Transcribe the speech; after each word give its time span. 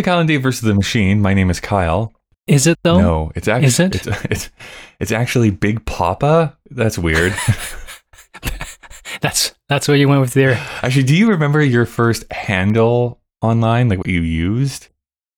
To 0.00 0.04
Kyle 0.04 0.18
and 0.18 0.28
Dave 0.28 0.42
versus 0.42 0.62
the 0.62 0.72
Machine. 0.72 1.20
My 1.20 1.34
name 1.34 1.50
is 1.50 1.60
Kyle. 1.60 2.14
Is 2.46 2.66
it 2.66 2.78
though? 2.82 2.98
No, 2.98 3.32
it's 3.34 3.48
actually 3.48 3.66
Is 3.66 3.80
it? 3.80 3.94
It's, 3.96 4.06
it's 4.24 4.50
it's 4.98 5.12
actually 5.12 5.50
Big 5.50 5.84
Papa. 5.84 6.56
That's 6.70 6.98
weird. 6.98 7.34
That's 9.20 9.52
that's 9.68 9.88
what 9.88 9.98
you 9.98 10.08
went 10.08 10.22
with 10.22 10.32
there. 10.32 10.54
actually, 10.82 11.02
do 11.02 11.14
you 11.14 11.28
remember 11.28 11.62
your 11.62 11.84
first 11.84 12.24
handle 12.32 13.20
online, 13.42 13.90
like 13.90 13.98
what 13.98 14.06
you 14.08 14.22
used? 14.22 14.88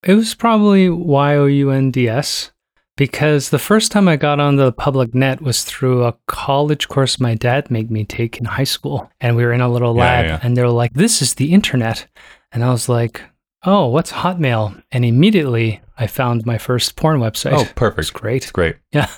It 0.05 0.15
was 0.15 0.37
probably 0.37 0.89
Y 0.89 1.35
O 1.35 1.47
U 1.47 1.71
N 1.71 1.91
D 1.91 2.09
S 2.09 2.53
because 2.97 3.51
the 3.51 3.59
first 3.59 3.91
time 3.91 4.07
I 4.07 4.15
got 4.15 4.39
on 4.39 4.55
the 4.55 4.71
public 4.71 5.13
net 5.13 5.43
was 5.43 5.65
through 5.65 6.05
a 6.05 6.15
college 6.29 6.87
course 6.87 7.19
my 7.19 7.35
dad 7.35 7.69
made 7.69 7.91
me 7.91 8.05
take 8.05 8.39
in 8.39 8.45
high 8.45 8.63
school. 8.63 9.11
And 9.21 9.35
we 9.35 9.45
were 9.45 9.53
in 9.53 9.61
a 9.61 9.69
little 9.69 9.97
Yeah, 9.97 10.03
lab 10.03 10.25
yeah. 10.27 10.41
and 10.41 10.57
they 10.57 10.63
were 10.63 10.69
like, 10.69 10.93
This 10.93 11.21
is 11.21 11.35
the 11.35 11.53
internet. 11.53 12.07
And 12.53 12.63
I 12.63 12.71
was 12.71 12.89
like, 12.89 13.23
Oh, 13.65 13.87
what's 13.87 14.11
Hotmail? 14.13 14.83
And 14.91 15.05
immediately 15.05 15.81
I 15.97 16.07
found 16.07 16.45
my 16.45 16.59
first 16.59 16.97
porn 16.97 17.21
website. 17.21 17.53
Oh, 17.53 17.61
It's 17.63 17.73
perfect. 17.75 18.13
great. 18.13 18.43
It's 18.43 18.53
great. 18.53 18.77
Yeah. 18.93 19.09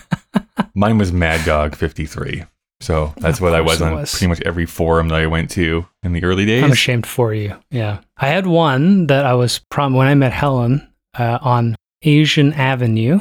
Mine 0.74 0.98
was 0.98 1.12
Mad 1.12 1.44
Dog 1.44 1.74
53. 1.76 2.44
So 2.80 3.12
that's 3.18 3.38
Of 3.38 3.42
what 3.42 3.54
I 3.54 3.60
was 3.60 3.80
on 3.82 3.94
was. 3.94 4.10
pretty 4.10 4.26
much 4.28 4.40
every 4.42 4.66
forum 4.66 5.08
that 5.08 5.18
I 5.20 5.26
went 5.26 5.50
to 5.52 5.86
in 6.02 6.12
the 6.12 6.24
early 6.24 6.44
days. 6.46 6.62
I'm 6.64 6.72
ashamed 6.72 7.06
for 7.06 7.32
you. 7.34 7.56
Yeah. 7.70 8.00
I 8.16 8.26
had 8.28 8.46
one 8.46 9.06
that 9.08 9.24
I 9.24 9.34
was 9.34 9.60
prom 9.70 9.94
when 9.94 10.06
I 10.08 10.14
met 10.14 10.32
Helen 10.32 10.88
uh, 11.18 11.38
on 11.42 11.76
Asian 12.02 12.52
Avenue. 12.54 13.20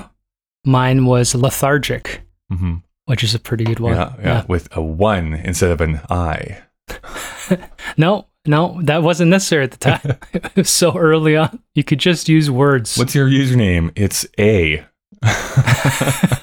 Mine 0.66 1.06
was 1.06 1.34
lethargic, 1.36 2.22
hmm 2.50 2.76
which 3.06 3.24
is 3.24 3.36
a 3.36 3.40
pretty 3.40 3.64
good 3.66 3.80
one. 3.80 3.94
Yeah, 3.96 4.14
yeah, 4.22 4.46
with 4.48 4.70
a 4.78 4.82
one 4.82 5.34
instead 5.34 5.72
of 5.72 5.82
an 5.82 6.00
I. 6.10 6.60
No, 7.98 8.28
no, 8.46 8.80
that 8.84 9.04
wasn't 9.04 9.30
necessary 9.30 9.64
at 9.64 9.72
the 9.72 9.78
time. 9.78 10.18
it 10.34 10.56
was 10.56 10.70
so 10.70 10.98
early 10.98 11.36
on. 11.36 11.60
You 11.76 11.84
could 11.84 12.00
just 12.00 12.30
use 12.30 12.50
words. 12.50 12.98
What's 12.98 13.16
your 13.16 13.28
username? 13.28 13.92
It's 13.96 14.26
A. 14.40 14.86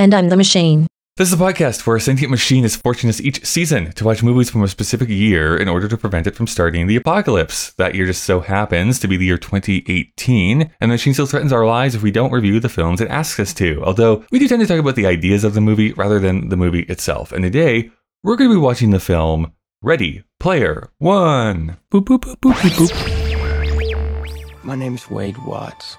And 0.00 0.14
I'm 0.14 0.30
the 0.30 0.36
machine. 0.36 0.86
This 1.18 1.30
is 1.30 1.38
a 1.38 1.44
podcast 1.44 1.86
where 1.86 1.94
a 1.94 2.00
sentient 2.00 2.30
machine 2.30 2.64
is 2.64 2.74
forcing 2.74 3.10
us 3.10 3.20
each 3.20 3.44
season 3.44 3.92
to 3.92 4.04
watch 4.06 4.22
movies 4.22 4.48
from 4.48 4.62
a 4.62 4.68
specific 4.68 5.10
year 5.10 5.54
in 5.58 5.68
order 5.68 5.88
to 5.88 5.98
prevent 5.98 6.26
it 6.26 6.34
from 6.34 6.46
starting 6.46 6.86
the 6.86 6.96
apocalypse. 6.96 7.74
That 7.74 7.94
year 7.94 8.06
just 8.06 8.24
so 8.24 8.40
happens 8.40 8.98
to 9.00 9.08
be 9.08 9.18
the 9.18 9.26
year 9.26 9.36
2018, 9.36 10.62
and 10.62 10.70
the 10.80 10.86
machine 10.86 11.12
still 11.12 11.26
threatens 11.26 11.52
our 11.52 11.66
lives 11.66 11.94
if 11.94 12.02
we 12.02 12.10
don't 12.10 12.32
review 12.32 12.60
the 12.60 12.70
films 12.70 13.02
it 13.02 13.10
asks 13.10 13.38
us 13.38 13.52
to. 13.54 13.84
Although 13.84 14.24
we 14.30 14.38
do 14.38 14.48
tend 14.48 14.62
to 14.62 14.66
talk 14.66 14.80
about 14.80 14.96
the 14.96 15.04
ideas 15.04 15.44
of 15.44 15.52
the 15.52 15.60
movie 15.60 15.92
rather 15.92 16.18
than 16.18 16.48
the 16.48 16.56
movie 16.56 16.84
itself. 16.84 17.30
And 17.30 17.42
today, 17.42 17.90
we're 18.22 18.36
going 18.36 18.48
to 18.48 18.56
be 18.56 18.60
watching 18.60 18.90
the 18.90 19.00
film 19.00 19.52
Ready 19.82 20.24
Player 20.38 20.90
One. 20.98 21.78
boop, 21.90 22.04
boop, 22.04 22.20
boop, 22.20 22.36
boop, 22.36 22.52
boop, 22.52 22.86
boop. 22.86 24.62
My 24.62 24.74
name's 24.74 25.10
Wade 25.10 25.38
Watts. 25.38 25.96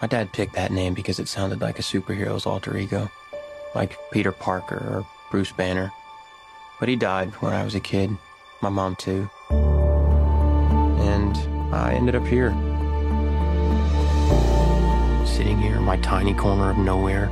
My 0.00 0.08
dad 0.08 0.32
picked 0.32 0.54
that 0.54 0.72
name 0.72 0.94
because 0.94 1.18
it 1.18 1.28
sounded 1.28 1.60
like 1.60 1.78
a 1.78 1.82
superhero's 1.82 2.46
alter 2.46 2.74
ego, 2.74 3.10
like 3.74 3.98
Peter 4.12 4.32
Parker 4.32 4.76
or 4.76 5.06
Bruce 5.30 5.52
Banner. 5.52 5.92
But 6.80 6.88
he 6.88 6.96
died 6.96 7.28
when 7.42 7.52
I 7.52 7.64
was 7.64 7.74
a 7.74 7.80
kid, 7.80 8.16
my 8.62 8.70
mom 8.70 8.96
too. 8.96 9.28
And 9.50 11.36
I 11.74 11.92
ended 11.92 12.14
up 12.14 12.26
here. 12.26 12.52
Sitting 15.26 15.58
here 15.58 15.76
in 15.76 15.82
my 15.82 15.98
tiny 15.98 16.32
corner 16.32 16.70
of 16.70 16.78
nowhere. 16.78 17.26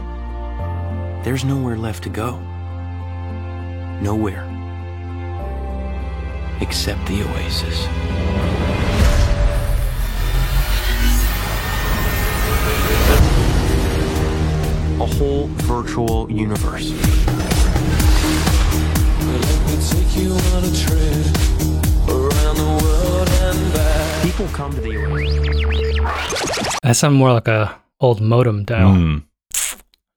There's 1.24 1.42
nowhere 1.42 1.78
left 1.78 2.02
to 2.02 2.10
go. 2.10 2.38
Nowhere. 4.02 4.55
Except 6.60 7.04
the 7.06 7.22
oasis. 7.22 7.86
a 14.98 15.04
whole 15.04 15.46
virtual 15.68 16.30
universe. 16.30 16.90
People 24.22 24.48
come 24.48 24.72
to 24.72 24.80
the 24.80 24.96
Oasis. 24.96 26.78
That 26.82 26.96
sounded 26.96 27.18
more 27.18 27.32
like 27.32 27.48
a 27.48 27.78
old 28.00 28.22
modem 28.22 28.64
dial. 28.64 28.94
Hmm. 28.94 29.18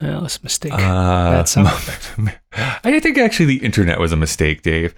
Yeah, 0.01 0.11
that 0.11 0.21
was 0.21 0.37
a 0.37 0.43
mistake. 0.43 0.71
Uh, 0.73 0.77
Bad 0.77 1.49
sound 1.49 1.67
I 2.83 2.99
think 3.01 3.17
actually 3.17 3.47
the 3.47 3.65
internet 3.65 3.99
was 3.99 4.13
a 4.13 4.15
mistake, 4.15 4.61
Dave. 4.61 4.95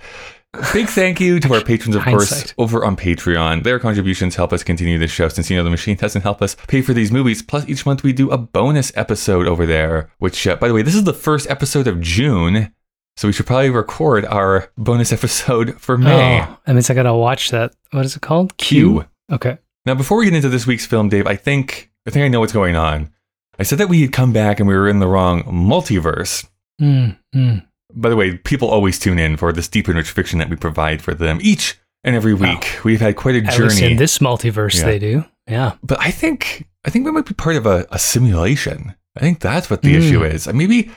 Big 0.73 0.87
thank 0.87 1.21
you 1.21 1.39
to 1.39 1.53
our 1.53 1.63
patrons, 1.63 1.95
of 1.95 2.03
course, 2.03 2.53
over 2.57 2.83
on 2.83 2.97
Patreon. 2.97 3.63
Their 3.63 3.79
contributions 3.79 4.35
help 4.35 4.51
us 4.51 4.63
continue 4.63 4.97
this 4.97 5.11
show 5.11 5.29
since, 5.29 5.49
you 5.49 5.55
know, 5.55 5.63
the 5.63 5.69
machine 5.69 5.95
doesn't 5.95 6.23
help 6.23 6.41
us 6.41 6.55
pay 6.67 6.81
for 6.81 6.93
these 6.93 7.09
movies. 7.09 7.41
Plus, 7.41 7.67
each 7.69 7.85
month 7.85 8.03
we 8.03 8.11
do 8.11 8.29
a 8.31 8.37
bonus 8.37 8.91
episode 8.97 9.47
over 9.47 9.65
there, 9.65 10.11
which, 10.19 10.45
uh, 10.45 10.57
by 10.57 10.67
the 10.67 10.73
way, 10.73 10.81
this 10.81 10.95
is 10.95 11.05
the 11.05 11.13
first 11.13 11.49
episode 11.49 11.87
of 11.87 12.01
June. 12.01 12.73
So 13.15 13.29
we 13.29 13.33
should 13.33 13.45
probably 13.45 13.69
record 13.69 14.25
our 14.25 14.69
bonus 14.77 15.13
episode 15.13 15.79
for 15.79 15.97
May. 15.97 16.41
Oh, 16.41 16.57
that 16.65 16.73
means 16.73 16.89
I 16.89 16.95
gotta 16.95 17.13
watch 17.13 17.51
that. 17.51 17.73
What 17.91 18.03
is 18.03 18.17
it 18.17 18.21
called? 18.21 18.57
Q. 18.57 19.05
Okay. 19.31 19.57
Now, 19.85 19.95
before 19.95 20.17
we 20.17 20.25
get 20.25 20.35
into 20.35 20.49
this 20.49 20.67
week's 20.67 20.85
film, 20.85 21.07
Dave, 21.07 21.27
I 21.27 21.37
think 21.37 21.91
I 22.05 22.11
think 22.11 22.25
I 22.25 22.27
know 22.27 22.41
what's 22.41 22.53
going 22.53 22.75
on. 22.75 23.09
I 23.57 23.63
said 23.63 23.77
that 23.77 23.89
we 23.89 24.01
had 24.01 24.11
come 24.11 24.33
back 24.33 24.59
and 24.59 24.67
we 24.67 24.75
were 24.75 24.89
in 24.89 24.99
the 24.99 25.07
wrong 25.07 25.43
multiverse. 25.43 26.45
Mm, 26.81 27.17
mm. 27.33 27.65
By 27.95 28.09
the 28.09 28.15
way, 28.15 28.37
people 28.37 28.67
always 28.69 28.97
tune 28.99 29.19
in 29.19 29.37
for 29.37 29.51
this 29.53 29.67
deep 29.67 29.87
and 29.87 29.97
rich 29.97 30.09
fiction 30.11 30.39
that 30.39 30.49
we 30.49 30.55
provide 30.55 31.01
for 31.01 31.13
them 31.13 31.39
each 31.41 31.77
and 32.03 32.15
every 32.15 32.33
week. 32.33 32.79
We've 32.83 33.01
had 33.01 33.15
quite 33.15 33.35
a 33.35 33.45
At 33.45 33.53
journey. 33.53 33.83
in 33.91 33.97
this 33.97 34.17
multiverse, 34.19 34.79
Yeah. 34.79 34.85
they 34.85 34.99
do. 34.99 35.25
Yeah. 35.47 35.73
but 35.83 35.99
I 35.99 36.11
think 36.11 36.67
I 36.85 36.89
think 36.89 37.05
we 37.05 37.11
might 37.11 37.25
be 37.25 37.33
part 37.33 37.55
of 37.57 37.65
a, 37.65 37.85
a 37.91 37.99
simulation. 37.99 38.95
I 39.15 39.19
think 39.19 39.39
that's 39.39 39.69
what 39.69 39.81
the 39.81 39.93
Mm. 39.95 39.99
issue 39.99 40.23
is. 40.23 40.47
Uh, 40.47 40.53
Maybe 40.53 40.89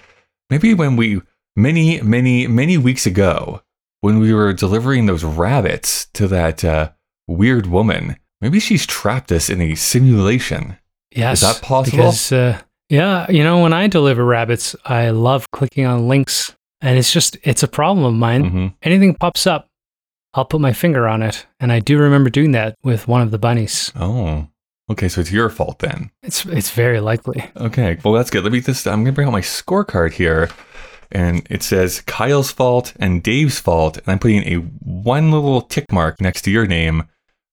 maybe 0.50 0.74
when 0.74 0.96
we 0.96 1.20
many 1.56 2.00
many 2.02 2.46
many 2.46 2.78
weeks 2.78 3.06
ago 3.06 3.62
when 4.02 4.18
we 4.20 4.32
were 4.34 4.52
delivering 4.52 5.06
those 5.06 5.24
rabbits 5.24 6.06
to 6.14 6.28
that 6.28 6.64
uh, 6.64 6.90
weird 7.26 7.66
woman, 7.66 8.16
maybe 8.40 8.60
she's 8.60 8.86
trapped 8.86 9.32
us 9.32 9.48
in 9.50 9.60
a 9.62 9.74
simulation. 9.74 10.76
Yes. 11.10 11.42
Is 11.42 11.48
that 11.54 11.62
possible? 11.62 11.96
Because, 11.98 12.30
uh, 12.32 12.58
yeah, 12.90 13.30
you 13.30 13.42
know, 13.42 13.62
when 13.62 13.72
I 13.72 13.86
deliver 13.88 14.24
rabbits, 14.24 14.76
I 14.84 15.08
love 15.10 15.50
clicking 15.52 15.86
on 15.86 16.06
links, 16.08 16.54
and 16.84 16.98
it's 16.98 17.12
just 17.12 17.36
it's 17.42 17.62
a 17.62 17.68
problem 17.68 18.04
of 18.04 18.14
mine. 18.14 18.44
hmm 18.44 18.66
Anything 18.82 19.14
pops 19.14 19.46
up, 19.46 19.66
I'll 20.34 20.44
put 20.44 20.60
my 20.60 20.72
finger 20.72 21.08
on 21.08 21.22
it, 21.22 21.46
and 21.58 21.72
I 21.72 21.80
do 21.80 21.98
remember 21.98 22.30
doing 22.30 22.52
that 22.52 22.76
with 22.84 23.08
one 23.08 23.22
of 23.22 23.30
the 23.30 23.38
bunnies. 23.38 23.92
Oh, 23.96 24.48
okay. 24.90 25.08
So 25.08 25.20
it's 25.20 25.32
your 25.32 25.48
fault 25.50 25.78
then. 25.80 26.10
It's 26.22 26.44
it's 26.46 26.70
very 26.70 27.00
likely. 27.00 27.44
Okay, 27.56 27.98
well 28.04 28.14
that's 28.14 28.30
good. 28.30 28.44
Let 28.44 28.52
me 28.52 28.60
just 28.60 28.86
I'm 28.86 29.02
gonna 29.04 29.12
bring 29.12 29.26
out 29.28 29.32
my 29.32 29.40
scorecard 29.40 30.12
here. 30.12 30.50
And 31.12 31.46
it 31.48 31.62
says 31.62 32.00
Kyle's 32.00 32.50
fault 32.50 32.92
and 32.98 33.22
Dave's 33.22 33.60
fault, 33.60 33.98
and 33.98 34.08
I'm 34.08 34.18
putting 34.18 34.42
a 34.44 34.56
one 34.56 35.30
little 35.30 35.60
tick 35.60 35.92
mark 35.92 36.20
next 36.20 36.42
to 36.42 36.50
your 36.50 36.66
name 36.66 37.04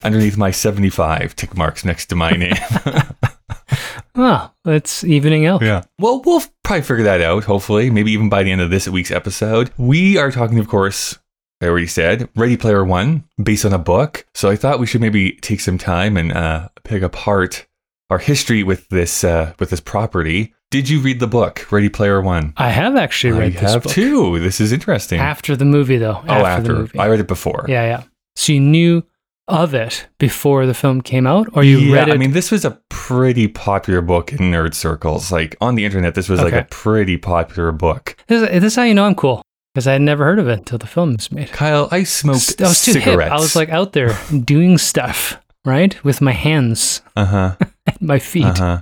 underneath 0.03 0.35
my 0.35 0.49
75 0.49 1.35
tick 1.35 1.55
marks 1.55 1.85
next 1.85 2.07
to 2.07 2.15
my 2.15 2.31
name. 2.43 2.55
Well, 4.15 4.53
it's 4.65 5.03
evening 5.03 5.45
out. 5.45 5.61
yeah. 5.61 5.83
Well, 5.97 6.21
we'll 6.25 6.41
probably 6.63 6.81
figure 6.83 7.03
that 7.05 7.21
out, 7.21 7.45
hopefully, 7.45 7.89
maybe 7.89 8.11
even 8.11 8.27
by 8.29 8.43
the 8.43 8.51
end 8.51 8.61
of 8.61 8.69
this 8.69 8.87
week's 8.87 9.11
episode. 9.11 9.71
We 9.77 10.17
are 10.17 10.31
talking, 10.31 10.59
of 10.59 10.67
course, 10.67 11.17
I 11.61 11.67
already 11.67 11.87
said, 11.87 12.27
Ready 12.35 12.57
Player 12.57 12.83
One, 12.83 13.23
based 13.41 13.65
on 13.65 13.71
a 13.73 13.77
book. 13.79 14.25
So 14.33 14.49
I 14.49 14.55
thought 14.57 14.79
we 14.79 14.85
should 14.87 15.01
maybe 15.01 15.33
take 15.33 15.61
some 15.61 15.77
time 15.77 16.17
and 16.17 16.31
uh, 16.33 16.69
pick 16.83 17.03
apart 17.03 17.67
our 18.09 18.17
history 18.17 18.63
with 18.63 18.89
this 18.89 19.23
uh, 19.23 19.53
with 19.59 19.69
this 19.69 19.79
property. 19.79 20.53
Did 20.71 20.89
you 20.89 20.99
read 20.99 21.19
the 21.19 21.27
book, 21.27 21.71
Ready 21.71 21.89
Player 21.89 22.19
One? 22.21 22.53
I 22.57 22.69
have 22.69 22.95
actually 22.97 23.33
read 23.33 23.57
I 23.57 23.61
this 23.61 23.73
have 23.73 23.83
book. 23.83 23.93
too. 23.93 24.39
This 24.39 24.59
is 24.59 24.71
interesting. 24.71 25.19
After 25.19 25.55
the 25.55 25.65
movie, 25.65 25.97
though. 25.97 26.21
oh, 26.27 26.45
after. 26.45 26.73
the 26.73 26.79
movie. 26.79 26.99
I 26.99 27.07
read 27.07 27.19
it 27.21 27.27
before. 27.27 27.65
yeah, 27.69 27.85
yeah. 27.85 28.03
So 28.35 28.53
you 28.53 28.59
knew 28.59 29.03
of 29.51 29.73
it 29.73 30.07
before 30.17 30.65
the 30.65 30.73
film 30.73 31.01
came 31.01 31.27
out, 31.27 31.47
or 31.53 31.63
you 31.63 31.77
yeah, 31.79 31.95
read 31.95 32.07
it? 32.09 32.13
I 32.13 32.17
mean, 32.17 32.31
this 32.31 32.49
was 32.51 32.65
a 32.65 32.79
pretty 32.89 33.47
popular 33.47 34.01
book 34.01 34.31
in 34.31 34.39
nerd 34.39 34.73
circles. 34.73 35.31
Like 35.31 35.55
on 35.61 35.75
the 35.75 35.85
internet, 35.85 36.15
this 36.15 36.29
was 36.29 36.41
like 36.41 36.53
a 36.53 36.67
pretty 36.69 37.17
popular 37.17 37.71
book. 37.71 38.15
this, 38.27 38.49
this 38.49 38.63
is 38.63 38.75
how 38.75 38.83
you 38.83 38.93
know 38.93 39.05
I'm 39.05 39.15
cool 39.15 39.41
because 39.73 39.87
I 39.87 39.93
had 39.93 40.01
never 40.01 40.23
heard 40.25 40.39
of 40.39 40.47
it 40.47 40.59
until 40.59 40.77
the 40.77 40.87
film 40.87 41.13
was 41.13 41.31
made. 41.31 41.51
Kyle, 41.51 41.87
I 41.91 42.03
smoked 42.03 42.61
I 42.61 42.67
was 42.69 42.81
too 42.81 42.93
hip. 42.93 43.03
cigarettes. 43.03 43.31
I 43.31 43.35
was 43.35 43.55
like 43.55 43.69
out 43.69 43.93
there 43.93 44.17
doing 44.45 44.77
stuff, 44.77 45.37
right, 45.65 46.01
with 46.03 46.21
my 46.21 46.31
hands, 46.33 47.01
uh 47.15 47.25
huh, 47.25 47.55
my 47.99 48.19
feet, 48.19 48.45
uh 48.45 48.53
huh. 48.53 48.81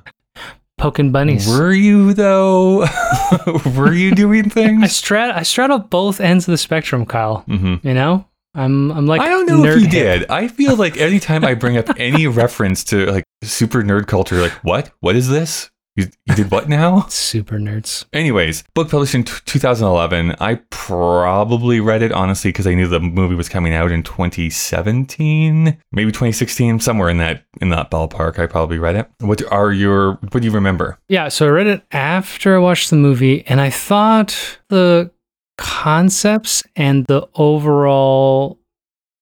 poking 0.77 1.11
bunnies. 1.11 1.47
Were 1.47 1.71
you 1.73 2.13
though? 2.13 2.85
Were 3.75 3.93
you 3.93 4.13
doing 4.15 4.45
I 4.45 4.49
things? 4.49 4.83
strat 5.01 5.33
I 5.33 5.43
straddle 5.43 5.79
both 5.79 6.19
ends 6.21 6.47
of 6.47 6.51
the 6.51 6.57
spectrum, 6.57 7.05
Kyle. 7.05 7.39
hmm 7.47 7.75
You 7.83 7.93
know, 7.93 8.25
I'm 8.55 8.91
I'm 8.91 9.05
like 9.07 9.21
I 9.21 9.29
don't 9.29 9.45
know 9.45 9.63
if 9.63 9.75
you 9.75 9.87
hip. 9.87 9.91
did. 9.91 10.29
I 10.29 10.47
feel 10.47 10.75
like 10.75 10.97
anytime 10.97 11.45
I 11.45 11.53
bring 11.53 11.77
up 11.77 11.87
any 11.97 12.27
reference 12.43 12.83
to 12.85 13.05
like 13.11 13.23
super 13.43 13.81
nerd 13.83 14.07
culture, 14.07 14.41
like 14.41 14.53
what? 14.63 14.91
What 14.99 15.15
is 15.15 15.29
this? 15.29 15.69
You, 15.95 16.05
you 16.27 16.35
did 16.35 16.49
what 16.51 16.69
now? 16.69 17.01
Super 17.09 17.57
nerds. 17.57 18.05
Anyways, 18.13 18.63
book 18.73 18.89
published 18.89 19.15
in 19.15 19.25
t- 19.25 19.33
2011. 19.43 20.33
I 20.39 20.55
probably 20.69 21.81
read 21.81 22.01
it 22.01 22.13
honestly 22.13 22.49
because 22.53 22.65
I 22.67 22.73
knew 22.73 22.87
the 22.87 23.01
movie 23.01 23.35
was 23.35 23.49
coming 23.49 23.73
out 23.73 23.91
in 23.91 24.03
2017, 24.03 25.77
maybe 25.91 26.11
2016, 26.11 26.79
somewhere 26.79 27.09
in 27.09 27.17
that 27.17 27.43
in 27.59 27.69
that 27.69 27.91
ballpark. 27.91 28.39
I 28.39 28.47
probably 28.47 28.77
read 28.77 28.95
it. 28.95 29.09
What 29.19 29.41
are 29.51 29.71
your 29.73 30.13
what 30.31 30.41
do 30.41 30.45
you 30.45 30.51
remember? 30.51 30.97
Yeah, 31.09 31.27
so 31.27 31.47
I 31.47 31.49
read 31.49 31.67
it 31.67 31.83
after 31.91 32.55
I 32.55 32.59
watched 32.59 32.89
the 32.91 32.95
movie, 32.95 33.45
and 33.47 33.59
I 33.59 33.69
thought 33.69 34.59
the 34.69 35.11
concepts 35.59 36.63
and 36.77 37.05
the 37.07 37.27
overall 37.35 38.57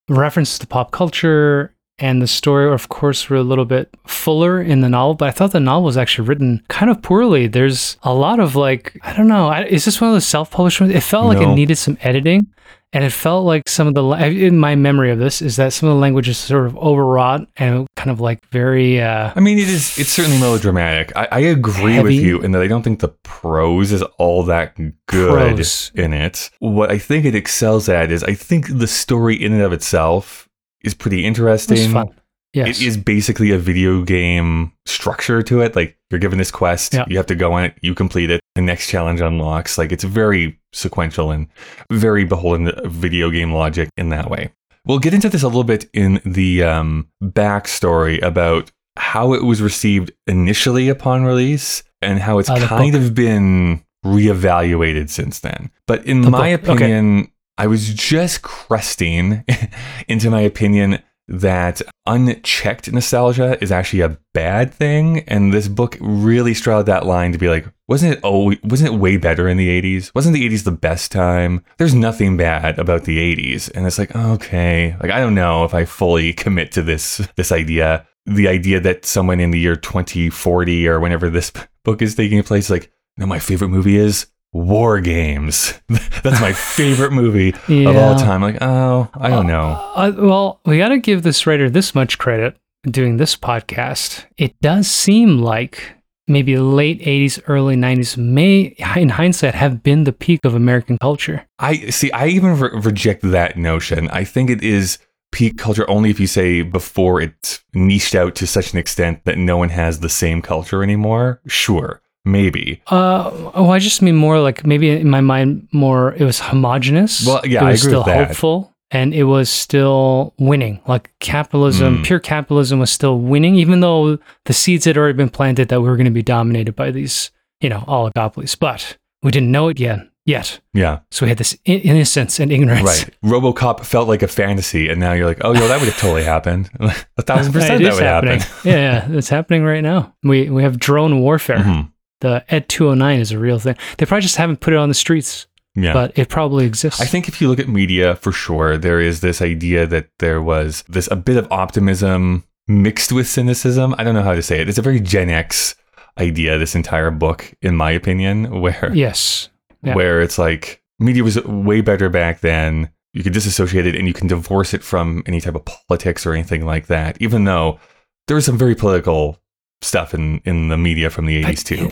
reference 0.07 0.59
to 0.59 0.67
pop 0.67 0.91
culture 0.91 1.73
and 1.99 2.21
the 2.21 2.27
story, 2.27 2.71
of 2.71 2.89
course, 2.89 3.27
were 3.27 3.37
a 3.37 3.43
little 3.43 3.65
bit 3.65 3.89
fuller 4.05 4.61
in 4.61 4.81
the 4.81 4.89
novel, 4.89 5.15
but 5.15 5.29
I 5.29 5.31
thought 5.31 5.51
the 5.51 5.59
novel 5.59 5.83
was 5.83 5.97
actually 5.97 6.27
written 6.27 6.63
kind 6.67 6.91
of 6.91 7.01
poorly. 7.01 7.47
There's 7.47 7.97
a 8.03 8.13
lot 8.13 8.39
of 8.39 8.55
like, 8.55 8.99
I 9.01 9.13
don't 9.13 9.27
know, 9.27 9.51
is 9.51 9.85
this 9.85 9.99
one 9.99 10.11
of 10.11 10.13
those 10.13 10.27
self 10.27 10.51
published 10.51 10.79
ones? 10.79 10.93
It 10.93 11.01
felt 11.01 11.25
like 11.25 11.41
it 11.41 11.55
needed 11.55 11.77
some 11.77 11.97
editing. 12.01 12.47
And 12.97 13.05
it 13.05 13.11
felt 13.11 13.45
like 13.45 13.69
some 13.69 13.85
of 13.85 13.93
the, 13.93 14.03
in 14.25 14.57
my 14.57 14.73
memory 14.73 15.11
of 15.11 15.19
this, 15.19 15.39
is 15.39 15.57
that 15.57 15.71
some 15.71 15.87
of 15.87 15.93
the 15.93 15.99
language 16.01 16.27
is 16.27 16.35
sort 16.35 16.65
of 16.65 16.75
overwrought 16.79 17.47
and 17.55 17.85
kind 17.95 18.09
of 18.09 18.19
like 18.19 18.43
very, 18.49 18.99
uh, 18.99 19.31
I 19.35 19.39
mean, 19.39 19.59
it 19.59 19.69
is. 19.69 19.99
It's 19.99 20.09
certainly 20.09 20.39
melodramatic. 20.39 21.15
I, 21.15 21.27
I 21.31 21.39
agree 21.41 21.99
with 22.01 22.13
you 22.13 22.41
in 22.41 22.53
that 22.53 22.63
I 22.63 22.67
don't 22.67 22.81
think 22.81 23.01
the 23.01 23.09
prose 23.09 23.91
is 23.91 24.01
all 24.17 24.41
that 24.45 24.75
good 25.05 25.55
Prose. 25.55 25.91
in 25.93 26.11
it. 26.11 26.49
What 26.57 26.89
I 26.89 26.97
think 26.97 27.25
it 27.25 27.35
excels 27.35 27.87
at 27.87 28.11
is 28.11 28.23
I 28.23 28.33
think 28.33 28.79
the 28.79 28.87
story 28.87 29.35
in 29.35 29.53
and 29.53 29.61
of 29.61 29.73
itself 29.73 30.49
is 30.81 30.95
pretty 30.95 31.23
it 31.23 31.27
interesting. 31.27 31.91
fun. 31.91 32.09
Yes. 32.53 32.79
It 32.81 32.87
is 32.87 32.97
basically 32.97 33.51
a 33.51 33.57
video 33.59 34.01
game 34.03 34.71
structure 34.85 35.41
to 35.43 35.61
it. 35.61 35.75
Like 35.75 35.97
you're 36.09 36.19
given 36.19 36.37
this 36.39 36.49
quest, 36.51 36.93
Yeah. 36.93 37.05
you 37.07 37.17
have 37.17 37.25
to 37.27 37.35
go 37.35 37.53
on 37.53 37.65
it, 37.65 37.75
you 37.81 37.93
complete 37.93 38.31
it, 38.31 38.41
the 38.55 38.61
next 38.61 38.89
challenge 38.89 39.21
unlocks. 39.21 39.77
Like 39.77 39.91
it's 39.91 40.03
very 40.03 40.59
sequential 40.73 41.31
and 41.31 41.47
very 41.91 42.23
beholden 42.23 42.65
to 42.65 42.87
video 42.89 43.29
game 43.29 43.51
logic 43.53 43.89
in 43.97 44.09
that 44.09 44.29
way. 44.29 44.51
We'll 44.85 44.99
get 44.99 45.13
into 45.13 45.27
this 45.29 45.43
a 45.43 45.47
little 45.47 45.65
bit 45.65 45.89
in 45.93 46.21
the 46.25 46.63
um, 46.63 47.09
backstory 47.23 48.21
about 48.23 48.71
how 48.95 49.33
it 49.33 49.43
was 49.43 49.61
received 49.61 50.11
initially 50.25 50.87
upon 50.89 51.25
release 51.25 51.83
and 52.01 52.19
how 52.19 52.39
it's 52.39 52.49
Uh, 52.49 52.65
kind 52.65 52.93
book. 52.93 53.01
of 53.01 53.13
been 53.13 53.83
reevaluated 54.05 55.09
since 55.09 55.39
then. 55.39 55.69
But 55.87 56.05
in 56.05 56.21
The 56.21 56.31
my 56.31 56.55
book, 56.55 56.69
okay. 56.69 56.85
opinion, 56.85 57.31
I 57.57 57.67
was 57.67 57.93
just 57.93 58.41
cresting 58.41 59.43
into 60.07 60.29
my 60.29 60.41
opinion 60.41 60.99
that 61.27 61.81
unchecked 62.05 62.91
nostalgia 62.91 63.61
is 63.61 63.71
actually 63.71 64.01
a 64.01 64.17
bad 64.33 64.73
thing. 64.73 65.19
And 65.21 65.53
this 65.53 65.67
book 65.67 65.97
really 65.99 66.53
straddled 66.53 66.85
that 66.85 67.05
line 67.05 67.31
to 67.31 67.37
be 67.37 67.49
like 67.49 67.67
wasn't 67.87 68.13
it 68.13 68.19
oh 68.23 68.53
wasn't 68.63 68.93
it 68.93 68.97
way 68.97 69.17
better 69.17 69.47
in 69.47 69.55
the 69.55 69.81
80s 69.81 70.11
wasn't 70.13 70.33
the 70.33 70.49
80s 70.49 70.63
the 70.63 70.71
best 70.71 71.11
time? 71.11 71.63
There's 71.77 71.93
nothing 71.93 72.37
bad 72.37 72.79
about 72.79 73.03
the 73.03 73.17
80s 73.17 73.71
and 73.75 73.85
it's 73.85 73.97
like 73.97 74.15
okay 74.15 74.95
like 75.01 75.11
i 75.11 75.19
don't 75.19 75.35
know 75.35 75.63
if 75.63 75.73
i 75.73 75.85
fully 75.85 76.33
commit 76.33 76.71
to 76.73 76.81
this 76.81 77.27
this 77.35 77.51
idea. 77.51 78.07
The 78.25 78.49
idea 78.49 78.81
that 78.81 79.05
someone 79.05 79.39
in 79.39 79.51
the 79.51 79.59
year 79.59 79.77
2040 79.77 80.87
or 80.89 80.99
whenever 80.99 81.29
this 81.29 81.51
book 81.83 82.01
is 82.01 82.15
taking 82.15 82.43
place 82.43 82.69
like 82.69 82.91
no 83.17 83.25
my 83.25 83.39
favorite 83.39 83.69
movie 83.69 83.97
is 83.97 84.27
war 84.53 84.99
games 85.01 85.73
that's 86.23 86.41
my 86.41 86.53
favorite 86.53 87.11
movie 87.11 87.49
of 87.85 87.95
all 87.95 88.15
time 88.15 88.41
like 88.41 88.57
oh 88.61 89.09
i 89.15 89.29
don't 89.29 89.47
know 89.47 89.73
Uh, 89.95 90.11
well, 90.17 90.59
we 90.65 90.77
got 90.77 90.89
to 90.89 90.97
give 90.99 91.23
this 91.23 91.45
writer 91.45 91.69
this 91.69 91.93
much 91.95 92.17
credit 92.17 92.55
doing 92.89 93.17
this 93.17 93.35
podcast. 93.35 94.25
It 94.37 94.59
does 94.61 94.87
seem 94.89 95.39
like 95.39 95.95
maybe 96.27 96.57
late 96.57 97.01
80s, 97.01 97.41
early 97.47 97.75
90s 97.75 98.15
may, 98.17 98.75
in 98.95 99.09
hindsight, 99.09 99.55
have 99.55 99.81
been 99.83 100.03
the 100.03 100.13
peak 100.13 100.45
of 100.45 100.53
American 100.55 100.97
culture. 100.99 101.45
I 101.59 101.89
see. 101.89 102.11
I 102.11 102.27
even 102.27 102.59
re- 102.59 102.69
reject 102.73 103.23
that 103.23 103.57
notion. 103.57 104.07
I 104.09 104.23
think 104.23 104.49
it 104.49 104.61
is 104.63 104.99
peak 105.31 105.57
culture 105.57 105.89
only 105.89 106.09
if 106.09 106.19
you 106.19 106.27
say 106.27 106.61
before 106.61 107.19
it's 107.19 107.61
niched 107.73 108.13
out 108.15 108.35
to 108.35 108.47
such 108.47 108.71
an 108.73 108.79
extent 108.79 109.25
that 109.25 109.37
no 109.37 109.57
one 109.57 109.69
has 109.69 109.99
the 109.99 110.09
same 110.09 110.41
culture 110.41 110.83
anymore. 110.83 111.41
Sure, 111.47 112.01
maybe. 112.25 112.81
Uh, 112.87 113.31
oh, 113.53 113.69
I 113.69 113.79
just 113.79 114.01
mean 114.01 114.15
more 114.15 114.39
like 114.39 114.65
maybe 114.65 114.89
in 114.89 115.09
my 115.09 115.21
mind, 115.21 115.67
more 115.71 116.13
it 116.13 116.23
was 116.23 116.39
homogenous. 116.39 117.25
Well, 117.25 117.41
yeah, 117.45 117.61
it 117.63 117.67
I 117.67 117.71
was 117.71 117.83
agree 117.83 117.91
still 117.93 118.03
hopeful. 118.03 118.73
And 118.89 119.13
it 119.13 119.25
was 119.25 119.49
still 119.49 120.33
winning. 120.39 120.79
Like 120.87 121.11
capitalism, 121.19 121.97
Mm. 121.97 122.05
pure 122.05 122.19
capitalism 122.19 122.79
was 122.79 122.89
still 122.89 123.19
winning, 123.19 123.55
even 123.55 123.81
though 123.81 124.17
the 124.45 124.53
seeds 124.53 124.85
had 124.85 124.97
already 124.97 125.17
been 125.17 125.29
planted 125.29 125.67
that 125.67 125.81
we 125.81 125.89
were 125.89 125.97
going 125.97 126.05
to 126.05 126.11
be 126.11 126.23
dominated 126.23 126.73
by 126.73 126.91
these, 126.91 127.29
you 127.59 127.67
know, 127.69 127.83
oligopolies. 127.87 128.57
But 128.57 128.97
we 129.23 129.31
didn't 129.31 129.51
know 129.51 129.67
it 129.67 129.77
yet. 129.79 129.99
Yet. 130.25 130.59
Yeah, 130.73 130.99
So 131.11 131.25
we 131.25 131.29
had 131.29 131.37
this 131.37 131.57
in- 131.65 131.79
innocence 131.81 132.37
and 132.39 132.51
ignorance. 132.51 132.83
right. 132.85 133.09
RoboCop 133.25 133.85
felt 133.85 134.07
like 134.09 134.23
a 134.23 134.27
fantasy, 134.27 134.89
and 134.89 134.99
now 134.99 135.13
you're 135.13 135.25
like, 135.25 135.39
oh, 135.41 135.53
yo, 135.53 135.67
that 135.69 135.79
would 135.79 135.87
have 135.89 135.97
totally 135.97 136.23
happened. 136.23 136.69
a 136.81 137.21
thousand 137.21 137.53
percent 137.53 137.81
that 137.81 137.93
would 137.93 138.03
happening. 138.03 138.39
happen. 138.39 138.69
yeah, 138.69 139.07
yeah, 139.09 139.17
it's 139.17 139.29
happening 139.29 139.63
right 139.63 139.79
now. 139.81 140.13
We 140.23 140.49
we 140.49 140.63
have 140.63 140.79
drone 140.79 141.19
warfare. 141.21 141.59
Mhm. 141.59 141.91
The 142.21 142.43
Ed 142.49 142.67
209 142.69 143.19
is 143.19 143.31
a 143.31 143.39
real 143.39 143.59
thing. 143.59 143.75
They 143.97 144.05
probably 144.05 144.21
just 144.23 144.37
haven't 144.37 144.59
put 144.61 144.73
it 144.73 144.77
on 144.77 144.89
the 144.89 144.95
streets, 144.95 145.47
Yeah. 145.75 145.93
but 145.93 146.17
it 146.17 146.29
probably 146.29 146.65
exists. 146.65 146.99
I 147.01 147.05
think 147.05 147.27
if 147.27 147.39
you 147.41 147.47
look 147.47 147.59
at 147.59 147.67
media, 147.67 148.15
for 148.15 148.31
sure, 148.31 148.77
there 148.77 148.99
is 148.99 149.21
this 149.21 149.41
idea 149.41 149.85
that 149.87 150.09
there 150.19 150.41
was 150.41 150.83
this 150.87 151.07
a 151.11 151.15
bit 151.15 151.37
of 151.37 151.47
optimism 151.51 152.43
mixed 152.67 153.11
with 153.11 153.27
cynicism. 153.27 153.93
I 153.97 154.03
don't 154.03 154.15
know 154.15 154.23
how 154.23 154.33
to 154.35 154.41
say 154.41 154.59
it. 154.61 154.67
It's 154.69 154.77
a 154.79 154.81
very 154.81 154.99
Gen 154.99 155.29
X 155.29 155.75
idea. 156.17 156.57
This 156.57 156.75
entire 156.75 157.11
book, 157.11 157.53
in 157.61 157.75
my 157.75 157.91
opinion, 157.91 158.61
where 158.61 158.91
yes. 158.93 159.49
Yeah. 159.83 159.93
where 159.93 160.21
it's 160.21 160.39
like 160.39 160.81
media 160.99 161.23
was 161.23 161.41
way 161.43 161.81
better 161.81 162.09
back 162.09 162.39
then. 162.39 162.89
You 163.13 163.23
could 163.23 163.33
disassociate 163.33 163.85
it 163.85 163.95
and 163.95 164.07
you 164.07 164.13
can 164.13 164.27
divorce 164.27 164.73
it 164.73 164.83
from 164.83 165.23
any 165.27 165.39
type 165.39 165.55
of 165.55 165.65
politics 165.65 166.25
or 166.25 166.33
anything 166.33 166.65
like 166.65 166.87
that. 166.87 167.19
Even 167.21 167.45
though 167.45 167.79
there 168.27 168.35
was 168.35 168.45
some 168.45 168.57
very 168.57 168.75
political 168.75 169.39
stuff 169.81 170.13
in 170.15 170.41
in 170.43 170.67
the 170.69 170.77
media 170.77 171.09
from 171.11 171.27
the 171.27 171.43
80s 171.43 171.63
too. 171.63 171.91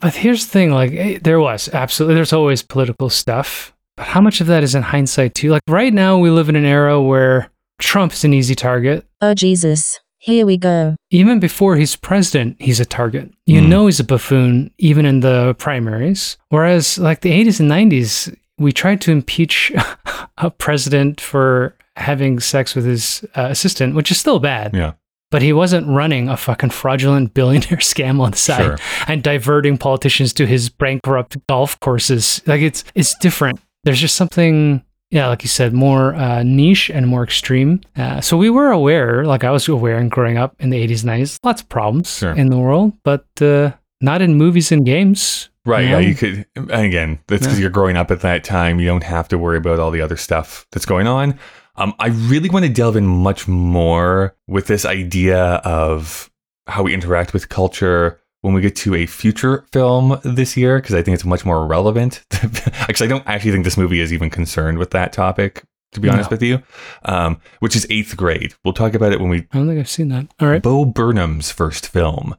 But 0.00 0.14
here's 0.14 0.44
the 0.46 0.50
thing: 0.52 0.70
like 0.70 0.92
eh, 0.92 1.18
there 1.22 1.40
was 1.40 1.68
absolutely, 1.72 2.14
there's 2.14 2.32
always 2.32 2.62
political 2.62 3.10
stuff. 3.10 3.74
But 3.96 4.06
how 4.06 4.20
much 4.20 4.40
of 4.40 4.46
that 4.46 4.62
is 4.62 4.74
in 4.74 4.82
hindsight 4.82 5.34
too? 5.34 5.50
Like 5.50 5.62
right 5.68 5.92
now, 5.92 6.18
we 6.18 6.30
live 6.30 6.48
in 6.48 6.56
an 6.56 6.64
era 6.64 7.00
where 7.02 7.50
Trump 7.80 8.12
is 8.12 8.24
an 8.24 8.32
easy 8.32 8.54
target. 8.54 9.04
Oh 9.20 9.34
Jesus, 9.34 9.98
here 10.18 10.46
we 10.46 10.56
go. 10.56 10.94
Even 11.10 11.40
before 11.40 11.74
he's 11.76 11.96
president, 11.96 12.56
he's 12.60 12.78
a 12.80 12.84
target. 12.84 13.32
You 13.46 13.60
Mm. 13.60 13.68
know 13.68 13.86
he's 13.86 13.98
a 14.00 14.04
buffoon, 14.04 14.70
even 14.78 15.04
in 15.04 15.20
the 15.20 15.54
primaries. 15.58 16.36
Whereas, 16.50 16.98
like 16.98 17.22
the 17.22 17.32
80s 17.32 17.58
and 17.60 17.68
90s, 17.70 18.32
we 18.58 18.72
tried 18.72 19.00
to 19.02 19.10
impeach 19.12 19.72
a 20.38 20.50
president 20.50 21.20
for 21.20 21.74
having 21.96 22.38
sex 22.38 22.76
with 22.76 22.84
his 22.84 23.24
uh, 23.36 23.48
assistant, 23.50 23.96
which 23.96 24.12
is 24.12 24.18
still 24.18 24.38
bad. 24.38 24.74
Yeah. 24.74 24.92
But 25.30 25.42
he 25.42 25.52
wasn't 25.52 25.86
running 25.88 26.28
a 26.28 26.36
fucking 26.36 26.70
fraudulent 26.70 27.34
billionaire 27.34 27.78
scam 27.78 28.20
on 28.20 28.30
the 28.30 28.36
side 28.38 28.64
Sure. 28.64 28.76
and 29.08 29.22
diverting 29.22 29.76
politicians 29.78 30.32
to 30.34 30.46
his 30.46 30.70
bankrupt 30.70 31.36
golf 31.48 31.78
courses. 31.80 32.40
Like 32.46 32.62
it's 32.62 32.84
it's 32.94 33.14
different. 33.18 33.60
There's 33.84 34.00
just 34.00 34.16
something, 34.16 34.82
yeah, 35.10 35.28
like 35.28 35.42
you 35.42 35.48
said, 35.48 35.72
more 35.72 36.14
uh, 36.14 36.42
niche 36.42 36.90
and 36.90 37.06
more 37.06 37.22
extreme. 37.24 37.80
Uh, 37.96 38.20
so 38.20 38.36
we 38.36 38.50
were 38.50 38.70
aware, 38.70 39.24
like 39.24 39.44
I 39.44 39.50
was 39.50 39.68
aware, 39.68 39.98
in 39.98 40.08
growing 40.08 40.36
up 40.38 40.54
in 40.58 40.70
the 40.70 40.78
80s, 40.86 41.04
90s, 41.04 41.38
lots 41.44 41.62
of 41.62 41.68
problems 41.68 42.18
Sure. 42.18 42.32
in 42.32 42.48
the 42.50 42.58
world, 42.58 42.92
but 43.04 43.24
uh, 43.40 43.72
not 44.00 44.20
in 44.22 44.34
movies 44.34 44.72
and 44.72 44.84
games. 44.86 45.48
Right. 45.66 45.84
you 45.84 45.90
Yeah. 45.90 45.98
You 45.98 46.14
could, 46.14 46.46
and 46.56 46.70
again, 46.86 47.18
that's 47.28 47.42
because 47.42 47.58
Yeah. 47.58 47.62
you're 47.62 47.70
growing 47.70 47.96
up 47.98 48.10
at 48.10 48.20
that 48.22 48.42
time. 48.44 48.80
You 48.80 48.86
don't 48.86 49.02
have 49.04 49.28
to 49.28 49.36
worry 49.38 49.58
about 49.58 49.78
all 49.78 49.90
the 49.90 50.00
other 50.00 50.16
stuff 50.16 50.66
that's 50.72 50.86
going 50.86 51.06
on. 51.06 51.38
Um, 51.78 51.94
I 51.98 52.08
really 52.08 52.48
want 52.50 52.64
to 52.64 52.70
delve 52.70 52.96
in 52.96 53.06
much 53.06 53.46
more 53.48 54.34
with 54.48 54.66
this 54.66 54.84
idea 54.84 55.38
of 55.64 56.30
how 56.66 56.82
we 56.82 56.92
interact 56.92 57.32
with 57.32 57.48
culture 57.48 58.20
when 58.42 58.52
we 58.54 58.60
get 58.60 58.76
to 58.76 58.94
a 58.94 59.06
future 59.06 59.64
film 59.72 60.18
this 60.24 60.56
year, 60.56 60.78
because 60.78 60.94
I 60.94 61.02
think 61.02 61.14
it's 61.14 61.24
much 61.24 61.44
more 61.44 61.66
relevant. 61.66 62.24
Actually, 62.32 63.06
I 63.06 63.08
don't 63.10 63.26
actually 63.26 63.52
think 63.52 63.64
this 63.64 63.76
movie 63.76 64.00
is 64.00 64.12
even 64.12 64.28
concerned 64.30 64.78
with 64.78 64.90
that 64.90 65.12
topic, 65.12 65.62
to 65.92 66.00
be 66.00 66.08
honest 66.08 66.30
with 66.30 66.42
you, 66.42 66.62
um, 67.04 67.40
which 67.60 67.74
is 67.76 67.86
eighth 67.90 68.16
grade. 68.16 68.54
We'll 68.64 68.74
talk 68.74 68.94
about 68.94 69.12
it 69.12 69.20
when 69.20 69.28
we. 69.28 69.38
I 69.52 69.58
don't 69.58 69.66
think 69.68 69.78
I've 69.80 69.88
seen 69.88 70.08
that. 70.08 70.26
All 70.40 70.48
right. 70.48 70.62
Bo 70.62 70.84
Burnham's 70.84 71.50
first 71.52 71.88
film 71.88 72.34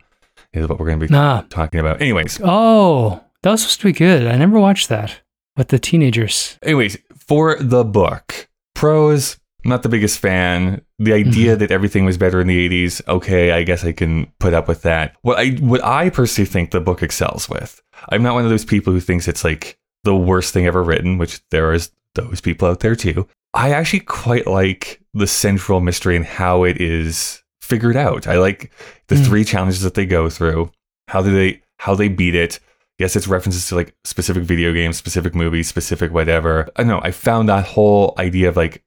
is 0.54 0.68
what 0.68 0.80
we're 0.80 0.86
going 0.88 1.00
to 1.00 1.08
be 1.08 1.12
Nah. 1.14 1.44
talking 1.50 1.80
about. 1.80 2.02
Anyways, 2.02 2.40
Oh, 2.44 3.24
that 3.44 3.52
was 3.52 3.62
supposed 3.62 3.80
to 3.82 3.86
be 3.88 3.94
good. 3.94 4.28
I 4.28 4.36
never 4.38 4.60
watched 4.60 4.90
that 4.90 5.22
with 5.56 5.70
the 5.70 5.80
teenagers. 5.80 6.58
anyways, 6.64 6.98
for 7.16 7.56
the 7.60 7.84
book, 7.86 8.49
pros, 8.80 9.38
not 9.66 9.84
the 9.84 9.90
biggest 9.90 10.20
fan. 10.20 10.82
The 11.00 11.14
idea 11.14 11.56
that 11.56 11.72
everything 11.72 12.06
was 12.06 12.18
better 12.18 12.40
in 12.42 12.48
the 12.48 12.70
80s, 12.70 13.02
okay, 13.08 13.52
I 13.52 13.64
guess 13.64 13.84
I 13.84 13.92
can 13.92 14.32
put 14.40 14.54
up 14.54 14.68
with 14.68 14.82
that. 14.84 15.16
What 15.22 15.38
I 15.38 15.52
what 15.60 15.84
I 15.84 16.10
personally 16.10 16.48
think 16.50 16.72
the 16.72 16.80
book 16.82 17.04
excels 17.04 17.50
with. 17.50 17.82
I'm 18.10 18.24
not 18.24 18.34
one 18.36 18.46
of 18.46 18.50
those 18.50 18.66
people 18.66 18.94
who 18.94 19.00
thinks 19.02 19.28
it's 19.28 19.44
like 19.44 19.78
the 20.06 20.16
worst 20.16 20.54
thing 20.54 20.66
ever 20.66 20.82
written, 20.84 21.18
which 21.18 21.42
there 21.52 21.74
is 21.74 21.92
those 22.16 22.40
people 22.42 22.68
out 22.70 22.80
there 22.80 22.96
too. 22.96 23.28
I 23.54 23.72
actually 23.72 24.02
quite 24.02 24.48
like 24.48 25.02
the 25.14 25.28
central 25.28 25.82
mystery 25.82 26.16
and 26.16 26.26
how 26.26 26.64
it 26.64 26.80
is 26.80 27.44
figured 27.62 27.98
out. 27.98 28.28
I 28.28 28.38
like 28.38 28.72
the 29.08 29.16
Mm. 29.16 29.26
three 29.26 29.44
challenges 29.44 29.82
that 29.82 29.94
they 29.96 30.06
go 30.06 30.30
through. 30.30 30.72
How 31.08 31.22
do 31.22 31.32
they 31.34 31.62
how 31.78 31.96
they 31.96 32.08
beat 32.10 32.36
it. 32.36 32.60
Yes, 33.00 33.16
it's 33.16 33.28
references 33.28 33.68
to 33.70 33.76
like 33.76 33.96
specific 34.04 34.44
video 34.44 34.74
games, 34.74 34.98
specific 34.98 35.34
movies, 35.34 35.68
specific 35.68 36.12
whatever. 36.12 36.68
I 36.76 36.84
don't 36.84 36.90
know. 36.90 37.02
I 37.02 37.12
found 37.12 37.48
that 37.50 37.66
whole 37.66 38.14
idea 38.18 38.50
of 38.50 38.58
like 38.58 38.84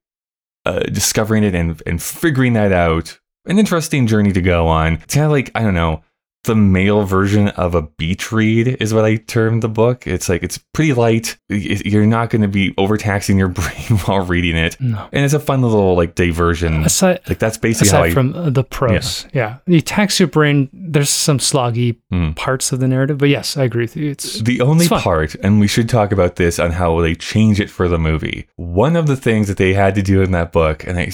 uh, 0.67 0.81
discovering 0.81 1.43
it 1.43 1.55
and 1.55 1.83
and 1.87 2.01
figuring 2.01 2.53
that 2.53 2.73
out 2.73 3.19
an 3.47 3.59
interesting 3.59 4.07
journey 4.07 4.33
to 4.33 4.43
go 4.43 4.69
on. 4.69 4.95
It's 4.95 5.15
kind 5.15 5.27
of 5.27 5.33
like 5.33 5.51
I 5.55 5.63
don't 5.63 5.75
know 5.75 6.05
the 6.45 6.57
male 6.57 7.05
version 7.05 7.49
of 7.49 7.75
a 7.77 7.83
beach 7.83 8.33
read 8.33 8.67
is 8.81 8.93
what 8.93 9.05
I 9.05 9.17
termed 9.17 9.63
the 9.63 9.69
book. 9.69 10.07
It's 10.07 10.29
like 10.29 10.43
it's 10.43 10.59
pretty 10.75 10.93
light. 10.93 11.37
You're 11.49 12.07
not 12.07 12.31
going 12.31 12.43
to 12.43 12.49
be 12.49 12.75
overtaxing 12.79 13.39
your 13.39 13.49
brain 13.61 13.99
while 14.07 14.21
reading 14.25 14.57
it, 14.57 14.77
No. 14.81 15.09
and 15.13 15.25
it's 15.25 15.35
a 15.35 15.41
fun 15.41 15.63
little 15.63 15.95
like 15.95 16.15
diversion. 16.17 16.83
Aside, 16.85 17.21
Like 17.29 17.39
that's 17.39 17.59
basically 17.59 17.91
how 17.91 18.03
aside 18.03 18.11
I. 18.11 18.15
from 18.15 18.35
uh, 18.35 18.51
the 18.51 18.65
pros, 18.65 19.27
yeah. 19.33 19.59
You 19.67 19.81
tax 19.81 20.19
your 20.19 20.29
brain. 20.29 20.69
There's 20.73 21.11
some 21.11 21.39
sloggy 21.39 21.97
Mm. 22.13 22.37
parts 22.37 22.73
of 22.73 22.81
the 22.81 22.89
narrative, 22.89 23.17
but 23.19 23.29
yes, 23.31 23.57
I 23.57 23.65
agree 23.65 23.85
with 23.85 23.97
you. 23.97 24.11
It's 24.11 24.41
the 24.41 24.61
only 24.61 24.85
it's 24.87 25.03
part, 25.03 25.35
and 25.37 25.61
we 25.61 25.67
should 25.67 25.89
talk 25.89 26.13
about 26.13 26.37
this 26.37 26.59
on 26.59 26.73
how 26.73 27.01
they 27.01 27.15
change 27.15 27.59
it 27.61 27.71
for 27.71 27.89
the 27.89 27.99
movie. 27.99 28.49
One 28.57 28.97
of 28.97 29.07
the 29.07 29.17
things 29.17 29.49
that 29.49 29.57
they 29.57 29.73
had 29.73 29.95
to 29.95 30.03
do 30.03 30.21
in 30.23 30.33
that 30.33 30.53
book, 30.53 30.87
and 30.87 30.99
I, 30.99 31.11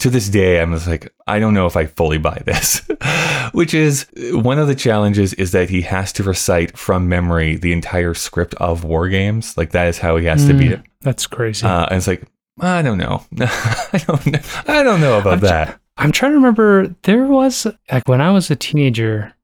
to 0.00 0.10
this 0.10 0.28
day, 0.28 0.60
I'm 0.60 0.72
just 0.74 0.86
like, 0.88 1.12
I 1.26 1.38
don't 1.38 1.54
know 1.54 1.66
if 1.66 1.76
I 1.76 1.86
fully 1.86 2.18
buy 2.18 2.42
this, 2.44 2.82
which 3.52 3.74
is 3.74 4.06
one 4.32 4.58
of 4.58 4.66
the 4.68 4.74
challenges 4.74 5.32
is 5.34 5.52
that 5.52 5.70
he 5.70 5.82
has 5.82 6.12
to 6.14 6.22
recite 6.22 6.76
from 6.76 7.08
memory 7.08 7.56
the 7.56 7.72
entire 7.72 8.14
script 8.14 8.54
of 8.56 8.84
War 8.84 9.08
Games. 9.08 9.56
Like 9.56 9.70
that 9.70 9.88
is 9.88 9.98
how 9.98 10.16
he 10.16 10.26
has 10.26 10.46
to 10.46 10.54
beat 10.54 10.70
Mm, 10.70 10.74
it. 10.74 10.82
That's 11.02 11.26
crazy. 11.26 11.66
Uh, 11.66 11.86
and 11.86 11.96
it's 11.96 12.06
like, 12.06 12.24
I 12.60 12.82
don't 12.82 12.98
know. 12.98 13.22
I 13.40 14.02
don't 14.06 14.26
know. 14.26 14.38
I 14.66 14.82
don't 14.82 15.00
know 15.00 15.18
about 15.18 15.34
I'm 15.34 15.38
tr- 15.40 15.46
that. 15.46 15.80
I'm 15.96 16.12
trying 16.12 16.32
to 16.32 16.36
remember. 16.36 16.94
There 17.02 17.24
was 17.26 17.66
like 17.90 18.08
when 18.08 18.20
I 18.20 18.30
was 18.30 18.50
a 18.50 18.56
teenager, 18.56 19.34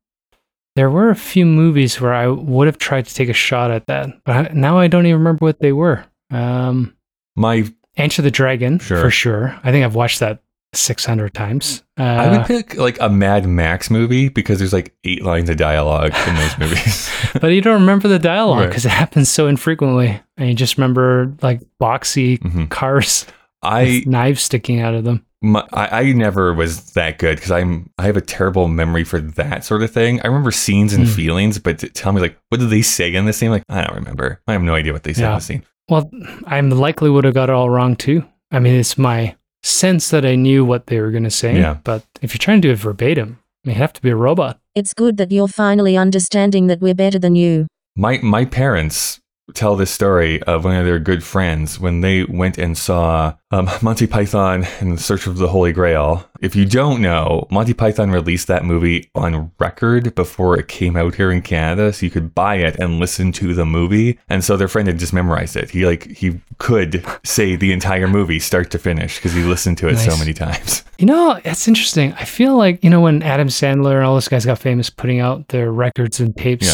there 0.75 0.91
were 0.91 1.11
a 1.11 1.17
few 1.17 1.47
movies 1.47 2.01
where 2.01 2.13
I 2.15 2.29
would 2.29 2.67
have 2.67 2.79
tried 2.79 3.07
to 3.07 3.15
take 3.15 3.29
a 3.29 3.33
shot 3.35 3.71
at 3.71 3.87
that, 3.87 4.11
but 4.25 4.37
I, 4.37 4.53
now 4.55 4.79
I 4.79 4.87
don't 4.89 5.07
even 5.07 5.19
remember 5.19 5.45
what 5.45 5.61
they 5.61 5.73
were. 5.73 6.05
Um, 6.31 6.95
My, 7.37 7.65
Enter 7.97 8.21
the 8.23 8.31
Dragon 8.31 8.79
Sure. 8.79 9.01
for 9.01 9.11
sure. 9.11 9.59
I 9.65 9.71
think 9.71 9.85
I've 9.85 9.95
watched 9.95 10.21
that 10.21 10.43
600 10.77 11.33
times. 11.35 11.83
Uh, 11.99 12.03
I 12.03 12.37
would 12.37 12.47
pick 12.47 12.77
like 12.77 12.99
a 13.01 13.09
Mad 13.09 13.47
Max 13.47 13.91
movie 13.91 14.29
because 14.29 14.59
there's 14.59 14.73
like 14.73 14.95
eight 15.05 15.23
lines 15.25 15.49
of 15.51 15.57
dialogue 15.57 16.13
in 16.29 16.35
those 16.35 16.59
movies. 16.59 17.11
but 17.41 17.49
you 17.49 17.61
don't 17.61 17.81
remember 17.81 18.09
the 18.09 18.19
dialogue 18.19 18.61
Right. 18.61 18.69
because 18.69 18.85
it 18.87 18.91
happens 18.91 19.29
so 19.29 19.47
infrequently, 19.47 20.21
and 20.37 20.49
you 20.49 20.55
just 20.55 20.77
remember 20.79 21.35
like 21.43 21.61
boxy 21.81 22.39
Mhm. 22.39 22.69
cars 22.71 23.27
I 23.63 23.85
with 23.85 24.07
knives 24.07 24.43
sticking 24.43 24.81
out 24.81 24.95
of 24.95 25.05
them. 25.05 25.25
my, 25.43 25.65
I, 25.73 26.01
I 26.01 26.13
never 26.13 26.53
was 26.55 26.93
that 26.93 27.19
good 27.19 27.37
because 27.37 27.51
I'm 27.51 27.91
I 27.99 28.03
have 28.05 28.17
a 28.17 28.21
terrible 28.21 28.69
memory 28.69 29.05
for 29.05 29.21
that 29.21 29.65
sort 29.65 29.83
of 29.83 29.91
thing. 29.91 30.21
I 30.23 30.27
remember 30.27 30.51
scenes 30.51 30.93
and 30.93 31.07
Hmm. 31.07 31.13
feelings, 31.15 31.59
but 31.59 31.79
tell 31.95 32.13
me 32.13 32.21
like 32.21 32.37
what 32.51 32.61
did 32.61 32.71
they 32.71 32.83
say 32.83 33.13
in 33.15 33.25
the 33.25 33.33
scene? 33.33 33.51
Like 33.51 33.63
I 33.69 33.83
don't 33.83 33.97
remember. 33.97 34.41
I 34.47 34.53
have 34.53 34.63
no 34.63 34.75
idea 34.75 34.93
what 34.93 35.03
they 35.05 35.13
said 35.15 35.29
in 35.29 35.35
the 35.35 35.41
scene. 35.41 35.63
Well, 35.89 36.11
I 36.47 36.61
likely 36.61 37.09
would 37.11 37.25
have 37.25 37.35
got 37.35 37.49
it 37.49 37.53
all 37.55 37.71
wrong 37.71 37.97
too. 37.97 38.25
I 38.51 38.59
mean, 38.61 38.75
it's 38.75 38.99
my 38.99 39.35
sense 39.67 40.11
that 40.11 40.25
I 40.25 40.35
knew 40.37 40.65
what 40.65 40.87
they 40.87 41.01
were 41.01 41.11
going 41.11 41.25
to 41.25 41.31
say. 41.31 41.59
Yeah. 41.59 41.79
But 41.85 42.05
if 42.23 42.33
you're 42.33 42.39
trying 42.39 42.63
to 42.63 42.69
do 42.69 42.73
it 42.73 42.77
verbatim, 42.77 43.39
you 43.65 43.73
have 43.73 43.93
to 43.95 44.03
be 44.03 44.11
a 44.11 44.17
robot. 44.17 44.61
It's 44.75 44.95
good 44.95 45.17
that 45.17 45.33
you're 45.33 45.49
finally 45.49 45.97
understanding 45.97 46.69
that 46.69 46.81
we're 46.81 46.95
better 46.95 47.19
than 47.19 47.35
you. 47.35 47.67
My 47.97 48.19
my 48.19 48.45
parents 48.45 49.21
tell 49.55 49.77
this 49.77 49.91
story 49.91 50.43
of 50.43 50.65
one 50.65 50.77
of 50.77 50.85
their 50.85 50.99
good 50.99 51.23
friends 51.23 51.79
when 51.79 52.01
they 52.01 52.25
went 52.25 52.59
and 52.59 52.77
saw 52.77 53.35
um, 53.51 53.69
Monty 53.83 54.07
Python 54.07 54.67
in 54.81 54.91
the 54.91 54.99
Search 54.99 55.27
of 55.27 55.39
the 55.39 55.49
Holy 55.49 55.73
Grail. 55.73 56.29
If 56.41 56.57
you 56.57 56.65
don't 56.67 57.01
know, 57.01 57.47
Monty 57.51 57.73
Python 57.73 58.11
released 58.11 58.49
that 58.49 58.65
movie 58.65 59.09
on 59.15 59.53
record 59.59 60.15
before 60.15 60.59
it 60.59 60.69
came 60.69 60.97
out 60.97 61.15
here 61.15 61.31
in 61.31 61.43
Canada, 61.43 61.93
so 61.93 62.05
you 62.05 62.11
could 62.11 62.35
buy 62.35 62.57
it 62.57 62.77
and 62.77 62.99
listen 62.99 63.33
to 63.33 63.55
the 63.55 63.65
movie. 63.65 64.19
And 64.29 64.43
so 64.45 64.57
their 64.57 64.69
friend 64.69 64.89
had 64.89 64.99
just 64.99 65.13
memorized 65.13 65.57
it. 65.57 65.71
He 65.71 65.87
like 65.87 66.07
he 66.11 66.41
could 66.59 67.05
say 67.25 67.57
the 67.57 67.73
entire 67.73 68.09
movie 68.09 68.41
start 68.41 68.71
to 68.73 68.79
finish 68.79 69.17
because 69.17 69.33
he 69.33 69.43
listened 69.43 69.79
to 69.79 69.89
it 69.89 69.97
so 69.99 70.17
many 70.19 70.33
times. 70.33 70.83
You 70.99 71.05
know, 71.05 71.39
it's 71.45 71.69
interesting. 71.69 72.15
I 72.15 72.25
feel 72.25 72.57
like, 72.57 72.83
you 72.83 72.89
know, 72.89 73.03
when 73.03 73.23
Adam 73.23 73.49
Sandler 73.49 73.97
and 73.97 74.05
all 74.07 74.15
those 74.15 74.29
guys 74.29 74.47
got 74.47 74.59
famous 74.59 74.89
putting 74.89 75.21
out 75.21 75.49
their 75.49 75.71
records 75.71 76.21
and 76.21 76.35
tapes, 76.35 76.67
Yeah. 76.67 76.73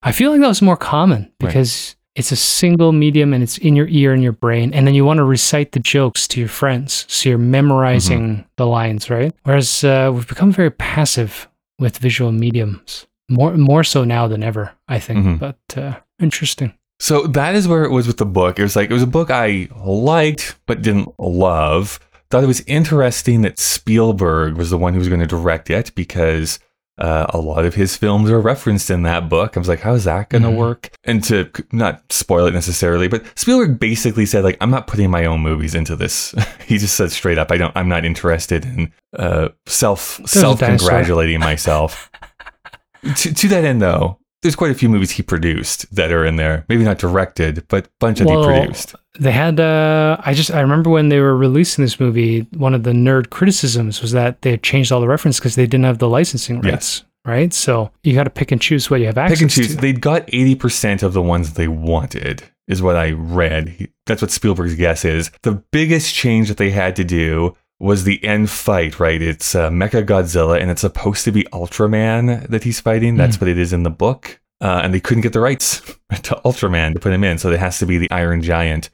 I 0.00 0.12
feel 0.12 0.30
like 0.30 0.40
that 0.42 0.46
was 0.46 0.62
more 0.62 0.76
common 0.76 1.32
because 1.40 1.96
it's 2.14 2.30
a 2.32 2.36
single 2.36 2.92
medium 2.92 3.32
and 3.34 3.42
it's 3.42 3.58
in 3.58 3.74
your 3.74 3.88
ear 3.88 4.12
and 4.12 4.22
your 4.22 4.32
brain. 4.32 4.72
And 4.72 4.86
then 4.86 4.94
you 4.94 5.04
want 5.04 5.18
to 5.18 5.24
recite 5.24 5.72
the 5.72 5.80
jokes 5.80 6.28
to 6.28 6.40
your 6.40 6.48
friends. 6.48 7.04
So 7.08 7.28
you're 7.28 7.38
memorizing 7.38 8.20
Mm-hmm. 8.28 8.42
the 8.56 8.66
lines, 8.66 9.10
right? 9.10 9.34
Whereas 9.42 9.82
uh, 9.84 10.10
we've 10.14 10.28
become 10.28 10.52
very 10.52 10.70
passive 10.70 11.48
with 11.80 11.98
visual 11.98 12.30
mediums, 12.30 13.06
more, 13.28 13.56
more 13.56 13.82
so 13.82 14.04
now 14.04 14.28
than 14.28 14.42
ever, 14.44 14.72
I 14.86 15.00
think. 15.00 15.26
Mhm. 15.26 15.38
But 15.40 15.58
uh, 15.76 15.96
interesting. 16.20 16.72
So 17.00 17.26
that 17.26 17.56
is 17.56 17.66
where 17.66 17.82
it 17.84 17.90
was 17.90 18.06
with 18.06 18.18
the 18.18 18.26
book. 18.26 18.58
It 18.58 18.62
was 18.62 18.76
like 18.76 18.88
it 18.90 18.94
was 18.94 19.02
a 19.02 19.06
book 19.08 19.30
I 19.30 19.68
liked 19.84 20.56
but 20.66 20.82
didn't 20.82 21.12
love. 21.18 21.98
Thought 22.30 22.44
it 22.44 22.46
was 22.46 22.62
interesting 22.68 23.42
that 23.42 23.58
Spielberg 23.58 24.56
was 24.56 24.70
the 24.70 24.78
one 24.78 24.92
who 24.92 24.98
was 25.00 25.08
going 25.08 25.20
to 25.20 25.26
direct 25.26 25.68
it 25.70 25.92
because 25.96 26.58
uh, 26.98 27.26
a 27.30 27.38
lot 27.38 27.64
of 27.64 27.74
his 27.74 27.96
films 27.96 28.30
are 28.30 28.40
referenced 28.40 28.88
in 28.90 29.02
that 29.02 29.28
book. 29.28 29.56
I 29.56 29.60
was 29.60 29.68
like, 29.68 29.80
how 29.80 29.94
is 29.94 30.04
that 30.04 30.30
going 30.30 30.42
to 30.42 30.48
Mhm. 30.50 30.56
work? 30.56 30.90
And 31.04 31.22
to 31.24 31.50
not 31.72 32.02
spoil 32.12 32.46
it 32.46 32.54
necessarily, 32.54 33.08
but 33.08 33.24
Spielberg 33.36 33.80
basically 33.80 34.26
said 34.26 34.44
like, 34.44 34.56
I'm 34.60 34.70
not 34.70 34.86
putting 34.86 35.10
my 35.10 35.24
own 35.24 35.40
movies 35.40 35.74
into 35.74 35.96
this. 35.96 36.34
he 36.66 36.78
just 36.78 36.94
said 36.96 37.10
straight 37.10 37.38
up, 37.38 37.50
I 37.50 37.56
don't. 37.56 37.76
I'm 37.76 37.88
not 37.88 38.04
interested 38.04 38.64
in 38.64 38.92
uh, 39.18 39.48
self 39.66 40.20
self 40.26 40.60
congratulating 40.60 41.40
myself. 41.40 42.10
to, 43.16 43.34
to 43.34 43.48
that 43.48 43.64
end, 43.64 43.82
though, 43.82 44.18
there's 44.44 44.54
quite 44.54 44.70
a 44.70 44.74
few 44.74 44.88
movies 44.88 45.10
he 45.10 45.22
produced 45.22 45.92
that 45.94 46.12
are 46.12 46.24
in 46.24 46.36
there. 46.36 46.64
Maybe 46.68 46.84
not 46.84 46.98
directed, 46.98 47.66
but 47.68 47.86
a 47.86 47.90
bunch 47.98 48.20
of 48.20 48.26
Well, 48.26 48.40
he 48.54 48.60
produced. 48.60 48.94
They 49.18 49.32
had, 49.32 49.58
uh, 49.58 50.18
I 50.20 50.34
just, 50.34 50.50
I 50.52 50.60
remember 50.60 50.90
when 50.90 51.08
they 51.08 51.18
were 51.18 51.36
releasing 51.36 51.82
this 51.84 51.98
movie, 51.98 52.40
one 52.56 52.74
of 52.74 52.82
the 52.82 52.92
nerd 52.92 53.30
criticisms 53.30 54.02
was 54.02 54.12
that 54.12 54.42
they 54.42 54.50
had 54.52 54.62
changed 54.62 54.92
all 54.92 55.00
the 55.00 55.08
reference 55.08 55.38
because 55.40 55.54
they 55.54 55.66
didn't 55.66 55.84
have 55.84 55.98
the 55.98 56.08
licensing 56.08 56.56
Yes. 56.62 56.64
rights, 56.72 57.04
right? 57.24 57.52
So 57.54 57.90
you 58.02 58.14
got 58.14 58.24
to 58.24 58.30
pick 58.30 58.52
and 58.52 58.60
choose 58.60 58.90
what 58.90 59.00
you 59.00 59.06
have 59.06 59.16
access 59.18 59.38
Pick 59.38 59.42
and 59.42 59.50
choose. 59.50 59.68
to. 59.74 59.80
They 59.80 59.92
got 59.92 60.26
80% 60.26 61.02
of 61.02 61.12
the 61.14 61.22
ones 61.22 61.54
they 61.54 61.68
wanted, 61.68 62.42
is 62.68 62.82
what 62.82 62.96
I 62.96 63.12
read. 63.12 63.88
That's 64.06 64.20
what 64.20 64.30
Spielberg's 64.30 64.74
guess 64.74 65.04
is. 65.04 65.30
The 65.42 65.52
biggest 65.72 66.14
change 66.14 66.48
that 66.48 66.58
they 66.58 66.70
had 66.70 66.96
to 66.96 67.04
do 67.04 67.56
was 67.84 68.04
the 68.04 68.24
end 68.24 68.48
fight, 68.48 68.98
right? 68.98 69.20
It's 69.20 69.54
uh, 69.54 69.68
Mecha 69.68 70.06
Godzilla, 70.06 70.58
and 70.58 70.70
it's 70.70 70.80
supposed 70.80 71.22
to 71.26 71.30
be 71.30 71.44
Ultraman 71.52 72.48
that 72.48 72.64
he's 72.64 72.80
fighting. 72.80 73.16
That's 73.16 73.38
what 73.38 73.48
it 73.48 73.58
is 73.58 73.74
in 73.74 73.82
the 73.82 73.90
book. 73.90 74.40
Uh, 74.62 74.80
and 74.82 74.94
they 74.94 75.00
couldn't 75.00 75.20
get 75.20 75.34
the 75.34 75.40
rights 75.40 75.80
to 76.22 76.40
Ultraman 76.46 76.94
to 76.94 77.00
put 77.00 77.12
him 77.12 77.22
in. 77.22 77.36
So 77.36 77.50
it 77.50 77.60
has 77.60 77.78
to 77.80 77.86
be 77.86 77.98
the 77.98 78.10
Iron 78.10 78.40
Giant, 78.40 78.88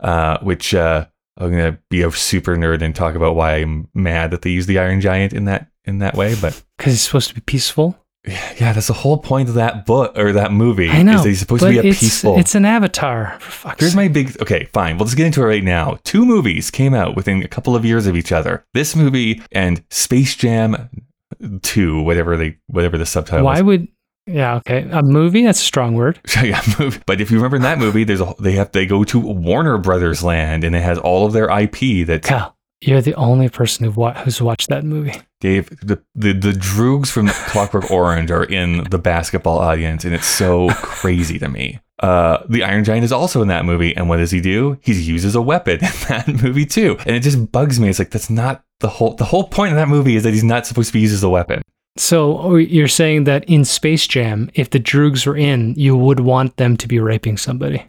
uh, 0.00 0.38
which 0.40 0.74
uh, 0.74 1.06
I'm 1.36 1.52
going 1.52 1.72
to 1.72 1.78
be 1.88 2.02
a 2.02 2.10
super 2.10 2.56
nerd 2.56 2.82
and 2.82 2.96
talk 2.96 3.14
about 3.14 3.36
why 3.36 3.58
I'm 3.58 3.88
mad 3.94 4.32
that 4.32 4.42
they 4.42 4.50
use 4.50 4.66
the 4.66 4.80
Iron 4.80 5.00
Giant 5.00 5.32
in 5.32 5.44
that 5.44 5.68
in 5.84 5.98
that 5.98 6.16
way. 6.16 6.34
But 6.34 6.60
Because 6.76 6.94
it's 6.94 7.02
supposed 7.02 7.28
to 7.28 7.36
be 7.36 7.42
peaceful. 7.42 7.96
Yeah, 8.24 8.72
that's 8.72 8.86
the 8.86 8.92
whole 8.92 9.18
point 9.18 9.48
of 9.48 9.56
that 9.56 9.84
book 9.84 10.16
or 10.16 10.32
that 10.32 10.52
movie. 10.52 10.88
I 10.88 11.02
know. 11.02 11.18
Is 11.18 11.24
he's 11.24 11.40
supposed 11.40 11.64
to 11.64 11.70
be 11.70 11.78
a 11.78 11.82
it's, 11.82 11.98
peaceful. 11.98 12.38
It's 12.38 12.54
an 12.54 12.64
avatar. 12.64 13.36
For 13.40 13.50
fuck's 13.50 13.80
Here's 13.80 13.92
sake. 13.92 13.96
my 13.96 14.08
big. 14.08 14.40
Okay, 14.40 14.64
fine. 14.72 14.96
We'll 14.96 15.06
just 15.06 15.16
get 15.16 15.26
into 15.26 15.42
it 15.42 15.46
right 15.46 15.64
now. 15.64 15.98
Two 16.04 16.24
movies 16.24 16.70
came 16.70 16.94
out 16.94 17.16
within 17.16 17.42
a 17.42 17.48
couple 17.48 17.74
of 17.74 17.84
years 17.84 18.06
of 18.06 18.16
each 18.16 18.30
other. 18.30 18.64
This 18.74 18.94
movie 18.94 19.42
and 19.50 19.82
Space 19.90 20.36
Jam 20.36 20.88
Two, 21.62 22.02
whatever 22.02 22.36
they, 22.36 22.58
whatever 22.68 22.96
the 22.96 23.06
subtitle. 23.06 23.40
Is. 23.40 23.44
Why 23.44 23.62
was. 23.62 23.78
would, 23.78 23.88
yeah, 24.26 24.56
okay. 24.56 24.88
A 24.92 25.02
movie? 25.02 25.44
That's 25.44 25.60
a 25.60 25.64
strong 25.64 25.94
word. 25.94 26.20
yeah, 26.42 26.62
movie. 26.78 27.00
But 27.06 27.20
if 27.20 27.30
you 27.30 27.38
remember 27.38 27.56
in 27.56 27.62
that 27.62 27.78
movie, 27.78 28.04
there's 28.04 28.20
a 28.20 28.34
they 28.38 28.52
have 28.52 28.70
they 28.70 28.86
go 28.86 29.02
to 29.02 29.18
Warner 29.18 29.78
Brothers 29.78 30.22
land 30.22 30.62
and 30.62 30.76
it 30.76 30.82
has 30.82 30.98
all 30.98 31.26
of 31.26 31.32
their 31.32 31.50
IP 31.50 32.06
that 32.06 32.22
you're 32.82 33.00
the 33.00 33.14
only 33.14 33.48
person 33.48 33.84
who 33.84 33.92
wa- 33.92 34.14
who's 34.14 34.42
watched 34.42 34.68
that 34.68 34.84
movie. 34.84 35.14
Dave 35.40 35.68
the, 35.80 36.02
the 36.14 36.32
the 36.32 36.52
Droogs 36.52 37.10
from 37.10 37.28
Clockwork 37.48 37.90
Orange 37.90 38.30
are 38.30 38.44
in 38.44 38.84
the 38.90 38.98
basketball 38.98 39.58
audience, 39.58 40.04
and 40.04 40.14
it's 40.14 40.26
so 40.26 40.68
crazy 40.74 41.38
to 41.38 41.48
me. 41.48 41.80
Uh, 42.00 42.42
the 42.48 42.64
Iron 42.64 42.82
Giant 42.82 43.04
is 43.04 43.12
also 43.12 43.42
in 43.42 43.48
that 43.48 43.64
movie, 43.64 43.94
and 43.96 44.08
what 44.08 44.16
does 44.16 44.32
he 44.32 44.40
do? 44.40 44.76
He 44.80 44.92
uses 44.92 45.34
a 45.36 45.42
weapon 45.42 45.74
in 45.82 45.92
that 46.08 46.26
movie 46.42 46.66
too, 46.66 46.96
and 47.06 47.14
it 47.14 47.20
just 47.20 47.52
bugs 47.52 47.78
me. 47.78 47.88
It's 47.88 47.98
like 47.98 48.10
that's 48.10 48.30
not 48.30 48.64
the 48.80 48.88
whole 48.88 49.14
the 49.14 49.24
whole 49.24 49.44
point 49.44 49.72
of 49.72 49.76
that 49.76 49.88
movie 49.88 50.16
is 50.16 50.24
that 50.24 50.32
he's 50.32 50.44
not 50.44 50.66
supposed 50.66 50.88
to 50.88 50.92
be 50.92 51.00
used 51.00 51.14
as 51.14 51.22
a 51.22 51.30
weapon. 51.30 51.62
So 51.96 52.38
oh, 52.38 52.56
you're 52.56 52.88
saying 52.88 53.24
that 53.24 53.44
in 53.44 53.64
Space 53.64 54.06
Jam, 54.06 54.50
if 54.54 54.70
the 54.70 54.80
Droogs 54.80 55.26
were 55.26 55.36
in, 55.36 55.74
you 55.76 55.96
would 55.96 56.20
want 56.20 56.56
them 56.56 56.76
to 56.78 56.88
be 56.88 56.98
raping 56.98 57.36
somebody. 57.36 57.84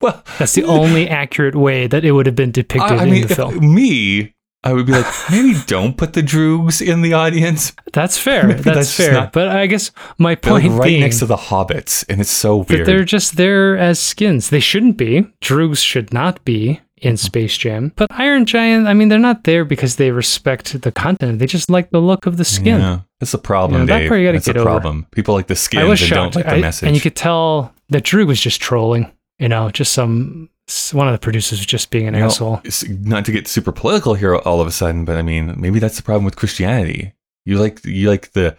Well, 0.00 0.22
That's 0.38 0.54
the 0.54 0.64
only 0.64 1.08
accurate 1.08 1.54
way 1.54 1.86
that 1.86 2.04
it 2.04 2.12
would 2.12 2.26
have 2.26 2.36
been 2.36 2.52
depicted 2.52 2.92
I, 2.98 3.00
I 3.00 3.04
in 3.04 3.10
mean, 3.10 3.26
the 3.26 3.34
film. 3.34 3.74
me, 3.74 4.34
I 4.64 4.72
would 4.72 4.86
be 4.86 4.92
like, 4.92 5.06
maybe 5.30 5.54
don't 5.66 5.96
put 5.96 6.12
the 6.14 6.22
Droogs 6.22 6.80
in 6.86 7.02
the 7.02 7.12
audience. 7.14 7.72
That's 7.92 8.18
fair. 8.18 8.48
That's, 8.52 8.62
that's 8.64 8.94
fair. 8.96 9.12
not- 9.12 9.32
but 9.32 9.48
I 9.48 9.66
guess 9.66 9.90
my 10.18 10.34
They're 10.36 10.52
like 10.54 10.62
point 10.64 10.78
right 10.78 10.86
being 10.86 11.00
next 11.00 11.18
to 11.20 11.26
the 11.26 11.36
Hobbits, 11.36 12.04
and 12.08 12.20
it's 12.20 12.30
so 12.30 12.62
that 12.64 12.70
weird. 12.74 12.86
they're 12.86 13.04
just 13.04 13.36
there 13.36 13.76
as 13.78 13.98
skins. 13.98 14.50
They 14.50 14.60
shouldn't 14.60 14.96
be. 14.96 15.22
Droogs 15.42 15.84
should 15.84 16.12
not 16.12 16.44
be 16.44 16.80
in 16.98 17.16
Space 17.16 17.56
Jam. 17.56 17.92
But 17.96 18.08
Iron 18.10 18.44
Giant, 18.44 18.86
I 18.86 18.92
mean, 18.92 19.08
they're 19.08 19.18
not 19.18 19.44
there 19.44 19.64
because 19.64 19.96
they 19.96 20.10
respect 20.10 20.82
the 20.82 20.92
content. 20.92 21.38
They 21.38 21.46
just 21.46 21.70
like 21.70 21.90
the 21.90 22.00
look 22.00 22.26
of 22.26 22.36
the 22.36 22.44
skin. 22.44 22.78
Yeah, 22.80 23.00
that's 23.18 23.32
a 23.32 23.38
problem, 23.38 23.80
You 23.82 23.86
know, 23.86 23.92
that 23.94 23.98
Dave. 24.00 24.08
part 24.08 24.20
you 24.20 24.26
gotta 24.26 24.36
That's 24.38 24.48
a 24.48 24.52
get 24.52 24.60
over. 24.60 24.68
problem. 24.70 25.06
People 25.10 25.34
like 25.34 25.46
the 25.46 25.54
was 25.54 26.02
and 26.02 26.10
don't 26.10 26.36
like 26.36 26.44
the 26.44 26.54
I- 26.56 26.60
message. 26.60 26.86
And 26.86 26.94
you 26.94 27.00
could 27.00 27.16
tell 27.16 27.72
that 27.88 28.04
Drew 28.04 28.26
was 28.26 28.38
just 28.40 28.60
trolling. 28.60 29.10
You 29.40 29.48
know, 29.48 29.70
just 29.70 29.92
some 29.92 30.48
one 30.92 31.08
of 31.08 31.12
the 31.12 31.18
producers 31.18 31.64
just 31.66 31.90
being 31.90 32.06
an 32.06 32.14
You 32.14 32.20
know, 32.20 32.26
asshole. 32.26 32.54
it's- 32.64 32.84
not 32.88 33.24
to 33.24 33.32
get 33.32 33.48
super 33.48 33.72
political 33.72 34.14
here 34.14 34.36
all 34.36 34.60
of 34.60 34.68
a 34.68 34.70
sudden, 34.70 35.04
but 35.04 35.16
I 35.16 35.22
mean, 35.22 35.54
maybe 35.58 35.80
that's 35.80 35.96
the 35.96 36.02
problem 36.04 36.24
with 36.24 36.36
Christianity. 36.36 37.12
You 37.44 37.58
like 37.58 37.84
you 37.84 38.08
like 38.08 38.32
the 38.32 38.56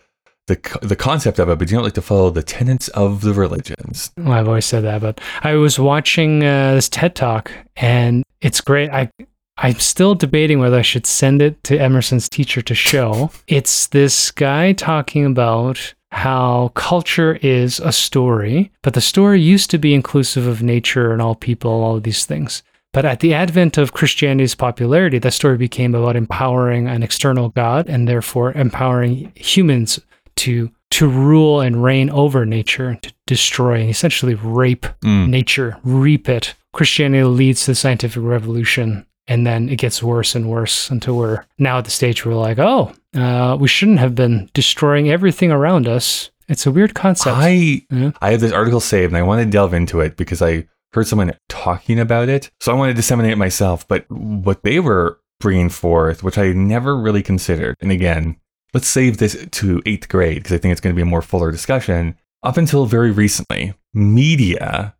the 0.47 0.57
the 0.81 0.95
concept 0.97 1.39
of 1.39 1.47
it, 1.49 1.57
but 1.59 1.69
you 1.69 1.77
don't 1.77 1.83
like 1.85 1.93
to 1.93 2.01
follow 2.01 2.29
the 2.31 2.43
tenets 2.43 2.87
of 2.89 3.21
the 3.21 3.33
religions. 3.33 4.11
Well, 4.17 4.33
I've 4.33 4.47
always 4.49 4.65
said 4.65 4.83
that, 4.83 4.99
but 5.01 5.21
I 5.43 5.53
was 5.53 5.79
watching 5.79 6.43
uh, 6.43 6.73
this 6.75 6.89
TED 6.89 7.15
talk, 7.15 7.51
and 7.77 8.23
it's 8.41 8.59
great. 8.59 8.89
I 8.89 9.09
I'm 9.57 9.79
still 9.79 10.15
debating 10.15 10.59
whether 10.59 10.77
I 10.79 10.81
should 10.81 11.05
send 11.05 11.41
it 11.41 11.63
to 11.65 11.77
Emerson's 11.79 12.27
teacher 12.27 12.61
to 12.63 12.73
show. 12.75 13.29
it's 13.47 13.87
this 13.87 14.31
guy 14.31 14.73
talking 14.73 15.25
about 15.25 15.93
how 16.11 16.69
culture 16.75 17.39
is 17.41 17.79
a 17.79 17.91
story, 17.91 18.71
but 18.83 18.93
the 18.93 19.01
story 19.01 19.39
used 19.41 19.69
to 19.71 19.77
be 19.77 19.93
inclusive 19.93 20.45
of 20.47 20.61
nature 20.61 21.11
and 21.13 21.21
all 21.21 21.35
people, 21.35 21.71
all 21.71 21.95
of 21.97 22.03
these 22.03 22.25
things. 22.25 22.63
But 22.93 23.05
at 23.05 23.21
the 23.21 23.33
advent 23.33 23.77
of 23.77 23.93
Christianity's 23.93 24.53
popularity, 24.55 25.17
that 25.19 25.31
story 25.31 25.57
became 25.57 25.95
about 25.95 26.17
empowering 26.17 26.87
an 26.87 27.03
external 27.03 27.49
God 27.49 27.87
and 27.89 28.07
therefore 28.07 28.51
empowering 28.53 29.31
humans 29.35 29.99
to 30.37 30.69
to 30.91 31.07
rule 31.07 31.61
and 31.61 31.81
reign 31.81 32.09
over 32.09 32.45
nature, 32.45 32.97
to 33.01 33.13
destroy 33.25 33.79
and 33.79 33.89
essentially 33.89 34.33
rape 34.35 34.85
Mm. 35.05 35.29
nature, 35.29 35.77
reap 35.85 36.27
it. 36.27 36.53
Christianity 36.73 37.23
leads 37.23 37.61
to 37.63 37.71
the 37.71 37.75
scientific 37.75 38.21
revolution, 38.21 39.05
and 39.31 39.47
then 39.47 39.69
it 39.69 39.77
gets 39.77 40.03
worse 40.03 40.35
and 40.35 40.49
worse 40.49 40.89
until 40.89 41.15
we're 41.15 41.45
now 41.57 41.77
at 41.77 41.85
the 41.85 41.91
stage 41.91 42.25
where 42.25 42.35
we're 42.35 42.41
like, 42.41 42.59
oh, 42.59 42.91
uh, 43.15 43.55
we 43.57 43.65
shouldn't 43.65 43.99
have 43.99 44.13
been 44.13 44.49
destroying 44.53 45.09
everything 45.09 45.53
around 45.53 45.87
us. 45.87 46.31
It's 46.49 46.65
a 46.65 46.71
weird 46.71 46.95
concept. 46.95 47.37
I 47.37 47.85
Yeah. 47.89 48.11
I 48.21 48.31
have 48.31 48.41
this 48.41 48.51
article 48.51 48.81
saved 48.81 49.13
and 49.13 49.17
I 49.17 49.21
want 49.21 49.41
to 49.41 49.49
delve 49.49 49.73
into 49.73 50.01
it 50.01 50.17
because 50.17 50.41
I 50.41 50.67
heard 50.91 51.07
someone 51.07 51.33
talking 51.47 51.97
about 51.97 52.27
it. 52.27 52.51
So 52.59 52.73
I 52.73 52.75
want 52.75 52.89
to 52.89 52.93
disseminate 52.93 53.31
it 53.31 53.37
myself. 53.37 53.87
But 53.87 54.05
what 54.11 54.63
they 54.63 54.81
were 54.81 55.21
bringing 55.39 55.69
forth, 55.69 56.23
which 56.23 56.37
I 56.37 56.51
never 56.51 56.97
really 56.97 57.23
considered, 57.23 57.77
and 57.79 57.89
again, 57.89 58.35
let's 58.73 58.87
save 58.87 59.17
this 59.17 59.47
to 59.49 59.81
eighth 59.85 60.09
grade 60.09 60.39
because 60.39 60.51
I 60.51 60.57
think 60.57 60.73
it's 60.73 60.81
going 60.81 60.93
to 60.93 60.99
be 60.99 61.03
a 61.03 61.09
more 61.09 61.21
fuller 61.21 61.51
discussion. 61.51 62.17
Up 62.43 62.57
until 62.57 62.85
very 62.85 63.11
recently, 63.11 63.75
media 63.93 64.93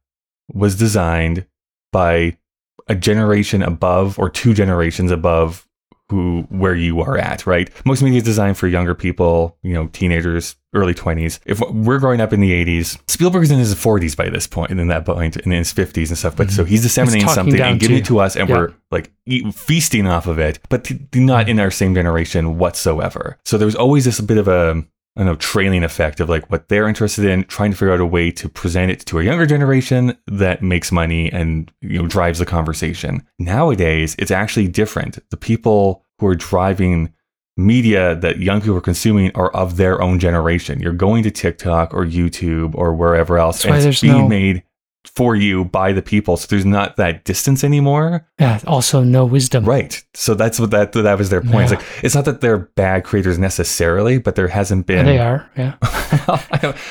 was 0.53 0.77
designed 0.77 1.47
by 1.91 2.37
a 2.91 2.95
generation 2.95 3.63
above 3.63 4.19
or 4.19 4.29
two 4.29 4.53
generations 4.53 5.11
above 5.11 5.65
who 6.09 6.45
where 6.49 6.75
you 6.75 6.99
are 6.99 7.17
at, 7.17 7.47
right? 7.47 7.69
Most 7.85 8.03
media 8.03 8.17
is 8.17 8.25
designed 8.25 8.57
for 8.57 8.67
younger 8.67 8.93
people, 8.93 9.57
you 9.63 9.73
know, 9.73 9.87
teenagers, 9.87 10.57
early 10.73 10.93
20s. 10.93 11.39
If 11.45 11.61
we're 11.61 11.99
growing 11.99 12.19
up 12.19 12.33
in 12.33 12.41
the 12.41 12.51
80s, 12.51 12.99
Spielberg's 13.09 13.49
in 13.49 13.59
his 13.59 13.73
40s 13.73 14.17
by 14.17 14.27
this 14.29 14.45
point, 14.45 14.71
and 14.71 14.79
in 14.81 14.89
that 14.89 15.05
point, 15.05 15.37
and 15.37 15.53
in 15.53 15.59
his 15.59 15.73
50s 15.73 16.09
and 16.09 16.17
stuff. 16.17 16.35
But 16.35 16.51
so 16.51 16.65
he's 16.65 16.81
disseminating 16.81 17.29
something 17.29 17.61
and 17.61 17.79
giving 17.79 17.95
to- 17.95 18.01
it 18.01 18.05
to 18.07 18.19
us, 18.19 18.35
and 18.35 18.49
yeah. 18.49 18.55
we're 18.57 18.73
like 18.91 19.09
eat, 19.25 19.55
feasting 19.55 20.05
off 20.05 20.27
of 20.27 20.37
it, 20.37 20.59
but 20.67 20.83
t- 20.83 20.99
not 21.15 21.47
in 21.47 21.61
our 21.61 21.71
same 21.71 21.95
generation 21.95 22.57
whatsoever. 22.57 23.37
So 23.45 23.57
there's 23.57 23.75
always 23.75 24.03
this 24.03 24.19
bit 24.19 24.37
of 24.37 24.49
a 24.49 24.83
I 25.15 25.21
don't 25.21 25.27
know, 25.27 25.35
trailing 25.35 25.83
effect 25.83 26.21
of 26.21 26.29
like 26.29 26.49
what 26.49 26.69
they're 26.69 26.87
interested 26.87 27.25
in, 27.25 27.43
trying 27.45 27.71
to 27.71 27.77
figure 27.77 27.93
out 27.93 27.99
a 27.99 28.05
way 28.05 28.31
to 28.31 28.47
present 28.47 28.91
it 28.91 29.01
to 29.07 29.19
a 29.19 29.23
younger 29.23 29.45
generation 29.45 30.17
that 30.27 30.63
makes 30.63 30.91
money 30.91 31.29
and 31.31 31.71
you 31.81 32.01
know 32.01 32.07
drives 32.07 32.39
the 32.39 32.45
conversation. 32.45 33.27
Nowadays, 33.37 34.15
it's 34.17 34.31
actually 34.31 34.69
different. 34.69 35.19
The 35.29 35.37
people 35.37 36.05
who 36.19 36.27
are 36.27 36.35
driving 36.35 37.13
media 37.57 38.15
that 38.15 38.39
young 38.39 38.61
people 38.61 38.77
are 38.77 38.81
consuming 38.81 39.31
are 39.35 39.51
of 39.51 39.75
their 39.75 40.01
own 40.01 40.19
generation. 40.19 40.79
You're 40.79 40.93
going 40.93 41.23
to 41.23 41.31
TikTok 41.31 41.93
or 41.93 42.05
YouTube 42.05 42.73
or 42.75 42.93
wherever 42.93 43.37
else, 43.37 43.63
That's 43.63 43.83
and 43.83 43.93
it's 43.93 44.01
being 44.01 44.13
no- 44.13 44.27
made 44.29 44.63
for 45.05 45.35
you 45.35 45.65
by 45.65 45.93
the 45.93 46.01
people. 46.01 46.37
So 46.37 46.47
there's 46.47 46.65
not 46.65 46.95
that 46.97 47.23
distance 47.25 47.63
anymore. 47.63 48.27
yeah, 48.39 48.59
also 48.67 49.03
no 49.03 49.25
wisdom. 49.25 49.65
Right. 49.65 50.03
So 50.13 50.33
that's 50.33 50.59
what 50.59 50.71
that 50.71 50.91
that 50.93 51.17
was 51.17 51.29
their 51.29 51.41
point. 51.41 51.71
It's 51.71 51.71
like 51.71 52.03
it's 52.03 52.15
not 52.15 52.25
that 52.25 52.41
they're 52.41 52.57
bad 52.57 53.03
creators 53.03 53.39
necessarily, 53.39 54.19
but 54.19 54.35
there 54.35 54.47
hasn't 54.47 54.85
been 54.87 54.99
And 54.99 55.07
they 55.07 55.19
are, 55.19 55.49
yeah. 55.57 56.73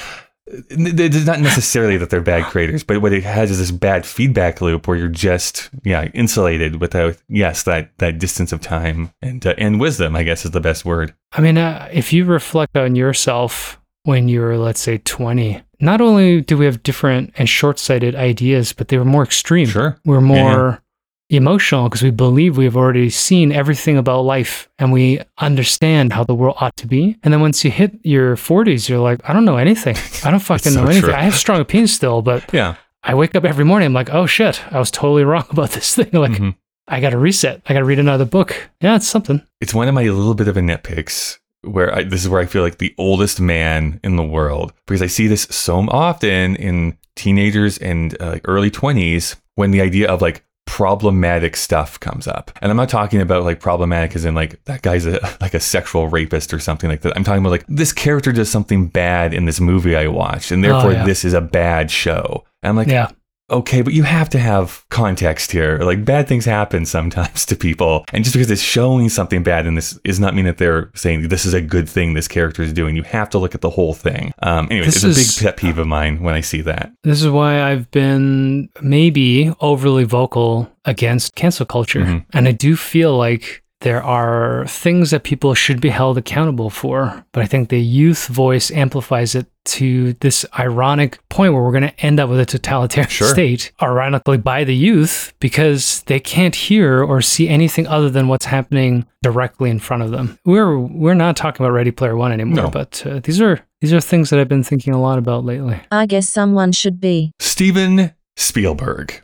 It's 0.52 1.26
not 1.26 1.38
necessarily 1.38 1.96
that 1.98 2.10
they're 2.10 2.20
bad 2.20 2.46
creators, 2.46 2.82
but 2.82 3.00
what 3.00 3.12
it 3.12 3.22
has 3.22 3.52
is 3.52 3.58
this 3.58 3.70
bad 3.70 4.04
feedback 4.04 4.60
loop 4.60 4.88
where 4.88 4.96
you're 4.96 5.06
just 5.06 5.70
yeah 5.84 6.08
insulated 6.12 6.80
without 6.80 7.16
yes 7.28 7.62
that 7.62 7.96
that 7.98 8.18
distance 8.18 8.52
of 8.52 8.60
time 8.60 9.12
and 9.22 9.46
uh, 9.46 9.54
and 9.58 9.78
wisdom 9.78 10.16
I 10.16 10.24
guess 10.24 10.44
is 10.44 10.50
the 10.50 10.60
best 10.60 10.84
word. 10.84 11.14
I 11.30 11.40
mean, 11.40 11.56
uh, 11.56 11.88
if 11.92 12.12
you 12.12 12.24
reflect 12.24 12.76
on 12.76 12.96
yourself 12.96 13.80
when 14.04 14.28
you 14.28 14.40
were, 14.40 14.56
let's 14.56 14.80
say, 14.80 14.98
20, 14.98 15.62
not 15.80 16.00
only 16.00 16.40
do 16.42 16.56
we 16.58 16.64
have 16.66 16.82
different 16.82 17.32
and 17.36 17.48
short 17.48 17.78
sighted 17.78 18.14
ideas, 18.14 18.72
but 18.72 18.88
they 18.88 18.98
were 18.98 19.04
more 19.04 19.22
extreme. 19.22 19.66
Sure. 19.68 19.98
We're 20.04 20.20
Yeah, 20.20 20.42
more 20.42 20.82
emotional 21.30 21.84
because 21.88 22.02
we 22.02 22.10
believe 22.10 22.56
we've 22.56 22.76
already 22.76 23.08
seen 23.08 23.52
everything 23.52 23.96
about 23.96 24.22
life 24.22 24.68
and 24.78 24.92
we 24.92 25.20
understand 25.38 26.12
how 26.12 26.24
the 26.24 26.34
world 26.34 26.56
ought 26.60 26.76
to 26.76 26.86
be. 26.86 27.16
And 27.22 27.32
then 27.32 27.40
once 27.40 27.64
you 27.64 27.70
hit 27.70 27.92
your 28.02 28.36
40s, 28.36 28.88
you're 28.88 28.98
like, 28.98 29.20
I 29.28 29.32
don't 29.32 29.44
know 29.44 29.56
anything. 29.56 29.96
I 30.24 30.30
don't 30.30 30.40
fucking 30.52 30.72
so 30.72 30.80
know 30.80 30.86
anything. 30.86 31.04
true. 31.04 31.14
I 31.14 31.22
have 31.22 31.34
strong 31.36 31.60
opinions 31.60 31.92
still, 31.92 32.20
but 32.22 32.52
Yeah. 32.52 32.74
I 33.02 33.14
wake 33.14 33.34
up 33.34 33.44
every 33.44 33.64
morning. 33.64 33.86
I'm 33.86 33.92
like, 33.94 34.12
oh 34.12 34.26
shit, 34.26 34.60
I 34.72 34.78
was 34.78 34.90
totally 34.90 35.24
wrong 35.30 35.46
about 35.50 35.70
this 35.70 35.94
thing. 35.94 36.10
Like, 36.12 36.32
Mhm. 36.32 36.56
I 36.88 37.00
got 37.00 37.10
to 37.10 37.18
reset. 37.18 37.62
I 37.68 37.72
got 37.72 37.78
to 37.78 37.84
read 37.84 38.00
another 38.00 38.24
book. 38.24 38.68
Yeah, 38.80 38.96
it's 38.96 39.06
something. 39.06 39.40
It's 39.60 39.72
one 39.72 39.86
of 39.86 39.94
my 39.94 40.02
little 40.02 40.34
bit 40.34 40.48
of 40.48 40.56
a 40.56 40.60
nitpicks 40.60 41.38
where 41.62 41.94
I, 41.94 42.02
this 42.04 42.22
is 42.22 42.28
where 42.28 42.40
I 42.40 42.46
feel 42.46 42.62
like 42.62 42.78
the 42.78 42.94
oldest 42.98 43.40
man 43.40 44.00
in 44.02 44.16
the 44.16 44.24
world 44.24 44.72
because 44.86 45.02
I 45.02 45.06
see 45.06 45.26
this 45.26 45.42
so 45.50 45.78
often 45.90 46.56
in 46.56 46.96
teenagers 47.16 47.76
and 47.78 48.16
uh, 48.20 48.38
early 48.46 48.70
20s 48.70 49.36
when 49.56 49.70
the 49.70 49.80
idea 49.82 50.08
of 50.08 50.22
like 50.22 50.44
problematic 50.66 51.56
stuff 51.56 51.98
comes 52.00 52.26
up. 52.26 52.50
And 52.62 52.70
I'm 52.70 52.76
not 52.76 52.88
talking 52.88 53.20
about 53.20 53.42
like 53.44 53.60
problematic 53.60 54.14
as 54.16 54.24
in 54.24 54.34
like 54.34 54.62
that 54.64 54.82
guy's 54.82 55.04
a 55.04 55.18
like 55.40 55.52
a 55.52 55.60
sexual 55.60 56.08
rapist 56.08 56.54
or 56.54 56.58
something 56.60 56.88
like 56.88 57.02
that. 57.02 57.14
I'm 57.16 57.24
talking 57.24 57.40
about 57.40 57.50
like 57.50 57.66
this 57.68 57.92
character 57.92 58.32
does 58.32 58.50
something 58.50 58.86
bad 58.86 59.34
in 59.34 59.44
this 59.44 59.60
movie 59.60 59.96
I 59.96 60.06
watched 60.06 60.50
and 60.52 60.62
therefore 60.64 60.90
Oh, 60.90 60.94
yeah. 60.94 61.04
this 61.04 61.24
is 61.24 61.34
a 61.34 61.40
bad 61.40 61.90
show. 61.90 62.44
And 62.62 62.70
I'm 62.70 62.76
like, 62.76 62.88
yeah. 62.88 63.10
Okay, 63.50 63.82
but 63.82 63.92
you 63.92 64.02
have 64.04 64.28
to 64.30 64.38
have 64.38 64.84
context 64.90 65.52
here. 65.52 65.78
Like 65.78 66.04
bad 66.04 66.28
things 66.28 66.44
happen 66.44 66.86
sometimes 66.86 67.44
to 67.46 67.56
people. 67.56 68.04
And 68.12 68.24
just 68.24 68.34
because 68.34 68.50
it's 68.50 68.62
showing 68.62 69.08
something 69.08 69.42
bad 69.42 69.66
in 69.66 69.74
this 69.74 69.98
is 70.04 70.20
not 70.20 70.34
mean 70.34 70.44
that 70.44 70.58
they're 70.58 70.90
saying 70.94 71.28
this 71.28 71.44
is 71.44 71.54
a 71.54 71.60
good 71.60 71.88
thing 71.88 72.14
this 72.14 72.28
character 72.28 72.62
is 72.62 72.72
doing. 72.72 72.96
You 72.96 73.02
have 73.04 73.30
to 73.30 73.38
look 73.38 73.54
at 73.54 73.60
the 73.60 73.70
whole 73.70 73.94
thing. 73.94 74.32
Um, 74.42 74.68
anyway, 74.70 74.86
it's 74.86 75.02
a 75.02 75.08
big 75.08 75.44
pet 75.44 75.56
peeve 75.56 75.78
of 75.78 75.86
mine 75.86 76.22
when 76.22 76.34
I 76.34 76.40
see 76.40 76.60
that. 76.62 76.92
This 77.02 77.22
is 77.22 77.28
why 77.28 77.62
I've 77.62 77.90
been 77.90 78.68
maybe 78.80 79.52
overly 79.60 80.04
vocal 80.04 80.70
against 80.84 81.34
cancel 81.34 81.66
culture. 81.66 82.00
Mhm. 82.00 82.24
And 82.32 82.48
I 82.48 82.52
do 82.52 82.76
feel 82.76 83.16
like 83.16 83.62
there 83.80 84.02
are 84.02 84.66
things 84.66 85.10
that 85.10 85.24
people 85.24 85.54
should 85.54 85.80
be 85.80 85.88
held 85.88 86.18
accountable 86.18 86.68
for. 86.70 87.24
But 87.32 87.42
I 87.42 87.46
think 87.46 87.68
the 87.70 87.80
youth 87.80 88.26
voice 88.26 88.70
amplifies 88.70 89.34
it 89.34 89.46
to 89.66 90.12
this 90.14 90.44
ironic 90.58 91.18
point 91.28 91.52
where 91.54 91.62
we're 91.62 91.70
going 91.72 91.82
to 91.90 92.00
end 92.00 92.18
up 92.20 92.28
with 92.28 92.40
a 92.40 92.46
totalitarian 92.46 93.08
Sure. 93.10 93.28
state, 93.28 93.72
ironically, 93.82 94.38
by 94.38 94.64
the 94.64 94.74
youth 94.74 95.32
because 95.40 96.02
they 96.06 96.20
can't 96.20 96.54
hear 96.54 97.02
or 97.02 97.20
see 97.22 97.48
anything 97.48 97.86
other 97.86 98.10
than 98.10 98.28
what's 98.28 98.46
happening 98.46 99.06
directly 99.22 99.70
in 99.70 99.78
front 99.78 100.02
of 100.02 100.10
them. 100.10 100.38
We're 100.44 100.78
we're 100.78 101.14
not 101.14 101.36
talking 101.36 101.64
about 101.64 101.72
Ready 101.74 101.90
Player 101.90 102.16
One 102.16 102.32
anymore, 102.32 102.64
No. 102.64 102.70
but 102.70 103.02
uh, 103.06 103.20
these 103.22 103.40
are 103.40 103.60
these 103.80 103.92
are 103.92 104.00
things 104.00 104.30
that 104.30 104.40
I've 104.40 104.48
been 104.48 104.64
thinking 104.64 104.92
a 104.94 105.00
lot 105.00 105.18
about 105.18 105.44
lately. 105.44 105.78
I 105.90 106.06
guess 106.06 106.28
someone 106.28 106.72
should 106.72 107.00
be. 107.00 107.32
Steven 107.38 108.12
Spielberg. 108.36 109.22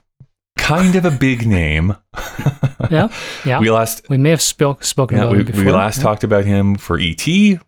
Kind 0.66 0.96
of 0.96 1.04
a 1.04 1.10
big 1.10 1.46
name. 1.46 1.96
Yeah, 2.90 3.08
yeah. 3.44 3.60
We 3.60 3.70
last 3.70 4.08
We 4.08 4.18
may 4.18 4.30
have 4.30 4.42
spoke, 4.42 4.82
spoken 4.84 5.16
Yeah, 5.16 5.24
about 5.24 5.34
we, 5.36 5.40
it 5.42 5.46
before. 5.46 5.64
we 5.64 5.70
last 5.70 5.98
yeah. 5.98 6.02
talked 6.04 6.24
about 6.24 6.44
him 6.44 6.74
for 6.76 6.98
E.T., 6.98 7.58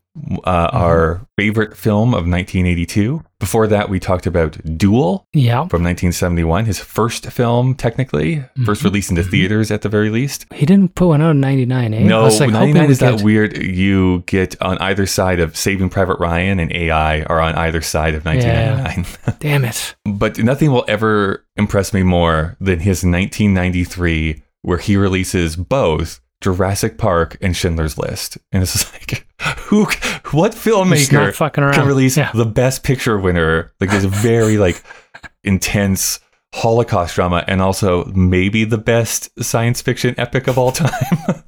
uh, 0.45 0.71
our 0.73 1.21
favorite 1.37 1.77
film 1.77 2.09
of 2.11 2.27
1982. 2.27 3.23
Before 3.41 3.69
that, 3.69 3.89
we 3.89 4.01
talked 4.01 4.27
about 4.27 4.59
Duel 4.77 5.25
Yeah, 5.33 5.59
from 5.69 5.85
1971, 5.85 6.65
his 6.65 6.81
first 6.81 7.27
film, 7.31 7.75
technically, 7.77 8.45
first 8.67 8.81
Mhm. 8.83 8.85
released 8.87 9.11
into 9.11 9.23
theaters 9.23 9.71
at 9.71 9.83
the 9.83 9.89
very 9.89 10.11
least. 10.11 10.47
he 10.53 10.67
didn't 10.67 10.97
put 10.97 11.07
one 11.09 11.23
out 11.23 11.31
in 11.31 11.41
'99, 11.41 11.95
eh? 11.95 12.03
No, 12.03 12.25
like, 12.25 12.33
hoping 12.33 12.53
99 12.53 12.87
we 12.87 12.93
is 12.93 12.99
that 12.99 13.17
get- 13.19 13.25
weird. 13.25 13.57
You 13.63 14.25
get 14.27 14.61
on 14.61 14.77
either 14.79 15.07
side 15.07 15.39
of 15.39 15.57
Saving 15.57 15.89
Private 15.89 16.19
Ryan 16.19 16.59
and 16.59 16.73
AI 16.73 17.23
are 17.23 17.41
on 17.41 17.55
either 17.55 17.81
side 17.81 18.15
of 18.15 18.25
1999. 18.25 19.07
Damn 19.41 19.65
it! 19.65 19.95
but 20.05 20.39
nothing 20.39 20.73
will 20.73 20.85
ever 20.89 21.45
impress 21.57 21.93
me 21.95 22.03
more 22.03 22.57
than 22.61 22.81
his 22.81 23.05
1993, 23.05 24.43
where 24.63 24.79
he 24.79 24.97
releases 24.97 25.55
both 25.57 26.21
Jurassic 26.41 26.99
Park 26.99 27.37
and 27.41 27.57
Schindler's 27.57 27.99
List. 27.99 28.39
And 28.53 28.63
it's 28.63 28.73
just 28.73 28.93
like, 29.11 29.27
who, 29.63 29.85
what 30.31 30.53
filmmaker 30.53 31.35
fucking 31.35 31.73
can 31.73 31.87
release 31.87 32.17
Yeah. 32.17 32.31
the 32.33 32.47
best 32.47 32.83
picture 32.85 33.19
winner? 33.19 33.73
Like 33.81 33.91
this 33.91 34.05
very 34.05 34.57
like 34.59 34.83
intense, 35.45 36.21
Holocaust 36.55 37.15
drama 37.15 37.45
and 37.47 37.61
also 37.61 38.07
maybe 38.07 38.65
the 38.65 38.79
best 38.79 39.29
science 39.43 39.83
fiction 39.83 40.15
epic 40.17 40.47
of 40.49 40.57
all 40.57 40.73
time. 40.73 40.91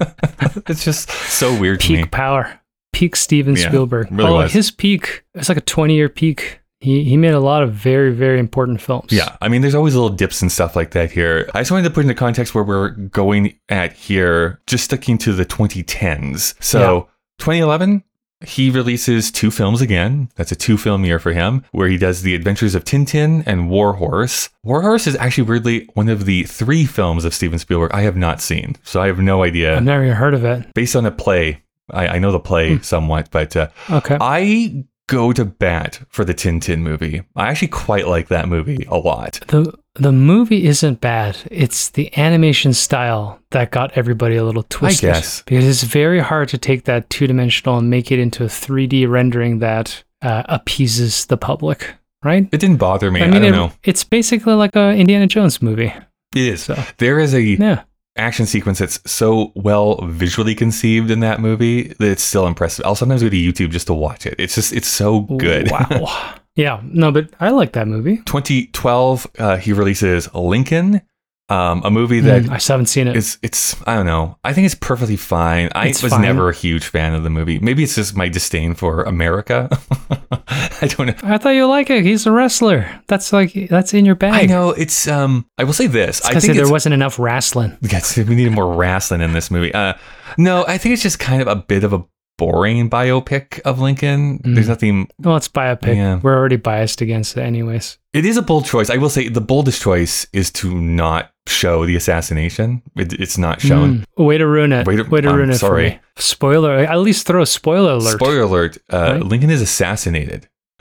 it's 0.69 0.85
just 0.85 1.09
so 1.11 1.59
weird 1.59 1.81
to 1.81 1.93
me. 1.93 2.03
Peak 2.03 2.11
power. 2.11 2.61
Peak 2.93 3.17
Steven 3.17 3.57
Yeah, 3.57 3.69
Spielberg. 3.69 4.09
really 4.11 4.29
oh, 4.31 4.37
was. 4.39 4.53
his 4.53 4.71
peak. 4.71 5.25
It's 5.35 5.49
like 5.49 5.57
a 5.59 5.63
20 5.63 5.95
year 5.95 6.09
peak. 6.11 6.60
He, 6.81 7.05
he 7.05 7.17
made 7.19 7.35
a 7.35 7.41
lot 7.41 7.63
of 7.63 7.73
very, 7.75 8.11
very 8.13 8.39
important 8.39 8.81
films. 8.81 9.13
Yeah, 9.13 9.37
I 9.43 9.49
mean, 9.49 9.61
there's 9.61 9.75
always 9.75 9.95
little 9.95 10.09
dips 10.09 10.41
and 10.41 10.51
stuff 10.51 10.75
like 10.75 10.93
that 10.93 11.11
here. 11.11 11.49
I 11.55 11.61
just 11.61 11.71
wanted 11.71 11.85
to 11.85 11.91
put 11.91 12.03
into 12.05 12.15
context 12.15 12.55
where 12.55 12.65
we're 12.65 12.89
going 12.91 13.59
at 13.69 13.93
here, 13.93 14.61
just 14.67 14.85
sticking 14.85 15.19
to 15.19 15.35
the 15.35 15.45
2010s. 15.45 16.55
So, 16.63 17.09
2011, 17.39 18.03
he 18.47 18.71
releases 18.71 19.31
two 19.31 19.51
films 19.51 19.83
again. 19.83 20.31
That's 20.37 20.53
a 20.53 20.57
two 20.57 20.79
film 20.79 21.05
year 21.05 21.19
for 21.19 21.33
him, 21.33 21.65
where 21.73 21.89
he 21.89 21.99
does 21.99 22.23
The 22.23 22.35
Adventures 22.35 22.75
of 22.75 22.85
Tintin 22.85 23.43
and 23.45 23.69
Warhorse. 23.69 24.49
Warhorse 24.65 25.07
is 25.07 25.17
actually 25.17 25.45
weirdly 25.45 25.87
one 25.93 26.09
of 26.09 26.25
the 26.25 26.45
three 26.45 26.87
films 26.87 27.27
of 27.27 27.35
Steven 27.35 27.59
Spielberg 27.59 27.91
I 27.93 28.03
have 28.03 28.17
not 28.17 28.41
seen. 28.41 28.77
So, 28.85 29.03
I 29.03 29.09
have 29.09 29.19
no 29.19 29.43
idea. 29.43 29.77
I've 29.77 29.83
never 29.83 30.05
even 30.05 30.17
heard 30.17 30.33
of 30.33 30.45
it. 30.47 30.73
Based 30.73 30.97
on 30.97 31.05
a 31.05 31.11
play, 31.11 31.63
I, 31.91 32.09
I 32.09 32.19
know 32.19 32.33
the 32.33 32.41
play 32.41 32.79
somewhat, 32.81 33.31
but 33.31 33.55
uh, 33.55 33.69
Okay. 33.91 34.17
I 34.19 34.85
go 35.11 35.33
to 35.33 35.45
bat 35.45 36.01
for 36.09 36.25
the 36.25 36.33
Tintin 36.33 36.79
movie. 36.81 37.23
I 37.37 37.49
actually 37.51 37.69
quite 37.69 38.07
like 38.07 38.29
that 38.29 38.49
movie 38.49 38.87
a 38.89 38.97
lot. 38.97 39.41
the 39.49 39.75
the 39.97 40.13
movie 40.13 40.67
isn't 40.67 41.01
bad. 41.01 41.37
It's 41.51 41.91
the 41.91 42.17
animation 42.17 42.73
style 42.73 43.41
that 43.51 43.73
got 43.73 43.91
everybody 43.99 44.37
a 44.37 44.45
little 44.45 44.63
twisted. 44.69 45.11
I 45.11 45.13
guess. 45.15 45.43
Because 45.43 45.67
it's 45.67 45.83
very 45.83 46.21
hard 46.21 46.49
to 46.51 46.59
take 46.59 46.85
that 46.85 47.11
two 47.11 47.27
dimensional 47.27 47.77
and 47.79 47.91
make 47.91 48.13
it 48.13 48.21
into 48.21 48.45
a 48.45 48.47
3D 48.47 49.11
rendering 49.11 49.59
that 49.59 50.03
uh, 50.23 50.45
appeases 50.49 51.27
the 51.27 51.37
public, 51.37 51.93
right? 52.23 52.49
It 52.53 52.61
didn't 52.61 52.77
bother 52.77 53.11
me. 53.11 53.21
I, 53.21 53.25
mean, 53.25 53.43
don't 53.43 53.45
it- 53.45 53.51
know. 53.57 53.73
it's 53.83 54.05
basically 54.05 54.55
like 54.55 54.77
a 54.77 54.93
Indiana 54.95 55.27
Jones 55.27 55.61
movie. 55.61 55.93
It 56.37 56.47
is. 56.47 56.63
So 56.63 56.77
There 56.99 57.19
is 57.19 57.35
a 57.35 57.43
yeah, 57.43 57.83
action 58.21 58.47
sequence 58.47 58.79
that's 58.79 59.01
so 59.11 59.53
well 59.57 59.97
visually 60.07 60.55
conceived 60.55 61.11
in 61.11 61.21
that 61.21 61.41
movie 61.41 61.89
that 61.99 62.11
it's 62.11 62.23
still 62.23 62.47
impressive. 62.47 62.85
I'll 62.85 62.95
sometimes 62.95 63.23
go 63.23 63.29
to 63.29 63.37
YouTube 63.37 63.71
just 63.71 63.87
to 63.89 63.95
watch 63.95 64.27
it. 64.27 64.35
It's 64.39 64.55
just 64.55 64.73
it's 64.73 64.89
so 64.89 65.21
good. 65.21 65.71
Wow. 65.71 66.35
yeah. 66.55 66.81
No, 66.85 67.11
but 67.11 67.31
I 67.41 67.51
like 67.51 67.73
that 67.73 67.89
movie. 67.89 68.19
2012, 68.19 69.27
uh, 69.39 69.57
he 69.57 69.73
releases 69.73 70.33
Lincoln, 70.35 71.03
um, 71.51 71.83
a 71.85 71.91
movie 71.91 72.21
that 72.21 72.43
Mm, 72.45 72.51
I 72.51 72.59
haven't 72.73 72.87
seen 72.87 73.09
it. 73.09 73.11
it. 73.11 73.17
is 73.19 73.39
it's 73.43 73.77
I 73.87 73.97
don't 73.97 74.07
know. 74.07 74.39
I 74.45 74.53
think 74.53 74.67
it's 74.67 74.75
perfectly 74.77 75.17
fine. 75.17 75.69
I 75.75 75.89
It's 75.89 76.03
was 76.03 76.13
fine. 76.13 76.23
never 76.23 76.49
a 76.49 76.55
huge 76.55 76.85
fan 76.87 77.13
of 77.15 77.23
the 77.25 77.31
movie. 77.31 77.59
Maybe 77.59 77.83
it's 77.83 77.97
just 77.97 78.15
my 78.17 78.29
disdain 78.29 78.75
for 78.75 79.03
America. 79.03 79.69
I 80.49 80.87
don't 80.87 81.07
know. 81.09 81.15
I 81.23 81.39
thought 81.39 81.51
you 81.51 81.67
like 81.67 81.91
it. 81.91 82.05
He's 82.05 82.27
a 82.27 82.33
wrestler. 82.33 82.89
That's 83.09 83.33
like 83.33 83.53
that's 83.69 83.93
in 83.95 84.05
your 84.05 84.15
bag. 84.15 84.35
I 84.35 84.47
know 84.47 84.71
it's 84.71 85.09
um 85.09 85.47
I 85.59 85.65
will 85.65 85.73
say 85.73 85.87
this. 85.87 86.23
I 86.25 86.39
think 86.39 86.55
there 86.55 86.71
wasn't 86.71 86.95
enough 86.95 87.19
wrestling. 87.19 87.77
Yes, 87.91 88.17
we 88.17 88.35
needed 88.37 88.53
more 88.53 88.75
wrestling 88.75 89.21
in 89.21 89.33
this 89.33 89.51
movie. 89.51 89.75
Uh, 89.75 89.95
no, 90.39 90.65
I 90.69 90.79
think 90.79 90.93
it's 90.93 91.03
just 91.03 91.19
kind 91.19 91.43
of 91.43 91.49
a 91.49 91.57
bit 91.57 91.83
of 91.83 91.93
a 91.93 92.05
boring 92.41 92.89
biopic 92.89 93.61
of 93.61 93.79
Lincoln. 93.81 94.41
There's 94.43 94.67
nothing. 94.69 95.09
Well, 95.19 95.37
it's 95.37 95.47
biopic. 95.49 95.95
Yeah. 95.95 96.21
We're 96.23 96.35
already 96.37 96.57
biased 96.57 97.03
against 97.03 97.37
it, 97.37 97.43
anyways. 97.43 97.99
It 98.15 98.25
is 98.25 98.39
a 98.39 98.43
bold 98.43 98.65
choice. 98.65 98.89
I 98.89 98.97
will 98.97 99.11
say 99.11 99.29
the 99.29 99.43
boldest 99.43 99.83
choice 99.83 100.27
is 100.33 100.51
to 100.53 100.75
not 100.81 101.31
show 101.47 101.85
the 101.85 101.97
assassination. 101.97 102.83
It, 102.97 103.13
it's 103.13 103.37
not 103.37 103.61
shown. 103.61 104.07
Mm, 104.19 104.25
way 104.27 104.39
to 104.39 104.47
ruin 104.47 104.73
it. 104.73 104.87
Way 104.87 104.97
Way 105.03 105.21
to- 105.21 105.23
to, 105.23 105.29
I'm 105.29 105.37
ruin 105.37 105.51
it 105.51 105.59
sorry. 105.59 106.01
Spoiler. 106.17 106.79
At 106.79 106.97
least 107.01 107.27
throw 107.27 107.43
a 107.43 107.47
spoiler 107.47 107.93
alert. 107.93 108.15
Spoiler 108.19 108.41
alert: 108.41 108.79
uh, 108.91 108.97
Right? 109.15 109.23
Lincoln 109.23 109.51
is 109.51 109.61
assassinated. 109.61 110.49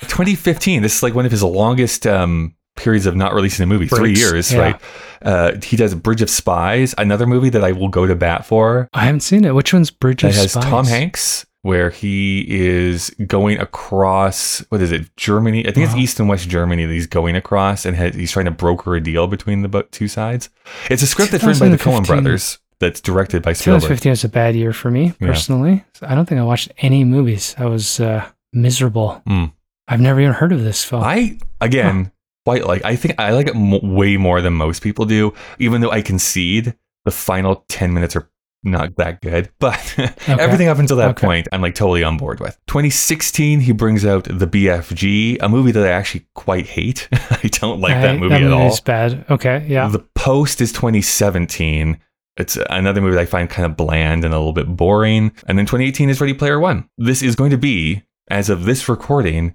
2015. 0.00 0.82
This 0.82 0.96
is 0.96 1.02
like 1.02 1.14
one 1.14 1.26
of 1.26 1.30
his 1.32 1.42
longest 1.42 2.06
um, 2.06 2.54
periods 2.84 3.06
of 3.06 3.16
not 3.16 3.34
releasing 3.34 3.64
a 3.64 3.66
movie. 3.66 3.88
Three 3.88 4.14
years, 4.14 4.52
yeah. 4.52 4.60
right? 4.60 4.80
Uh, 5.22 5.52
he 5.62 5.76
does 5.76 5.94
Bridge 5.94 6.20
of 6.22 6.28
Spies, 6.28 6.94
another 6.98 7.26
movie 7.26 7.48
that 7.48 7.64
I 7.64 7.72
will 7.72 7.88
go 7.88 8.06
to 8.06 8.14
bat 8.14 8.44
for. 8.44 8.88
I 8.92 9.06
haven't 9.06 9.20
seen 9.20 9.44
it. 9.44 9.54
Which 9.54 9.72
one's 9.72 9.90
Bridge 9.90 10.22
that 10.22 10.28
of 10.28 10.34
has 10.34 10.52
Spies? 10.52 10.64
Tom 10.64 10.86
Hanks, 10.86 11.46
where 11.62 11.88
he 11.88 12.44
is 12.46 13.10
going 13.26 13.58
across. 13.58 14.58
What 14.68 14.82
is 14.82 14.92
it? 14.92 15.16
Germany. 15.16 15.66
I 15.66 15.72
think 15.72 15.86
it's 15.86 15.96
East 15.96 16.20
and 16.20 16.28
West 16.28 16.48
Germany 16.48 16.84
that 16.84 16.92
he's 16.92 17.06
going 17.06 17.36
across, 17.36 17.86
and 17.86 17.96
ha- 17.96 18.12
he's 18.12 18.30
trying 18.30 18.44
to 18.44 18.50
broker 18.50 18.94
a 18.94 19.00
deal 19.00 19.26
between 19.26 19.62
the 19.62 19.86
two 19.90 20.06
sides. 20.06 20.50
It's 20.90 21.02
a 21.02 21.06
script 21.06 21.32
that's 21.32 21.42
written 21.42 21.70
by 21.70 21.74
the 21.74 21.82
Coen 21.82 22.06
brothers. 22.06 22.58
That's 22.80 23.00
directed 23.00 23.42
by 23.42 23.54
Spielberg. 23.54 23.82
2015 23.82 24.10
was 24.10 24.24
a 24.24 24.28
bad 24.28 24.56
year 24.56 24.72
for 24.72 24.90
me 24.90 25.12
personally. 25.20 25.84
So 25.94 26.06
I 26.06 26.14
don't 26.14 26.26
think 26.26 26.40
I 26.40 26.44
watched 26.44 26.72
any 26.78 27.04
movies. 27.04 27.54
I 27.56 27.66
was 27.66 28.00
uh, 28.00 28.28
miserable. 28.52 29.22
Mm. 29.26 29.52
I've 29.86 30.00
never 30.00 30.20
even 30.20 30.32
heard 30.34 30.52
of 30.52 30.64
this 30.64 30.84
film. 30.84 31.02
I 31.02 31.38
again 31.60 32.10
quite 32.44 32.66
like. 32.66 32.84
I 32.84 32.96
think 32.96 33.14
I 33.18 33.30
like 33.32 33.46
it 33.48 33.54
mo 33.56 33.80
way 33.82 34.16
more 34.16 34.40
than 34.40 34.52
most 34.54 34.82
people 34.82 35.04
do. 35.04 35.32
Even 35.58 35.80
though 35.80 35.90
I 35.90 36.02
concede 36.02 36.74
the 37.04 37.10
final 37.10 37.64
ten 37.68 37.92
minutes 37.94 38.16
are 38.16 38.30
not 38.66 38.96
that 38.96 39.20
good, 39.20 39.50
but 39.58 39.94
everything 40.26 40.68
up 40.68 40.78
until 40.78 40.96
that 40.96 41.10
Okay. 41.10 41.26
point, 41.26 41.48
I'm 41.52 41.60
like 41.60 41.74
totally 41.74 42.02
on 42.02 42.16
board 42.16 42.40
with. 42.40 42.58
2016, 42.68 43.60
he 43.60 43.72
brings 43.72 44.06
out 44.06 44.24
the 44.24 44.46
BFG, 44.46 45.36
a 45.42 45.48
movie 45.50 45.70
that 45.72 45.84
I 45.84 45.90
actually 45.90 46.26
quite 46.34 46.66
hate. 46.66 47.06
I 47.12 47.48
don't 47.52 47.80
like 47.80 47.92
that 47.92 48.14
I- 48.14 48.18
movie 48.18 48.34
at 48.36 48.50
all. 48.50 48.64
movie's 48.64 48.80
bad. 48.80 49.26
Okay, 49.28 49.66
yeah. 49.68 49.88
The 49.88 49.98
Post 50.14 50.60
is 50.62 50.72
2017. 50.72 51.98
It's 52.36 52.58
another 52.70 53.00
movie 53.00 53.14
that 53.14 53.20
I 53.20 53.26
find 53.26 53.48
kind 53.48 53.64
of 53.66 53.76
bland 53.76 54.24
and 54.24 54.34
a 54.34 54.38
little 54.38 54.52
bit 54.52 54.66
boring. 54.76 55.32
And 55.46 55.56
then 55.58 55.66
2018 55.66 56.08
is 56.10 56.20
Ready 56.20 56.34
Player 56.34 56.58
One. 56.58 56.88
This 56.98 57.22
is 57.22 57.36
going 57.36 57.50
to 57.50 57.58
be, 57.58 58.02
as 58.28 58.48
of 58.50 58.64
this 58.64 58.88
recording, 58.88 59.54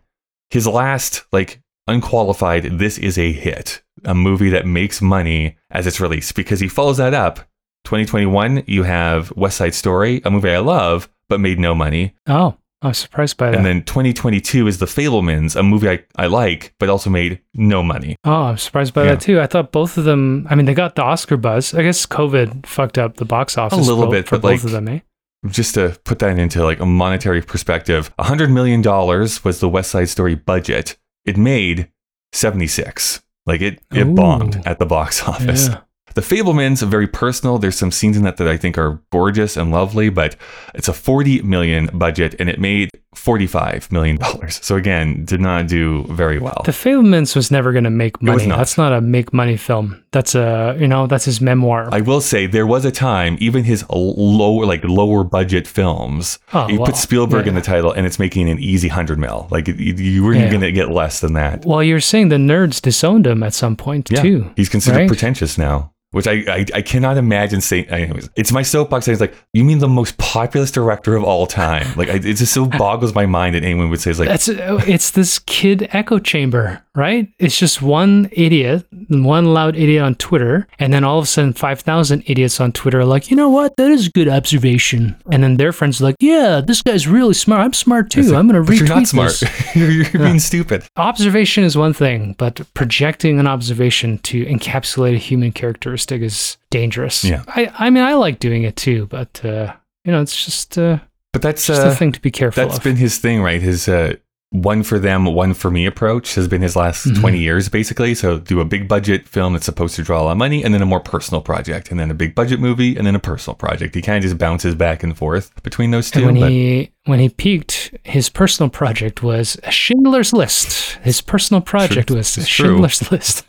his 0.50 0.66
last 0.66 1.26
like 1.34 1.62
unqualified. 1.90 2.80
This 2.80 2.98
is 2.98 3.18
a 3.18 3.32
hit, 3.32 3.82
a 4.06 4.16
movie 4.16 4.50
that 4.50 4.66
makes 4.66 5.02
money 5.02 5.58
as 5.72 5.86
it's 5.88 6.00
released 6.00 6.36
because 6.36 6.60
he 6.60 6.68
follows 6.68 6.98
that 6.98 7.14
up. 7.14 7.40
2021, 7.86 8.64
you 8.68 8.84
have 8.84 9.32
West 9.36 9.58
Side 9.58 9.74
Story, 9.74 10.22
a 10.26 10.32
movie 10.32 10.50
I 10.52 10.60
love 10.60 11.10
but 11.28 11.40
made 11.40 11.60
no 11.60 11.76
money. 11.76 12.16
oh, 12.28 12.56
I 12.82 12.88
was 12.90 12.98
surprised 12.98 13.38
by 13.38 13.52
that. 13.52 13.58
And 13.58 13.66
then 13.66 13.84
2022 13.84 14.66
is 14.68 14.78
The 14.80 14.86
Fabelmans, 14.86 15.56
a 15.56 15.62
movie 15.64 15.90
I, 15.90 16.04
I 16.16 16.28
like 16.28 16.74
but 16.80 16.90
also 16.90 17.10
made 17.10 17.42
no 17.54 17.84
money. 17.84 18.16
oh, 18.24 18.44
I'm 18.44 18.58
surprised 18.58 18.94
by 18.94 19.04
Yeah. 19.04 19.12
that 19.16 19.22
too. 19.22 19.40
I 19.42 19.48
thought 19.48 19.72
both 19.72 19.98
of 19.98 20.06
them. 20.06 20.48
I 20.50 20.56
mean, 20.56 20.66
they 20.66 20.74
got 20.74 20.96
the 20.96 21.04
Oscar 21.04 21.38
buzz. 21.38 21.74
I 21.74 21.84
guess 21.84 22.06
COVID 22.06 22.66
fucked 22.66 22.98
up 22.98 23.18
the 23.18 23.26
box 23.26 23.58
office 23.58 23.78
a 23.78 23.82
little 23.82 24.06
for- 24.06 24.12
bit, 24.12 24.28
for 24.28 24.38
both 24.40 24.44
like, 24.52 24.64
of 24.64 24.72
them. 24.72 24.88
Eh? 24.88 25.00
just 25.48 25.74
to 25.76 25.98
put 26.04 26.20
that 26.20 26.38
into 26.38 26.64
like 26.66 26.80
a 26.82 26.86
monetary 26.86 27.42
perspective, 27.42 28.14
$100 28.18 28.52
million 28.52 28.82
was 28.82 29.60
the 29.62 29.70
West 29.70 29.92
Side 29.92 30.10
Story 30.10 30.36
budget. 30.36 30.98
It 31.30 31.38
made 31.38 31.92
76. 32.34 33.22
Like 33.46 33.62
it, 33.62 33.80
it 33.94 34.08
Ooh. 34.08 34.16
bombed 34.16 34.64
at 34.66 34.80
the 34.80 34.88
box 34.88 35.22
office. 35.28 35.68
Yeah. 35.68 35.82
The 36.16 36.22
Fabelmans 36.22 36.82
are 36.82 36.88
very 36.88 37.06
personal. 37.06 37.60
There's 37.60 37.78
some 37.78 37.92
scenes 37.92 38.18
in 38.18 38.24
that 38.24 38.38
that 38.38 38.48
I 38.48 38.58
think 38.58 38.80
are 38.80 39.00
gorgeous 39.12 39.56
and 39.56 39.70
lovely, 39.70 40.10
but 40.10 40.36
it's 40.74 40.88
a 40.88 40.94
40 40.94 41.44
million 41.44 41.88
budget 41.94 42.34
and 42.40 42.50
it 42.50 42.60
made 42.60 42.90
45 43.16 43.92
million 43.92 44.18
dollars. 44.18 44.60
So 44.64 44.76
again, 44.76 45.26
did 45.26 45.42
not 45.42 45.68
do 45.68 46.04
very 46.06 46.40
well. 46.40 46.62
The 46.66 46.72
Fabelmans 46.72 47.36
was 47.36 47.52
never 47.52 47.72
going 47.72 47.84
to 47.84 47.90
make 47.90 48.22
money. 48.22 48.46
not. 48.46 48.58
That's 48.58 48.78
not 48.78 48.94
a 48.94 49.02
make 49.02 49.34
money 49.34 49.58
film. 49.58 50.04
That's 50.12 50.36
a 50.36 50.76
you 50.80 50.88
know 50.88 51.08
that's 51.08 51.26
his 51.26 51.42
memoir. 51.42 51.90
I 51.92 52.02
will 52.02 52.22
say 52.22 52.46
there 52.48 52.68
was 52.68 52.86
a 52.86 52.92
time, 52.92 53.38
even 53.40 53.64
his 53.64 53.84
lower, 53.90 54.66
like 54.66 54.84
lower 54.84 55.24
budget 55.24 55.68
films, 55.68 56.40
Oh, 56.54 56.68
you 56.68 56.80
wow. 56.80 56.86
put 56.86 56.96
Spielberg 56.96 57.46
Yeah. 57.46 57.50
in 57.50 57.56
the 57.56 57.62
title, 57.62 57.92
and 57.92 58.06
it's 58.06 58.20
making 58.20 58.50
an 58.50 58.60
easy 58.60 58.88
hundred 58.88 59.20
mil. 59.20 59.48
Like 59.52 59.68
you, 59.68 60.24
weren't 60.24 60.40
Yeah. 60.40 60.50
going 60.50 60.62
to 60.62 60.72
get 60.72 60.90
less 60.92 61.20
than 61.20 61.34
that. 61.34 61.66
well, 61.66 61.84
you're 61.84 62.00
saying 62.00 62.30
the 62.30 62.38
nerds 62.38 62.82
disowned 62.82 63.28
him 63.28 63.44
at 63.44 63.54
some 63.54 63.76
point 63.76 64.10
Yeah, 64.12 64.22
too. 64.22 64.52
he's 64.56 64.70
considered 64.70 64.98
right? 65.00 65.08
pretentious 65.08 65.58
now, 65.58 65.92
which 66.12 66.28
I, 66.28 66.44
I 66.48 66.66
I 66.76 66.82
cannot 66.82 67.18
imagine 67.18 67.62
saying. 67.62 67.86
Anyways, 67.90 68.30
it's 68.36 68.52
my 68.52 68.64
soapbox. 68.64 69.06
saying 69.06 69.14
It's 69.14 69.22
like 69.22 69.36
you 69.54 69.64
mean 69.64 69.78
the 69.78 69.88
most 69.88 70.18
populous 70.18 70.72
director 70.72 71.16
of 71.16 71.24
all 71.24 71.46
time? 71.46 71.86
Like 71.96 72.10
I, 72.10 72.14
it 72.16 72.22
just 72.42 72.52
so 72.54 72.66
boggles 72.66 72.99
my 73.16 73.26
mind 73.26 73.56
that 73.56 73.64
anyone 73.64 73.90
would 73.90 74.00
say 74.00 74.12
it's 74.12 74.20
like 74.20 74.30
That's 74.30 74.48
it's 74.50 75.12
this 75.12 75.40
kid 75.40 75.88
echo 75.92 76.20
chamber, 76.20 76.84
right? 76.96 77.28
It's 77.40 77.58
just 77.58 77.82
one 77.82 78.30
idiot, 78.32 78.86
one 79.10 79.54
loud 79.54 79.76
idiot 79.76 80.04
on 80.04 80.16
Twitter, 80.16 80.68
and 80.80 80.94
then 80.94 81.04
all 81.04 81.20
of 81.20 81.24
a 81.24 81.28
sudden 81.28 81.54
five 81.54 81.82
thousand 81.82 82.24
idiots 82.28 82.60
on 82.60 82.72
Twitter 82.72 83.00
are 83.00 83.06
like, 83.06 83.30
you 83.30 83.38
know 83.38 83.50
what? 83.50 83.76
That 83.78 83.92
is 83.92 84.08
a 84.08 84.12
good 84.12 84.28
observation. 84.28 85.16
And 85.32 85.44
then 85.44 85.58
their 85.58 85.72
friends 85.72 86.02
are 86.02 86.06
like, 86.06 86.16
yeah, 86.20 86.62
this 86.62 86.82
guy's 86.82 87.08
really 87.08 87.34
smart. 87.34 87.62
I'm 87.62 87.74
smart 87.74 88.10
too. 88.10 88.24
Like, 88.24 88.36
I'm 88.36 88.48
gonna 88.48 88.62
retweet 88.62 88.80
you're 88.80 88.88
not 88.88 89.08
smart. 89.08 89.42
you're 89.76 89.92
you're 89.92 90.12
being 90.12 90.40
stupid. 90.40 90.84
Observation 90.98 91.64
is 91.64 91.78
one 91.78 91.94
thing, 91.94 92.36
but 92.38 92.62
projecting 92.74 93.40
an 93.40 93.48
observation 93.48 94.18
to 94.20 94.46
encapsulate 94.46 95.16
a 95.16 95.18
human 95.18 95.52
characteristic 95.52 96.22
is 96.22 96.58
dangerous. 96.70 97.24
Yeah. 97.24 97.44
I, 97.48 97.72
I 97.78 97.90
mean, 97.90 98.04
I 98.04 98.14
like 98.16 98.40
doing 98.40 98.64
it 98.64 98.76
too, 98.76 99.08
but 99.08 99.44
uh, 99.44 99.74
you 100.06 100.12
know, 100.12 100.22
it's 100.22 100.46
just 100.46 100.78
uh, 100.78 101.00
But 101.34 101.42
that's 101.44 101.66
just 101.68 101.82
uh, 101.86 101.90
a 101.90 101.96
thing 101.96 102.12
to 102.14 102.20
be 102.22 102.32
careful 102.32 102.64
That's 102.64 102.78
of. 102.78 102.84
been 102.84 102.96
his 102.96 103.18
thing, 103.20 103.42
right? 103.44 103.62
His 103.62 103.88
uh, 103.88 104.16
one 104.52 104.82
for 104.82 104.98
them, 104.98 105.26
one 105.26 105.54
for 105.54 105.70
me 105.70 105.86
approach 105.86 106.34
has 106.34 106.48
been 106.48 106.64
his 106.64 106.76
last 106.76 107.06
Mhm. 107.06 107.20
20 107.20 107.38
years, 107.38 107.70
basically. 107.70 108.16
So 108.16 108.40
do 108.40 108.60
a 108.62 108.66
big 108.66 108.88
budget 108.88 109.28
film 109.28 109.54
that's 109.54 109.66
supposed 109.66 109.96
to 109.98 110.02
draw 110.02 110.24
a 110.24 110.24
lot 110.24 110.32
of 110.32 110.38
money, 110.40 110.64
and 110.64 110.74
then 110.74 110.82
a 110.82 110.88
more 110.88 111.00
personal 111.00 111.40
project, 111.40 111.92
and 111.92 112.00
then 112.00 112.10
a 112.10 112.16
big 112.16 112.34
budget 112.34 112.60
movie, 112.60 112.98
and 112.98 113.06
then 113.06 113.14
a 113.14 113.20
personal 113.20 113.54
project. 113.54 113.94
He 113.94 114.02
kind 114.02 114.18
of 114.18 114.24
just 114.24 114.40
bounces 114.40 114.74
back 114.74 115.04
and 115.04 115.16
forth 115.16 115.52
between 115.62 115.92
those 115.92 116.10
two. 116.10 116.28
And 116.28 116.32
when 116.32 116.40
but 116.42 116.50
he 116.52 116.92
when 117.06 117.20
he 117.20 117.30
peaked, 117.30 117.94
his 118.04 118.28
personal 118.30 118.72
project 118.72 119.22
was 119.22 119.56
Schindler's 119.70 120.34
List. 120.34 120.98
His 121.04 121.22
personal 121.22 121.62
project 121.62 122.10
Sure, 122.10 122.18
was 122.18 122.36
it's 122.40 122.48
true. 122.48 122.66
Schindler's 122.70 123.12
List. 123.12 123.46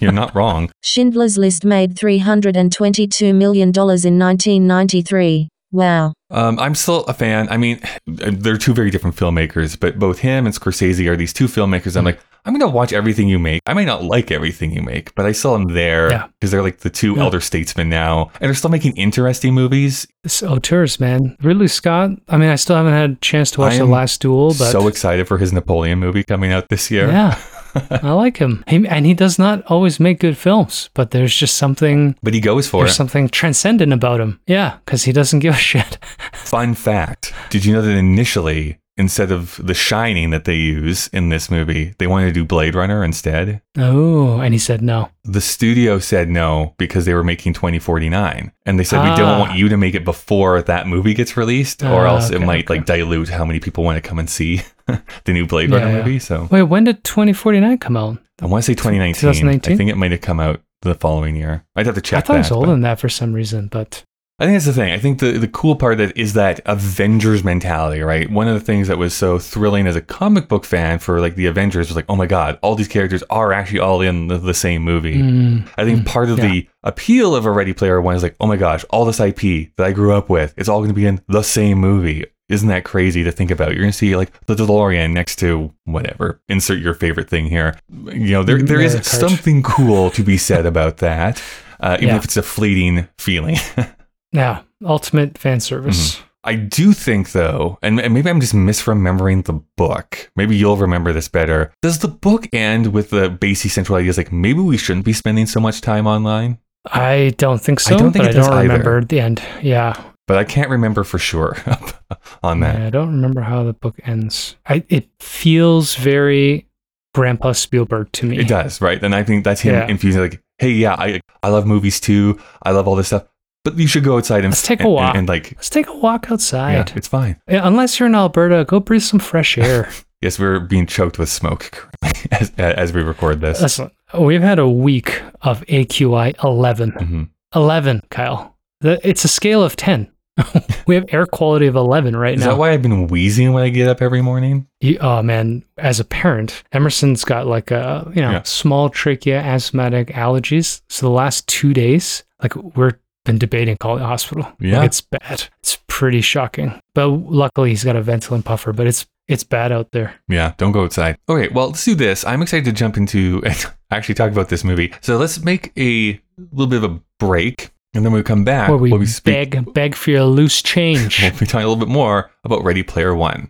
you're 0.00 0.10
not 0.10 0.34
wrong. 0.34 0.70
Schindler's 0.82 1.36
List 1.36 1.66
made 1.66 1.96
$322 1.96 3.34
million 3.34 3.68
in 3.68 4.18
1993. 4.18 5.48
Wow. 5.72 6.14
Um, 6.30 6.58
I'm 6.58 6.74
still 6.74 7.04
a 7.04 7.14
fan. 7.14 7.48
I 7.50 7.56
mean, 7.56 7.80
they're 8.06 8.58
two 8.58 8.74
very 8.74 8.90
different 8.90 9.16
filmmakers, 9.16 9.78
but 9.78 9.98
both 9.98 10.18
him 10.20 10.46
and 10.46 10.54
Scorsese 10.54 11.06
are 11.08 11.16
these 11.16 11.32
two 11.32 11.46
filmmakers. 11.46 11.96
I'm 11.96 12.04
like, 12.04 12.20
I'm 12.46 12.54
going 12.56 12.68
to 12.70 12.74
watch 12.74 12.92
everything 12.94 13.28
you 13.28 13.38
make. 13.38 13.60
I 13.66 13.74
might 13.74 13.84
not 13.84 14.02
like 14.02 14.30
everything 14.30 14.70
you 14.72 14.80
make, 14.80 15.14
but 15.14 15.26
I 15.26 15.32
still 15.32 15.54
am 15.54 15.74
there 15.74 16.10
Yeah. 16.10 16.26
because 16.40 16.50
they're 16.50 16.62
like 16.62 16.78
the 16.78 16.88
two 16.88 17.14
Yeah. 17.16 17.24
elder 17.24 17.40
statesmen 17.40 17.90
now, 17.90 18.30
and 18.40 18.48
they're 18.48 18.54
still 18.54 18.70
making 18.70 18.96
interesting 18.96 19.52
movies. 19.52 20.06
This 20.22 20.42
auteurs, 20.42 20.98
man. 20.98 21.36
Ridley 21.42 21.68
Scott. 21.68 22.10
I 22.30 22.38
mean, 22.38 22.48
I 22.48 22.54
still 22.56 22.76
haven't 22.76 22.94
had 22.94 23.10
a 23.10 23.14
chance 23.16 23.50
to 23.52 23.60
watch 23.60 23.76
The 23.76 23.84
Last 23.84 24.22
Duel, 24.22 24.48
but 24.48 24.70
so 24.72 24.88
excited 24.88 25.28
for 25.28 25.36
his 25.36 25.52
Napoleon 25.52 25.98
movie 25.98 26.24
coming 26.24 26.50
out 26.50 26.68
this 26.70 26.90
year. 26.90 27.08
yeah, 27.08 27.38
I 28.02 28.12
like 28.12 28.36
him. 28.38 28.64
He, 28.68 28.86
and 28.86 29.06
he 29.06 29.14
does 29.14 29.38
not 29.38 29.62
always 29.66 30.00
make 30.00 30.20
good 30.20 30.36
films, 30.36 30.90
but 30.94 31.10
there's 31.10 31.34
just 31.34 31.56
something 31.56 32.16
But 32.22 32.34
he 32.34 32.40
goes 32.40 32.68
for 32.68 32.82
there's 32.84 32.92
it. 32.92 32.96
something 32.96 33.28
transcendent 33.28 33.92
about 33.92 34.20
him. 34.20 34.40
Yeah, 34.46 34.78
because 34.84 35.04
he 35.04 35.12
doesn't 35.12 35.38
give 35.44 35.54
a 35.54 35.58
shit. 35.58 35.98
Fun 36.32 36.74
fact 36.74 37.32
Did 37.50 37.64
you 37.64 37.72
know 37.72 37.82
that 37.82 37.96
initially, 37.96 38.78
instead 38.96 39.30
of 39.32 39.58
The 39.62 39.72
Shining 39.74 40.30
that 40.30 40.44
they 40.44 40.56
use 40.56 41.08
in 41.08 41.28
this 41.30 41.50
movie, 41.50 41.94
they 41.98 42.06
wanted 42.06 42.26
to 42.26 42.32
do 42.32 42.44
Blade 42.44 42.74
Runner 42.74 43.02
instead? 43.04 43.62
Oh, 43.78 44.40
and 44.40 44.52
he 44.52 44.58
said 44.58 44.82
no. 44.82 45.08
The 45.24 45.40
studio 45.40 45.98
said 46.00 46.28
no 46.28 46.74
because 46.76 47.04
they 47.04 47.14
were 47.14 47.24
making 47.24 47.52
2049. 47.54 48.52
And 48.66 48.78
they 48.78 48.84
said, 48.84 49.02
we 49.02 49.16
don't 49.16 49.28
Ah. 49.28 49.38
want 49.38 49.54
you 49.58 49.68
to 49.68 49.76
make 49.76 49.94
it 49.94 50.04
before 50.04 50.60
that 50.62 50.86
movie 50.86 51.14
gets 51.14 51.36
released, 51.36 51.82
or 51.82 52.06
Ah, 52.06 52.10
else 52.14 52.30
it 52.30 52.40
might 52.40 52.64
okay. 52.66 52.74
like 52.78 52.86
dilute 52.86 53.28
how 53.30 53.44
many 53.44 53.58
people 53.60 53.84
want 53.84 53.96
to 54.02 54.06
come 54.06 54.18
and 54.18 54.28
see 54.28 54.62
the 55.24 55.32
new 55.32 55.46
Blade 55.46 55.70
Runner 55.70 55.86
Yeah, 55.86 55.96
yeah. 55.98 56.04
movie. 56.04 56.18
So 56.18 56.48
Wait, 56.50 56.62
when 56.62 56.84
did 56.84 57.04
2049 57.04 57.78
come 57.78 57.96
out? 57.96 58.18
I 58.42 58.46
want 58.46 58.64
to 58.64 58.66
say 58.66 58.74
2019. 58.74 59.20
2019? 59.20 59.72
I 59.72 59.76
think 59.76 59.90
it 59.90 59.96
might 59.96 60.12
have 60.12 60.20
come 60.20 60.40
out 60.40 60.62
the 60.82 60.94
following 60.94 61.36
year. 61.36 61.64
I'd 61.76 61.86
have 61.86 61.94
to 61.94 62.00
check 62.00 62.24
I 62.24 62.26
thought 62.26 62.32
that. 62.34 62.38
it 62.38 62.42
was 62.42 62.52
older 62.52 62.70
than 62.70 62.80
that 62.82 62.98
for 62.98 63.08
some 63.08 63.32
reason, 63.32 63.68
but 63.68 64.04
I 64.40 64.46
think 64.46 64.54
that's 64.54 64.64
the 64.64 64.72
thing. 64.72 64.90
I 64.90 64.98
think 64.98 65.18
the, 65.18 65.32
the 65.32 65.48
cool 65.48 65.76
part 65.76 65.98
that 65.98 66.16
is 66.16 66.32
that 66.32 66.60
Avengers 66.64 67.44
mentality, 67.44 68.00
right? 68.00 68.30
One 68.30 68.48
of 68.48 68.54
the 68.54 68.60
things 68.60 68.88
that 68.88 68.96
was 68.96 69.12
so 69.12 69.38
thrilling 69.38 69.86
as 69.86 69.96
a 69.96 70.00
comic 70.00 70.48
book 70.48 70.64
fan 70.64 70.98
for 70.98 71.20
like 71.20 71.34
the 71.34 71.44
Avengers 71.44 71.88
was 71.88 71.96
like, 71.96 72.06
oh 72.08 72.16
my 72.16 72.24
God, 72.24 72.58
all 72.62 72.74
these 72.74 72.88
characters 72.88 73.22
are 73.28 73.52
actually 73.52 73.80
all 73.80 74.00
in 74.00 74.28
the, 74.28 74.38
the 74.38 74.54
same 74.54 74.80
movie. 74.80 75.20
Mm, 75.20 75.68
I 75.76 75.84
think 75.84 76.00
mm, 76.00 76.06
part 76.06 76.30
of 76.30 76.38
yeah. 76.38 76.48
the 76.48 76.68
appeal 76.82 77.36
of 77.36 77.44
a 77.44 77.50
Ready 77.50 77.74
Player 77.74 78.00
One 78.00 78.16
is 78.16 78.22
like, 78.22 78.36
oh 78.40 78.46
my 78.46 78.56
gosh, 78.56 78.82
all 78.84 79.04
this 79.04 79.20
IP 79.20 79.76
that 79.76 79.84
I 79.84 79.92
grew 79.92 80.14
up 80.14 80.30
with, 80.30 80.54
it's 80.56 80.70
all 80.70 80.78
going 80.78 80.88
to 80.88 80.94
be 80.94 81.04
in 81.04 81.20
the 81.28 81.42
same 81.42 81.76
movie. 81.76 82.24
Isn't 82.50 82.68
that 82.68 82.84
crazy 82.84 83.22
to 83.24 83.32
think 83.32 83.50
about? 83.50 83.68
You're 83.70 83.80
going 83.82 83.92
to 83.92 83.96
see 83.96 84.16
like 84.16 84.32
the 84.46 84.54
DeLorean 84.54 85.12
next 85.12 85.36
to 85.36 85.72
whatever. 85.84 86.40
Insert 86.48 86.80
your 86.80 86.94
favorite 86.94 87.30
thing 87.30 87.46
here. 87.46 87.78
You 87.90 88.32
know, 88.32 88.42
there 88.42 88.60
there 88.60 88.80
is 88.80 89.06
something 89.06 89.62
cool 89.62 90.10
to 90.10 90.22
be 90.22 90.36
said 90.36 90.66
about 90.72 90.98
that, 90.98 91.42
uh, 91.80 91.96
even 91.98 92.08
Yeah. 92.10 92.16
if 92.16 92.24
it's 92.24 92.36
a 92.36 92.42
fleeting 92.42 93.08
feeling. 93.18 93.56
yeah, 94.32 94.62
ultimate 94.84 95.38
fan 95.38 95.60
service. 95.60 96.16
Mm-hmm. 96.16 96.26
I 96.42 96.54
do 96.54 96.94
think, 96.94 97.32
though, 97.32 97.78
and 97.82 98.00
and 98.00 98.14
maybe 98.14 98.30
I'm 98.30 98.40
just 98.40 98.54
misremembering 98.54 99.44
the 99.44 99.60
book. 99.76 100.30
Maybe 100.36 100.56
you'll 100.56 100.78
remember 100.78 101.12
this 101.12 101.28
better. 101.28 101.70
Does 101.82 101.98
the 101.98 102.08
book 102.08 102.48
end 102.54 102.94
with 102.94 103.10
the 103.10 103.28
basic 103.28 103.70
central 103.72 103.98
ideas 103.98 104.16
like 104.16 104.32
maybe 104.32 104.60
we 104.60 104.78
shouldn't 104.78 105.04
be 105.04 105.12
spending 105.12 105.44
so 105.46 105.60
much 105.60 105.82
time 105.82 106.06
online? 106.06 106.58
I 106.90 107.34
don't 107.36 107.60
think 107.60 107.78
so, 107.78 107.94
I 107.94 107.98
don't 107.98 108.12
think 108.12 108.24
I 108.24 108.32
don't 108.32 108.44
either. 108.54 108.62
remember 108.62 109.04
the 109.04 109.20
end. 109.20 109.42
Yeah, 109.60 110.02
But 110.26 110.38
I 110.38 110.44
can't 110.44 110.70
remember 110.70 111.04
for 111.04 111.18
sure 111.18 111.58
on 112.42 112.60
that. 112.60 112.78
Yeah, 112.78 112.86
I 112.86 112.90
don't 112.90 113.12
remember 113.12 113.40
how 113.40 113.62
the 113.64 113.72
book 113.72 113.96
ends. 114.04 114.56
I, 114.66 114.84
it 114.88 115.08
feels 115.20 115.94
very 115.96 116.66
Grandpa 117.14 117.52
Spielberg 117.52 118.10
to 118.12 118.26
me. 118.26 118.38
It 118.38 118.48
does, 118.48 118.80
right? 118.80 119.02
And 119.02 119.14
I 119.14 119.22
think 119.24 119.44
that's 119.44 119.60
him 119.60 119.74
Yeah. 119.74 119.86
infusing 119.88 120.20
like, 120.20 120.42
hey, 120.58 120.70
yeah, 120.70 120.94
I 120.94 121.20
I 121.42 121.48
love 121.48 121.66
movies 121.66 122.00
too. 122.00 122.38
I 122.62 122.70
love 122.72 122.86
all 122.86 122.96
this 122.96 123.08
stuff. 123.08 123.24
But 123.64 123.76
you 123.76 123.86
should 123.86 124.04
go 124.04 124.16
outside 124.16 124.44
and 124.44 124.52
Let's 124.52 124.62
take 124.62 124.80
a 124.80 124.84
and- 124.84 124.92
walk. 124.92 125.14
and, 125.16 125.28
like 125.28 125.52
Let's 125.56 125.68
take 125.68 125.86
a 125.88 125.96
walk 125.96 126.26
yeah, 126.26 126.32
outside. 126.32 126.92
it's 126.96 127.08
fine. 127.08 127.36
Yeah, 127.48 127.60
Unless 127.66 127.98
you're 128.00 128.06
in 128.08 128.14
Alberta, 128.14 128.64
go 128.66 128.80
breathe 128.80 129.02
some 129.02 129.20
fresh 129.20 129.58
air. 129.58 129.88
Yes, 130.22 130.38
we're 130.38 130.60
being 130.60 130.84
choked 130.84 131.18
with 131.18 131.30
smoke 131.30 131.88
as, 132.30 132.52
as 132.58 132.92
we 132.92 133.00
record 133.00 133.40
this. 133.40 133.58
Listen, 133.62 133.90
we've 134.18 134.42
had 134.42 134.58
a 134.58 134.68
week 134.68 135.22
of 135.40 135.62
AQI 135.62 136.34
11. 136.44 136.92
Mhm. 136.92 137.28
11, 137.54 138.02
Kyle. 138.10 138.54
The, 138.82 139.00
it's 139.02 139.24
a 139.24 139.28
scale 139.28 139.62
of 139.62 139.76
10. 139.76 140.10
we 140.86 140.94
have 140.94 141.04
air 141.12 141.26
quality 141.26 141.66
of 141.66 141.76
11 141.76 142.16
right 142.16 142.34
Is 142.34 142.40
now. 142.40 142.50
Is 142.50 142.54
that 142.54 142.58
why 142.58 142.70
I've 142.72 142.82
been 142.82 143.08
wheezing 143.08 143.52
when 143.52 143.62
I 143.62 143.68
get 143.68 143.88
up 143.88 144.00
every 144.02 144.22
morning? 144.22 144.66
You- 144.80 144.98
oh 145.00 145.22
man, 145.22 145.64
as 145.78 146.00
a 146.00 146.04
parent, 146.04 146.62
Emerson's 146.72 147.24
got 147.24 147.46
like 147.46 147.70
a 147.70 148.10
you 148.14 148.22
know 148.22 148.30
Yeah. 148.30 148.42
small 148.44 148.88
trachea 148.90 149.40
asthmatic 149.40 150.08
allergies. 150.08 150.82
So 150.88 151.06
the 151.06 151.10
last 151.12 151.46
two 151.46 151.72
days, 151.74 152.24
like 152.42 152.54
we're 152.56 152.92
been 153.26 153.38
debating 153.38 153.76
calling 153.76 154.00
the 154.00 154.06
hospital. 154.06 154.44
Like, 154.44 154.54
Yeah. 154.60 154.82
it's 154.84 155.02
bad. 155.02 155.48
It's 155.60 155.78
pretty 155.88 156.22
shocking. 156.22 156.80
But 156.94 157.08
luckily 157.08 157.68
he's 157.70 157.84
got 157.84 157.96
a 157.96 158.02
Ventolin 158.02 158.42
puffer. 158.44 158.72
But 158.72 158.86
it's 158.86 159.06
it's 159.28 159.44
bad 159.44 159.70
out 159.70 159.92
there. 159.92 160.14
Yeah, 160.28 160.54
don't 160.56 160.72
go 160.72 160.82
outside. 160.84 161.16
Okay, 161.28 161.48
well, 161.54 161.68
let's 161.68 161.84
do 161.84 161.94
this. 161.94 162.24
I'm 162.24 162.42
excited 162.42 162.64
to 162.64 162.72
jump 162.72 162.96
into 162.96 163.42
and 163.44 163.64
actually 163.92 164.14
talk 164.16 164.32
about 164.32 164.48
this 164.48 164.64
movie. 164.64 164.92
So 165.02 165.18
let's 165.18 165.44
make 165.44 165.70
a 165.78 166.20
little 166.50 166.66
bit 166.66 166.82
of 166.82 166.90
a 166.90 167.00
break, 167.20 167.70
and 167.94 168.04
then 168.04 168.12
we 168.12 168.22
come 168.22 168.44
back, 168.44 168.68
Where 168.68 168.78
we, 168.78 168.90
we'll 168.90 169.00
be 169.00 169.06
speak- 169.06 169.50
beg 169.52 169.74
beg 169.74 169.94
for 169.94 170.10
your 170.10 170.24
loose 170.24 170.62
change. 170.62 171.20
We'll 171.22 171.30
be 171.32 171.46
talking 171.46 171.64
a 171.64 171.68
little 171.68 171.76
bit 171.76 171.88
more 171.88 172.30
about 172.44 172.62
Ready 172.64 172.82
Player 172.82 173.14
One. 173.14 173.48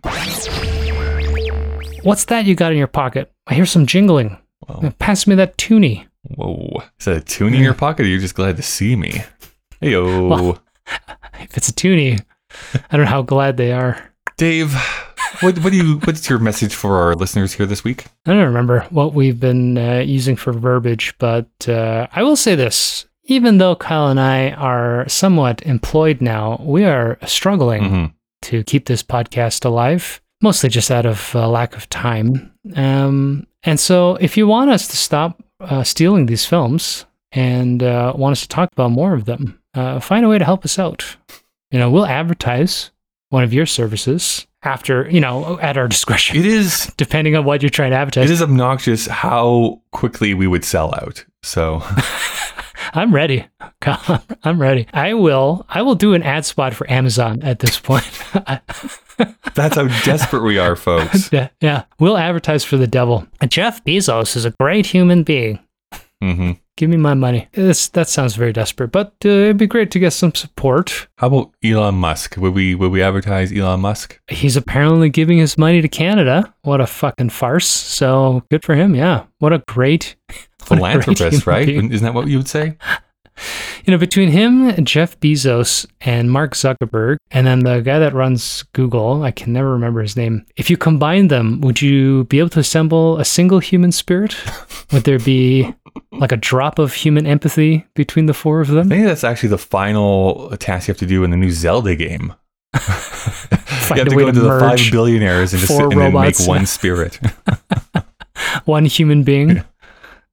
What's 2.03 2.25
that 2.25 2.45
you 2.45 2.55
got 2.55 2.71
in 2.71 2.77
your 2.77 2.87
pocket? 2.87 3.31
I 3.47 3.53
hear 3.53 3.65
some 3.65 3.85
jingling. 3.85 4.37
Pass 4.99 5.27
me 5.27 5.35
that 5.35 5.57
toonie. 5.57 6.07
whoa. 6.23 6.81
Is 6.99 7.05
that 7.05 7.17
a 7.17 7.21
tune 7.21 7.53
in 7.53 7.61
your 7.61 7.73
pocket, 7.73 8.05
or 8.05 8.09
you're 8.09 8.19
just 8.19 8.35
glad 8.35 8.57
to 8.57 8.63
see 8.63 8.95
me? 8.95 9.21
Hey, 9.79 9.91
yo, 9.91 10.27
Well- 10.27 10.63
If 11.39 11.57
it's 11.57 11.69
a 11.69 11.73
toonie, 11.73 12.17
I 12.75 12.97
don't 12.97 13.01
know 13.05 13.11
how 13.11 13.21
glad 13.21 13.57
they 13.57 13.71
are. 13.71 14.11
Dave. 14.37 14.73
What 15.41 15.57
what 15.59 15.71
do 15.71 15.77
you? 15.77 15.97
What's 15.99 16.29
your 16.29 16.37
message 16.39 16.75
for 16.75 16.97
our 16.97 17.15
listeners 17.15 17.53
here 17.53 17.65
this 17.65 17.83
week? 17.83 18.05
I 18.25 18.33
don't 18.33 18.45
remember 18.45 18.81
what 18.89 19.13
we've 19.13 19.39
been 19.39 19.77
uh, 19.77 19.99
using 19.99 20.35
for 20.35 20.51
verbiage, 20.53 21.15
but 21.19 21.47
uh, 21.67 22.07
I 22.11 22.21
will 22.23 22.35
say 22.35 22.53
this. 22.55 23.05
Even 23.31 23.59
though 23.59 23.77
Kyle 23.77 24.09
and 24.09 24.19
I 24.19 24.51
are 24.51 25.07
somewhat 25.07 25.61
employed 25.65 26.19
now, 26.19 26.59
we 26.65 26.83
are 26.83 27.17
struggling 27.25 27.83
Mhm. 27.83 28.11
to 28.41 28.63
keep 28.65 28.87
this 28.87 29.01
podcast 29.03 29.63
alive, 29.63 30.19
mostly 30.41 30.69
just 30.69 30.91
out 30.91 31.05
of 31.05 31.33
uh, 31.33 31.47
lack 31.47 31.77
of 31.77 31.87
time. 31.87 32.51
Um, 32.75 33.47
and 33.63 33.79
so, 33.79 34.17
if 34.19 34.35
you 34.35 34.47
want 34.47 34.69
us 34.69 34.85
to 34.89 34.97
stop 34.97 35.41
uh, 35.61 35.83
stealing 35.83 36.25
these 36.25 36.43
films 36.45 37.05
and 37.31 37.81
uh, 37.81 38.11
want 38.17 38.33
us 38.33 38.41
to 38.41 38.49
talk 38.49 38.69
about 38.73 38.91
more 38.91 39.13
of 39.13 39.23
them, 39.23 39.57
uh, 39.75 40.01
find 40.01 40.25
a 40.25 40.27
way 40.27 40.37
to 40.37 40.43
help 40.43 40.65
us 40.65 40.77
out. 40.77 41.15
You 41.71 41.79
know, 41.79 41.89
we'll 41.89 42.07
advertise 42.07 42.91
one 43.29 43.43
of 43.45 43.53
your 43.53 43.65
services 43.65 44.45
after, 44.63 45.09
you 45.09 45.21
know, 45.21 45.57
at 45.61 45.77
our 45.77 45.87
discretion 45.87 46.35
It 46.35 46.45
is 46.45 46.91
depending 46.97 47.37
on 47.37 47.45
what 47.45 47.61
you're 47.63 47.69
trying 47.69 47.91
to 47.91 47.97
advertise. 47.97 48.29
it 48.29 48.33
is 48.33 48.41
obnoxious 48.41 49.07
how 49.07 49.79
quickly 49.91 50.33
we 50.33 50.47
would 50.47 50.65
sell 50.65 50.93
out. 50.95 51.23
So 51.43 51.81
I'm 52.93 53.13
ready. 53.13 53.45
I'm 54.43 54.61
ready. 54.61 54.87
I 54.93 55.13
will. 55.13 55.65
I 55.69 55.81
will 55.81 55.95
do 55.95 56.13
an 56.13 56.23
ad 56.23 56.45
spot 56.45 56.73
for 56.73 56.89
Amazon 56.89 57.41
at 57.43 57.59
this 57.59 57.79
point. 57.79 58.05
that's 59.53 59.75
how 59.75 59.87
desperate 60.03 60.43
we 60.43 60.57
are, 60.57 60.75
folks. 60.75 61.29
yeah, 61.33 61.49
yeah. 61.61 61.83
We'll 61.99 62.17
advertise 62.17 62.63
for 62.63 62.77
the 62.77 62.87
devil. 62.87 63.27
Jeff 63.47 63.83
Bezos 63.83 64.35
is 64.35 64.45
a 64.45 64.51
great 64.51 64.85
human 64.85 65.23
being. 65.23 65.59
hmm 66.21 66.51
Give 66.77 66.89
me 66.89 66.97
my 66.97 67.13
money. 67.13 67.47
This, 67.51 67.89
that 67.89 68.07
sounds 68.07 68.35
very 68.35 68.53
desperate, 68.53 68.91
but 68.91 69.13
uh, 69.23 69.29
it'd 69.29 69.57
be 69.57 69.67
great 69.67 69.91
to 69.91 69.99
get 69.99 70.13
some 70.13 70.33
support. 70.33 71.09
How 71.17 71.27
about 71.27 71.51
Elon 71.63 71.95
Musk? 71.95 72.37
Would 72.37 72.55
we 72.55 72.73
would 72.73 72.91
we 72.91 73.03
advertise 73.03 73.51
Elon 73.51 73.81
Musk? 73.81 74.19
He's 74.29 74.55
apparently 74.55 75.09
giving 75.09 75.37
his 75.37 75.59
money 75.59 75.81
to 75.81 75.87
Canada. 75.87 76.51
What 76.63 76.81
a 76.81 76.87
fucking 76.87 77.29
farce. 77.29 77.67
So 77.67 78.41
good 78.49 78.63
for 78.63 78.73
him. 78.73 78.95
Yeah. 78.95 79.25
What 79.39 79.53
a 79.53 79.59
great 79.67 80.15
what 80.29 80.35
a 80.35 80.37
great 80.37 80.50
Philanthropist, 80.75 81.47
right? 81.47 81.65
being. 81.65 81.91
Isn't 81.91 82.05
that 82.05 82.13
what 82.13 82.27
you 82.27 82.37
would 82.37 82.47
say? 82.47 82.77
you 83.85 83.91
know, 83.91 83.97
between 83.97 84.29
him, 84.29 84.85
Jeff 84.85 85.19
Bezos, 85.19 85.85
and 86.01 86.29
Mark 86.29 86.53
Zuckerberg, 86.53 87.17
and 87.31 87.47
then 87.47 87.59
the 87.59 87.79
guy 87.79 87.99
that 87.99 88.13
runs 88.13 88.63
Google, 88.73 89.23
I 89.23 89.31
can 89.31 89.53
never 89.53 89.71
remember 89.71 90.01
his 90.01 90.15
name. 90.15 90.45
If 90.55 90.69
you 90.69 90.77
combine 90.77 91.29
them, 91.29 91.61
would 91.61 91.81
you 91.81 92.25
be 92.25 92.39
able 92.39 92.49
to 92.49 92.59
assemble 92.59 93.19
a 93.19 93.25
single 93.25 93.59
human 93.59 93.91
spirit? 93.91 94.35
would 94.91 95.03
there 95.03 95.19
be 95.19 95.73
like 96.11 96.31
a 96.31 96.37
drop 96.37 96.79
of 96.79 96.93
human 96.93 97.25
empathy 97.25 97.85
between 97.95 98.25
the 98.25 98.33
four 98.33 98.61
of 98.61 98.67
them? 98.67 98.91
I 98.91 98.95
think 98.95 99.07
that's 99.07 99.23
actually 99.23 99.49
the 99.49 99.57
final 99.57 100.55
task 100.57 100.87
you 100.87 100.91
have 100.91 100.99
to 100.99 101.05
do 101.05 101.23
in 101.23 101.31
the 101.31 101.37
new 101.37 101.51
Zelda 101.51 101.95
game. 101.95 102.33
find 102.77 103.99
have 103.99 104.07
to 104.07 104.15
go 104.15 104.25
to 104.27 104.31
to 104.31 104.39
the 104.39 104.59
five 104.59 104.79
billionaires 104.91 105.53
and 105.53 105.59
just 105.59 105.75
sit 105.75 105.91
and 105.91 106.13
make 106.13 106.39
one 106.47 106.65
spirit. 106.65 107.19
one 108.65 108.85
human 108.85 109.23
being. 109.23 109.63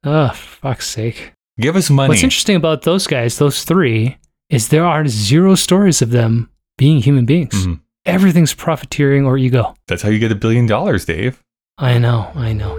Oh, 0.05 0.31
fuck's 0.31 0.87
sake. 0.89 1.33
Give 1.61 1.75
us 1.77 1.91
money. 1.91 2.09
What's 2.09 2.23
interesting 2.23 2.57
about 2.57 2.83
those 2.83 3.07
guys, 3.07 3.39
those 3.39 3.65
three, 3.65 4.17
is 4.49 4.69
there 4.69 4.85
are 4.87 5.07
zero 5.09 5.55
stories 5.55 6.01
of 6.03 6.11
them 6.11 6.51
being 6.77 7.03
human 7.03 7.25
beings. 7.27 7.67
Mhm. 7.67 7.81
Everything's 8.07 8.55
profiteering 8.55 9.27
or 9.27 9.37
ego. 9.37 9.75
That's 9.89 10.03
how 10.03 10.09
you 10.09 10.19
get 10.19 10.33
a 10.33 10.37
billion 10.37 10.67
dollars, 10.67 11.05
Dave. 11.05 11.43
I 11.77 11.99
know, 11.99 12.31
I 12.35 12.53
know. 12.53 12.77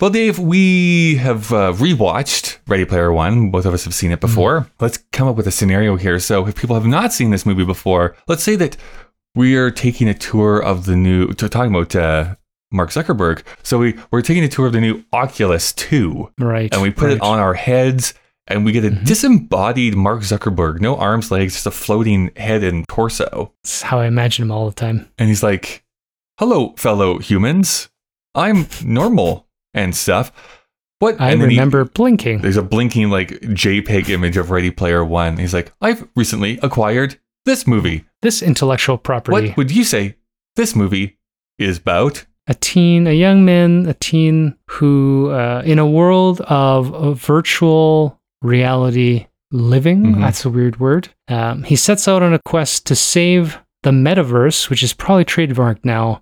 Well, 0.00 0.10
Dave, 0.10 0.38
we 0.38 1.16
have 1.16 1.52
uh, 1.52 1.72
rewatched 1.72 2.58
Ready 2.68 2.84
Player 2.84 3.12
One. 3.12 3.50
Both 3.50 3.64
of 3.66 3.72
us 3.74 3.84
have 3.84 3.94
seen 3.94 4.12
it 4.12 4.20
before. 4.20 4.66
Let's 4.78 4.98
come 5.12 5.26
up 5.26 5.36
with 5.36 5.46
a 5.46 5.50
scenario 5.50 5.96
here. 5.96 6.18
So, 6.18 6.46
if 6.46 6.54
people 6.54 6.74
have 6.76 6.86
not 6.86 7.12
seen 7.12 7.30
this 7.30 7.46
movie 7.46 7.64
before, 7.64 8.14
let's 8.28 8.42
say 8.42 8.56
that 8.56 8.76
we 9.34 9.56
are 9.56 9.70
taking 9.70 10.08
a 10.08 10.14
tour 10.14 10.58
of 10.62 10.84
the 10.84 10.96
new, 10.96 11.28
talking 11.32 11.74
about 11.74 11.96
uh, 11.96 12.34
Mark 12.72 12.90
Zuckerberg. 12.90 13.42
So, 13.62 13.78
we, 13.78 13.94
we're 14.10 14.22
taking 14.22 14.44
a 14.44 14.48
tour 14.48 14.66
of 14.66 14.72
the 14.72 14.80
new 14.80 15.04
Oculus 15.12 15.72
2, 15.72 16.32
Right. 16.38 16.72
and 16.72 16.82
we 16.82 16.90
put 16.90 17.10
it 17.10 17.20
on 17.20 17.38
our 17.38 17.54
heads, 17.54 18.14
and 18.48 18.64
we 18.64 18.72
get 18.72 18.84
a 18.84 18.90
Mhm. 18.90 19.04
disembodied 19.04 19.96
Mark 19.96 20.20
Zuckerberg, 20.22 20.80
no 20.80 20.96
arms, 20.96 21.30
legs, 21.30 21.54
just 21.54 21.66
a 21.66 21.70
floating 21.70 22.30
head 22.36 22.62
and 22.62 22.86
torso. 22.88 23.52
That's 23.64 23.82
how 23.82 23.98
I 24.00 24.06
imagine 24.06 24.44
him 24.44 24.50
all 24.52 24.66
the 24.68 24.74
time. 24.74 25.08
And 25.18 25.28
he's 25.28 25.42
like, 25.42 25.84
Hello, 26.38 26.74
fellow 26.76 27.18
humans. 27.18 27.88
I'm 28.34 28.66
normal 28.84 29.48
and 29.72 29.96
stuff. 29.96 30.30
What? 30.98 31.18
I 31.20 31.30
then 31.30 31.40
he- 31.50 31.56
remember 31.56 31.84
blinking. 31.86 32.40
there's 32.42 32.56
a 32.58 32.62
blinking 32.62 33.08
like 33.10 33.30
JPEG 33.40 34.10
image 34.10 34.36
of 34.36 34.50
Ready 34.50 34.70
Player 34.70 35.02
One. 35.04 35.38
He's 35.38 35.54
like, 35.54 35.72
I've 35.80 36.06
recently 36.14 36.58
acquired 36.62 37.18
this 37.46 37.66
movie. 37.66 38.04
This 38.22 38.42
intellectual 38.42 38.98
property. 38.98 39.48
What 39.48 39.56
would 39.56 39.70
you 39.70 39.82
say 39.84 40.16
this 40.56 40.76
movie 40.76 41.18
is 41.58 41.78
about? 41.78 42.26
A 42.48 42.54
teen, 42.54 43.06
a 43.06 43.12
young 43.12 43.44
man, 43.44 43.86
a 43.86 43.94
teen 43.94 44.56
who, 44.70 45.30
uh, 45.30 45.62
in 45.64 45.78
a 45.78 45.86
world 45.86 46.40
of, 46.42 46.94
of 46.94 47.20
virtual 47.20 48.20
reality 48.42 49.26
living, 49.52 50.04
Mhm. 50.14 50.20
that's 50.20 50.44
a 50.44 50.50
weird 50.50 50.78
word, 50.80 51.08
um, 51.28 51.62
he 51.64 51.76
sets 51.76 52.06
out 52.08 52.22
on 52.22 52.32
a 52.34 52.38
quest 52.44 52.86
to 52.86 52.94
save 52.94 53.58
the 53.82 53.90
metaverse, 53.90 54.68
which 54.70 54.82
is 54.82 54.92
probably 54.92 55.24
trademarked 55.24 55.84
now, 55.84 56.20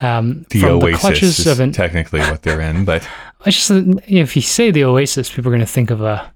um, 0.00 0.44
The 0.50 0.60
from 0.60 0.70
Oasis 0.82 0.92
the 0.92 0.98
clutches 1.00 1.46
of 1.46 1.60
an. 1.60 1.72
technically 1.72 2.20
what 2.20 2.42
they're 2.42 2.60
in, 2.60 2.84
but 2.84 3.06
I 3.46 3.50
just, 3.50 3.70
if 3.70 4.36
you 4.36 4.42
say 4.42 4.70
the 4.70 4.84
Oasis, 4.84 5.30
people 5.30 5.48
are 5.50 5.54
going 5.56 5.60
to 5.60 5.66
think 5.72 5.90
of 5.90 6.00
a, 6.02 6.32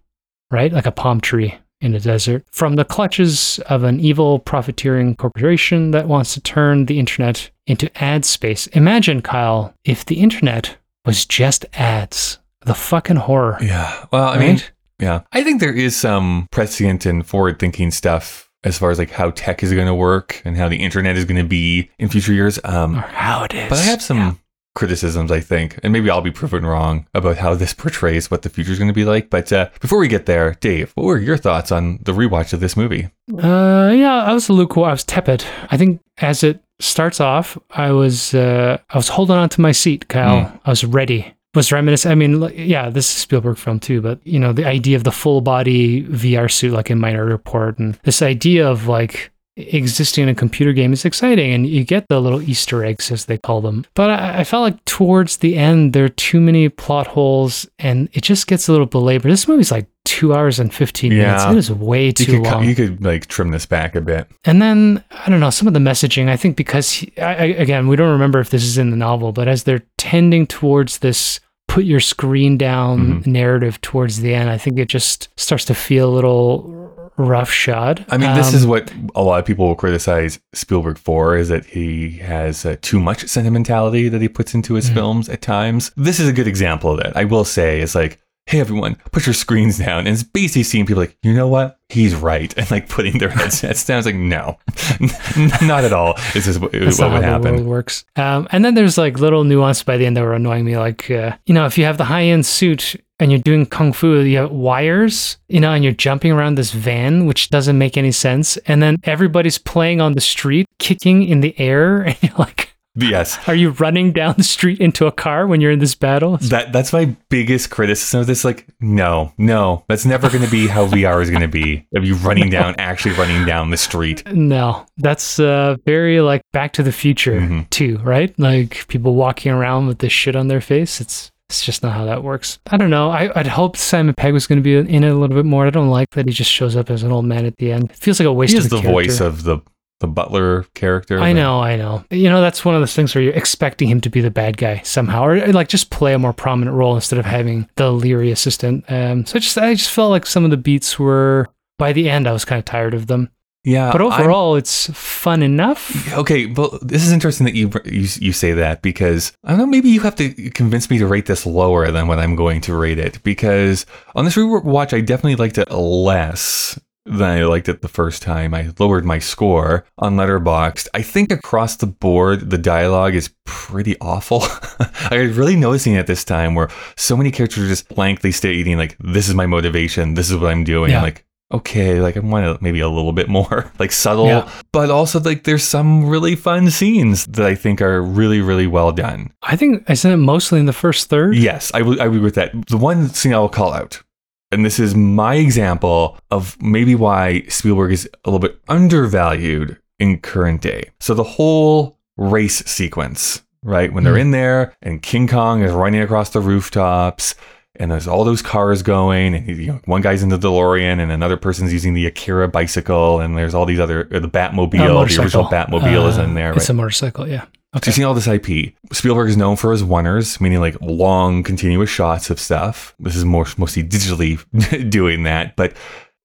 right, 0.51 0.73
like 0.73 0.87
a 0.87 0.93
palm 0.93 1.21
tree 1.21 1.55
in 1.81 1.95
a 1.95 2.01
desert. 2.01 2.45
From 2.51 2.77
the 2.77 2.85
clutches 2.85 3.59
of 3.69 3.85
an 3.85 4.01
evil 4.01 4.39
profiteering 4.39 5.15
corporation 5.17 5.91
that 5.93 6.09
wants 6.09 6.35
to 6.35 6.41
turn 6.41 6.87
the 6.87 6.99
internet 6.99 7.51
into 7.67 7.91
ad 8.03 8.25
space. 8.25 8.67
Imagine, 8.69 9.23
Kyle, 9.23 9.75
if 9.85 10.05
the 10.05 10.21
internet 10.21 10.77
was 11.05 11.25
just 11.25 11.65
ads. 11.75 12.39
The 12.63 12.75
fucking 12.75 13.17
horror. 13.17 13.59
yeah. 13.63 14.07
Well, 14.11 14.29
I 14.29 14.39
mean, 14.39 14.61
yeah, 14.99 15.23
I 15.33 15.45
think 15.45 15.61
there 15.61 15.73
is 15.73 15.97
some 15.97 16.49
prescient 16.51 17.07
and 17.07 17.25
forward-thinking 17.25 17.93
stuff 17.93 18.51
as 18.65 18.77
far 18.77 18.91
as 18.91 18.99
like 18.99 19.11
how 19.11 19.31
tech 19.31 19.63
is 19.63 19.73
going 19.73 19.87
to 19.87 19.95
work 19.95 20.43
and 20.45 20.57
how 20.57 20.69
the 20.69 20.77
internet 20.83 21.17
is 21.17 21.25
going 21.25 21.41
to 21.41 21.49
be 21.49 21.89
in 21.99 22.09
future 22.09 22.33
years. 22.33 22.59
Um, 22.65 22.97
or 22.97 23.03
how 23.03 23.45
it 23.45 23.55
is. 23.55 23.69
But 23.71 23.79
I 23.79 23.83
have 23.83 24.03
some 24.03 24.19
Yeah. 24.19 24.35
Criticisms, 24.79 25.33
I 25.33 25.41
think, 25.41 25.77
and 25.83 25.93
maybe 25.93 26.09
I'll 26.09 26.21
be 26.21 26.31
proven 26.31 26.65
wrong 26.65 27.05
about 27.13 27.39
how 27.39 27.57
this 27.57 27.75
portrays 27.75 28.31
what 28.31 28.43
the 28.43 28.49
future 28.49 28.71
is 28.71 28.79
going 28.79 28.89
to 28.89 28.95
be 28.95 29.05
like. 29.05 29.29
But 29.29 29.53
uh, 29.53 29.71
before 29.81 29.99
we 29.99 30.07
get 30.07 30.27
there, 30.27 30.55
Dave, 30.61 30.93
what 30.95 31.05
were 31.05 31.19
your 31.19 31.37
thoughts 31.37 31.73
on 31.73 31.99
the 32.03 32.13
rewatch 32.13 32.53
of 32.53 32.61
this 32.61 32.77
movie? 32.77 33.09
Uh, 33.33 33.93
yeah, 33.93 34.23
I 34.23 34.33
was 34.33 34.49
lukewarm. 34.49 34.89
I 34.89 34.93
was 34.93 35.03
tepid. 35.03 35.45
I 35.73 35.77
think 35.77 36.01
as 36.19 36.45
it 36.45 36.63
starts 36.79 37.21
off, 37.21 37.59
I 37.71 37.91
was 37.91 38.35
uh, 38.35 38.79
I 38.89 38.97
was 38.97 39.09
holding 39.09 39.37
on 39.37 39.49
to 39.49 39.61
my 39.61 39.73
seat, 39.73 40.07
Kyle. 40.07 40.45
Mm. 40.45 40.61
I 40.65 40.71
was 40.71 40.85
ready. 40.85 41.35
Was 41.55 41.73
reminiscent. 41.73 42.13
I 42.13 42.15
mean, 42.15 42.49
yeah, 42.55 42.89
this 42.89 43.11
is 43.11 43.17
a 43.17 43.21
Spielberg 43.21 43.59
film 43.59 43.81
too, 43.81 44.01
but 44.01 44.21
you 44.25 44.39
know, 44.39 44.53
the 44.53 44.65
idea 44.65 44.97
of 44.97 45.03
the 45.03 45.11
full 45.11 45.41
body 45.41 46.05
VR 46.05 46.49
suit, 46.49 46.73
like 46.73 46.89
in 46.89 47.01
Minority 47.01 47.33
Report, 47.33 47.79
and 47.81 47.99
this 48.05 48.23
idea 48.23 48.69
of 48.69 48.87
like 48.87 49.33
existing 49.59 50.25
in 50.25 50.29
a 50.29 50.35
computer 50.35 50.73
game 50.73 50.93
is 50.93 51.05
exciting, 51.05 51.53
and 51.53 51.67
you 51.67 51.85
get 51.85 52.07
the 52.09 52.21
little 52.21 52.41
Easter 52.43 52.85
eggs 52.85 53.11
as 53.11 53.25
they 53.27 53.39
call 53.39 53.61
them. 53.61 53.85
But 53.95 54.11
I, 54.11 54.41
I 54.41 54.45
felt 54.45 54.63
like 54.63 54.85
towards 54.85 55.39
the 55.39 55.57
end, 55.57 55.93
there 55.93 56.05
are 56.05 56.09
too 56.11 56.41
many 56.41 56.69
plot 56.69 57.07
holes, 57.09 57.69
and 57.79 58.09
it 58.13 58.23
just 58.23 58.47
gets 58.47 58.69
a 58.69 58.73
little 58.73 58.87
belabored. 58.87 59.31
This 59.33 59.49
movie's 59.49 59.71
like 59.73 59.87
two 60.05 60.33
hours 60.35 60.59
and 60.59 60.73
fifteen 60.73 61.13
minutes. 61.17 61.45
It 61.45 61.57
is 61.57 61.71
way 61.71 62.07
You 62.07 62.13
too 62.13 62.25
could, 62.41 62.51
long. 62.51 62.65
you 62.65 62.75
could 62.75 63.05
like 63.05 63.27
trim 63.27 63.51
this 63.51 63.67
back 63.67 63.95
a 63.95 64.01
bit. 64.01 64.27
And 64.45 64.63
then 64.63 65.03
I 65.11 65.29
don't 65.29 65.41
know 65.41 65.51
some 65.51 65.69
of 65.69 65.75
the 65.75 65.81
messaging. 65.81 66.29
I 66.29 66.37
think 66.37 66.57
because 66.57 66.91
he, 66.93 67.13
I, 67.21 67.35
I, 67.35 67.45
again, 67.45 67.89
we 67.89 67.97
don't 67.97 68.13
remember 68.13 68.39
if 68.41 68.51
this 68.51 68.63
is 68.65 68.79
in 68.79 68.91
the 68.91 68.97
novel, 68.97 69.33
but 69.33 69.49
as 69.49 69.65
they're 69.65 69.83
tending 69.99 70.47
towards 70.47 70.99
this 70.99 71.41
put 71.67 71.85
your 71.85 72.01
screen 72.01 72.57
down 72.57 73.23
Mhm. 73.23 73.27
narrative 73.27 73.79
towards 73.83 74.21
the 74.21 74.33
end, 74.33 74.49
I 74.49 74.57
think 74.57 74.79
it 74.79 74.89
just 74.89 75.29
starts 75.37 75.67
to 75.67 75.75
feel 75.75 76.09
a 76.09 76.15
little 76.15 76.88
roughshod. 77.19 78.05
I 78.09 78.17
mean, 78.17 78.35
this 78.35 78.51
Um, 78.51 78.55
is 78.55 78.67
what 78.67 78.93
a 79.15 79.23
lot 79.23 79.39
of 79.41 79.45
people 79.45 79.67
will 79.67 79.75
criticize 79.75 80.39
Spielberg 80.55 80.97
for 80.99 81.37
is 81.37 81.49
that 81.49 81.67
he 81.67 82.19
has 82.19 82.65
uh, 82.65 82.77
too 82.81 83.01
much 83.01 83.27
sentimentality 83.29 84.09
that 84.09 84.23
he 84.23 84.29
puts 84.29 84.55
into 84.55 84.75
his 84.75 84.89
Mhm. 84.91 84.95
films 84.95 85.29
at 85.29 85.43
times. 85.43 85.91
This 85.97 86.21
is 86.21 86.29
a 86.29 86.33
good 86.33 86.47
example 86.47 86.93
of 86.93 86.99
that. 87.03 87.17
I 87.17 87.25
will 87.25 87.45
say, 87.45 87.81
it's 87.81 87.95
like, 87.95 88.19
hey, 88.49 88.61
everyone, 88.61 88.95
put 89.13 89.27
your 89.27 89.35
screens 89.35 89.77
down. 89.77 90.01
And 90.01 90.09
it's 90.09 90.23
basically 90.23 90.63
seeing 90.63 90.87
people 90.87 91.03
like, 91.03 91.19
you 91.23 91.35
know 91.35 91.49
what? 91.49 91.79
He's 91.91 92.15
right. 92.15 92.53
And 92.59 92.71
like 92.71 92.89
putting 92.89 93.19
their 93.19 93.29
headsets 93.29 93.85
down. 93.87 93.99
It's 93.99 94.07
like, 94.07 94.15
no, 94.15 94.59
not 95.67 95.85
at 95.85 95.93
all. 95.93 96.15
This 96.33 96.47
is 96.47 96.59
what, 96.59 96.73
That's 96.73 96.99
what 96.99 97.09
not 97.09 97.15
would 97.15 97.25
how 97.25 97.39
the 97.39 97.53
world 97.53 97.67
works. 97.67 98.05
Um, 98.17 98.49
and 98.51 98.65
then 98.65 98.75
there's 98.75 98.97
like 98.97 99.19
little 99.19 99.45
nuance 99.45 99.83
by 99.83 99.99
the 99.99 100.07
end 100.07 100.17
that 100.17 100.23
were 100.23 100.33
annoying 100.33 100.65
me. 100.65 100.79
Like, 100.79 101.11
uh, 101.11 101.37
you 101.45 101.53
know, 101.53 101.67
if 101.67 101.77
you 101.77 101.85
have 101.85 101.99
the 101.99 102.05
high 102.05 102.25
end 102.25 102.47
suit 102.47 102.97
and 103.21 103.31
you're 103.31 103.41
doing 103.41 103.67
kung 103.67 103.93
fu, 103.93 104.21
you 104.21 104.39
have 104.39 104.51
wires, 104.51 105.37
you 105.49 105.61
know, 105.61 105.73
and 105.73 105.85
you're 105.85 105.93
jumping 105.93 106.33
around 106.33 106.57
this 106.57 106.73
van, 106.73 107.27
which 107.27 107.51
doesn't 107.51 107.77
make 107.77 107.97
any 107.99 108.13
sense. 108.13 108.57
And 108.59 108.83
then 108.83 108.97
everybody's 109.05 109.59
playing 109.59 110.01
on 110.01 110.13
the 110.13 110.21
street, 110.23 110.67
kicking 110.79 111.23
in 111.23 111.41
the 111.41 111.59
air. 111.61 112.03
And 112.03 112.17
you're 112.23 112.39
like, 112.39 112.68
Yes. 112.99 113.39
are 113.49 113.55
you 113.55 113.71
running 113.71 114.13
down 114.13 114.35
the 114.37 114.43
street 114.43 114.81
into 114.81 115.07
a 115.07 115.13
car 115.13 115.47
when 115.47 115.61
you're 115.61 115.71
in 115.71 115.79
this 115.79 115.95
battle? 115.95 116.37
That 116.39 116.73
that's 116.73 116.93
my 116.93 117.15
biggest 117.29 117.71
criticism 117.71 118.21
of 118.21 118.27
this. 118.27 118.45
Like, 118.45 118.67
no, 118.81 119.33
no, 119.39 119.85
that's 119.89 120.05
never 120.05 120.29
going 120.29 120.45
to 120.45 120.51
be 120.51 120.67
how 120.67 120.87
VR 120.87 121.23
is 121.23 121.31
going 121.31 121.43
to 121.43 121.49
be. 121.49 121.87
Of 121.95 122.05
you 122.05 122.15
running 122.17 122.51
down, 122.59 122.75
actually 122.79 123.15
running 123.15 123.45
down 123.47 123.71
the 123.71 123.77
street. 123.77 124.23
No, 124.33 124.85
that's 124.97 125.39
uh, 125.39 125.77
very 125.87 126.21
like 126.21 126.43
Back 126.53 126.73
to 126.75 126.83
the 126.83 126.93
Future 126.93 127.41
Mhm. 127.41 127.71
too, 127.71 127.99
right? 127.99 128.37
Like 128.39 128.87
people 128.89 129.15
walking 129.15 129.53
around 129.53 129.87
with 129.87 129.99
this 129.99 130.13
shit 130.13 130.35
on 130.37 130.49
their 130.49 130.61
face. 130.61 131.01
It's 131.01 131.31
it's 131.51 131.65
just 131.65 131.83
not 131.83 131.95
how 131.95 132.05
that 132.05 132.23
works. 132.23 132.59
I 132.71 132.77
don't 132.77 132.91
know. 132.91 133.11
I, 133.11 133.31
I'd 133.35 133.47
hoped 133.47 133.79
Simon 133.79 134.15
Pegg 134.15 134.35
was 134.35 134.47
going 134.47 134.59
to 134.59 134.63
be 134.63 134.77
in 134.77 135.03
it 135.03 135.09
a 135.09 135.15
little 135.15 135.35
bit 135.35 135.47
more. 135.47 135.67
I 135.67 135.71
don't 135.71 135.89
like 135.89 136.11
that 136.11 136.27
he 136.27 136.33
just 136.33 136.51
shows 136.51 136.77
up 136.77 136.91
as 136.91 137.03
an 137.03 137.11
old 137.11 137.25
man 137.25 137.47
at 137.47 137.57
the 137.57 137.73
end. 137.73 137.85
It 137.91 137.97
feels 137.97 138.21
like 138.21 138.27
a 138.27 138.33
waste 138.35 138.53
He 138.53 138.59
of 138.59 138.65
is 138.65 138.71
the 138.71 138.77
character. 138.83 138.93
voice 138.93 139.21
of 139.21 139.45
the 139.45 139.61
the 140.01 140.07
butler 140.07 140.65
character. 140.75 141.19
I 141.21 141.33
but- 141.33 141.41
know, 141.41 141.61
I 141.61 141.77
know. 141.77 142.05
You 142.11 142.29
know, 142.31 142.41
that's 142.41 142.65
one 142.65 142.75
of 142.75 142.81
those 142.81 142.95
things 142.95 143.15
where 143.15 143.23
you're 143.25 143.33
expecting 143.35 143.89
him 143.89 144.01
to 144.03 144.09
be 144.11 144.21
the 144.21 144.31
bad 144.31 144.57
guy 144.57 144.81
somehow, 144.85 145.25
or 145.25 145.53
like 145.53 145.69
just 145.69 145.91
play 145.91 146.15
a 146.15 146.19
more 146.19 146.33
prominent 146.33 146.77
role 146.77 146.95
instead 146.95 147.19
of 147.19 147.25
having 147.25 147.69
the 147.77 147.91
leery 147.93 148.31
assistant. 148.31 148.85
Um, 148.89 149.27
so 149.27 149.37
I 149.37 149.41
just, 149.41 149.59
I 149.59 149.75
just 149.75 149.91
felt 149.91 150.11
like 150.11 150.27
some 150.27 150.45
of 150.45 150.51
the 150.51 150.57
beats 150.57 150.99
were. 150.99 151.49
By 151.79 151.93
the 151.93 152.11
end, 152.11 152.27
I 152.27 152.33
was 152.33 152.45
kind 152.45 152.59
of 152.59 152.65
tired 152.65 152.93
of 152.93 153.07
them. 153.07 153.31
Yeah, 153.65 153.93
But 153.93 154.01
I'm- 154.01 154.13
overall, 154.13 154.57
it's 154.57 154.89
fun 154.93 155.43
enough. 155.43 156.13
Okay, 156.15 156.47
well, 156.47 156.79
this 156.83 157.05
is 157.05 157.13
interesting 157.13 157.45
that 157.45 157.55
you, 157.55 157.71
you 157.85 158.09
you 158.21 158.33
say 158.33 158.53
that 158.53 158.83
because 158.83 159.33
I 159.45 159.51
don't 159.51 159.59
know. 159.59 159.67
Maybe 159.67 159.89
you 159.89 160.01
have 160.01 160.15
to 160.17 160.31
convince 160.51 160.89
me 160.91 160.99
to 160.99 161.07
rate 161.07 161.27
this 161.27 161.45
lower 161.45 161.91
than 161.93 162.07
what 162.09 162.19
I'm 162.19 162.35
going 162.35 162.61
to 162.63 162.75
rate 162.75 162.99
it 162.99 163.23
because 163.25 163.85
on 164.15 164.25
this 164.25 164.37
rewatch, 164.37 164.93
I 164.97 165.01
definitely 165.03 165.37
liked 165.37 165.59
it 165.59 165.71
less 165.71 166.79
than 167.11 167.39
I 167.39 167.45
liked 167.45 167.69
it 167.69 167.83
the 167.83 167.89
first 167.89 168.23
time. 168.23 168.55
I 168.55 168.71
lowered 168.79 169.05
my 169.05 169.19
score 169.19 169.85
on 169.99 170.17
Letterboxd. 170.17 170.89
I 170.95 171.03
think 171.03 171.33
across 171.33 171.77
the 171.77 171.87
board, 171.87 172.51
the 172.51 172.59
dialogue 172.59 173.15
is 173.15 173.31
pretty 173.45 173.97
awful. 174.01 174.43
I 175.11 175.19
was 175.19 175.37
really 175.37 175.57
noticing 175.57 175.95
it 175.95 176.07
this 176.07 176.25
time 176.25 176.55
where 176.55 176.69
so 176.97 177.17
many 177.17 177.31
characters 177.31 177.65
are 177.65 177.69
just 177.69 177.89
blankly 177.89 178.33
stating 178.33 178.77
like, 178.77 178.97
"This 179.01 179.29
is 179.29 179.35
my 179.35 179.47
motivation. 179.47 180.15
This 180.15 180.31
is 180.31 180.37
what 180.37 180.51
I'm 180.51 180.65
doing." 180.65 180.91
Yeah. 180.91 180.99
I'm 180.99 181.03
like. 181.05 181.25
Okay, 181.51 181.99
like 181.99 182.15
I 182.15 182.21
want 182.21 182.45
to 182.45 182.63
maybe 182.63 182.81
a 182.81 182.91
little 182.91 183.15
bit 183.15 183.27
more 183.27 183.73
like 183.79 183.91
subtle, 183.91 184.27
Yeah. 184.27 184.51
but 184.71 184.91
also 184.91 185.19
like 185.19 185.45
there's 185.45 185.65
some 185.65 186.05
really 186.07 186.37
fun 186.37 186.69
scenes 186.71 187.25
that 187.25 187.47
I 187.47 187.55
think 187.55 187.81
are 187.81 188.03
really 188.03 188.43
really 188.43 188.67
well 188.67 188.93
done. 188.93 189.33
I 189.43 189.57
think 189.57 189.83
I 189.89 189.95
said 189.95 190.13
it 190.13 190.19
mostly 190.19 190.61
in 190.61 190.67
the 190.67 190.75
first 190.75 191.09
third. 191.09 191.37
Yes, 191.37 191.71
I 191.73 191.81
would 191.81 192.01
I 192.01 192.05
agree 192.05 192.19
with 192.21 192.35
that. 192.35 192.53
The 192.67 192.77
one 192.77 193.09
scene 193.09 193.33
I 193.33 193.39
will 193.39 193.49
call 193.49 193.73
out, 193.73 194.03
and 194.51 194.65
this 194.65 194.79
is 194.79 194.95
my 194.95 195.35
example 195.37 196.19
of 196.31 196.61
maybe 196.63 196.95
why 196.95 197.43
Spielberg 197.49 197.93
is 197.93 198.09
a 198.25 198.31
little 198.31 198.39
bit 198.41 198.59
undervalued 198.69 199.79
in 199.99 200.19
current 200.21 200.61
day. 200.63 200.91
So 201.01 201.15
the 201.15 201.25
whole 201.25 201.99
race 202.17 202.65
sequence, 202.65 203.43
right? 203.63 203.93
When 203.93 204.05
they're 204.05 204.15
Mhm. 204.15 204.21
in 204.21 204.31
there 204.31 204.73
and 204.83 205.03
King 205.03 205.29
Kong 205.29 205.63
is 205.63 205.73
running 205.73 206.01
across 206.01 206.31
the 206.31 206.41
rooftops 206.41 207.35
and 207.79 207.91
there's 207.91 208.07
all 208.09 208.25
those 208.25 208.43
cars 208.43 208.83
going, 208.83 209.35
and 209.35 209.47
you 209.47 209.67
know, 209.69 209.81
one 209.87 210.01
guy's 210.03 210.23
in 210.23 210.29
the 210.29 210.39
DeLorean, 210.39 211.01
and 211.01 211.11
another 211.13 211.37
person's 211.37 211.73
using 211.73 211.95
the 211.95 212.07
Akira 212.07 212.49
bicycle, 212.49 213.21
and 213.21 213.37
there's 213.37 213.55
all 213.55 213.65
these 213.67 213.81
other 213.81 214.09
uh, 214.13 214.19
the 214.21 214.29
Batmobile, 214.29 214.71
the 215.09 215.23
original 215.23 215.45
Batmobile 215.47 216.09
is 216.09 216.19
Uh, 216.19 216.23
in 216.25 216.35
there. 216.35 216.51
It's 216.53 216.65
right? 216.65 216.71
a 216.71 216.75
motorcycle, 216.75 217.29
yeah. 217.29 217.45
So 217.75 217.81
you've 217.87 217.95
seen 217.97 218.05
all 218.05 218.15
this 218.15 218.27
IP. 218.27 218.75
Spielberg 218.93 219.29
is 219.29 219.37
known 219.37 219.57
for 219.57 219.73
his 219.73 219.83
oneers, 219.83 220.41
meaning 220.41 220.59
like 220.61 220.81
long, 220.81 221.43
continuous 221.43 221.91
shots 221.91 222.31
of 222.31 222.41
stuff. 222.41 222.95
This 222.99 223.15
is 223.15 223.25
more 223.27 223.47
mostly 223.59 223.85
digitally 223.85 224.91
doing 224.91 225.25
that. 225.25 225.55
But 225.55 225.75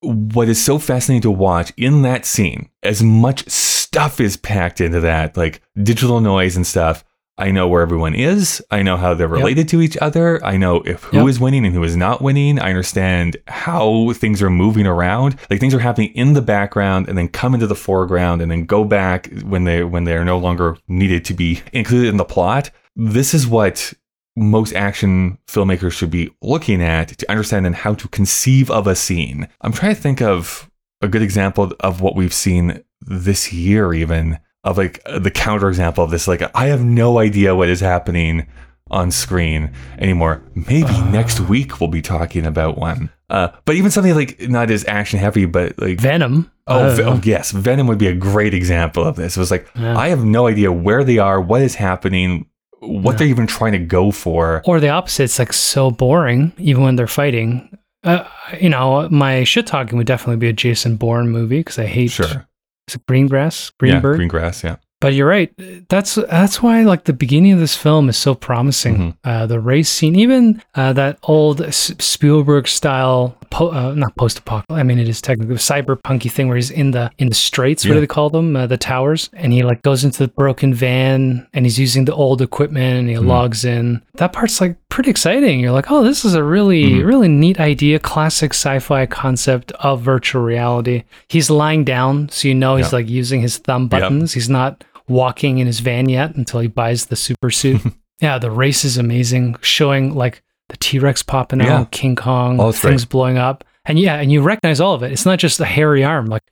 what 0.01 0.47
is 0.47 0.63
so 0.63 0.79
fascinating 0.79 1.21
to 1.23 1.31
watch 1.31 1.71
in 1.75 2.01
that 2.03 2.25
scene, 2.25 2.69
as 2.81 3.03
much 3.03 3.47
stuff 3.49 4.19
is 4.21 4.37
packed 4.37 4.79
into 4.81 5.01
that, 5.01 5.35
like 5.35 5.61
digital 5.81 6.21
noise 6.21 6.55
and 6.55 6.65
stuff. 6.65 7.03
I 7.37 7.49
know 7.49 7.67
where 7.67 7.81
everyone 7.81 8.13
is. 8.13 8.63
I 8.69 8.83
know 8.83 8.95
how 8.95 9.15
they're 9.15 9.27
related 9.27 9.67
to 9.69 9.81
each 9.81 9.97
other. 9.97 10.43
I 10.45 10.55
know 10.55 10.83
if 10.85 11.03
who 11.05 11.27
is 11.27 11.37
Yep. 11.37 11.41
winning 11.41 11.65
and 11.65 11.73
who 11.73 11.83
is 11.83 11.95
not 11.97 12.21
winning. 12.21 12.59
I 12.59 12.69
understand 12.69 13.37
how 13.47 14.13
things 14.13 14.41
are 14.43 14.51
moving 14.51 14.85
around. 14.85 15.37
Like 15.49 15.59
things 15.59 15.73
are 15.73 15.79
happening 15.79 16.11
in 16.13 16.33
the 16.33 16.43
background 16.43 17.09
and 17.09 17.17
then 17.17 17.27
come 17.29 17.55
into 17.55 17.65
the 17.65 17.75
foreground 17.75 18.41
and 18.43 18.51
then 18.51 18.65
go 18.65 18.83
back 18.83 19.29
when 19.43 19.63
they 19.63 19.83
when 19.83 20.03
they're 20.03 20.23
no 20.23 20.37
longer 20.37 20.77
needed 20.87 21.25
to 21.25 21.33
be 21.33 21.61
included 21.73 22.09
in 22.09 22.17
the 22.17 22.25
plot. 22.25 22.69
This 22.95 23.33
is 23.33 23.47
what 23.47 23.93
most 24.35 24.73
action 24.73 25.39
filmmakers 25.47 25.91
should 25.93 26.11
be 26.11 26.29
looking 26.41 26.81
at 26.83 27.09
to 27.17 27.29
understand 27.31 27.65
and 27.65 27.75
how 27.75 27.95
to 27.95 28.07
conceive 28.09 28.69
of 28.69 28.85
a 28.85 28.95
scene. 28.95 29.47
I'm 29.61 29.71
trying 29.73 29.95
to 29.95 30.01
think 30.01 30.21
of 30.21 30.69
a 31.01 31.07
good 31.07 31.21
example 31.23 31.71
of 31.79 32.01
what 32.01 32.15
we've 32.15 32.33
seen 32.33 32.83
this 33.01 33.51
year 33.51 33.91
even 33.93 34.39
of 34.63 34.77
like 34.77 35.03
the 35.03 35.31
counterexample 35.31 35.99
of 35.99 36.11
this 36.11 36.27
like 36.27 36.41
I 36.55 36.67
have 36.67 36.83
no 36.83 37.19
idea 37.19 37.55
what 37.55 37.69
is 37.69 37.79
happening 37.79 38.47
on 38.91 39.11
screen 39.11 39.71
anymore. 39.97 40.43
Maybe 40.55 40.91
next 41.11 41.39
week 41.39 41.79
we'll 41.79 41.89
be 41.89 42.01
talking 42.01 42.45
about 42.45 42.77
one. 42.77 43.09
Uh, 43.29 43.49
but 43.65 43.75
even 43.75 43.89
something 43.89 44.13
like 44.13 44.39
not 44.41 44.69
as 44.69 44.85
action 44.87 45.19
heavy, 45.19 45.45
but 45.45 45.77
like 45.79 45.99
Venom. 45.99 46.51
Oh, 46.67 46.95
Ve- 46.95 47.03
oh, 47.03 47.19
yes, 47.23 47.51
Venom 47.51 47.87
would 47.87 47.97
be 47.97 48.07
a 48.07 48.13
great 48.15 48.53
example 48.53 49.03
of 49.03 49.15
this. 49.15 49.35
It 49.35 49.39
was 49.39 49.51
like 49.51 49.67
Yeah. 49.75 49.97
I 49.97 50.09
have 50.09 50.23
no 50.23 50.47
idea 50.47 50.71
where 50.71 51.03
they 51.03 51.17
are, 51.17 51.41
what 51.41 51.61
is 51.61 51.75
happening, 51.75 52.45
what 52.79 53.17
they're 53.17 53.27
even 53.27 53.47
trying 53.47 53.71
to 53.73 53.79
go 53.79 54.11
for. 54.11 54.61
Or 54.65 54.79
the 54.79 54.89
opposite, 54.89 55.23
it's 55.23 55.39
like 55.39 55.51
so 55.53 55.89
boring, 55.91 56.53
even 56.57 56.83
when 56.83 56.95
they're 56.95 57.07
fighting. 57.07 57.75
Uh, 58.03 58.25
you 58.59 58.69
know, 58.69 59.07
my 59.09 59.43
shit 59.45 59.65
talking 59.65 59.97
would 59.97 60.07
definitely 60.07 60.35
be 60.37 60.49
a 60.49 60.53
Jason 60.53 60.97
Bourne 60.97 61.29
movie 61.29 61.59
because 61.61 61.79
I 61.79 61.85
hate 61.85 62.11
Sure, 62.11 62.45
is 62.87 62.95
it 62.95 63.05
Greengrass, 63.05 63.67
yeah, 63.69 63.75
Greenberg. 63.79 64.17
green 64.17 64.27
grass, 64.29 64.63
yeah. 64.63 64.77
But 65.03 65.13
you're 65.15 65.27
right. 65.27 65.51
That's 65.89 66.15
that's 66.15 66.63
why 66.63 66.83
like 66.83 67.03
the 67.03 67.11
beginning 67.13 67.51
of 67.51 67.59
this 67.59 67.75
film 67.75 68.07
is 68.07 68.15
so 68.15 68.33
promising. 68.35 68.95
Mm-hmm. 68.95 69.09
Uh, 69.29 69.45
the 69.47 69.59
race 69.59 69.89
scene, 69.89 70.15
even 70.15 70.61
uh, 70.75 70.93
that 70.93 71.19
old 71.23 71.59
S- 71.61 71.91
Spielberg 71.99 72.69
style, 72.69 73.35
po- 73.49 73.71
uh, 73.73 73.93
not 73.95 74.15
post 74.15 74.39
apocalyptic. 74.39 74.79
I 74.79 74.83
mean, 74.83 74.99
it 74.99 75.09
is 75.09 75.21
technically 75.21 75.55
a 75.55 75.57
cyberpunky 75.57 76.31
thing 76.31 76.47
where 76.47 76.55
he's 76.55 76.71
in 76.71 76.91
the 76.91 77.11
in 77.17 77.27
the 77.27 77.35
straits. 77.35 77.85
What 77.85 77.95
do 77.95 77.99
they 77.99 78.07
call 78.07 78.29
them? 78.29 78.55
Uh, 78.55 78.65
the 78.65 78.77
towers. 78.77 79.29
And 79.33 79.51
he 79.51 79.61
like 79.63 79.81
goes 79.81 80.05
into 80.05 80.19
the 80.25 80.29
broken 80.29 80.73
van 80.73 81.45
and 81.53 81.65
he's 81.65 81.77
using 81.77 82.05
the 82.05 82.15
old 82.15 82.41
equipment 82.41 82.99
and 82.99 83.09
he 83.09 83.15
Mm-hmm. 83.15 83.27
logs 83.27 83.65
in. 83.65 84.01
That 84.15 84.31
part's 84.31 84.61
like 84.61 84.77
pretty 84.87 85.09
exciting. 85.09 85.59
You're 85.59 85.71
like, 85.79 85.91
oh, 85.91 86.01
this 86.03 86.23
is 86.23 86.33
a 86.33 86.43
really 86.43 86.83
Mm-hmm. 86.85 87.05
really 87.11 87.27
neat 87.27 87.59
idea, 87.59 87.99
classic 87.99 88.53
sci-fi 88.53 89.05
concept 89.05 89.71
of 89.73 90.01
virtual 90.01 90.41
reality. 90.43 91.03
He's 91.27 91.49
lying 91.49 91.83
down, 91.83 92.29
so 92.29 92.47
you 92.47 92.55
know 92.55 92.77
he's 92.77 92.91
Yeah. 92.93 92.99
like 92.99 93.09
using 93.09 93.41
his 93.41 93.57
thumb 93.57 93.83
Yep. 93.83 93.89
buttons. 93.91 94.33
He's 94.33 94.49
not 94.49 94.83
walking 95.07 95.57
in 95.59 95.67
his 95.67 95.79
van 95.79 96.09
yet 96.09 96.35
until 96.35 96.59
he 96.59 96.67
buys 96.67 97.07
the 97.07 97.15
super 97.15 97.51
suit. 97.51 97.81
yeah, 98.21 98.37
the 98.39 98.51
race 98.51 98.85
is 98.85 98.97
amazing, 98.97 99.55
showing 99.61 100.13
like 100.15 100.41
the 100.69 100.77
T 100.77 100.99
Rex 100.99 101.21
popping 101.23 101.59
Yeah. 101.59 101.79
out, 101.79 101.91
King 101.91 102.15
Kong, 102.15 102.59
it's 102.61 102.79
things 102.79 103.03
great. 103.03 103.09
blowing 103.11 103.37
up. 103.37 103.63
And 103.85 103.99
yeah, 103.99 104.15
and 104.19 104.31
you 104.31 104.41
recognize 104.41 104.79
all 104.79 104.93
of 104.93 105.03
it. 105.03 105.11
It's 105.11 105.25
not 105.25 105.39
just 105.39 105.59
a 105.59 105.65
hairy 105.65 106.03
arm. 106.05 106.27
Like 106.27 106.43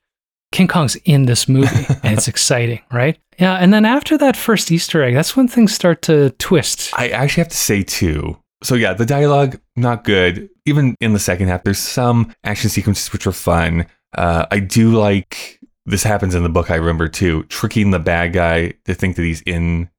King 0.52 0.68
Kong's 0.68 0.98
in 1.06 1.26
this 1.28 1.48
movie 1.48 1.86
and 2.04 2.18
it's 2.18 2.28
exciting, 2.28 2.82
right? 2.92 3.18
Yeah. 3.40 3.56
And 3.56 3.74
then 3.74 3.86
after 3.86 4.18
that 4.18 4.36
first 4.36 4.70
Easter 4.72 5.02
egg, 5.02 5.14
that's 5.14 5.36
when 5.38 5.48
things 5.48 5.74
start 5.74 6.02
to 6.04 6.32
twist. 6.32 6.92
I 6.98 7.08
actually 7.10 7.42
have 7.42 7.52
to 7.52 7.58
say 7.58 7.84
too. 7.84 8.38
So 8.64 8.76
yeah, 8.76 8.94
the 8.94 9.06
dialogue 9.06 9.60
not 9.78 10.04
good. 10.04 10.50
Even 10.66 10.94
in 11.00 11.14
the 11.14 11.20
second 11.20 11.48
half, 11.48 11.64
there's 11.64 11.80
some 11.80 12.36
action 12.44 12.70
sequences 12.70 13.12
which 13.14 13.26
are 13.26 13.32
fun. 13.32 13.88
Uh, 14.16 14.46
I 14.52 14.60
do 14.60 14.92
like 14.92 15.58
this 15.86 16.04
happens 16.04 16.36
in 16.36 16.44
the 16.44 16.50
book. 16.50 16.70
I 16.72 16.76
remember 16.76 17.08
too, 17.08 17.44
tricking 17.44 17.92
the 17.92 18.00
bad 18.00 18.34
guy 18.34 18.74
to 18.86 18.94
think 18.94 19.16
that 19.16 19.24
he's 19.24 19.42
in 19.42 19.90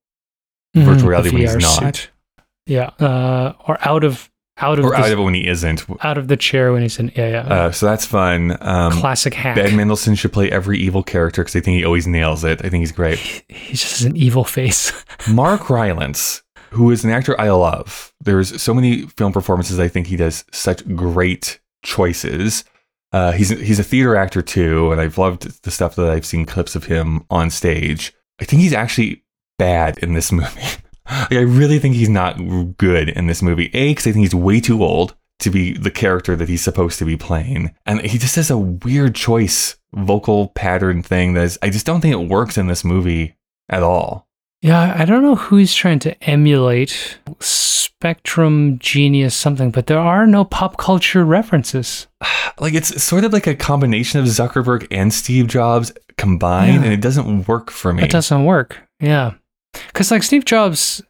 Mhm, 0.77 0.85
virtual 0.85 1.11
reality 1.11 1.31
when 1.31 1.41
he's 1.43 1.57
not. 1.57 1.97
suit. 1.97 2.11
Yeah. 2.67 2.91
Uh, 3.01 3.53
or 3.67 3.77
out 3.87 4.05
of 4.05 4.31
out 4.59 4.79
of 4.79 4.85
or 4.85 4.91
the, 4.91 4.97
out 4.97 5.11
of 5.13 5.19
it 5.19 5.23
when 5.23 5.35
he 5.35 5.47
isn't. 5.49 5.85
out 6.05 6.17
of 6.19 6.29
the 6.29 6.37
chair 6.37 6.73
when 6.73 6.83
he's 6.83 6.99
in 6.99 7.11
yeah, 7.17 7.29
yeah. 7.29 7.41
Uh, 7.41 7.73
so 7.73 7.87
that's 7.87 8.05
fun. 8.07 8.57
Um, 8.61 8.93
Classic 8.93 9.35
hack. 9.35 9.57
Ben 9.57 9.75
Mendelsohn 9.77 10.15
should 10.15 10.33
play 10.33 10.51
every 10.51 10.79
evil 10.79 11.03
character 11.03 11.43
because 11.43 11.57
I 11.57 11.61
think 11.61 11.79
he 11.79 11.85
always 11.85 12.07
nails 12.07 12.45
it. 12.45 12.61
I 12.65 12.69
think 12.69 12.81
he's 12.83 12.93
great. 12.93 13.19
He 13.49 13.73
just 13.75 14.03
an 14.05 14.17
evil 14.17 14.45
face. 14.45 14.93
Mark 15.29 15.69
Rylance, 15.69 16.43
who 16.71 16.91
is 16.91 17.03
an 17.05 17.11
actor 17.11 17.39
I 17.41 17.51
love. 17.51 18.13
There's 18.21 18.61
so 18.63 18.73
many 18.73 19.07
film 19.09 19.33
performances 19.33 19.81
I 19.81 19.89
think 19.89 20.07
he 20.07 20.17
does 20.17 20.45
such 20.53 20.87
great 20.95 21.59
choices. 21.83 22.65
Uh, 23.13 23.33
he's 23.33 23.51
he's 23.51 23.79
a 23.79 23.85
theater 23.85 24.17
actor 24.17 24.43
too, 24.43 24.91
and 24.91 25.01
I've 25.01 25.19
loved 25.19 25.63
the 25.65 25.71
stuff 25.71 25.97
that 25.97 26.11
I've 26.11 26.27
seen 26.27 26.47
clips 26.47 26.75
of 26.75 26.85
him 26.85 27.25
on 27.31 27.51
stage. 27.51 28.15
I 28.41 28.45
think 28.45 28.63
he's 28.63 28.73
actually 28.73 29.25
bad 29.59 29.99
in 29.99 30.15
this 30.15 30.33
movie. 30.33 30.61
Like, 31.11 31.33
I 31.33 31.41
really 31.41 31.79
think 31.79 31.95
he's 31.95 32.09
not 32.09 32.39
good 32.79 33.09
in 33.09 33.27
this 33.27 33.43
movie. 33.43 33.71
A, 33.75 33.91
because 33.91 34.07
I 34.07 34.13
think 34.13 34.25
he's 34.25 34.35
way 34.35 34.61
too 34.61 34.83
old 34.83 35.15
to 35.41 35.51
be 35.51 35.73
the 35.73 35.91
character 35.91 36.37
that 36.37 36.49
he's 36.49 36.63
supposed 36.63 36.99
to 37.01 37.05
be 37.05 37.17
playing, 37.17 37.75
and 37.85 38.01
he 38.01 38.19
just 38.19 38.37
has 38.37 38.51
a 38.51 38.59
weird 38.59 39.15
choice 39.15 39.77
vocal 39.95 40.49
pattern 40.49 41.03
thing 41.03 41.35
that 41.35 41.45
is, 41.45 41.59
I 41.63 41.71
just 41.71 41.85
don't 41.87 42.01
think 42.01 42.15
it 42.15 42.29
works 42.29 42.57
in 42.57 42.67
this 42.67 42.85
movie 42.85 43.37
at 43.69 43.83
all. 43.83 44.29
Yeah, 44.63 44.95
I 44.97 45.05
don't 45.05 45.23
know 45.23 45.35
who 45.35 45.57
he's 45.57 45.75
trying 45.75 45.99
to 46.01 46.25
emulate. 46.25 47.19
Spectrum 47.41 48.79
Genius 48.79 49.35
something, 49.35 49.71
but 49.71 49.87
there 49.87 49.99
are 49.99 50.27
no 50.27 50.45
pop 50.45 50.77
culture 50.77 51.25
references. 51.25 52.07
like 52.61 52.75
it's 52.75 53.03
sort 53.03 53.25
of 53.25 53.33
like 53.33 53.47
a 53.47 53.55
combination 53.55 54.19
of 54.21 54.27
Zuckerberg 54.27 54.87
and 54.91 55.13
Steve 55.13 55.47
Jobs 55.49 55.93
combined, 56.17 56.75
Yeah. 56.77 56.83
and 56.85 56.93
it 56.93 57.01
doesn't 57.01 57.47
work 57.49 57.71
for 57.71 57.93
me. 57.93 58.03
It 58.05 58.11
doesn't 58.11 58.45
work. 58.45 58.81
Yeah. 59.01 59.33
Cuz 59.95 60.11
like 60.11 60.23
Steve 60.23 60.45
Jobs 60.45 61.03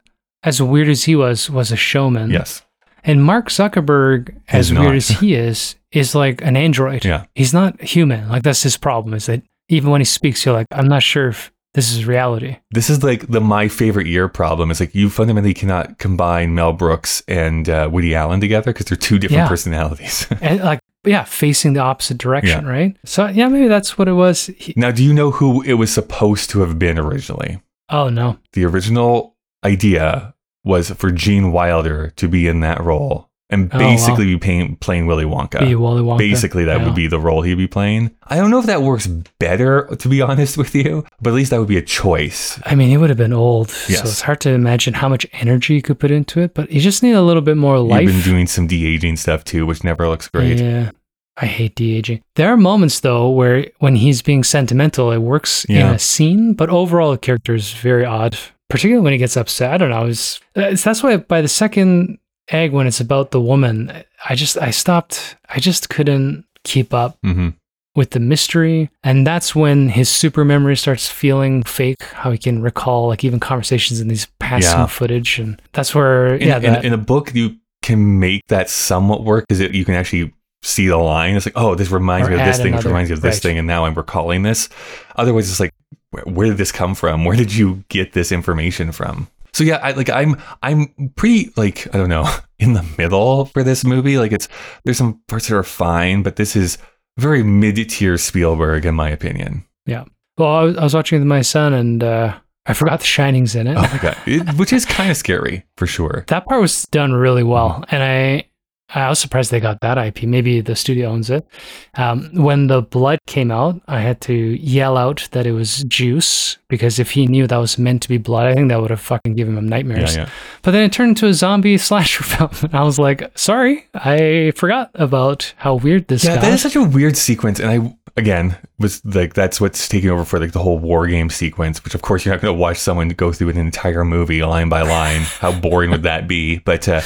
as 0.42 0.60
weird 0.62 0.88
as 0.88 1.04
he 1.04 1.14
was 1.16 1.48
was 1.50 1.72
a 1.72 1.76
showman. 1.76 2.30
Yes, 2.30 2.62
And 3.04 3.22
Mark 3.24 3.48
Zuckerberg 3.48 4.34
as 4.48 4.68
He's 4.68 4.78
weird 4.78 4.88
not. 4.92 4.96
as 4.96 5.08
he 5.08 5.34
is 5.34 5.76
is 5.92 6.14
like 6.14 6.42
an 6.42 6.56
android. 6.56 7.04
Yeah. 7.04 7.24
He's 7.34 7.52
not 7.54 7.80
human. 7.82 8.28
Like 8.28 8.42
that's 8.44 8.62
his 8.62 8.76
problem 8.76 9.14
is 9.14 9.26
that 9.26 9.42
even 9.68 9.90
when 9.90 10.00
he 10.00 10.04
speaks 10.04 10.44
you're 10.44 10.54
like 10.54 10.66
I'm 10.72 10.88
not 10.88 11.02
sure 11.02 11.28
if 11.28 11.52
this 11.74 11.92
is 11.92 12.04
reality. 12.06 12.56
this 12.70 12.90
is 12.90 13.02
like 13.02 13.28
the 13.28 13.40
my 13.40 13.68
favorite 13.68 14.06
year 14.06 14.28
problem. 14.28 14.70
It's 14.70 14.80
like 14.80 14.94
you 14.94 15.08
fundamentally 15.08 15.54
cannot 15.54 15.98
combine 15.98 16.54
Mel 16.54 16.72
Brooks 16.72 17.22
and 17.26 17.68
uh, 17.68 17.88
Woody 17.90 18.14
Allen 18.14 18.40
together 18.40 18.72
because 18.72 18.86
they're 18.86 18.96
two 18.98 19.18
different 19.18 19.42
Yeah. 19.44 19.48
personalities. 19.48 20.26
And 20.40 20.60
like 20.60 20.80
yeah, 21.04 21.24
facing 21.24 21.72
the 21.72 21.80
opposite 21.80 22.18
direction, 22.18 22.64
right? 22.66 22.96
So 23.04 23.26
yeah, 23.26 23.48
maybe 23.48 23.66
that's 23.68 23.98
what 23.98 24.06
it 24.06 24.12
was. 24.12 24.46
He- 24.56 24.74
now, 24.76 24.92
do 24.92 25.02
you 25.02 25.12
know 25.12 25.30
who 25.32 25.62
it 25.62 25.72
was 25.74 25.92
supposed 25.92 26.48
to 26.50 26.60
have 26.60 26.78
been 26.78 26.98
originally? 26.98 27.60
oh 27.90 28.08
no. 28.08 28.38
The 28.52 28.64
original 28.64 29.34
idea 29.64 30.34
was 30.64 30.90
for 30.90 31.10
Gene 31.10 31.50
Wilder 31.52 32.10
to 32.16 32.28
be 32.28 32.46
in 32.46 32.60
that 32.60 32.80
role 32.82 33.28
and 33.52 33.70
Oh, 33.72 33.78
wow. 33.78 33.90
basically 33.90 34.24
be 34.26 34.38
paying, 34.38 34.76
playing 34.76 35.06
Willy 35.06 35.24
Wonka. 35.24 35.60
Be 35.60 35.74
Wally 35.74 36.02
Wonka. 36.02 36.18
Basically, 36.18 36.64
that 36.64 36.78
Yeah. 36.80 36.84
would 36.86 36.94
be 36.94 37.06
the 37.06 37.20
role 37.20 37.42
he'd 37.42 37.54
be 37.58 37.66
playing. 37.68 38.10
I 38.26 38.36
don't 38.36 38.50
know 38.50 38.58
if 38.58 38.66
that 38.66 38.82
works 38.82 39.06
better, 39.38 39.86
to 39.98 40.08
be 40.08 40.20
honest 40.28 40.56
with 40.58 40.74
you, 40.74 41.04
but 41.20 41.30
at 41.30 41.34
least 41.34 41.50
that 41.50 41.58
would 41.58 41.68
be 41.68 41.76
a 41.76 41.82
choice. 41.82 42.58
I 42.66 42.74
mean, 42.74 42.88
he 42.88 42.96
would 42.96 43.10
have 43.10 43.18
been 43.18 43.32
old, 43.32 43.68
Yes. 43.88 43.98
so 44.00 44.04
it's 44.04 44.22
hard 44.22 44.40
to 44.40 44.50
imagine 44.50 44.94
how 44.94 45.08
much 45.08 45.26
energy 45.34 45.74
you 45.74 45.82
could 45.82 45.98
put 46.00 46.10
into 46.10 46.40
it. 46.40 46.54
But 46.54 46.72
you 46.72 46.80
just 46.80 47.02
need 47.02 47.12
a 47.12 47.22
little 47.22 47.42
bit 47.42 47.56
more 47.56 47.76
You've 47.76 47.86
life. 47.88 48.06
been 48.06 48.22
doing 48.22 48.46
some 48.46 48.66
de 48.66 48.86
aging 48.86 49.16
stuff 49.16 49.44
too, 49.44 49.66
which 49.66 49.84
never 49.84 50.08
looks 50.08 50.28
great. 50.28 50.58
Yeah, 50.58 50.90
I 51.36 51.46
hate 51.46 51.74
de 51.76 51.94
aging. 51.96 52.22
There 52.36 52.48
are 52.52 52.56
moments 52.56 53.00
though 53.00 53.30
where 53.30 53.66
when 53.80 53.96
he's 53.96 54.22
being 54.22 54.44
sentimental, 54.44 55.12
it 55.12 55.18
works 55.18 55.64
in 55.66 55.78
a 55.78 55.98
scene. 55.98 56.54
But 56.54 56.70
overall, 56.70 57.10
the 57.12 57.18
character 57.18 57.54
is 57.54 57.72
very 57.72 58.04
odd, 58.04 58.36
particularly 58.68 59.02
when 59.02 59.12
he 59.12 59.18
gets 59.18 59.36
upset. 59.36 59.72
I 59.72 59.76
don't 59.78 59.90
know. 59.90 60.06
It's, 60.06 60.40
it's 60.54 60.86
uh, 60.86 60.90
that's 60.90 61.02
why 61.02 61.16
by 61.18 61.40
the 61.42 61.48
second 61.48 62.18
egg, 62.48 62.72
when 62.72 62.86
it's 62.86 63.00
about 63.00 63.30
the 63.30 63.40
woman, 63.40 64.04
I 64.28 64.34
just 64.34 64.58
I 64.58 64.70
stopped. 64.70 65.36
I 65.48 65.60
just 65.60 65.88
couldn't 65.88 66.44
keep 66.64 66.94
up 66.94 67.18
hmm 67.22 67.50
with 67.94 68.10
the 68.10 68.20
mystery. 68.20 68.90
And 69.04 69.26
that's 69.26 69.54
when 69.54 69.90
his 69.90 70.08
super 70.08 70.44
memory 70.44 70.76
starts 70.76 71.08
feeling 71.08 71.62
fake, 71.62 72.02
how 72.02 72.30
he 72.30 72.38
can 72.38 72.62
recall 72.62 73.08
like 73.08 73.24
even 73.24 73.40
conversations 73.40 74.00
in 74.00 74.08
these 74.08 74.26
passing 74.38 74.78
Yeah. 74.80 74.86
footage. 74.86 75.38
And 75.38 75.60
that's 75.72 75.94
where, 75.94 76.36
In, 76.36 76.48
yeah, 76.48 76.56
in, 76.56 76.62
that, 76.62 76.84
in 76.84 76.92
a 76.92 76.98
book, 76.98 77.34
you 77.34 77.56
can 77.82 78.18
make 78.18 78.46
that 78.48 78.70
somewhat 78.70 79.24
work 79.24 79.46
because 79.46 79.60
you 79.60 79.84
can 79.84 79.94
actually 79.94 80.32
see 80.62 80.86
the 80.86 80.96
line. 80.96 81.36
It's 81.36 81.46
like, 81.46 81.56
oh, 81.56 81.74
this 81.74 81.90
reminds 81.90 82.28
me 82.28 82.34
of 82.36 82.40
this 82.40 82.58
thing, 82.58 82.74
reminds 82.74 83.10
me 83.10 83.14
of 83.14 83.20
this 83.20 83.36
right. 83.36 83.42
thing, 83.42 83.58
and 83.58 83.66
now 83.66 83.84
I'm 83.84 83.94
recalling 83.94 84.42
this. 84.42 84.68
Otherwise, 85.16 85.50
it's 85.50 85.60
like, 85.60 85.74
where, 86.10 86.24
where 86.24 86.46
did 86.46 86.56
this 86.56 86.72
come 86.72 86.94
from? 86.94 87.24
Where 87.24 87.36
did 87.36 87.54
you 87.54 87.84
get 87.88 88.12
this 88.12 88.32
information 88.32 88.92
from? 88.92 89.28
So 89.54 89.64
yeah, 89.64 89.76
I 89.82 89.92
like 89.92 90.08
I'm 90.08 90.40
I'm 90.62 91.12
pretty 91.16 91.52
like 91.56 91.86
I 91.94 91.98
don't 91.98 92.08
know 92.08 92.28
in 92.58 92.72
the 92.72 92.86
middle 92.98 93.46
for 93.46 93.62
this 93.62 93.84
movie. 93.84 94.18
Like 94.18 94.32
it's 94.32 94.48
there's 94.84 94.98
some 94.98 95.20
parts 95.28 95.48
that 95.48 95.56
are 95.56 95.62
fine, 95.62 96.22
but 96.22 96.36
this 96.36 96.56
is 96.56 96.78
very 97.18 97.42
mid 97.42 97.76
tier 97.90 98.16
Spielberg 98.16 98.86
in 98.86 98.94
my 98.94 99.10
opinion. 99.10 99.64
Yeah. 99.86 100.04
Well, 100.38 100.48
I 100.48 100.62
was, 100.62 100.76
I 100.78 100.84
was 100.84 100.94
watching 100.94 101.18
with 101.18 101.28
my 101.28 101.42
son, 101.42 101.74
and 101.74 102.02
uh, 102.02 102.34
I 102.64 102.72
forgot 102.72 103.00
The 103.00 103.06
Shining's 103.06 103.54
in 103.54 103.66
it. 103.66 103.76
Oh 103.76 103.82
my 103.82 103.98
god, 104.00 104.16
it, 104.26 104.56
which 104.56 104.72
is 104.72 104.86
kind 104.86 105.10
of 105.10 105.16
scary 105.16 105.64
for 105.76 105.86
sure. 105.86 106.24
that 106.28 106.46
part 106.46 106.60
was 106.60 106.84
done 106.84 107.12
really 107.12 107.42
well, 107.42 107.84
and 107.90 108.02
I 108.02 108.46
I 108.94 109.08
was 109.08 109.18
surprised 109.18 109.50
they 109.50 109.60
got 109.60 109.80
that 109.80 109.98
IP. 109.98 110.24
Maybe 110.24 110.60
the 110.60 110.76
studio 110.76 111.08
owns 111.10 111.30
it. 111.30 111.46
Um, 111.94 112.30
when 112.34 112.66
the 112.66 112.82
blood 112.82 113.18
came 113.26 113.50
out, 113.50 113.80
I 113.88 114.00
had 114.00 114.20
to 114.22 114.34
yell 114.34 114.96
out 114.96 115.28
that 115.32 115.46
it 115.46 115.52
was 115.52 115.84
juice 115.84 116.58
because 116.68 116.98
if 116.98 117.10
he 117.12 117.26
knew 117.26 117.46
that 117.46 117.56
was 117.56 117.78
meant 117.78 118.02
to 118.02 118.08
be 118.08 118.18
blood, 118.18 118.46
I 118.46 118.54
think 118.54 118.68
that 118.68 118.80
would 118.80 118.90
have 118.90 119.00
fucking 119.00 119.34
given 119.34 119.56
him 119.56 119.64
Yeah, 119.64 119.70
nightmares. 119.70 120.16
yeah. 120.16 120.28
But 120.62 120.72
then 120.72 120.84
it 120.84 120.92
turned 120.92 121.10
into 121.10 121.26
a 121.26 121.34
zombie 121.34 121.78
slasher 121.88 122.22
film, 122.24 122.50
and 122.62 122.74
I 122.74 122.82
was 122.82 122.98
like, 122.98 123.30
sorry, 123.36 123.86
I 123.94 124.52
forgot 124.56 124.90
about 124.94 125.52
how 125.56 125.74
weird 125.76 126.08
this 126.08 126.24
Yeah, 126.24 126.34
got. 126.36 126.42
that 126.42 126.52
is 126.52 126.62
such 126.62 126.76
a 126.76 126.82
weird 126.82 127.16
sequence, 127.16 127.60
and 127.60 127.70
I 127.70 127.96
again 128.18 128.54
was 128.78 129.02
like 129.06 129.32
that's 129.32 129.58
what's 129.58 129.88
taking 129.88 130.10
over 130.10 130.22
for 130.26 130.38
like 130.38 130.52
the 130.52 130.58
whole 130.62 130.78
war 130.78 131.06
game 131.06 131.30
sequence. 131.30 131.82
Which 131.82 131.94
of 131.94 132.02
course 132.02 132.24
you're 132.26 132.34
not 132.34 132.42
going 132.42 132.54
to 132.54 132.60
watch 132.60 132.76
someone 132.76 133.08
go 133.08 133.32
through 133.32 133.48
an 133.48 133.56
entire 133.56 134.04
movie 134.04 134.42
line 134.44 134.68
by 134.68 134.82
line. 134.82 135.22
How 135.22 135.58
boring 135.58 135.90
would 135.92 136.02
that 136.02 136.28
be? 136.28 136.58
But 136.58 136.86
uh, 136.88 137.00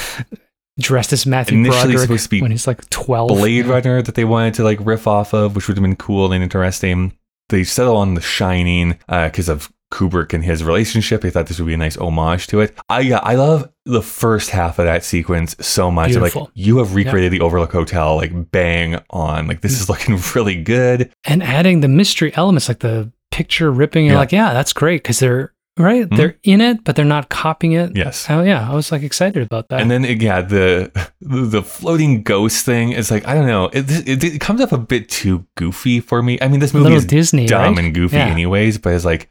Dressed 0.78 1.12
as 1.14 1.24
Matthew 1.24 1.56
Initially 1.58 1.80
Broderick 1.94 2.00
supposed 2.02 2.24
to 2.24 2.30
be 2.30 2.42
when 2.42 2.50
he's 2.50 2.66
like 2.66 2.88
twelve. 2.90 3.28
Blade 3.28 3.66
Runner 3.66 4.02
that 4.02 4.14
they 4.14 4.24
wanted 4.24 4.54
to 4.54 4.64
like 4.64 4.78
riff 4.84 5.06
off 5.06 5.32
of, 5.32 5.56
which 5.56 5.68
would 5.68 5.76
have 5.78 5.82
been 5.82 5.96
cool 5.96 6.32
and 6.32 6.42
interesting. 6.42 7.16
They 7.48 7.64
settle 7.64 7.96
on 7.96 8.14
The 8.14 8.20
Shining 8.20 8.98
uh, 9.08 9.28
because 9.28 9.48
of 9.48 9.72
Kubrick 9.92 10.34
and 10.34 10.44
his 10.44 10.62
relationship. 10.64 11.22
They 11.22 11.30
thought 11.30 11.46
this 11.46 11.58
would 11.60 11.66
be 11.66 11.74
a 11.74 11.78
nice 11.78 11.96
homage 11.96 12.48
to 12.48 12.60
it. 12.60 12.76
I 12.90 13.00
yeah, 13.00 13.20
I 13.22 13.36
love 13.36 13.72
the 13.86 14.02
first 14.02 14.50
half 14.50 14.78
of 14.78 14.84
that 14.84 15.02
sequence 15.04 15.56
so 15.60 15.90
much. 15.90 16.14
Like 16.14 16.34
you 16.54 16.76
have 16.78 16.94
recreated 16.94 17.32
the 17.32 17.40
Overlook 17.40 17.72
Hotel 17.72 18.16
like 18.16 18.50
bang 18.50 18.98
on. 19.10 19.46
Like 19.46 19.62
this 19.62 19.80
is 19.80 19.88
looking 19.88 20.18
really 20.34 20.60
good. 20.62 21.10
and 21.24 21.42
adding 21.42 21.80
the 21.80 21.88
mystery 21.88 22.34
elements 22.34 22.68
like 22.68 22.80
the 22.80 23.10
picture 23.30 23.70
ripping 23.70 24.06
you're 24.06 24.14
Yeah. 24.14 24.20
like 24.20 24.32
yeah 24.32 24.52
that's 24.54 24.72
great 24.72 25.02
because 25.02 25.18
they're 25.18 25.52
right 25.78 26.08
Mhm. 26.08 26.16
they're 26.16 26.36
in 26.42 26.60
it 26.60 26.84
but 26.84 26.96
they're 26.96 27.04
not 27.04 27.28
copying 27.28 27.72
it 27.72 27.94
Yes. 27.96 28.26
oh 28.30 28.42
yeah 28.42 28.70
i 28.70 28.74
was 28.74 28.90
like 28.90 29.02
excited 29.02 29.42
about 29.42 29.68
that 29.68 29.80
And 29.80 29.90
then 29.90 30.04
yeah, 30.04 30.40
the 30.42 30.90
the 31.20 31.62
floating 31.62 32.22
ghost 32.22 32.64
thing 32.64 32.92
is 32.92 33.10
like 33.10 33.26
I 33.26 33.34
don't 33.34 33.46
know. 33.46 33.66
It, 33.72 33.84
it, 34.08 34.24
it 34.24 34.40
comes 34.40 34.60
up 34.60 34.72
a 34.72 34.78
bit 34.78 35.08
too 35.08 35.44
goofy 35.56 36.00
for 36.00 36.22
me. 36.22 36.38
I 36.40 36.48
mean, 36.48 36.60
this 36.60 36.72
movie 36.72 36.94
is 36.94 37.04
disney 37.04 37.46
dumb 37.46 37.74
right? 37.74 37.84
and 37.84 37.94
goofy 37.94 38.16
Yeah. 38.16 38.26
anyways, 38.26 38.78
but 38.78 38.92
it's 38.94 39.04
like 39.04 39.28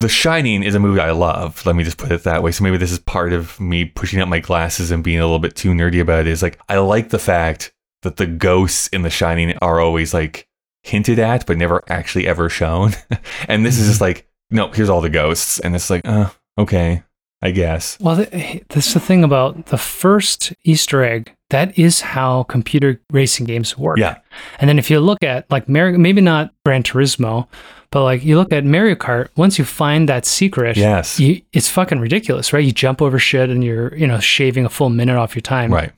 The 0.00 0.08
Shining 0.08 0.62
is 0.62 0.74
a 0.74 0.80
movie 0.80 1.00
I 1.00 1.10
love. 1.12 1.64
Let 1.66 1.74
me 1.76 1.84
just 1.84 1.98
put 1.98 2.10
it 2.12 2.22
that 2.24 2.42
way. 2.42 2.52
So 2.52 2.64
maybe 2.64 2.76
this 2.76 2.92
is 2.92 2.98
part 3.00 3.32
of 3.32 3.58
me 3.60 3.84
pushing 3.84 4.20
up 4.20 4.28
my 4.28 4.40
glasses 4.40 4.90
and 4.90 5.02
being 5.04 5.18
a 5.20 5.24
little 5.24 5.38
bit 5.38 5.54
too 5.56 5.70
nerdy 5.70 6.00
about 6.00 6.20
it. 6.20 6.26
Is 6.28 6.42
like 6.42 6.58
I 6.68 6.78
like 6.78 7.10
the 7.10 7.18
fact 7.18 7.72
that 8.02 8.16
the 8.16 8.26
ghosts 8.26 8.88
in 8.88 9.02
The 9.02 9.10
Shining 9.10 9.56
are 9.60 9.78
always 9.80 10.12
like 10.14 10.48
hinted 10.82 11.18
at, 11.18 11.46
but 11.46 11.56
never 11.58 11.82
actually 11.88 12.26
ever 12.26 12.48
shown. 12.48 12.92
and 13.48 13.64
this 13.64 13.78
is 13.78 13.86
just 13.88 14.00
like, 14.00 14.26
no, 14.52 14.68
here's 14.68 14.88
all 14.88 15.00
the 15.00 15.10
ghosts, 15.10 15.58
and 15.60 15.74
it's 15.74 15.90
like, 15.90 16.02
uh, 16.06 16.28
okay, 16.58 17.02
I 17.42 17.50
guess. 17.50 17.98
well 18.00 18.16
th- 18.24 18.62
this 18.68 18.86
is 18.88 18.94
the 18.94 19.00
thing 19.00 19.24
about 19.24 19.66
the 19.66 19.78
first 19.78 20.52
easter 20.64 21.02
egg 21.02 21.32
that 21.50 21.76
is 21.78 22.00
how 22.00 22.44
computer 22.44 23.00
racing 23.10 23.46
games 23.46 23.76
work 23.76 23.98
Yeah. 23.98 24.18
and 24.60 24.68
then 24.70 24.78
if 24.78 24.88
you 24.90 25.00
look 25.00 25.22
at 25.24 25.50
like 25.50 25.68
Mario, 25.68 25.98
maybe 25.98 26.20
not 26.20 26.52
gran 26.64 26.82
turismo 26.84 27.48
but 27.90 28.04
like 28.04 28.24
you 28.24 28.36
look 28.38 28.52
at 28.52 28.64
mario 28.64 28.94
kart 28.94 29.28
once 29.36 29.58
you 29.58 29.64
find 29.66 30.08
that 30.08 30.24
secret 30.24 30.76
Yes. 30.76 31.18
you, 31.20 31.42
it's 31.52 31.68
fucking 31.68 31.98
ridiculous 31.98 32.52
right 32.52 32.64
you 32.64 32.72
jump 32.72 33.02
over 33.02 33.18
shit 33.18 33.50
and 33.50 33.62
you're 33.64 33.92
you 33.96 34.06
know 34.06 34.18
shaving 34.20 34.64
a 34.64 34.70
full 34.70 34.88
minute 34.88 35.16
off 35.16 35.34
your 35.34 35.42
time 35.42 35.72
Right. 35.74 35.90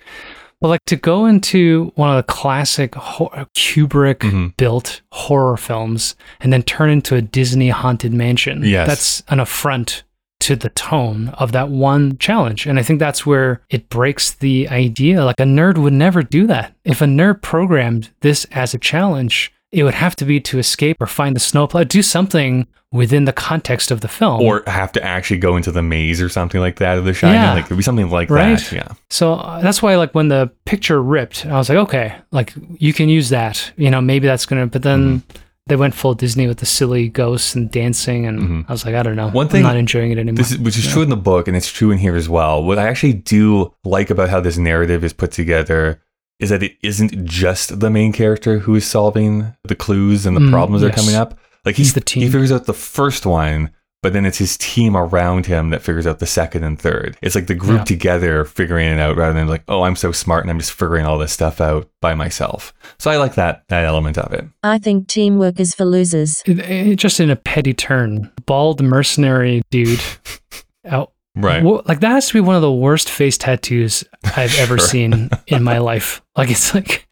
Well, 0.64 0.70
like 0.70 0.86
to 0.86 0.96
go 0.96 1.26
into 1.26 1.92
one 1.94 2.08
of 2.08 2.16
the 2.16 2.22
classic 2.32 2.94
ho- 2.94 3.30
Kubrick 3.54 4.20
Mhm. 4.20 4.56
built 4.56 5.02
horror 5.12 5.58
films 5.58 6.16
and 6.40 6.50
then 6.50 6.62
turn 6.62 6.88
into 6.88 7.14
a 7.16 7.20
Disney 7.20 7.68
haunted 7.68 8.14
mansion. 8.14 8.62
Yes. 8.64 8.88
That's 8.88 9.22
an 9.28 9.40
affront 9.40 10.04
to 10.40 10.56
the 10.56 10.70
tone 10.70 11.28
of 11.36 11.52
that 11.52 11.68
one 11.68 12.16
challenge. 12.16 12.64
And 12.64 12.78
I 12.78 12.82
think 12.82 12.98
that's 12.98 13.26
where 13.26 13.60
it 13.68 13.90
breaks 13.90 14.30
the 14.30 14.66
idea. 14.70 15.22
Like 15.26 15.38
a 15.38 15.42
nerd 15.44 15.76
would 15.76 15.92
never 15.92 16.22
do 16.22 16.46
that. 16.46 16.72
If 16.82 17.02
a 17.02 17.04
nerd 17.04 17.42
programmed 17.42 18.08
this 18.22 18.46
as 18.50 18.72
a 18.72 18.78
challenge, 18.78 19.52
it 19.74 19.82
would 19.84 19.94
have 19.94 20.14
to 20.16 20.24
be 20.24 20.40
to 20.40 20.58
escape 20.58 20.96
or 21.00 21.06
find 21.06 21.34
the 21.36 21.40
snowplow, 21.40 21.84
do 21.84 22.02
something 22.02 22.66
within 22.92 23.24
the 23.24 23.32
context 23.32 23.90
of 23.90 24.00
the 24.02 24.08
film. 24.08 24.40
Or 24.40 24.62
have 24.68 24.92
to 24.92 25.02
actually 25.02 25.38
go 25.38 25.56
into 25.56 25.72
the 25.72 25.82
maze 25.82 26.22
or 26.22 26.28
something 26.28 26.60
like 26.60 26.76
that 26.76 26.96
of 26.96 27.04
The 27.04 27.12
Shining. 27.12 27.34
Yeah. 27.42 27.54
Like 27.54 27.64
it'd 27.66 27.76
be 27.76 27.82
something 27.82 28.08
like 28.08 28.30
Right? 28.30 28.58
that. 28.58 28.72
Yeah. 28.72 28.88
So 29.10 29.34
uh, 29.34 29.60
that's 29.60 29.82
why, 29.82 29.96
like, 29.96 30.14
when 30.14 30.28
the 30.28 30.50
picture 30.64 31.02
ripped, 31.02 31.44
I 31.46 31.54
was 31.56 31.68
like, 31.68 31.78
okay, 31.78 32.14
like 32.30 32.54
you 32.78 32.92
can 32.92 33.08
use 33.08 33.30
that. 33.30 33.72
You 33.76 33.90
know, 33.90 34.00
maybe 34.00 34.26
that's 34.28 34.46
gonna. 34.46 34.66
But 34.68 34.82
then 34.82 35.00
Mm-hmm. 35.20 35.38
they 35.66 35.76
went 35.76 35.94
full 35.94 36.14
Disney 36.14 36.46
with 36.46 36.58
the 36.58 36.66
silly 36.66 37.08
ghosts 37.08 37.54
and 37.56 37.68
dancing, 37.70 38.26
and 38.26 38.38
Mhm. 38.40 38.64
I 38.68 38.72
was 38.72 38.84
like, 38.86 38.94
I 38.94 39.02
don't 39.02 39.16
know. 39.16 39.28
One 39.30 39.48
thing, 39.48 39.64
I'm 39.64 39.70
not 39.72 39.76
enjoying 39.76 40.12
it 40.12 40.18
anymore. 40.18 40.36
This 40.36 40.52
is, 40.52 40.58
which 40.58 40.76
is 40.78 40.86
true 40.86 41.02
in 41.02 41.08
the 41.10 41.16
book 41.16 41.48
and 41.48 41.56
it's 41.56 41.70
true 41.72 41.90
in 41.90 41.98
here 41.98 42.14
as 42.14 42.28
well. 42.28 42.62
What 42.62 42.78
I 42.78 42.86
actually 42.86 43.14
do 43.14 43.72
like 43.84 44.10
about 44.10 44.28
how 44.28 44.38
this 44.40 44.56
narrative 44.56 45.02
is 45.02 45.12
put 45.12 45.32
together 45.32 46.00
is 46.40 46.50
that 46.50 46.62
it 46.62 46.76
isn't 46.82 47.24
just 47.24 47.80
the 47.80 47.90
main 47.90 48.12
character 48.12 48.58
who 48.60 48.74
is 48.74 48.86
solving 48.86 49.54
the 49.64 49.74
clues 49.76 50.26
and 50.26 50.36
the 50.36 50.40
Mm, 50.40 50.50
problems 50.50 50.82
that 50.82 50.92
are 50.92 50.94
coming 50.96 51.14
up. 51.14 51.38
Like 51.64 51.72
It's 51.72 51.78
he's 51.78 51.92
the 51.94 52.00
team. 52.00 52.22
He 52.24 52.28
figures 52.30 52.52
out 52.52 52.66
the 52.66 52.74
first 52.74 53.24
one, 53.24 53.70
but 54.02 54.12
then 54.12 54.26
it's 54.26 54.36
his 54.36 54.58
team 54.58 54.96
around 54.96 55.46
him 55.46 55.70
that 55.70 55.80
figures 55.80 56.06
out 56.06 56.18
the 56.18 56.26
second 56.26 56.62
and 56.64 56.78
third. 56.78 57.16
It's 57.22 57.34
like 57.34 57.46
the 57.46 57.54
group 57.54 57.78
Yeah. 57.78 57.84
together 57.84 58.44
figuring 58.44 58.86
it 58.90 59.00
out 59.00 59.16
rather 59.16 59.32
than 59.32 59.48
like, 59.48 59.62
oh, 59.68 59.82
I'm 59.84 59.96
so 59.96 60.12
smart 60.12 60.42
and 60.44 60.50
I'm 60.50 60.58
just 60.58 60.72
figuring 60.72 61.06
all 61.06 61.16
this 61.16 61.32
stuff 61.32 61.58
out 61.60 61.88
by 62.02 62.14
myself. 62.14 62.74
So 62.98 63.10
I 63.10 63.16
like 63.16 63.36
that 63.36 63.62
that 63.68 63.84
element 63.86 64.18
of 64.18 64.32
it. 64.34 64.44
I 64.62 64.76
think 64.78 65.08
teamwork 65.08 65.58
is 65.58 65.74
for 65.74 65.86
losers. 65.86 66.42
It- 66.44 66.58
it- 66.58 66.96
just 66.96 67.18
in 67.20 67.30
a 67.30 67.36
petty 67.36 67.72
turn, 67.72 68.30
bald 68.44 68.82
mercenary 68.82 69.62
dude. 69.70 70.02
out. 70.86 71.12
Right. 71.36 71.62
Wha- 71.62 71.82
like 71.86 72.00
that 72.00 72.10
has 72.10 72.28
to 72.28 72.34
be 72.34 72.40
one 72.40 72.56
of 72.56 72.62
the 72.62 72.72
worst 72.72 73.10
face 73.10 73.36
tattoos 73.38 74.04
I've 74.36 74.54
ever 74.58 74.78
Sure. 74.78 74.86
seen 74.86 75.30
in 75.48 75.62
my 75.62 75.78
life. 75.78 76.22
Like 76.36 76.50
it's 76.50 76.74
like 76.74 77.06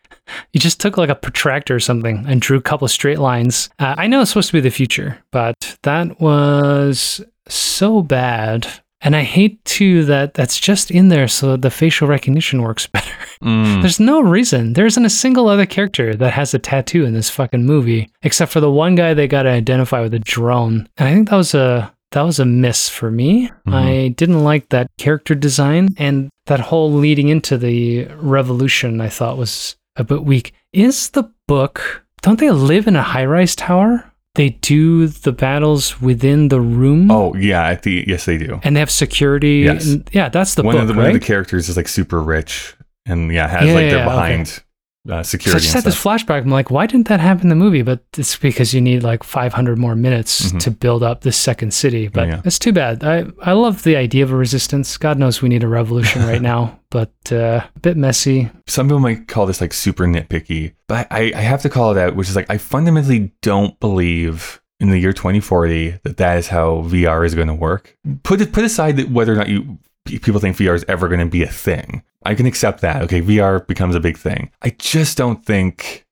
you 0.52 0.60
just 0.60 0.80
took 0.80 0.96
like 0.96 1.10
a 1.10 1.14
protractor 1.14 1.74
or 1.74 1.80
something 1.80 2.24
and 2.28 2.40
drew 2.40 2.56
a 2.56 2.62
couple 2.62 2.84
of 2.84 2.90
straight 2.92 3.18
lines. 3.18 3.68
Uh, 3.78 3.94
I 3.98 4.06
know 4.06 4.20
it's 4.20 4.30
supposed 4.30 4.48
to 4.48 4.52
be 4.54 4.60
the 4.60 4.70
future, 4.70 5.18
but 5.32 5.76
that 5.82 6.20
was 6.20 7.20
so 7.48 8.02
bad. 8.02 8.66
And 9.04 9.16
I 9.16 9.22
hate 9.24 9.62
too 9.64 10.04
that 10.04 10.34
that's 10.34 10.60
just 10.60 10.92
in 10.92 11.08
there 11.08 11.26
so 11.26 11.50
that 11.50 11.62
the 11.62 11.70
facial 11.70 12.06
recognition 12.06 12.62
works 12.62 12.86
better. 12.86 13.10
Mm. 13.42 13.80
There's 13.80 13.98
no 13.98 14.20
reason. 14.20 14.74
There 14.74 14.86
isn't 14.86 15.04
a 15.04 15.10
single 15.10 15.48
other 15.48 15.66
character 15.66 16.14
that 16.14 16.32
has 16.32 16.54
a 16.54 16.60
tattoo 16.60 17.04
in 17.04 17.12
this 17.12 17.28
fucking 17.28 17.66
movie, 17.66 18.08
except 18.22 18.52
for 18.52 18.60
the 18.60 18.70
one 18.70 18.94
guy 18.94 19.12
they 19.12 19.26
got 19.26 19.42
to 19.42 19.48
identify 19.50 20.00
with 20.00 20.14
a 20.14 20.20
drone. 20.20 20.88
And 20.96 21.08
I 21.08 21.12
think 21.14 21.30
that 21.30 21.36
was 21.36 21.52
a 21.52 21.91
that 22.12 22.22
was 22.22 22.38
a 22.38 22.44
miss 22.44 22.88
for 22.88 23.10
me. 23.10 23.50
Mhm. 23.68 23.74
I 23.74 24.08
didn't 24.08 24.44
like 24.44 24.68
that 24.70 24.88
character 24.98 25.34
design 25.34 25.88
and 25.98 26.28
that 26.46 26.60
whole 26.60 26.92
leading 26.92 27.28
into 27.28 27.58
the 27.58 28.06
revolution. 28.16 29.00
I 29.00 29.08
thought 29.08 29.36
was 29.38 29.76
a 29.96 30.04
bit 30.04 30.24
weak. 30.24 30.52
Is 30.72 31.10
the 31.10 31.30
book? 31.48 32.04
Don't 32.22 32.38
they 32.38 32.50
live 32.50 32.86
in 32.86 32.96
a 32.96 33.02
high-rise 33.02 33.54
tower? 33.56 34.04
They 34.34 34.50
do 34.50 35.08
the 35.08 35.32
battles 35.32 36.00
within 36.00 36.48
the 36.48 36.60
room. 36.60 37.10
Oh 37.10 37.34
yeah, 37.34 37.66
I 37.66 37.74
think 37.76 38.06
yes 38.06 38.24
they 38.24 38.38
do. 38.38 38.60
and 38.62 38.74
they 38.76 38.80
have 38.80 38.90
security. 38.90 39.58
Yes. 39.66 39.86
and- 39.86 40.08
yeah, 40.12 40.28
that's 40.30 40.54
the 40.54 40.62
one 40.62 40.74
book, 40.76 40.82
of 40.82 40.88
the 40.88 40.94
right? 40.94 41.00
one 41.08 41.14
of 41.16 41.20
the 41.20 41.26
characters 41.26 41.68
is 41.68 41.76
like 41.76 41.88
super 41.88 42.20
rich 42.22 42.74
and 43.04 43.30
yeah 43.30 43.46
has 43.48 43.66
Yeah, 43.68 43.74
like 43.74 43.82
yeah, 43.84 43.90
they're 43.90 44.06
yeah, 44.06 44.22
okay. 44.42 44.62
Uh, 45.08 45.14
So 45.14 45.18
I 45.18 45.22
security 45.22 45.60
just 45.62 45.74
had 45.74 45.84
this 45.84 46.00
flashback. 46.02 46.42
I'm 46.42 46.50
like, 46.50 46.70
why 46.70 46.86
didn't 46.86 47.08
that 47.08 47.20
happen 47.20 47.42
in 47.42 47.48
the 47.48 47.54
movie? 47.54 47.82
But 47.82 48.04
it's 48.16 48.36
because 48.36 48.72
you 48.72 48.80
need 48.80 49.02
like 49.02 49.22
500 49.24 49.78
more 49.78 49.94
minutes 49.96 50.52
Mhm. 50.52 50.60
to 50.60 50.70
build 50.70 51.02
up 51.02 51.22
this 51.22 51.36
second 51.36 51.72
city. 51.74 52.08
But 52.08 52.28
Yeah. 52.28 52.40
it's 52.44 52.58
too 52.58 52.72
bad. 52.72 53.02
I, 53.02 53.24
I 53.42 53.52
love 53.52 53.82
the 53.82 53.96
idea 53.96 54.22
of 54.24 54.30
a 54.32 54.36
resistance. 54.36 54.96
God 54.96 55.18
knows 55.18 55.42
we 55.42 55.48
need 55.48 55.64
a 55.64 55.68
revolution 55.68 56.22
right 56.26 56.42
now, 56.42 56.78
but 56.90 57.12
uh, 57.32 57.62
a 57.74 57.80
bit 57.80 57.96
messy. 57.96 58.50
Some 58.66 58.86
people 58.86 59.00
might 59.00 59.26
call 59.28 59.46
this 59.46 59.60
like 59.60 59.72
super 59.72 60.04
nitpicky, 60.06 60.74
but 60.88 61.06
I, 61.10 61.32
I 61.34 61.40
have 61.40 61.62
to 61.62 61.68
call 61.68 61.90
it 61.90 61.98
out, 61.98 62.14
which 62.16 62.28
is 62.28 62.36
like 62.36 62.46
I 62.50 62.58
fundamentally 62.58 63.32
don't 63.42 63.78
believe 63.80 64.60
in 64.80 64.90
the 64.90 64.98
year 64.98 65.12
2040 65.12 65.98
that 66.02 66.16
that 66.16 66.38
is 66.38 66.48
how 66.48 66.82
VR 66.82 67.24
is 67.24 67.34
going 67.34 67.48
to 67.48 67.54
work. 67.54 67.96
Put 68.24 68.40
it 68.40 68.52
put 68.52 68.64
aside 68.64 68.96
that 68.96 69.10
whether 69.10 69.32
or 69.32 69.36
not 69.36 69.48
you 69.48 69.78
people 70.04 70.40
think 70.40 70.56
VR 70.56 70.74
is 70.74 70.84
ever 70.88 71.06
going 71.08 71.20
to 71.20 71.26
be 71.26 71.42
a 71.42 71.48
thing. 71.48 72.02
I 72.24 72.34
can 72.34 72.46
accept 72.46 72.80
that. 72.80 73.02
Okay, 73.02 73.20
VR 73.20 73.66
becomes 73.66 73.94
a 73.94 74.00
big 74.00 74.16
thing. 74.16 74.50
I 74.62 74.70
just 74.70 75.16
don't 75.16 75.44
think 75.44 76.06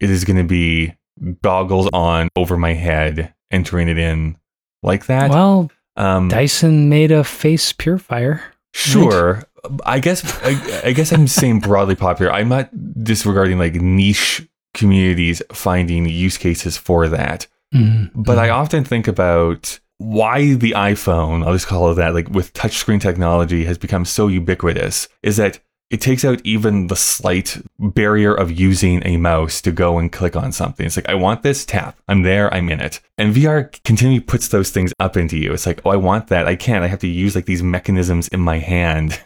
it 0.00 0.10
is 0.10 0.24
going 0.24 0.36
to 0.36 0.44
be 0.44 0.94
goggles 1.42 1.88
on 1.92 2.28
over 2.36 2.56
my 2.56 2.74
head 2.74 3.34
entering 3.50 3.88
it 3.88 3.98
in 3.98 4.36
like 4.82 5.06
that. 5.06 5.30
Well, 5.30 5.70
um, 5.96 6.28
Dyson 6.28 6.88
made 6.88 7.10
a 7.10 7.24
face 7.24 7.72
purifier. 7.72 8.42
Sure. 8.74 9.42
I 9.84 9.98
guess 9.98 10.22
I, 10.44 10.88
I 10.88 10.92
guess 10.92 11.12
I'm 11.12 11.26
saying 11.26 11.60
broadly 11.60 11.96
popular. 11.96 12.32
I'm 12.32 12.48
not 12.48 12.70
disregarding 13.02 13.58
like 13.58 13.74
niche 13.74 14.46
communities 14.74 15.42
finding 15.52 16.06
use 16.08 16.38
cases 16.38 16.76
for 16.76 17.08
that. 17.08 17.46
Mm, 17.74 18.10
But. 18.14 18.38
I 18.38 18.50
often 18.50 18.84
think 18.84 19.08
about 19.08 19.80
why 19.98 20.54
the 20.54 20.72
iPhone, 20.72 21.44
I'll 21.46 21.52
just 21.52 21.66
call 21.66 21.90
it 21.90 21.94
that, 21.96 22.14
like 22.14 22.28
with 22.30 22.52
touchscreen 22.54 23.00
technology 23.00 23.64
has 23.64 23.78
become 23.78 24.04
so 24.04 24.28
ubiquitous 24.28 25.08
is 25.22 25.36
that 25.36 25.60
it 25.90 26.00
takes 26.02 26.22
out 26.24 26.40
even 26.44 26.88
the 26.88 26.96
slight 26.96 27.60
barrier 27.78 28.34
of 28.34 28.52
using 28.52 29.02
a 29.06 29.16
mouse 29.16 29.60
to 29.62 29.72
go 29.72 29.98
and 29.98 30.12
click 30.12 30.36
on 30.36 30.52
something. 30.52 30.84
It's 30.84 30.96
like, 30.96 31.08
I 31.08 31.14
want 31.14 31.42
this, 31.42 31.64
tap. 31.64 31.98
I'm 32.08 32.22
there, 32.22 32.52
I'm 32.52 32.68
in 32.68 32.78
it. 32.80 33.00
And 33.16 33.34
VR 33.34 33.82
continually 33.84 34.20
puts 34.20 34.48
those 34.48 34.70
things 34.70 34.92
up 35.00 35.16
into 35.16 35.38
you. 35.38 35.52
It's 35.52 35.64
like, 35.66 35.80
oh, 35.86 35.90
I 35.90 35.96
want 35.96 36.26
that. 36.28 36.46
I 36.46 36.56
can't. 36.56 36.84
I 36.84 36.88
have 36.88 36.98
to 37.00 37.08
use 37.08 37.34
like 37.34 37.46
these 37.46 37.62
mechanisms 37.62 38.28
in 38.28 38.40
my 38.40 38.58
hand 38.58 39.18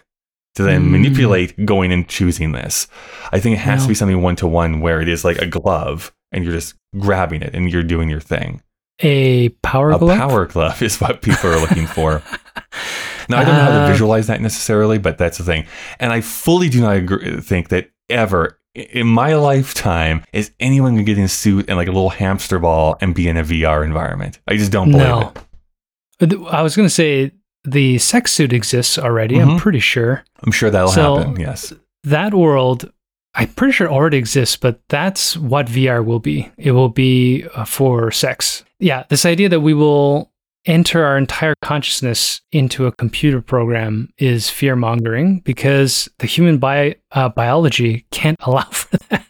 to 0.54 0.62
then 0.62 0.84
Mm. 0.84 0.90
manipulate 0.90 1.66
going 1.66 1.90
and 1.92 2.06
choosing 2.08 2.52
this. 2.52 2.86
I 3.32 3.40
think 3.40 3.56
it 3.56 3.60
has 3.60 3.82
to 3.82 3.88
be 3.88 3.94
something 3.94 4.22
one 4.22 4.36
to 4.36 4.46
one 4.46 4.80
where 4.80 5.00
it 5.00 5.08
is 5.08 5.24
like 5.24 5.38
a 5.38 5.46
glove 5.46 6.14
and 6.30 6.44
you're 6.44 6.54
just 6.54 6.74
grabbing 6.98 7.42
it 7.42 7.54
and 7.54 7.72
you're 7.72 7.82
doing 7.82 8.08
your 8.08 8.20
thing. 8.20 8.62
A 9.02 9.48
power 9.62 9.90
A 9.92 9.98
glove. 9.98 10.18
power 10.18 10.46
glove 10.46 10.80
is 10.82 11.00
what 11.00 11.22
people 11.22 11.50
are 11.50 11.60
looking 11.60 11.86
for. 11.86 12.22
Now, 13.28 13.38
I 13.38 13.44
don't 13.44 13.54
know 13.54 13.62
how 13.62 13.68
to 13.70 13.84
Uh, 13.84 13.88
visualize 13.88 14.26
that 14.26 14.40
necessarily, 14.40 14.98
but 14.98 15.16
that's 15.16 15.38
the 15.38 15.44
thing. 15.44 15.64
And 16.00 16.12
I 16.12 16.20
fully 16.20 16.68
do 16.68 16.80
not 16.80 16.96
agree, 16.96 17.40
think 17.40 17.68
that 17.68 17.88
ever 18.10 18.58
in 18.74 19.06
my 19.06 19.36
lifetime 19.36 20.24
is 20.32 20.50
anyone 20.58 20.94
going 20.94 21.06
to 21.06 21.10
get 21.10 21.18
in 21.18 21.24
a 21.24 21.28
suit 21.28 21.66
and 21.68 21.76
like 21.78 21.86
a 21.86 21.92
little 21.92 22.10
hamster 22.10 22.58
ball 22.58 22.96
and 23.00 23.14
be 23.14 23.28
in 23.28 23.36
a 23.36 23.44
VR 23.44 23.84
environment. 23.84 24.40
I 24.48 24.56
just 24.56 24.72
don't 24.72 24.90
believe 24.90 25.06
No. 25.06 25.32
it. 26.20 26.34
I 26.50 26.62
was 26.62 26.74
going 26.74 26.86
to 26.88 26.94
say 26.94 27.30
the 27.64 27.98
sex 27.98 28.32
suit 28.32 28.52
exists 28.52 28.98
already. 28.98 29.36
Mhm. 29.36 29.52
I'm 29.52 29.58
pretty 29.58 29.80
sure 29.80 30.24
I'm 30.42 30.52
sure 30.52 30.68
that'll 30.70 30.88
So- 30.88 31.18
happen. 31.18 31.38
Yes. 31.40 31.72
that 32.02 32.34
world. 32.34 32.90
I'm 33.34 33.48
pretty 33.48 33.72
sure 33.72 33.88
already 33.88 34.18
exists, 34.18 34.56
but 34.56 34.80
that's 34.90 35.36
what 35.38 35.66
VR 35.66 36.04
will 36.04 36.18
be. 36.20 36.50
It 36.58 36.72
will 36.72 36.90
be 36.90 37.46
uh, 37.54 37.64
for 37.64 38.10
sex. 38.10 38.62
Yeah, 38.82 39.04
this 39.08 39.24
idea 39.24 39.48
that 39.48 39.60
we 39.60 39.74
will 39.74 40.30
enter 40.66 41.04
our 41.04 41.16
entire 41.18 41.54
consciousness 41.62 42.40
into 42.52 42.86
a 42.86 42.92
computer 42.92 43.40
program 43.40 44.08
is 44.18 44.48
fear 44.50 44.76
mongering 44.76 45.40
because 45.40 46.08
the 46.18 46.26
human 46.26 46.58
bi- 46.58 46.96
uh, 47.12 47.28
biology 47.28 48.06
can't 48.10 48.36
allow 48.46 48.62
for 48.64 48.96
that. 49.08 49.26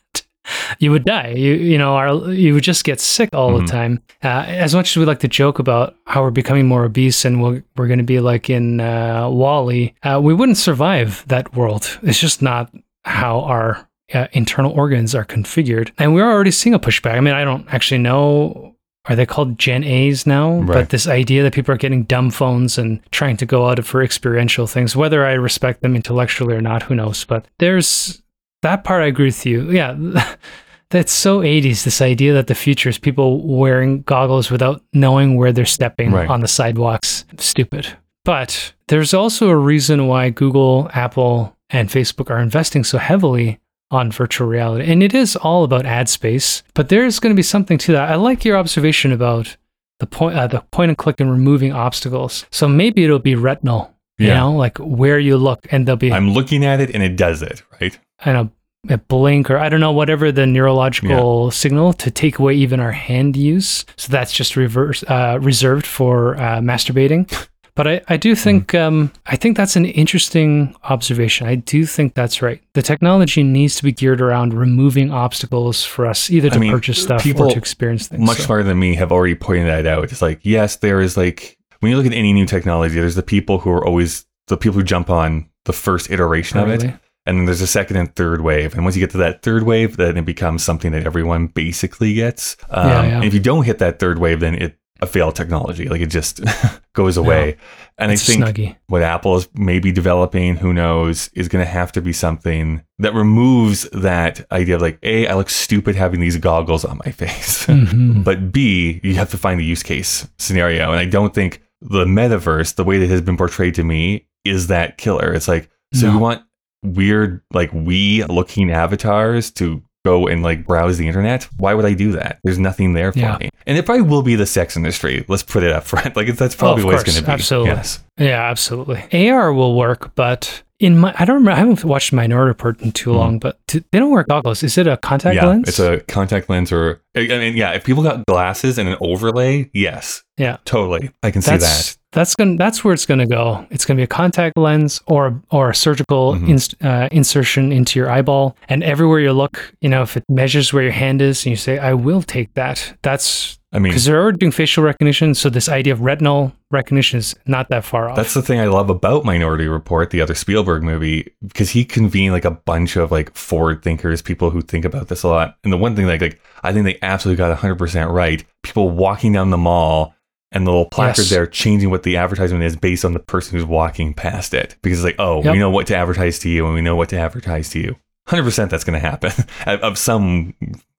You 0.79 0.91
would 0.91 1.05
die. 1.05 1.29
You 1.29 1.53
you 1.55 1.79
know, 1.79 1.95
our, 1.97 2.33
you 2.33 2.53
would 2.55 2.65
just 2.65 2.85
get 2.85 2.99
sick 3.01 3.31
all 3.33 3.51
Mhm. 3.53 3.61
the 3.67 3.73
time. 3.73 4.03
Uh, 4.25 4.45
as 4.49 4.75
much 4.75 4.91
as 4.91 4.97
we 4.99 5.05
like 5.07 5.21
to 5.21 5.29
joke 5.29 5.59
about 5.59 5.95
how 6.07 6.23
we're 6.23 6.31
becoming 6.31 6.67
more 6.67 6.85
obese 6.85 7.25
and 7.25 7.43
we're, 7.43 7.63
we're 7.77 7.87
going 7.87 7.99
to 7.99 8.05
be 8.05 8.21
like 8.21 8.51
in 8.51 8.81
uh, 8.81 9.29
WALL-E, 9.31 9.95
uh, 10.03 10.21
we 10.23 10.35
wouldn't 10.35 10.59
survive 10.59 11.25
that 11.29 11.55
world. 11.55 11.99
It's 12.03 12.19
just 12.21 12.43
not 12.43 12.73
how 13.05 13.41
our 13.43 13.89
uh, 14.13 14.27
internal 14.33 14.73
organs 14.73 15.15
are 15.15 15.25
configured. 15.25 15.93
And 15.99 16.13
we're 16.15 16.31
already 16.31 16.51
seeing 16.51 16.75
a 16.75 16.81
pushback. 16.81 17.15
I 17.17 17.21
mean, 17.21 17.35
I 17.35 17.45
don't 17.45 17.67
actually 17.73 17.99
know. 17.99 18.77
Are 19.07 19.17
they 19.17 19.27
called 19.27 19.59
Gen 19.59 19.83
A's 19.83 20.27
now? 20.27 20.61
Right. 20.61 20.75
But 20.75 20.91
this 20.91 21.09
idea 21.09 21.43
that 21.43 21.53
people 21.55 21.75
are 21.75 21.79
getting 21.79 22.05
dumb 22.05 22.31
phones 22.31 22.79
and 22.79 23.01
trying 23.11 23.37
to 23.39 23.47
go 23.47 23.69
out 23.69 23.85
for 23.85 24.03
experiential 24.03 24.67
things, 24.69 24.95
whether 24.95 25.27
I 25.27 25.33
respect 25.33 25.83
them 25.83 25.97
intellectually 25.97 26.55
or 26.55 26.61
not, 26.61 26.85
who 26.85 26.95
knows? 26.95 27.25
But 27.25 27.47
there's 27.59 28.23
that 28.63 28.85
part 28.85 29.03
I 29.03 29.07
agree 29.07 29.27
with 29.27 29.45
you. 29.45 29.71
Yeah. 29.71 29.97
That's 30.91 31.11
so 31.11 31.41
80s, 31.41 31.85
this 31.85 32.03
idea 32.03 32.35
that 32.35 32.49
the 32.49 32.55
future 32.55 32.91
is 32.91 32.99
people 32.99 33.41
wearing 33.47 34.03
goggles 34.03 34.51
without 34.51 34.85
knowing 34.93 35.37
where 35.37 35.51
they're 35.51 35.65
stepping 35.65 36.13
Right. 36.13 36.29
on 36.29 36.41
the 36.41 36.49
sidewalks. 36.49 37.25
Stupid. 37.39 37.89
But 38.27 38.75
there's 38.89 39.15
also 39.15 39.49
a 39.49 39.57
reason 39.57 40.07
why 40.07 40.29
Google, 40.31 40.91
Apple, 40.93 41.57
and 41.71 41.89
Facebook 41.89 42.31
are 42.31 42.39
investing 42.39 42.85
so 42.85 42.99
heavily 42.99 43.59
on 43.93 44.11
virtual 44.11 44.49
reality. 44.49 44.91
And 44.91 45.03
it 45.03 45.15
is 45.15 45.37
all 45.37 45.63
about 45.63 45.87
ad 45.87 46.09
space, 46.09 46.63
but 46.75 46.89
there's 46.89 47.21
going 47.21 47.33
to 47.33 47.37
be 47.37 47.43
something 47.43 47.79
to 47.79 47.93
that. 47.93 48.11
I 48.11 48.17
like 48.17 48.45
your 48.45 48.57
observation 48.57 49.13
about 49.13 49.57
the 50.01 50.07
point, 50.07 50.37
uh, 50.37 50.47
the 50.49 50.61
point 50.73 50.89
and 50.89 50.99
click 50.99 51.21
and 51.21 51.31
removing 51.31 51.73
obstacles. 51.73 52.47
So 52.51 52.67
maybe 52.67 53.05
it'll 53.05 53.19
be 53.21 53.37
retinal, 53.37 53.95
you 54.19 54.29
know, 54.29 54.53
like 54.53 54.79
where 54.79 55.19
you 55.19 55.37
look, 55.37 55.67
and 55.71 55.87
there'll 55.87 55.97
be 55.99 56.11
I'm 56.11 56.31
looking 56.31 56.65
at 56.65 56.81
it 56.81 56.91
and 56.95 57.03
it 57.03 57.17
does 57.17 57.43
it, 57.43 57.63
right? 57.81 57.97
and 58.25 58.51
a, 58.89 58.95
a 58.95 58.99
blink 58.99 59.51
or 59.51 59.59
I 59.59 59.69
don't 59.69 59.81
know 59.81 59.93
whatever 59.93 60.33
the 60.33 60.47
neurological 60.47 61.51
signal 61.51 61.93
to 61.95 62.11
take 62.11 62.39
away 62.39 62.55
even 62.55 62.81
our 62.81 62.93
hand 62.93 63.37
use. 63.37 63.85
So 63.97 64.11
that's 64.11 64.33
just 64.33 64.57
reverse 64.57 65.05
uh, 65.05 65.39
reserved 65.41 65.87
for 65.87 66.37
uh, 66.37 66.61
masturbating. 66.61 67.31
But 67.75 67.87
I, 67.89 68.01
I 68.09 68.17
do 68.19 68.35
think 68.35 68.75
um, 68.75 69.11
I 69.27 69.37
think 69.37 69.57
that's 69.57 69.77
an 69.77 69.87
interesting 69.87 70.77
observation. 70.85 71.47
I 71.47 71.55
do 71.55 71.87
think 71.87 72.15
that's 72.15 72.43
right. 72.43 72.61
The 72.75 72.83
technology 72.83 73.43
needs 73.43 73.77
to 73.77 73.83
be 73.83 73.93
geared 73.93 74.21
around 74.21 74.53
removing 74.53 75.11
obstacles 75.11 75.83
for 75.85 76.07
us 76.07 76.31
either 76.31 76.49
I 76.49 76.55
to 76.55 76.61
mean, 76.61 76.71
purchase 76.73 77.03
stuff 77.03 77.23
people 77.23 77.47
or 77.47 77.53
to 77.53 77.59
experience 77.59 78.09
things. 78.09 78.27
much 78.27 78.39
So- 78.39 78.45
smarter 78.45 78.65
than 78.65 78.79
me 78.79 78.95
have 78.97 79.11
already 79.11 79.35
pointed 79.35 79.69
that 79.69 79.87
out. 79.87 80.05
It's 80.05 80.21
like, 80.21 80.41
yes, 80.43 80.77
there 80.77 81.01
is 81.01 81.17
like 81.17 81.57
when 81.81 81.91
you 81.91 81.97
look 81.97 82.07
at 82.07 82.13
any 82.13 82.33
new 82.35 82.47
technology, 82.47 82.95
there's 82.95 83.15
the 83.15 83.23
people 83.23 83.59
who 83.59 83.71
are 83.71 83.85
always 83.85 84.27
the 84.49 84.57
people 84.59 84.79
who 84.79 84.85
jump 84.85 85.09
on 85.09 85.49
the 85.65 85.73
first 85.73 86.11
iteration 86.11 86.59
of 86.59 86.69
it. 86.69 86.83
And 87.25 87.39
then 87.39 87.45
there's 87.47 87.61
a 87.61 87.69
second 87.69 87.97
and 87.97 88.15
third 88.17 88.41
wave. 88.41 88.75
And 88.75 88.83
once 88.83 88.97
you 88.97 89.01
get 89.01 89.11
to 89.11 89.19
that 89.19 89.43
third 89.43 89.63
wave, 89.63 89.97
then 89.97 90.17
it 90.17 90.25
becomes 90.25 90.65
something 90.65 90.91
that 90.91 91.07
everyone 91.07 91.47
basically 91.47 92.15
gets. 92.15 92.57
Um, 92.69 92.89
Yeah, 92.89 93.03
yeah. 93.05 93.15
And 93.17 93.25
if 93.25 93.33
you 93.33 93.39
don't 93.41 93.65
hit 93.65 93.79
that 93.79 94.01
third 94.01 94.19
wave, 94.19 94.41
then 94.41 94.57
it 94.57 94.77
a 95.03 95.07
failed 95.07 95.35
technology. 95.37 95.89
Like 95.89 96.01
it 96.01 96.07
just 96.07 96.41
goes 96.95 97.17
away. 97.19 97.57
And 97.99 98.11
I 98.11 98.17
think 98.17 98.43
snuggy. 98.43 98.77
what 98.87 99.03
Apple 99.03 99.37
is 99.37 99.49
maybe 99.55 99.93
developing, 99.93 100.57
who 100.57 100.73
knows, 100.73 101.29
is 101.35 101.49
going 101.49 101.63
to 101.65 101.71
have 101.71 101.93
to 101.93 102.01
be 102.01 102.13
something 102.13 102.83
that 102.99 103.13
removes 103.15 103.83
that 103.93 104.47
idea 104.51 104.77
of 104.77 104.81
like, 104.83 104.99
A, 105.03 105.27
I 105.27 105.35
look 105.35 105.51
stupid 105.51 105.95
having 105.97 106.21
these 106.21 106.37
goggles 106.39 106.85
on 106.85 106.99
my 107.05 107.11
face. 107.23 107.67
Mhm. 107.67 108.25
But 108.25 108.53
B, 108.53 109.01
you 109.03 109.15
have 109.17 109.31
to 109.33 109.37
find 109.39 109.61
the 109.61 109.65
use 109.65 109.83
case 109.83 110.27
scenario. 110.39 110.91
And 110.91 110.99
I 111.01 111.05
don't 111.05 111.35
think 111.35 111.63
the 111.81 112.05
metaverse, 112.07 112.77
the 112.77 112.85
way 112.85 112.99
that 112.99 113.05
it 113.07 113.11
has 113.11 113.21
been 113.21 113.37
portrayed 113.37 113.75
to 113.75 113.85
me, 113.85 114.27
is 114.45 114.69
that 114.69 114.97
killer. 114.99 115.33
It's 115.35 115.49
like, 115.49 115.69
so 115.93 116.07
No. 116.07 116.13
you 116.15 116.19
want 116.19 116.43
weird, 116.85 117.43
like 117.53 117.71
we 117.73 118.25
looking 118.25 118.71
avatars 118.71 119.51
to 119.53 119.83
go 120.05 120.27
and 120.27 120.43
like 120.43 120.67
browse 120.67 120.99
the 120.99 121.07
internet? 121.07 121.45
Why 121.59 121.75
would 121.75 121.85
I 121.85 121.95
do 121.95 122.13
that? 122.13 122.39
There's 122.45 122.59
nothing 122.59 122.93
there 122.95 123.13
for 123.13 123.19
Yeah. 123.21 123.39
me. 123.39 123.51
And 123.67 123.79
it 123.79 123.87
probably 123.87 124.03
will 124.03 124.23
be 124.23 124.35
the 124.35 124.47
sex 124.47 124.77
industry. 124.77 125.25
Let's 125.29 125.43
put 125.43 125.63
it 125.63 125.73
up 125.73 125.85
front. 125.85 126.17
Like 126.17 126.29
it's, 126.29 126.39
that's 126.39 126.55
Oh, 126.57 126.59
probably 126.59 126.83
of 126.83 126.87
what 126.87 126.95
it's 126.95 127.05
going 127.05 127.17
to 127.17 127.23
be. 127.25 127.31
Absolutely. 127.33 127.71
Yes. 127.71 128.03
Yeah, 128.19 128.43
absolutely. 128.51 129.31
AR 129.31 129.53
will 129.53 129.75
work, 129.77 130.15
but 130.15 130.63
in 130.83 130.99
my, 130.99 131.15
I 131.19 131.25
don't 131.25 131.37
remember. 131.37 131.53
I 131.53 131.57
haven't 131.57 131.85
watched 131.85 132.13
Minority 132.13 132.49
Report 132.49 132.81
in 132.83 132.93
too 132.93 133.13
long, 133.13 133.39
but 133.39 133.59
do, 133.69 133.83
they 133.93 133.99
don't 133.99 134.11
wear 134.11 134.25
goggles. 134.25 134.63
Is 134.63 134.77
it 134.77 134.87
a 134.87 134.97
contact 134.97 135.37
Mm-hmm. 135.37 135.45
yeah, 135.47 135.51
lens? 135.51 135.69
it's 135.69 135.79
a 135.79 136.01
contact 136.01 136.51
lens 136.51 136.73
or 136.73 137.01
I 137.17 137.21
mean, 137.27 137.57
yeah, 137.57 137.71
if 137.73 137.85
people 137.85 138.03
got 138.03 138.27
glasses 138.27 138.79
and 138.79 138.89
an 138.89 138.97
overlay, 139.01 139.71
yes, 139.73 140.23
yeah. 140.37 140.57
totally. 140.65 141.11
I 141.23 141.31
can 141.31 141.41
see 141.43 141.57
that. 141.57 141.97
that's 142.13 142.35
gonna 142.35 142.57
that's 142.57 142.83
where 142.85 142.93
it's 142.95 143.07
gonna 143.07 143.27
go. 143.27 143.67
It's 143.71 143.85
gonna 143.85 143.97
be 143.99 144.03
a 144.03 144.07
contact 144.09 144.57
lens 144.59 145.01
or 145.07 145.41
or 145.51 145.71
a 145.71 145.75
surgical 145.75 146.35
Mhm. 146.35 146.49
inst, 146.49 146.75
uh, 146.83 147.09
insertion 147.13 147.71
into 147.73 147.99
your 147.99 148.11
eyeball, 148.11 148.57
and 148.69 148.83
everywhere 148.83 149.21
you 149.21 149.33
look, 149.33 149.73
you 149.81 149.89
know, 149.89 150.03
if 150.03 150.17
it 150.17 150.25
measures 150.29 150.73
where 150.73 150.83
your 150.83 150.93
hand 150.93 151.23
is, 151.23 151.45
and 151.47 151.51
you 151.51 151.57
say, 151.57 151.79
"I 151.79 151.93
will 151.95 152.23
take 152.23 152.53
that," 152.55 152.95
that's 153.03 153.59
I 153.75 153.79
mean, 153.79 153.91
because 153.93 154.05
they're 154.05 154.21
already 154.21 154.37
doing 154.39 154.53
facial 154.53 154.85
recognition. 154.85 155.35
So 155.35 155.49
this 155.49 155.69
idea 155.69 155.95
of 155.95 156.03
retinal 156.03 156.53
recognition 156.71 157.19
is 157.19 157.35
not 157.47 157.71
that 157.71 157.85
far 157.85 158.11
off. 158.11 158.17
That's 158.17 158.35
the 158.35 158.43
thing 158.43 158.61
I 158.61 158.67
love 158.67 158.91
about 158.91 159.25
Minority 159.25 159.67
Report, 159.67 160.11
the 160.11 160.21
other 160.21 160.35
Spielberg 160.35 160.83
movie, 160.83 161.33
because 161.47 161.71
he 161.71 161.85
convened 161.85 162.33
like 162.35 162.45
a 162.45 162.51
bunch 162.51 162.97
of 162.97 163.11
like 163.11 163.35
forward 163.35 163.83
thinkers, 163.83 164.21
people 164.21 164.51
who 164.51 164.61
think 164.61 164.85
about 164.85 165.09
this 165.09 165.23
a 165.23 165.29
lot. 165.29 165.57
And 165.65 165.73
the 165.73 165.79
one 165.79 165.97
thing 165.97 166.07
like 166.07 166.21
like 166.21 166.41
I 166.63 166.73
think 166.73 166.85
they 166.85 166.99
absolutely 167.01 167.39
got 167.39 167.57
100% 167.59 168.13
right. 168.13 168.45
People 168.63 168.91
walking 168.91 169.33
down 169.33 169.49
the 169.51 169.57
mall 169.57 170.15
and 170.55 170.67
the 170.67 170.71
little 170.71 170.85
placard 170.91 171.23
Yes. 171.23 171.31
there 171.31 171.47
changing 171.47 171.89
what 171.89 172.03
the 172.03 172.19
advertisement 172.19 172.63
is 172.65 172.77
based 172.77 173.07
on 173.07 173.15
the 173.15 173.21
person 173.21 173.57
who's 173.57 173.65
walking 173.67 174.13
past 174.13 174.53
it. 174.53 174.77
Because 174.83 174.99
it's 174.99 175.05
like, 175.07 175.17
oh, 175.19 175.43
Yep. 175.43 175.53
we 175.55 175.59
know 175.59 175.71
what 175.71 175.87
to 175.87 175.97
advertise 175.97 176.39
to 176.41 176.51
you 176.51 176.67
and 176.67 176.75
we 176.75 176.83
know 176.83 176.95
what 176.95 177.09
to 177.09 177.19
advertise 177.19 177.71
to 177.71 177.81
you. 177.81 177.97
100% 178.29 178.69
that's 178.69 178.85
going 178.85 179.01
to 179.01 179.05
happen. 179.05 179.33
of 179.67 179.81
of 179.81 179.99
some, 179.99 180.53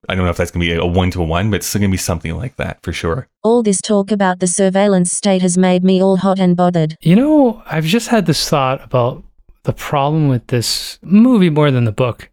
I 0.09 0.15
don't 0.15 0.25
know 0.25 0.31
if 0.31 0.37
that's 0.37 0.51
going 0.51 0.67
to 0.67 0.73
be 0.75 0.79
a 0.79 0.85
one 0.85 1.11
to 1.11 1.21
one, 1.21 1.49
but 1.49 1.57
it's 1.57 1.67
still 1.67 1.79
going 1.79 1.91
to 1.91 1.93
be 1.93 1.97
something 1.97 2.35
like 2.35 2.55
that 2.57 2.81
for 2.83 2.91
sure. 2.93 3.27
All 3.43 3.63
this 3.63 3.81
talk 3.81 4.11
about 4.11 4.39
the 4.39 4.47
surveillance 4.47 5.11
state 5.11 5.41
has 5.41 5.57
made 5.57 5.83
me 5.83 6.01
all 6.03 6.17
hot 6.17 6.39
and 6.39 6.55
bothered. 6.57 6.97
You 7.01 7.15
know, 7.15 7.63
I've 7.65 7.85
just 7.85 8.09
had 8.09 8.25
this 8.25 8.47
thought 8.49 8.83
about 8.83 9.23
the 9.63 9.73
problem 9.73 10.27
with 10.27 10.47
this 10.47 10.99
movie 11.01 11.49
more 11.49 11.71
than 11.71 11.85
the 11.85 11.91
book 11.93 12.29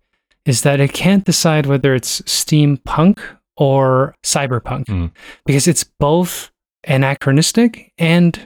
is 0.47 0.63
that 0.63 0.81
it 0.81 0.93
can't 0.93 1.25
decide 1.25 1.67
whether 1.67 1.95
it's 1.95 2.23
steampunk 2.23 3.21
or 3.57 4.15
cyberpunk 4.25 4.87
Mm. 4.87 5.11
because 5.45 5.69
it's 5.69 5.85
both 5.85 6.51
anachronistic 6.89 7.93
and 7.99 8.39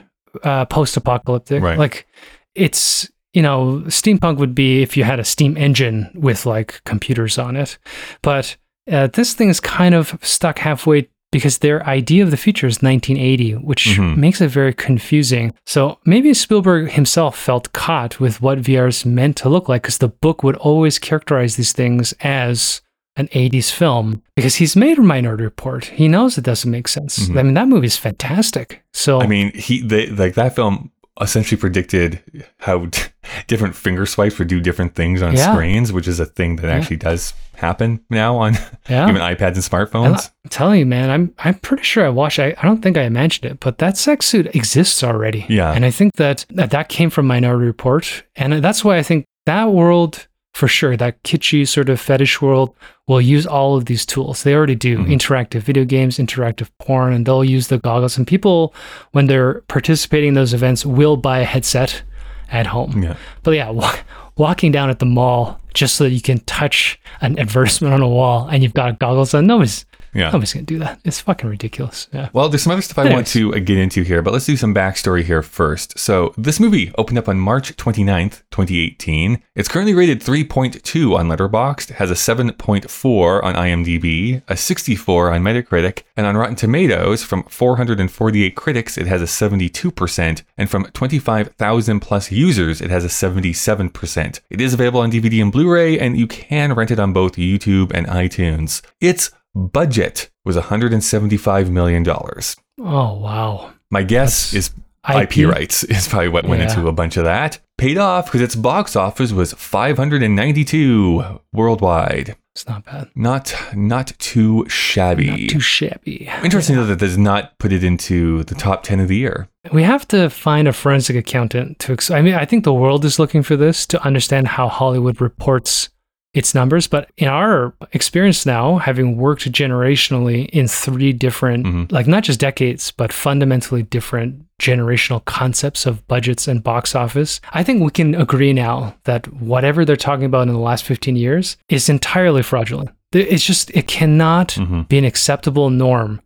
uh, 0.43 0.65
post-apocalyptic. 0.65 1.63
Right. 1.63 1.77
Like 1.79 2.07
it's 2.55 3.09
you 3.33 3.41
know, 3.41 3.81
steampunk 3.87 4.37
would 4.37 4.55
be 4.55 4.81
if 4.81 4.95
you 4.95 5.03
had 5.03 5.19
a 5.19 5.25
steam 5.25 5.57
engine 5.57 6.09
with 6.15 6.45
like 6.45 6.79
computers 6.85 7.37
on 7.37 7.57
it, 7.57 7.77
but 8.21 8.55
uh, 8.91 9.07
this 9.07 9.33
thing 9.33 9.49
is 9.49 9.59
kind 9.59 9.95
of 9.95 10.17
stuck 10.21 10.59
halfway 10.59 11.09
because 11.31 11.57
their 11.57 11.85
idea 11.85 12.23
of 12.23 12.31
the 12.31 12.37
future 12.37 12.67
is 12.67 12.81
1980, 12.81 13.53
which 13.55 13.97
Mhm. 13.97 14.15
makes 14.15 14.39
it 14.39 14.47
very 14.47 14.73
confusing. 14.73 15.53
So 15.65 15.97
maybe 16.05 16.33
Spielberg 16.33 16.91
himself 16.91 17.37
felt 17.37 17.73
caught 17.73 18.19
with 18.21 18.41
what 18.41 18.59
VR 18.61 18.87
is 18.87 19.05
meant 19.05 19.35
to 19.37 19.49
look 19.49 19.67
like 19.67 19.81
because 19.81 19.97
the 19.97 20.07
book 20.07 20.43
would 20.43 20.55
always 20.57 20.97
characterize 20.99 21.55
these 21.57 21.73
things 21.73 22.13
as 22.21 22.81
an 23.17 23.27
80s 23.33 23.71
film 23.71 24.21
because 24.35 24.55
he's 24.55 24.75
made 24.75 24.97
a 24.97 25.01
Minority 25.01 25.43
Report. 25.43 25.85
He 25.85 26.07
knows 26.07 26.37
it 26.37 26.43
doesn't 26.43 26.69
make 26.71 26.87
sense. 26.87 27.27
Mhm. 27.29 27.39
I 27.39 27.43
mean, 27.43 27.53
that 27.55 27.67
movie's 27.69 27.97
fantastic. 27.97 28.83
So 28.93 29.19
I 29.21 29.27
mean, 29.27 29.51
he 29.55 29.81
they, 29.81 30.07
like 30.07 30.35
that 30.35 30.55
film 30.55 30.91
essentially 31.21 31.59
predicted 31.59 32.21
how 32.59 32.85
d- 32.87 32.99
different 33.47 33.75
finger 33.75 34.05
swipes 34.05 34.37
would 34.39 34.47
do 34.47 34.59
different 34.59 34.95
things 34.95 35.21
on 35.21 35.33
Yeah. 35.35 35.53
screens, 35.53 35.93
which 35.93 36.07
is 36.07 36.19
a 36.19 36.25
thing 36.25 36.57
that 36.57 36.67
Yeah. 36.67 36.73
actually 36.75 36.97
does 36.97 37.33
happen 37.55 38.01
now 38.09 38.35
on 38.37 38.53
yeah. 38.89 39.07
even 39.09 39.21
iPads 39.21 39.39
and 39.39 39.55
And 39.57 39.57
smartphones. 39.57 40.29
I'm 40.43 40.49
telling 40.49 40.79
you, 40.79 40.85
man, 40.85 41.09
I'm 41.09 41.33
I'm 41.39 41.55
pretty 41.55 41.83
sure 41.83 42.05
I 42.05 42.09
watched. 42.09 42.39
I, 42.39 42.53
I 42.57 42.65
don't 42.65 42.81
think 42.81 42.97
I 42.97 43.03
imagined 43.03 43.45
it, 43.51 43.59
but 43.59 43.77
that 43.77 43.97
sex 43.97 44.25
suit 44.25 44.53
exists 44.55 45.03
already. 45.03 45.45
Yeah. 45.47 45.71
and 45.71 45.85
I 45.85 45.91
think 45.91 46.13
that 46.15 46.45
that, 46.49 46.71
that 46.71 46.89
came 46.89 47.09
from 47.09 47.27
Minority 47.27 47.65
Report, 47.65 48.23
and 48.35 48.53
that's 48.63 48.83
why 48.83 48.97
I 48.97 49.03
think 49.03 49.25
that 49.45 49.71
world 49.71 50.27
for 50.55 50.69
sure, 50.69 50.95
that 50.95 51.21
kitschy 51.23 51.67
sort 51.67 51.89
of 51.89 51.99
fetish 51.99 52.41
world, 52.41 52.73
will 53.07 53.19
use 53.19 53.45
all 53.45 53.75
of 53.75 53.85
these 53.85 54.05
tools. 54.05 54.43
They 54.43 54.55
already 54.55 54.73
do 54.75 54.99
Mhm. 54.99 55.11
interactive 55.13 55.59
video 55.59 55.83
games, 55.83 56.17
interactive 56.17 56.69
porn, 56.79 57.11
and 57.11 57.25
they'll 57.25 57.43
use 57.43 57.67
the 57.67 57.77
goggles. 57.77 58.17
And 58.17 58.25
people, 58.25 58.73
when 59.11 59.27
they're 59.27 59.55
participating 59.67 60.29
in 60.29 60.33
those 60.33 60.53
events, 60.53 60.85
will 60.85 61.17
buy 61.17 61.39
a 61.39 61.43
headset 61.43 62.03
at 62.49 62.67
home. 62.67 63.03
Yeah. 63.03 63.15
But 63.43 63.51
yeah, 63.51 63.69
wa- 63.69 63.97
walking 64.37 64.71
down 64.71 64.89
at 64.89 64.99
the 64.99 65.05
mall 65.05 65.59
just 65.73 65.95
so 65.95 66.05
that 66.05 66.11
you 66.11 66.21
can 66.21 66.39
touch 66.45 66.97
an 67.19 67.37
advertisement 67.37 67.93
on 67.93 68.01
a 68.01 68.07
wall 68.07 68.47
and 68.49 68.63
you've 68.63 68.73
got 68.73 68.97
goggles 68.97 69.33
on, 69.33 69.45
nobody's 69.47 69.85
Yeah. 70.15 70.31
Nobody's 70.31 70.53
gonna 70.53 70.65
do 70.65 70.79
that. 70.79 70.99
It's 71.03 71.19
fucking 71.19 71.49
ridiculous. 71.49 72.07
Yeah. 72.13 72.29
Well, 72.31 72.47
there's 72.47 72.63
some 72.63 72.71
other 72.71 72.81
stuff 72.81 72.97
I 72.97 73.11
want 73.11 73.27
to 73.27 73.53
uh, 73.53 73.59
get 73.59 73.77
into 73.77 74.01
here, 74.01 74.21
but 74.21 74.31
let's 74.31 74.45
do 74.45 74.55
some 74.55 74.73
backstory 74.73 75.23
here 75.23 75.43
first. 75.43 75.99
So, 75.99 76.33
this 76.37 76.59
movie 76.59 76.93
opened 76.97 77.17
up 77.17 77.27
on 77.27 77.37
March 77.37 77.75
29th, 77.75 78.43
2018. 78.49 79.43
It's 79.55 79.67
currently 79.67 79.93
rated 79.93 80.21
3.2 80.21 81.17
on 81.17 81.27
Letterboxd, 81.27 81.89
has 81.95 82.09
a 82.09 82.13
7.4 82.13 83.43
on 83.43 83.53
IMDb, 83.55 84.41
a 84.47 84.55
64 84.55 85.33
on 85.33 85.43
Metacritic, 85.43 86.03
and 86.15 86.25
on 86.25 86.37
Rotten 86.37 86.55
Tomatoes, 86.55 87.21
from 87.23 87.43
448 87.43 88.55
critics, 88.55 88.97
it 88.97 89.07
has 89.07 89.21
a 89.21 89.25
72%, 89.25 90.43
and 90.57 90.69
from 90.69 90.85
25,000 90.85 91.99
plus 91.99 92.31
users, 92.31 92.79
it 92.81 92.89
has 92.89 93.03
a 93.03 93.09
77%. 93.09 94.39
It 94.49 94.61
is 94.61 94.73
available 94.73 95.01
on 95.01 95.11
DVD 95.11 95.41
and 95.41 95.51
Blu 95.51 95.69
ray, 95.69 95.99
and 95.99 96.17
you 96.17 96.27
can 96.27 96.73
rent 96.73 96.91
it 96.91 96.99
on 96.99 97.11
both 97.11 97.35
YouTube 97.35 97.91
and 97.93 98.07
iTunes. 98.07 98.81
Its 99.01 99.31
budget 99.55 100.29
was 100.43 100.57
$175 100.57 101.69
million. 101.69 102.05
Oh 102.07 103.17
wow. 103.19 103.71
My 103.89 104.03
guess 104.03 104.51
That's 104.51 104.69
is 104.69 104.73
IP, 105.07 105.47
rights 105.47 105.83
is 105.85 106.07
probably 106.07 106.29
what 106.29 106.45
went 106.45 106.61
Yeah. 106.61 106.69
into 106.75 106.87
a 106.87 106.91
bunch 106.91 107.15
of 107.17 107.23
that. 107.23 107.59
Paid 107.77 107.97
off 107.97 108.25
because 108.25 108.41
its 108.41 108.55
box 108.55 108.95
office 108.95 109.31
was 109.31 109.53
592 109.53 111.39
worldwide. 111.53 112.35
It's 112.53 112.67
not 112.69 112.85
bad. 112.85 113.09
Not 113.15 113.53
not 113.75 114.13
too 114.17 114.65
shabby. 114.69 115.25
Not 115.27 115.49
too 115.49 115.59
shabby. 115.59 116.29
Interesting 116.43 116.77
though 116.77 116.85
that 116.85 116.99
does 116.99 117.17
not 117.17 117.57
put 117.59 117.73
it 117.73 117.83
into 117.83 118.43
the 118.43 118.55
top 118.55 118.83
10 118.83 119.01
of 119.01 119.09
the 119.09 119.17
year. 119.17 119.49
We 119.73 119.83
have 119.83 120.07
to 120.09 120.29
find 120.29 120.67
a 120.67 120.73
forensic 120.73 121.17
accountant 121.17 121.79
to. 121.79 121.93
Ex- 121.93 122.09
I 122.11 122.21
mean, 122.21 122.33
I 122.35 122.45
think 122.45 122.63
the 122.63 122.73
world 122.73 123.03
is 123.03 123.19
looking 123.19 123.43
for 123.43 123.57
this 123.57 123.85
to 123.87 124.01
understand 124.03 124.47
how 124.47 124.69
Hollywood 124.69 125.19
reports 125.19 125.89
its 126.35 126.53
numbers. 126.53 126.85
But 126.87 127.09
in 127.17 127.27
our 127.27 127.73
experience 127.93 128.45
now, 128.45 128.77
having 128.77 129.17
worked 129.17 129.51
generationally 129.51 130.47
in 130.49 130.67
three 130.67 131.13
different, 131.13 131.65
Mhm. 131.65 131.91
like 131.91 132.05
not 132.07 132.23
just 132.23 132.39
decades, 132.39 132.91
but 132.91 133.11
fundamentally 133.11 133.83
different 133.83 134.43
generational 134.61 135.23
concepts 135.25 135.85
of 135.85 136.05
budgets 136.07 136.47
and 136.47 136.63
box 136.63 136.93
office, 136.95 137.41
I 137.53 137.63
think 137.63 137.81
we 137.81 137.91
can 137.91 138.15
agree 138.15 138.53
now 138.53 138.95
that 139.05 139.25
whatever 139.33 139.83
they're 139.85 139.95
talking 139.95 140.25
about 140.25 140.47
in 140.47 140.53
the 140.53 140.59
last 140.59 140.83
15 140.83 141.15
years 141.15 141.57
is 141.69 141.89
entirely 141.89 142.43
fraudulent. 142.43 142.89
It's 143.13 143.45
just, 143.45 143.71
it 143.71 143.87
cannot 143.87 144.49
Mhm. 144.49 144.87
be 144.89 144.97
an 144.97 145.05
acceptable 145.05 145.69
norm. 145.69 146.19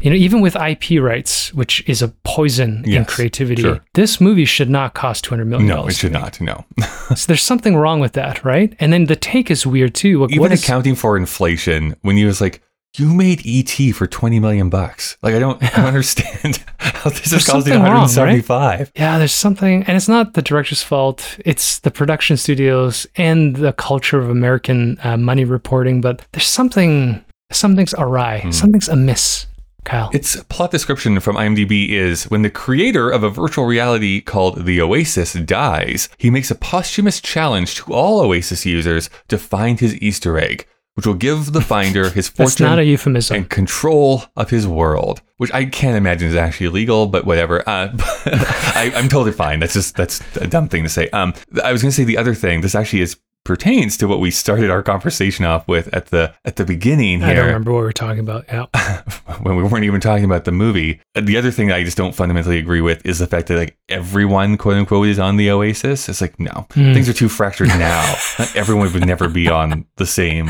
You 0.00 0.10
know, 0.10 0.16
even 0.16 0.40
with 0.40 0.54
IP 0.56 1.00
rights, 1.02 1.52
which 1.54 1.82
is 1.88 2.02
a 2.02 2.08
poison 2.24 2.84
in 2.86 3.04
creativity, 3.04 3.62
sure. 3.62 3.80
this 3.94 4.20
movie 4.20 4.44
should 4.44 4.70
not 4.70 4.94
cost 4.94 5.24
two 5.24 5.30
hundred 5.30 5.46
million 5.46 5.68
No, 5.68 5.86
it 5.88 5.94
should 5.96 6.12
not. 6.12 6.40
No. 6.40 6.64
So 7.16 7.26
there's 7.26 7.42
something 7.42 7.74
wrong 7.74 8.00
with 8.00 8.12
that, 8.12 8.44
right? 8.44 8.74
And 8.80 8.92
then 8.92 9.06
the 9.06 9.16
take 9.16 9.50
is 9.50 9.66
weird 9.66 9.94
too. 9.94 10.20
Like, 10.20 10.32
Even 10.32 10.52
is- 10.52 10.62
accounting 10.62 10.94
for 10.94 11.16
inflation, 11.16 11.96
when 12.02 12.16
he 12.18 12.26
was 12.26 12.40
like, 12.40 12.60
you 12.96 13.14
made 13.14 13.42
ET 13.46 13.94
for 13.94 14.06
20 14.06 14.40
million 14.40 14.70
bucks. 14.70 15.16
Like, 15.22 15.34
I 15.34 15.38
don't, 15.38 15.62
I 15.62 15.68
don't 15.76 15.86
understand 15.94 16.64
how 16.78 17.10
this 17.10 17.32
is 17.32 17.46
costing 17.46 17.74
something 17.74 17.82
wrong, 17.82 18.08
right? 18.16 18.90
yeah, 18.96 19.18
there's 19.18 19.32
something, 19.32 19.84
and 19.84 19.96
it's 19.96 20.08
not 20.08 20.34
the 20.34 20.42
director's 20.42 20.82
fault. 20.82 21.38
It's 21.44 21.78
the 21.80 21.90
production 21.90 22.36
studios 22.36 23.06
and 23.16 23.56
the 23.56 23.72
culture 23.72 24.18
of 24.18 24.28
American 24.30 24.98
uh, 25.02 25.16
money 25.16 25.44
reporting. 25.44 26.00
But 26.00 26.26
there's 26.32 26.46
something, 26.46 27.24
something's 27.52 27.94
awry. 27.94 28.40
Hmm. 28.40 28.50
Something's 28.50 28.88
amiss, 28.88 29.46
Kyle. 29.84 30.10
Its 30.12 30.42
plot 30.44 30.70
description 30.70 31.18
from 31.20 31.36
IMDb 31.36 31.88
is 31.90 32.24
when 32.24 32.42
the 32.42 32.50
creator 32.50 33.08
of 33.10 33.22
a 33.22 33.30
virtual 33.30 33.64
reality 33.64 34.20
called 34.20 34.66
The 34.66 34.80
Oasis 34.80 35.32
dies, 35.32 36.08
he 36.18 36.30
makes 36.30 36.50
a 36.50 36.54
posthumous 36.54 37.20
challenge 37.20 37.74
to 37.76 37.92
all 37.92 38.20
Oasis 38.20 38.66
users 38.66 39.08
to 39.28 39.38
find 39.38 39.80
his 39.80 39.96
Easter 39.96 40.38
egg, 40.38 40.66
which 40.94 41.06
will 41.06 41.14
give 41.14 41.52
the 41.52 41.60
finder 41.74 42.10
his 42.10 42.28
fortune 42.28 42.66
not 42.66 42.78
a 42.78 42.84
euphemism. 42.84 43.36
and 43.36 43.48
control 43.50 44.24
of 44.36 44.50
his 44.50 44.66
world, 44.66 45.22
which 45.38 45.52
I 45.54 45.64
can't 45.64 45.96
imagine 45.96 46.28
is 46.28 46.36
actually 46.36 46.66
illegal, 46.66 47.06
but 47.06 47.24
whatever. 47.24 47.66
Uh, 47.66 47.92
I, 48.26 48.92
I'm 48.94 49.08
totally 49.08 49.32
fine. 49.32 49.60
That's 49.60 49.74
just 49.74 49.96
that's 49.96 50.20
a 50.36 50.46
dumb 50.46 50.68
thing 50.68 50.82
to 50.82 50.88
say. 50.88 51.08
Um, 51.10 51.32
I 51.64 51.72
was 51.72 51.80
going 51.82 51.90
to 51.90 51.96
say 51.96 52.04
the 52.04 52.18
other 52.18 52.34
thing. 52.34 52.60
This 52.60 52.74
actually 52.74 53.02
is 53.02 53.16
pertains 53.48 53.96
to 53.96 54.06
what 54.06 54.20
we 54.20 54.30
started 54.30 54.70
our 54.70 54.82
conversation 54.84 55.44
off 55.44 55.66
with 55.66 55.92
at 55.92 56.06
the 56.06 56.32
at 56.44 56.54
the 56.54 56.64
beginning 56.64 57.18
here 57.20 57.28
I 57.30 57.34
don't 57.34 57.46
remember 57.46 57.72
what 57.72 57.80
we 57.80 57.84
were 57.86 57.92
talking 57.92 58.20
about. 58.20 58.44
Yeah. 58.48 58.66
when 59.42 59.56
we 59.56 59.64
weren't 59.64 59.84
even 59.84 60.00
talking 60.00 60.24
about 60.24 60.44
the 60.44 60.52
movie. 60.52 61.00
Uh, 61.16 61.22
The 61.22 61.36
other 61.36 61.50
thing 61.50 61.72
I 61.72 61.82
just 61.82 61.96
don't 61.96 62.14
fundamentally 62.14 62.58
agree 62.58 62.80
with 62.80 63.04
is 63.04 63.18
the 63.18 63.26
fact 63.26 63.48
that 63.48 63.56
like 63.58 63.76
everyone 63.88 64.56
quote 64.56 64.76
unquote 64.76 65.08
is 65.08 65.18
on 65.18 65.36
the 65.36 65.50
Oasis. 65.50 66.08
It's 66.08 66.20
like 66.20 66.38
no, 66.38 66.66
Hmm. 66.74 66.92
things 66.94 67.08
are 67.08 67.12
too 67.12 67.28
fractured 67.28 67.68
now. 67.90 68.14
Everyone 68.54 68.92
would 68.92 69.04
never 69.06 69.28
be 69.28 69.48
on 69.48 69.86
the 69.96 70.06
same 70.06 70.48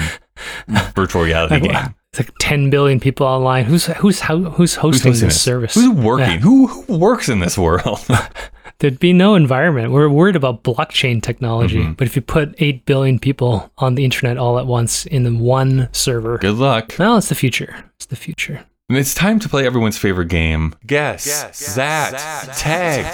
virtual 0.94 1.22
reality 1.22 1.54
Like, 1.60 1.62
game. 1.72 1.94
It's 2.12 2.20
like 2.20 2.30
10 2.40 2.70
billion 2.70 3.00
people 3.00 3.26
online. 3.26 3.64
Who's 3.66 3.86
who's 3.86 4.20
how, 4.20 4.38
who's 4.38 4.74
hosting 4.76 5.10
hosting 5.12 5.28
this 5.28 5.34
this? 5.34 5.42
service? 5.42 5.74
Who's 5.74 5.88
working? 5.90 6.26
Yeah. 6.30 6.38
Who, 6.38 6.66
who 6.66 6.96
works 6.98 7.28
in 7.28 7.38
this 7.40 7.56
world? 7.58 8.00
There'd 8.80 9.00
be 9.00 9.12
no 9.12 9.34
environment. 9.34 9.90
We're 9.90 10.08
worried 10.08 10.36
about 10.36 10.62
blockchain 10.62 11.20
technology, 11.20 11.80
Mhm. 11.80 11.96
but 11.96 12.06
if 12.06 12.14
you 12.14 12.22
put 12.22 12.54
8 12.58 12.86
billion 12.86 13.18
people 13.18 13.72
on 13.78 13.96
the 13.96 14.04
internet 14.04 14.36
all 14.38 14.56
at 14.58 14.66
once 14.68 15.04
in 15.06 15.24
the 15.24 15.34
one 15.34 15.88
server, 15.90 16.38
Good 16.38 16.54
luck. 16.54 16.94
well, 16.96 17.16
it's 17.18 17.28
the 17.28 17.34
future. 17.34 17.74
It's 17.96 18.06
the 18.06 18.14
future. 18.16 18.60
And 18.88 18.96
it's 18.96 19.14
time 19.14 19.40
to 19.40 19.48
play 19.48 19.66
everyone's 19.66 19.98
favorite 19.98 20.28
game. 20.28 20.74
Guess, 20.86 21.74
that, 21.74 22.54
tag. 22.56 23.04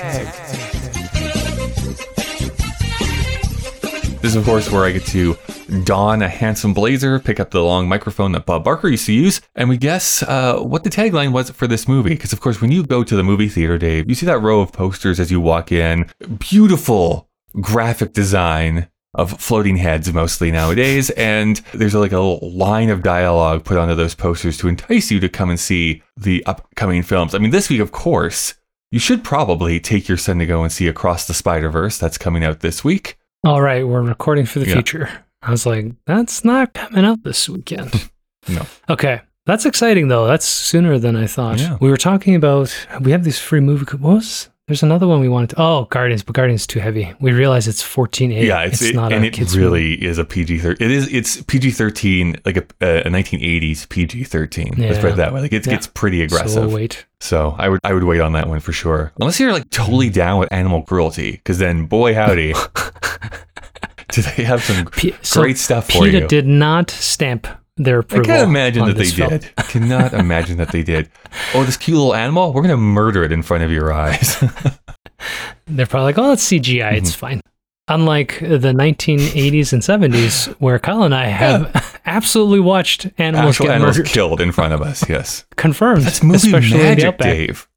This 4.24 4.32
is, 4.32 4.36
of 4.36 4.46
course, 4.46 4.70
where 4.70 4.86
I 4.86 4.92
get 4.92 5.04
to 5.08 5.36
don 5.84 6.22
a 6.22 6.28
handsome 6.30 6.72
blazer, 6.72 7.18
pick 7.20 7.38
up 7.38 7.50
the 7.50 7.62
long 7.62 7.86
microphone 7.86 8.32
that 8.32 8.46
Bob 8.46 8.64
Barker 8.64 8.88
used 8.88 9.04
to 9.04 9.12
use, 9.12 9.42
and 9.54 9.68
we 9.68 9.76
guess 9.76 10.22
uh, 10.22 10.60
what 10.60 10.82
the 10.82 10.88
tagline 10.88 11.30
was 11.30 11.50
for 11.50 11.66
this 11.66 11.86
movie. 11.86 12.14
Because, 12.14 12.32
of 12.32 12.40
course, 12.40 12.58
when 12.58 12.72
you 12.72 12.84
go 12.84 13.04
to 13.04 13.16
the 13.16 13.22
movie 13.22 13.50
theater, 13.50 13.76
Dave, 13.76 14.08
you 14.08 14.14
see 14.14 14.24
that 14.24 14.38
row 14.38 14.62
of 14.62 14.72
posters 14.72 15.20
as 15.20 15.30
you 15.30 15.42
walk 15.42 15.70
in. 15.70 16.10
Beautiful 16.38 17.28
graphic 17.60 18.14
design 18.14 18.88
of 19.12 19.38
floating 19.38 19.76
heads 19.76 20.10
mostly 20.10 20.50
nowadays. 20.50 21.10
And 21.10 21.58
there's 21.74 21.94
like 21.94 22.12
a 22.12 22.20
line 22.20 22.88
of 22.88 23.02
dialogue 23.02 23.66
put 23.66 23.76
onto 23.76 23.94
those 23.94 24.14
posters 24.14 24.56
to 24.56 24.68
entice 24.68 25.10
you 25.10 25.20
to 25.20 25.28
come 25.28 25.50
and 25.50 25.60
see 25.60 26.02
the 26.16 26.42
upcoming 26.46 27.02
films. 27.02 27.34
I 27.34 27.38
mean, 27.38 27.50
this 27.50 27.68
week, 27.68 27.80
of 27.80 27.92
course, 27.92 28.54
you 28.90 28.98
should 28.98 29.22
probably 29.22 29.78
take 29.80 30.08
your 30.08 30.16
son 30.16 30.38
to 30.38 30.46
go 30.46 30.62
and 30.62 30.72
see 30.72 30.88
Across 30.88 31.26
the 31.26 31.34
Spider 31.34 31.68
Verse. 31.68 31.98
That's 31.98 32.16
coming 32.16 32.42
out 32.42 32.60
this 32.60 32.82
week. 32.82 33.18
All 33.44 33.60
right, 33.60 33.86
we're 33.86 34.02
recording 34.02 34.46
for 34.46 34.58
the 34.58 34.66
Yeah. 34.66 34.72
future. 34.74 35.08
I 35.42 35.50
was 35.50 35.66
like, 35.66 35.92
that's 36.06 36.44
not 36.44 36.72
coming 36.72 37.04
out 37.04 37.22
this 37.22 37.48
weekend. 37.48 38.10
No. 38.46 38.66
Okay. 38.90 39.22
That's 39.46 39.64
exciting 39.64 40.08
though. 40.08 40.26
That's 40.26 40.44
sooner 40.46 40.98
than 40.98 41.16
I 41.16 41.26
thought. 41.26 41.58
Yeah. 41.60 41.78
We 41.80 41.88
were 41.88 41.96
talking 41.96 42.34
about 42.34 42.74
we 43.00 43.10
have 43.12 43.24
these 43.24 43.38
free 43.38 43.60
movie 43.60 43.86
co- 43.86 43.96
what 43.96 44.16
was 44.16 44.50
there's 44.66 44.82
another 44.82 45.06
one 45.06 45.20
we 45.20 45.28
wanted 45.28 45.50
to, 45.50 45.56
oh 45.60 45.84
Guardians, 45.90 46.22
but 46.22 46.34
Guardians 46.34 46.62
is 46.62 46.66
too 46.66 46.80
heavy. 46.80 47.12
We 47.20 47.32
realize 47.32 47.68
it's 47.68 47.82
14A. 47.82 48.44
yeah, 48.46 48.62
it's, 48.62 48.80
it- 48.80 48.94
not 48.94 49.12
and 49.12 49.22
a 49.24 49.26
it 49.26 49.34
kids 49.34 49.56
really 49.58 49.92
is 50.02 50.16
a 50.18 50.24
PG 50.24 50.58
thirteen. 50.60 50.86
It 50.86 50.90
is 50.90 51.12
it's 51.12 51.42
PG 51.42 51.72
thirteen, 51.72 52.36
like 52.46 52.56
a, 52.56 52.62
a 52.80 53.10
1980s 53.10 53.88
PG 53.88 54.24
thirteen. 54.24 54.74
Let's 54.78 54.98
put 54.98 55.10
it 55.12 55.16
that 55.16 55.34
way. 55.34 55.42
Like 55.42 55.52
it 55.52 55.66
Yeah. 55.66 55.74
gets 55.74 55.86
pretty 55.86 56.26
So 56.26 56.36
aggressive. 56.36 56.64
we'll 56.66 56.74
wait. 56.74 57.04
So 57.20 57.54
I 57.58 57.68
would 57.68 57.80
I 57.84 57.92
would 57.92 58.04
wait 58.04 58.20
on 58.20 58.32
that 58.32 58.48
one 58.48 58.60
for 58.60 58.72
sure. 58.72 59.12
Unless 59.20 59.38
you're 59.38 59.52
like 59.52 59.68
totally 59.70 60.08
down 60.08 60.38
with 60.40 60.50
animal 60.52 60.82
cruelty, 60.82 61.32
because 61.32 61.58
then 61.58 61.84
boy 61.86 62.14
howdy, 62.14 62.54
do 64.12 64.22
they 64.22 64.44
have 64.44 64.62
some 64.62 64.86
P- 64.86 65.14
so 65.22 65.42
great 65.42 65.58
stuff 65.58 65.86
for 65.86 66.04
PETA 66.04 66.20
you. 66.20 66.26
did 66.28 66.46
not 66.46 66.90
stamp 66.90 67.46
their 67.76 67.98
approval. 68.00 68.30
I 68.30 68.36
can't 68.36 68.48
imagine 68.48 68.84
that 68.86 68.96
they 68.96 69.06
film. 69.06 69.30
did. 69.30 69.50
I 69.58 69.62
cannot 69.62 70.12
imagine 70.24 70.58
that 70.58 70.70
they 70.72 70.82
did. 70.82 71.10
Oh, 71.54 71.64
this 71.64 71.76
cute 71.76 71.96
little 71.96 72.14
animal, 72.14 72.52
we're 72.52 72.62
gonna 72.62 72.76
murder 72.76 73.24
it 73.24 73.32
in 73.32 73.42
front 73.42 73.64
of 73.64 73.70
your 73.72 73.92
eyes. 73.92 74.36
They're 75.66 75.86
probably 75.86 76.06
like, 76.12 76.18
oh, 76.18 76.32
it's 76.32 76.46
CGI. 76.48 76.94
It's 76.94 77.10
Mm-hmm. 77.10 77.18
fine. 77.18 77.40
Unlike 77.88 78.38
the 78.40 78.72
1980s 78.72 79.72
and 79.74 79.82
70s, 79.82 80.46
where 80.58 80.78
Kyle 80.78 81.02
and 81.02 81.14
I 81.14 81.26
have 81.26 82.00
absolutely 82.06 82.60
watched 82.60 83.08
animals 83.18 83.56
Actual 83.56 83.66
get 83.66 83.74
animals 83.74 83.98
murdered. 83.98 84.10
killed 84.10 84.40
in 84.40 84.52
front 84.52 84.72
of 84.72 84.80
us. 84.80 85.06
Yes, 85.06 85.44
Confirmed. 85.56 86.02
that's 86.02 86.22
movie 86.22 86.36
especially 86.36 86.78
magic. 86.78 87.18
Dave. 87.18 87.68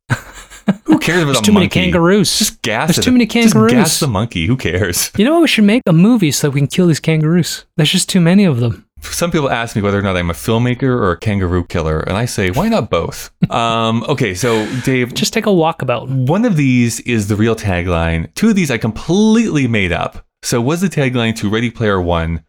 Who 0.85 0.99
cares 0.99 1.23
about 1.23 1.33
There's 1.33 1.41
too 1.41 1.51
many 1.53 1.65
monkey? 1.65 1.81
kangaroos. 1.91 2.39
Just 2.39 2.61
gas 2.61 2.87
There's 2.89 2.99
it. 2.99 3.03
too 3.03 3.11
many 3.11 3.25
kangaroos. 3.25 3.71
Just 3.71 3.83
gas 3.83 3.99
the 3.99 4.07
monkey. 4.07 4.47
Who 4.47 4.55
cares? 4.55 5.11
You 5.17 5.25
know 5.25 5.33
what? 5.33 5.41
We 5.41 5.47
should 5.49 5.63
make 5.65 5.81
a 5.85 5.93
movie 5.93 6.31
so 6.31 6.49
we 6.49 6.59
can 6.61 6.67
kill 6.67 6.87
these 6.87 6.99
kangaroos. 7.01 7.65
There's 7.75 7.91
just 7.91 8.07
too 8.09 8.21
many 8.21 8.45
of 8.45 8.59
them. 8.61 8.86
Some 9.13 9.31
people 9.31 9.49
ask 9.49 9.75
me 9.75 9.81
whether 9.81 9.97
or 9.97 10.01
not 10.01 10.15
I'm 10.17 10.29
a 10.29 10.33
filmmaker 10.33 10.83
or 10.83 11.11
a 11.11 11.17
kangaroo 11.17 11.63
killer, 11.65 11.99
and 12.01 12.17
I 12.17 12.25
say, 12.25 12.51
why 12.51 12.69
not 12.69 12.89
both? 12.89 13.31
um, 13.51 14.03
okay, 14.03 14.33
so 14.33 14.65
Dave, 14.81 15.13
Just 15.13 15.33
take 15.33 15.45
a 15.45 15.49
walkabout. 15.49 16.07
one 16.27 16.45
of 16.45 16.55
these 16.55 16.99
is 17.01 17.27
the 17.27 17.35
real 17.35 17.55
tagline. 17.55 18.33
Two 18.35 18.49
of 18.49 18.55
these 18.55 18.69
I 18.71 18.77
completely 18.77 19.67
made 19.67 19.91
up. 19.91 20.25
So 20.43 20.61
was 20.61 20.81
the 20.81 20.87
tagline 20.87 21.35
to 21.37 21.49
Ready 21.49 21.71
Player 21.71 21.99
One, 21.99 22.43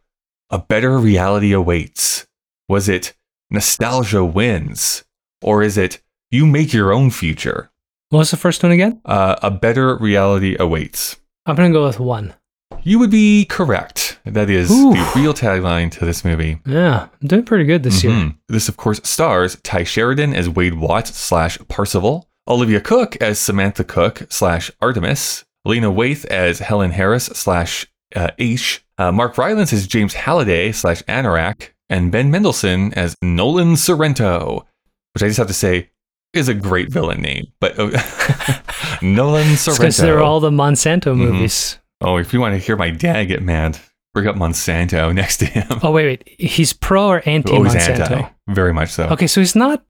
"A 0.51 0.59
better 0.59 0.99
reality 0.99 1.53
awaits"? 1.53 2.27
Was 2.69 2.89
it 2.89 3.15
"Nostalgia 3.51 4.25
wins"? 4.25 5.05
Or 5.43 5.63
is 5.63 5.79
it 5.79 6.01
"You 6.31 6.47
make 6.47 6.73
your 6.75 6.93
own 6.93 7.11
future"? 7.11 7.71
What 8.11 8.21
was 8.21 8.31
the 8.31 8.37
first 8.37 8.63
one 8.63 8.73
again? 8.73 9.01
Uh, 9.05 9.37
a 9.43 9.51
better 9.51 9.97
reality 9.97 10.55
awaits. 10.61 11.17
I'm 11.47 11.57
gonna 11.57 11.71
go 11.71 11.85
with 11.87 11.99
one. 11.99 12.35
You 12.89 12.99
would 13.01 13.11
be 13.11 13.45
correct. 13.45 14.19
That 14.25 14.49
is 14.49 14.69
the 14.71 15.13
real 15.15 15.35
tagline 15.35 15.91
to 15.93 16.05
this 16.07 16.25
movie. 16.25 16.59
Yeah, 16.65 17.09
I'm 17.21 17.29
doing 17.29 17.45
pretty 17.45 17.65
good 17.65 17.83
this 17.83 18.03
year. 18.03 18.13
Mhm. 18.13 18.37
This, 18.49 18.69
of 18.69 18.77
course, 18.79 19.01
stars 19.05 19.57
Tye 19.63 19.85
Sheridan 19.85 20.33
as 20.35 20.49
Wade 20.49 20.75
Watts 20.75 21.15
slash 21.15 21.59
Parzival, 21.69 22.29
Olivia 22.49 22.81
Cooke 22.81 23.17
as 23.17 23.39
Samantha 23.39 23.85
Cook 23.85 24.23
slash 24.31 24.71
Artemis, 24.81 25.45
Lena 25.67 25.91
Waithe 25.93 26.25
as 26.27 26.61
Helen 26.61 26.93
Harris 26.93 27.27
slash 27.27 27.87
uh, 28.17 28.31
Aech, 28.39 28.81
uh, 28.97 29.13
Mark 29.13 29.37
Rylance 29.37 29.73
as 29.75 29.87
James 29.87 30.15
Halliday 30.15 30.73
slash 30.73 31.03
Anorak, 31.03 31.71
and 31.91 32.11
Ben 32.11 32.31
Mendelsohn 32.31 32.95
as 32.95 33.15
Nolan 33.21 33.77
Sorrento, 33.77 34.67
which 35.13 35.23
I 35.23 35.27
just 35.27 35.37
have 35.39 35.47
to 35.49 35.53
say 35.53 35.91
is 36.33 36.49
a 36.49 36.55
great 36.55 36.91
villain 36.91 37.21
name. 37.21 37.49
But 37.61 37.79
uh, 37.79 37.91
Nolan 39.03 39.57
Sorrento. 39.57 39.83
because 39.83 39.97
they're 39.99 40.23
all 40.23 40.41
the 40.41 40.51
Monsanto 40.51 41.13
Mhm. 41.15 41.19
movies. 41.19 41.79
Oh, 42.01 42.17
if 42.19 42.33
you 42.33 42.41
want 42.41 42.55
to 42.55 42.59
hear 42.59 42.77
my 42.77 42.91
dad 42.91 43.25
get 43.25 43.43
mad, 43.43 43.79
bring 44.15 44.27
up 44.27 44.37
Monsanto 44.37 45.15
next 45.15 45.39
to 45.39 45.47
him. 45.47 45.67
Oh 45.83 45.91
wait, 45.91 46.07
wait. 46.27 46.41
He's 46.41 46.73
pro 46.73 47.07
or 47.09 47.23
anti 47.27 47.53
Oh, 47.53 47.63
he's 47.63 47.75
Monsanto? 47.75 48.11
anti. 48.11 48.29
Very 48.49 48.73
much 48.73 48.91
so. 48.91 49.05
Okay, 49.09 49.27
so 49.27 49.41
he's 49.41 49.57
not 49.57 49.85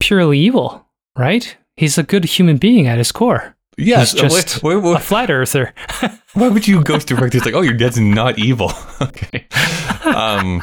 purely 0.00 0.38
evil, 0.38 0.86
right? 1.16 1.56
He's 1.76 1.98
a 1.98 2.02
good 2.02 2.24
human 2.24 2.56
being 2.58 2.86
at 2.86 2.98
his 2.98 3.10
core. 3.12 3.56
Yes, 3.76 4.12
He's 4.12 4.20
just 4.22 4.62
wait, 4.62 4.76
wait, 4.76 4.82
wait. 4.84 4.96
A 4.96 5.00
flat 5.00 5.30
earther. 5.30 5.74
Why 6.34 6.48
would 6.48 6.68
you 6.68 6.84
ghost 6.84 7.08
direct? 7.08 7.34
It's 7.34 7.44
like, 7.44 7.54
oh, 7.54 7.60
your 7.62 7.72
dad's 7.74 7.98
not 7.98 8.38
evil. 8.38 8.70
okay. 9.00 9.46
Um, 10.04 10.62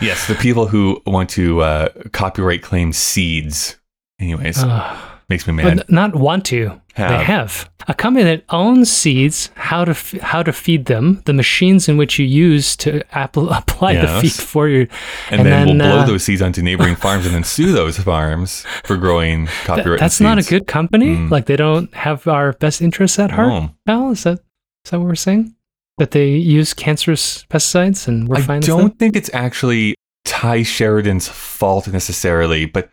yes, 0.00 0.26
the 0.26 0.34
people 0.34 0.66
who 0.66 1.02
want 1.06 1.28
to 1.30 1.60
uh, 1.60 1.88
copyright 2.12 2.62
claim 2.62 2.94
seeds. 2.94 3.76
Anyways, 4.18 4.62
Ugh. 4.62 5.10
makes 5.28 5.46
me 5.46 5.52
mad. 5.52 5.80
n- 5.80 5.84
not 5.90 6.14
want 6.14 6.46
to. 6.46 6.80
They 6.96 7.02
Have. 7.04 7.20
have 7.22 7.70
a 7.88 7.94
company 7.94 8.24
that 8.24 8.44
owns 8.50 8.90
seeds, 8.90 9.50
how 9.54 9.84
to 9.84 9.92
f- 9.92 10.20
how 10.20 10.42
to 10.42 10.52
feed 10.52 10.86
them, 10.86 11.22
the 11.24 11.32
machines 11.32 11.88
in 11.88 11.96
which 11.96 12.18
you 12.18 12.26
use 12.26 12.76
to 12.78 13.02
app- 13.16 13.36
apply 13.60 13.94
the 13.94 14.02
Yes. 14.02 14.20
feed 14.22 14.32
for 14.44 14.68
you. 14.68 14.88
And, 15.30 15.40
and 15.40 15.46
then, 15.46 15.66
then, 15.66 15.78
we'll 15.78 15.88
blow 15.88 15.98
uh, 16.02 16.06
those 16.06 16.24
seeds 16.24 16.42
onto 16.42 16.62
neighboring 16.62 16.96
farms 17.04 17.26
and 17.26 17.34
then 17.34 17.44
sue 17.44 17.72
those 17.72 17.98
farms 17.98 18.64
for 18.84 18.96
growing 18.96 19.46
copyright. 19.64 20.00
that's 20.00 20.20
not 20.20 20.38
a 20.38 20.42
good 20.42 20.66
company. 20.66 21.16
Mm. 21.16 21.30
Like 21.30 21.46
they 21.46 21.56
don't 21.56 21.92
have 21.94 22.26
our 22.26 22.52
best 22.54 22.82
interests 22.82 23.18
at 23.18 23.30
heart. 23.30 23.52
Oh. 23.52 23.70
Al, 23.86 24.10
is 24.10 24.24
that 24.24 24.40
is 24.84 24.90
that 24.90 24.98
what 24.98 25.06
we're 25.08 25.14
saying? 25.14 25.54
That 25.98 26.10
they 26.12 26.30
use 26.30 26.74
cancerous 26.74 27.44
pesticides 27.50 28.08
and 28.08 28.26
we're 28.28 28.36
I 28.38 28.42
fine 28.42 28.56
with 28.60 28.66
don't 28.66 28.98
think 28.98 29.16
it's 29.16 29.30
actually 29.32 29.94
Tye 30.24 30.62
Sheridan's 30.62 31.28
fault 31.28 31.88
necessarily, 31.88 32.66
but 32.66 32.90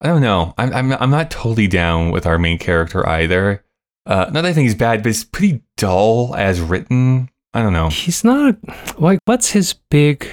I 0.00 0.08
don't 0.08 0.22
know. 0.22 0.54
I'm 0.58 0.72
I'm 0.72 0.92
I'm 0.94 1.10
not 1.10 1.30
totally 1.30 1.66
down 1.66 2.10
with 2.10 2.26
our 2.26 2.38
main 2.38 2.58
character 2.58 3.06
either. 3.08 3.64
Uh, 4.06 4.24
not 4.32 4.42
that 4.42 4.46
I 4.46 4.52
think 4.52 4.64
he's 4.64 4.74
bad, 4.74 5.02
but 5.02 5.10
it's 5.10 5.24
pretty 5.24 5.62
dull 5.76 6.34
as 6.34 6.60
written. 6.60 7.28
I 7.52 7.62
don't 7.62 7.72
know. 7.72 7.88
He's 7.90 8.24
not 8.24 8.56
like 8.98 9.18
what's 9.26 9.50
his 9.50 9.74
big 9.90 10.26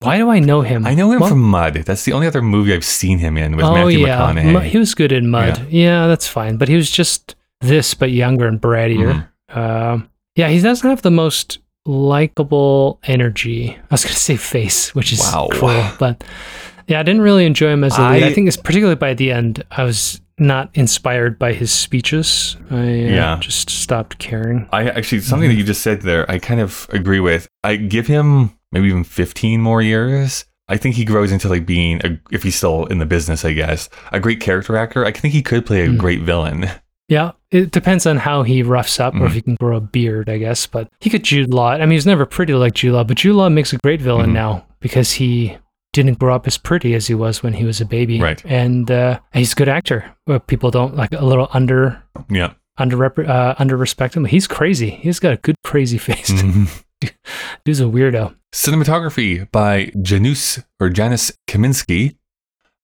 why 0.00 0.18
do 0.18 0.28
I 0.28 0.38
know 0.40 0.60
him? 0.60 0.86
I 0.86 0.94
know 0.94 1.10
him 1.10 1.20
What- 1.20 1.30
from 1.30 1.40
Mud. 1.40 1.74
That's 1.74 2.04
the 2.04 2.12
only 2.12 2.26
other 2.26 2.42
movie 2.42 2.74
I've 2.74 2.84
seen 2.84 3.18
him 3.18 3.38
in 3.38 3.56
with 3.56 3.64
oh 3.64 3.72
Matthew 3.72 4.00
yeah, 4.06 4.18
McConaughey. 4.34 4.64
He 4.64 4.78
was 4.78 4.94
good 4.94 5.10
in 5.12 5.30
Mud. 5.30 5.66
Yeah. 5.70 6.06
that's 6.06 6.28
fine. 6.28 6.58
But 6.58 6.68
he 6.68 6.76
was 6.76 6.90
just 6.90 7.34
this, 7.62 7.94
but 7.94 8.10
younger 8.10 8.46
and 8.46 8.60
brattier. 8.60 9.26
Mm-hmm. 9.50 9.58
Um, 9.58 10.10
yeah, 10.34 10.48
he 10.48 10.60
doesn't 10.60 10.88
have 10.88 11.00
the 11.00 11.10
most 11.10 11.58
likable 11.86 12.98
energy. 13.04 13.70
I 13.74 13.86
was 13.90 14.04
gonna 14.04 14.14
say 14.14 14.36
face, 14.36 14.94
which 14.94 15.12
is 15.12 15.20
Wow. 15.20 15.48
cool, 15.52 15.84
but 15.98 16.22
yeah, 16.86 17.00
I 17.00 17.02
didn't 17.02 17.22
really 17.22 17.46
enjoy 17.46 17.68
him 17.70 17.84
as 17.84 17.96
a 17.98 18.00
lead. 18.02 18.22
I, 18.22 18.26
I- 18.28 18.32
think 18.32 18.48
it's 18.48 18.56
particularly 18.56 18.96
by 18.96 19.14
the 19.14 19.32
end, 19.32 19.64
I 19.70 19.84
was 19.84 20.20
not 20.38 20.70
inspired 20.74 21.38
by 21.38 21.52
his 21.54 21.70
speeches. 21.72 22.56
I 22.70 22.74
uh, 22.76 22.82
Yeah. 22.84 23.38
just 23.40 23.70
stopped 23.70 24.18
caring. 24.18 24.68
I 24.72 24.88
actually 24.90 25.20
something 25.22 25.48
that 25.48 25.54
you 25.54 25.64
just 25.64 25.80
said 25.82 26.02
there, 26.02 26.30
I 26.30 26.38
kind 26.38 26.60
of 26.60 26.86
agree 26.90 27.20
with. 27.20 27.48
I 27.64 27.76
give 27.76 28.06
him 28.06 28.50
maybe 28.72 28.88
even 28.88 29.04
15 29.04 29.60
more 29.62 29.80
years. 29.80 30.44
I 30.68 30.76
think 30.76 30.94
he 30.96 31.04
grows 31.04 31.32
into 31.32 31.48
like 31.48 31.64
being 31.64 32.00
a, 32.04 32.18
if 32.30 32.42
he's 32.42 32.56
still 32.56 32.84
in 32.86 32.98
the 32.98 33.06
business, 33.06 33.44
I 33.44 33.52
guess, 33.54 33.88
a 34.12 34.20
great 34.20 34.40
character 34.40 34.76
actor. 34.76 35.04
I 35.06 35.12
think 35.12 35.32
he 35.32 35.40
could 35.42 35.64
play 35.64 35.84
a 35.84 35.88
Mm. 35.88 35.96
great 35.98 36.20
villain. 36.22 36.68
Yeah, 37.08 37.32
it 37.52 37.70
depends 37.70 38.04
on 38.04 38.16
how 38.18 38.42
he 38.42 38.62
roughs 38.64 38.98
up 38.98 39.14
or 39.14 39.26
if 39.26 39.30
Mhm. 39.32 39.34
he 39.36 39.40
can 39.42 39.54
grow 39.60 39.76
a 39.76 39.80
beard, 39.80 40.28
I 40.28 40.38
guess. 40.38 40.66
But 40.66 40.90
he 41.00 41.08
could 41.08 41.22
Jude 41.22 41.54
Law. 41.54 41.70
I 41.70 41.78
mean, 41.78 41.90
he's 41.92 42.04
never 42.04 42.26
pretty 42.26 42.52
like 42.54 42.74
Jude 42.74 42.92
Law, 42.94 43.04
but 43.04 43.16
Jude 43.16 43.36
Law 43.36 43.48
makes 43.48 43.72
a 43.72 43.78
great 43.78 44.02
villain 44.02 44.30
Mhm. 44.30 44.34
now 44.34 44.66
because 44.80 45.12
he 45.12 45.56
didn't 46.02 46.18
grow 46.18 46.34
up 46.34 46.46
as 46.46 46.58
pretty 46.58 46.94
as 46.94 47.06
he 47.06 47.14
was 47.14 47.42
when 47.42 47.52
he 47.54 47.64
was 47.64 47.80
a 47.80 47.84
baby. 47.84 48.20
Right. 48.20 48.42
And 48.44 48.90
uh, 48.90 49.18
he's 49.32 49.52
a 49.52 49.56
good 49.56 49.68
actor. 49.68 50.14
Well, 50.26 50.38
people 50.40 50.70
don't 50.70 50.94
like 50.96 51.12
a 51.12 51.24
little 51.24 51.48
under 51.52 52.02
Yeah. 52.30 52.52
under 52.78 53.04
uh, 53.28 53.54
under 53.58 53.76
respect 53.76 54.14
him. 54.16 54.24
He's 54.24 54.46
crazy. 54.46 54.90
He's 54.90 55.18
got 55.20 55.32
a 55.32 55.36
good 55.36 55.56
crazy 55.64 55.98
face. 56.08 56.30
Mhm. 56.30 56.82
Dude's 57.64 57.80
a 57.80 57.84
weirdo. 57.84 58.34
Cinematography 58.54 59.50
by 59.52 59.92
Janusz 60.00 60.62
or 60.80 60.88
Janusz 60.88 61.32
Kaminski. 61.48 62.16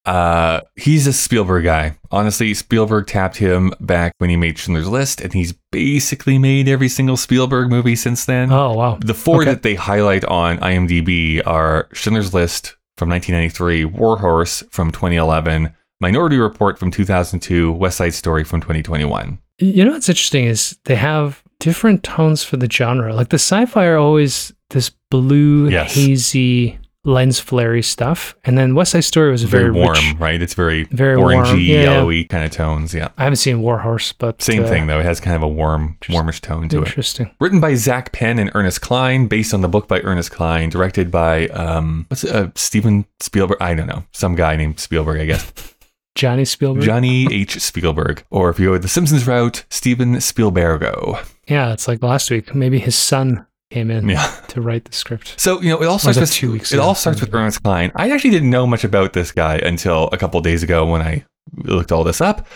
Uh, 0.05 0.61
he's 0.75 1.07
a 1.07 1.13
Spielberg 1.13 1.63
guy. 1.65 1.97
Honestly, 2.11 2.53
Spielberg 2.55 3.07
tapped 3.07 3.37
him 3.37 3.73
back 3.81 4.13
when 4.19 4.31
he 4.31 4.37
made 4.37 4.59
Schindler's 4.59 4.89
List, 4.89 5.21
and 5.21 5.33
he's 5.33 5.55
basically 5.71 6.39
made 6.39 6.69
every 6.69 6.89
single 6.89 7.17
Spielberg 7.17 7.71
movie 7.71 7.95
since 7.95 8.25
then. 8.25 8.51
Oh 8.53 8.73
wow. 8.75 8.99
The 9.01 9.15
four 9.15 9.43
Okay. 9.43 9.53
that 9.53 9.63
they 9.63 9.77
highlight 9.77 10.25
on 10.25 10.59
IMDb 10.59 11.41
are 11.47 11.89
Schindler's 11.93 12.35
List 12.35 12.77
from 12.97 13.09
1993, 13.09 13.85
Warhorse 13.87 14.63
from 14.71 14.91
2011, 14.93 15.73
Minority 16.01 16.37
Report 16.39 16.79
from 16.79 16.91
2002, 16.91 17.73
West 17.73 17.97
Side 17.99 18.15
Story 18.15 18.45
from 18.45 18.61
2021. 18.61 19.39
You 19.59 19.85
know 19.85 19.93
what's 19.93 20.09
interesting 20.09 20.45
is 20.47 20.77
they 20.85 20.97
have 20.97 21.43
different 21.61 22.03
tones 22.03 22.43
for 22.43 22.57
the 22.57 22.69
genre. 22.69 23.15
Like 23.15 23.29
the 23.29 23.37
sci-fi 23.39 23.87
are 23.87 23.97
always 23.99 24.53
this 24.71 24.91
blue, 25.11 25.69
Yes. 25.69 25.95
hazy, 25.95 26.79
lens 27.05 27.41
flary 27.41 27.83
stuff, 27.83 28.37
and 28.45 28.57
then 28.57 28.75
West 28.75 28.93
Side 28.93 29.05
Story 29.05 29.31
was 29.33 29.43
Very, 29.43 29.65
very, 29.65 29.73
warm, 29.73 29.95
rich. 29.95 30.15
right? 30.19 30.41
It's 30.41 30.55
very, 30.55 30.85
Very 30.85 31.17
orangey, 31.17 31.67
yeah. 31.67 31.83
yellowy 31.83 32.25
kind 32.25 32.45
of 32.45 32.53
tones. 32.53 32.95
Yeah. 32.95 33.09
I 33.19 33.25
haven't 33.25 33.37
seen 33.39 33.61
Warhorse, 33.61 34.13
but 34.13 34.41
Same 34.41 34.65
uh, 34.65 34.69
thing 34.69 34.87
though. 34.87 35.01
It 35.01 35.05
has 35.05 35.19
kind 35.21 35.35
of 35.35 35.43
a 35.43 35.49
warm, 35.49 35.99
warmish 36.09 36.41
tone 36.41 36.69
to 36.69 36.79
it. 36.83 36.87
Interesting. 36.87 37.31
Written 37.41 37.59
by 37.61 37.75
Zak 37.75 38.13
Penn 38.13 38.39
and 38.39 38.51
Ernest 38.55 38.81
Cline, 38.83 39.27
based 39.27 39.53
on 39.53 39.63
the 39.63 39.69
book 39.69 39.89
by 39.89 40.01
Ernest 40.03 40.31
Cline, 40.31 40.69
directed 40.71 41.11
by 41.11 41.49
um, 41.49 42.07
what's 42.09 42.23
it, 42.25 42.35
uh, 42.35 42.49
Steven 42.55 43.05
Spielberg? 43.21 43.59
I 43.61 43.75
don't 43.75 43.89
know, 43.89 44.05
some 44.13 44.35
guy 44.37 44.55
named 44.57 44.79
Spielberg, 44.79 45.21
I 45.21 45.25
guess. 45.27 45.53
Johnny 46.15 46.45
Spielberg. 46.45 46.85
Johnny 46.85 47.27
H. 47.33 47.59
Spielberg, 47.59 48.23
or 48.31 48.51
if 48.51 48.61
you 48.61 48.67
go 48.67 48.77
the 48.79 48.87
Simpsons 48.87 49.27
route, 49.27 49.65
Steven 49.71 50.17
Spielbergo. 50.17 51.27
yeah, 51.49 51.73
it's 51.73 51.89
like 51.89 52.03
last 52.03 52.31
week. 52.31 52.55
Maybe 52.55 52.79
his 52.79 52.95
son 52.95 53.47
came 53.73 53.91
in 53.91 54.09
Yeah. 54.09 54.27
to 54.49 54.61
write 54.61 54.85
the 54.85 54.93
script. 54.93 55.35
So 55.41 55.61
you 55.61 55.71
know, 55.71 55.83
it 55.83 55.87
all 55.87 55.99
starts 55.99 56.19
with 56.21 56.33
two 56.33 56.53
weeks 56.53 56.73
It 56.73 56.77
ago? 56.77 56.85
all 56.85 56.95
starts 56.95 57.21
with 57.21 57.33
Ernest 57.35 57.63
Cline. 57.63 57.91
I 57.97 58.11
actually 58.11 58.31
didn't 58.31 58.51
know 58.51 58.67
much 58.67 58.85
about 58.85 59.13
this 59.13 59.33
guy 59.33 59.57
until 59.57 60.09
a 60.13 60.19
couple 60.19 60.41
days 60.41 60.63
ago 60.63 60.87
when 60.87 61.03
I 61.03 61.25
looked 61.57 61.91
all 61.93 62.05
this 62.05 62.21
up. 62.21 62.47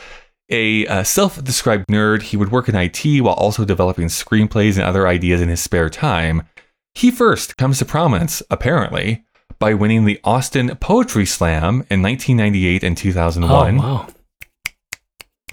A 0.49 0.87
uh, 0.87 1.03
self-described 1.03 1.87
nerd, 1.89 2.23
he 2.23 2.37
would 2.37 2.53
work 2.53 2.69
in 2.69 2.77
IT 2.77 3.21
while 3.21 3.35
also 3.35 3.65
developing 3.65 4.07
screenplays 4.07 4.75
and 4.77 4.85
other 4.85 5.09
ideas 5.09 5.41
in 5.41 5.49
his 5.49 5.61
spare 5.61 5.91
time. 5.91 6.43
He 6.95 7.11
first 7.11 7.57
comes 7.57 7.79
to 7.81 7.85
prominence, 7.85 8.43
apparently, 8.49 9.25
by 9.59 9.75
winning 9.75 10.05
the 10.05 10.21
Austin 10.23 10.77
Poetry 10.77 11.27
Slam 11.27 11.85
in 11.91 12.01
1998 12.01 12.85
and 12.85 12.97
2001. 12.97 13.51
Oh 13.51 13.83
wow, 13.83 14.07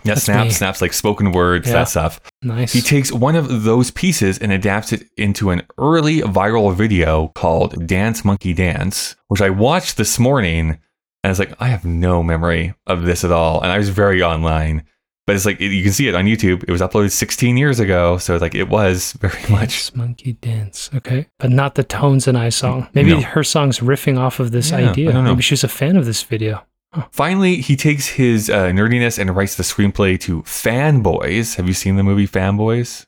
yeah, 0.04 0.14
That's 0.16 0.24
snaps, 0.26 0.46
me. 0.46 0.52
snaps 0.52 0.82
like 0.82 0.94
spoken 0.94 1.32
words, 1.32 1.68
Yeah. 1.68 1.74
that 1.74 1.90
stuff. 1.90 2.20
nice. 2.42 2.74
He 2.74 2.82
takes 2.82 3.12
one 3.12 3.36
of 3.36 3.64
those 3.64 3.92
pieces 3.92 4.38
and 4.38 4.52
adapts 4.52 4.92
it 4.94 5.08
into 5.18 5.50
an 5.50 5.62
early 5.78 6.22
viral 6.22 6.74
video 6.76 7.30
called 7.30 7.88
Dance 7.88 8.24
Monkey 8.26 8.54
Dance, 8.54 9.16
which 9.28 9.42
I 9.42 9.50
watched 9.50 9.98
this 9.98 10.20
morning. 10.20 10.70
And 10.70 10.78
I 11.24 11.30
was 11.30 11.40
like, 11.40 11.54
I 11.62 11.68
have 11.70 11.86
no 11.86 12.22
memory 12.22 12.74
of 12.86 13.04
this 13.04 13.24
at 13.24 13.32
all. 13.32 13.62
And 13.62 13.72
I 13.72 13.78
was 13.78 13.90
very 13.90 14.22
online. 14.22 14.84
But 15.26 15.38
it's 15.38 15.46
like 15.46 15.62
you 15.62 15.82
can 15.84 15.94
see 15.94 16.10
it 16.10 16.16
on 16.16 16.26
YouTube. 16.26 16.66
It 16.68 16.70
was 16.70 16.82
uploaded 16.82 17.12
16 17.12 17.56
years 17.56 17.80
ago, 17.80 18.18
so 18.18 18.36
like 18.36 18.56
it 18.56 18.68
was 18.68 19.14
very 19.22 19.42
much. 19.50 19.96
Monkey 19.96 20.34
dance. 20.34 20.90
Okay. 20.94 21.28
But 21.40 21.50
not 21.52 21.76
the 21.76 21.84
Tones 21.86 22.28
and 22.28 22.38
I 22.38 22.50
song. 22.50 22.90
Maybe 22.94 23.12
No. 23.12 23.22
her 23.22 23.42
song's 23.42 23.80
riffing 23.80 24.20
off 24.20 24.42
of 24.42 24.52
this 24.52 24.72
Yeah, 24.72 24.90
idea. 24.90 25.22
Maybe 25.22 25.42
she 25.42 25.54
was 25.54 25.64
a 25.64 25.70
fan 25.70 25.96
of 25.96 26.06
this 26.06 26.24
video. 26.24 26.66
Finally, 27.12 27.58
he 27.58 27.76
takes 27.76 28.08
his 28.08 28.50
uh, 28.50 28.66
nerdiness 28.68 29.18
and 29.20 29.36
writes 29.36 29.56
the 29.56 29.64
screenplay 29.64 30.20
to 30.22 30.44
Fanboys. 30.44 31.56
Have 31.56 31.68
you 31.68 31.74
seen 31.74 31.96
the 31.96 32.04
movie 32.04 32.28
Fanboys? 32.28 33.06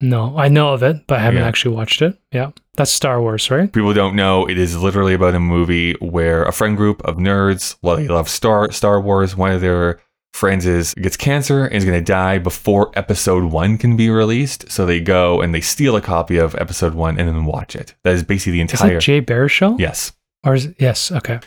No, 0.00 0.36
I 0.36 0.48
know 0.48 0.74
of 0.74 0.82
it, 0.82 1.06
but 1.06 1.18
I 1.18 1.22
haven't 1.22 1.40
Yeah. 1.40 1.46
actually 1.48 1.74
watched 1.74 2.02
it. 2.02 2.18
Yeah. 2.32 2.50
That's 2.76 2.90
Star 2.90 3.20
Wars, 3.20 3.50
right? 3.50 3.72
People 3.72 3.94
don't 3.94 4.14
know 4.14 4.46
it 4.46 4.58
is 4.58 4.76
literally 4.76 5.14
about 5.14 5.34
a 5.34 5.40
movie 5.40 5.94
where 6.00 6.44
a 6.44 6.52
friend 6.52 6.76
group 6.76 7.02
of 7.06 7.16
nerds, 7.16 7.76
they 7.82 8.06
love 8.08 8.28
Star 8.28 8.70
Star 8.72 9.00
Wars. 9.00 9.34
One 9.34 9.52
of 9.52 9.62
their 9.62 10.00
friends 10.34 10.66
is 10.66 10.92
gets 10.92 11.16
cancer 11.16 11.64
and 11.64 11.74
is 11.76 11.86
going 11.86 11.98
to 11.98 12.04
die 12.04 12.36
before 12.36 12.90
Episode 12.94 13.44
One 13.44 13.78
can 13.78 13.96
be 13.96 14.10
released. 14.10 14.70
So 14.70 14.84
they 14.84 15.00
go 15.00 15.40
and 15.40 15.54
they 15.54 15.62
steal 15.62 15.96
a 15.96 16.02
copy 16.02 16.36
of 16.36 16.54
Episode 16.56 16.92
One 16.94 17.18
and 17.18 17.26
then 17.26 17.46
watch 17.46 17.74
it. 17.74 17.94
That 18.04 18.12
is 18.14 18.22
basically 18.22 18.58
the 18.58 18.64
Is 18.66 18.72
entire. 18.72 18.98
it 18.98 19.00
Jay 19.00 19.22
Baruchel? 19.22 19.78
yes. 19.80 20.12
Or 20.44 20.54
is 20.54 20.66
it, 20.66 20.76
yes, 20.78 21.10
okay. 21.10 21.40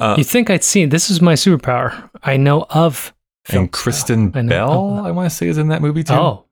Uh, 0.00 0.14
you 0.18 0.24
think 0.24 0.50
I'd 0.50 0.64
seen 0.64 0.88
this 0.90 1.10
is 1.10 1.20
my 1.20 1.34
superpower. 1.34 2.08
I 2.22 2.36
know 2.36 2.66
of 2.70 3.12
and 3.50 3.70
Kristen. 3.72 4.32
I 4.34 4.42
know 4.42 4.48
Bell, 4.50 4.98
of- 4.98 5.06
I 5.06 5.10
want 5.10 5.30
to 5.30 5.34
say, 5.34 5.48
is 5.48 5.58
in 5.58 5.68
that 5.68 5.82
movie 5.82 6.04
too. 6.04 6.14
Oh. 6.14 6.44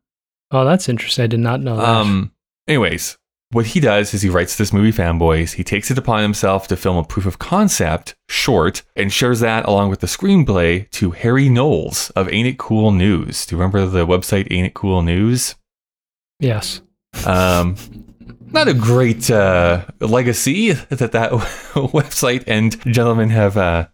Oh, 0.52 0.64
that's 0.64 0.88
interesting. 0.88 1.24
I 1.24 1.26
did 1.26 1.40
not 1.40 1.60
know 1.60 1.76
that. 1.76 1.84
Um. 1.84 2.32
Anyways, 2.68 3.18
what 3.50 3.66
he 3.66 3.80
does 3.80 4.14
is 4.14 4.22
he 4.22 4.28
writes 4.28 4.56
this 4.56 4.72
movie 4.72 4.92
Fanboys. 4.92 5.54
He 5.54 5.64
takes 5.64 5.90
it 5.90 5.98
upon 5.98 6.22
himself 6.22 6.68
to 6.68 6.76
film 6.76 6.96
a 6.96 7.04
proof 7.04 7.26
of 7.26 7.38
concept 7.38 8.14
short 8.28 8.82
and 8.94 9.12
shares 9.12 9.40
that 9.40 9.66
along 9.66 9.90
with 9.90 10.00
the 10.00 10.06
screenplay 10.06 10.88
to 10.90 11.10
Harry 11.12 11.48
Knowles 11.48 12.10
of 12.10 12.32
Ain't 12.32 12.46
It 12.48 12.58
Cool 12.58 12.92
News. 12.92 13.44
Do 13.46 13.54
you 13.54 13.60
remember 13.60 13.86
the 13.86 14.06
website 14.06 14.46
Ain't 14.52 14.66
It 14.68 14.74
Cool 14.74 15.02
News? 15.02 15.56
yes. 16.40 16.80
Um, 17.24 17.76
not 18.52 18.68
a 18.68 18.74
great 18.74 19.30
uh, 19.30 19.84
legacy 20.00 20.72
that 20.72 21.12
that 21.12 21.30
website 21.74 22.44
and 22.46 22.80
gentlemen 22.92 23.30
have 23.30 23.56
uh, 23.56 23.88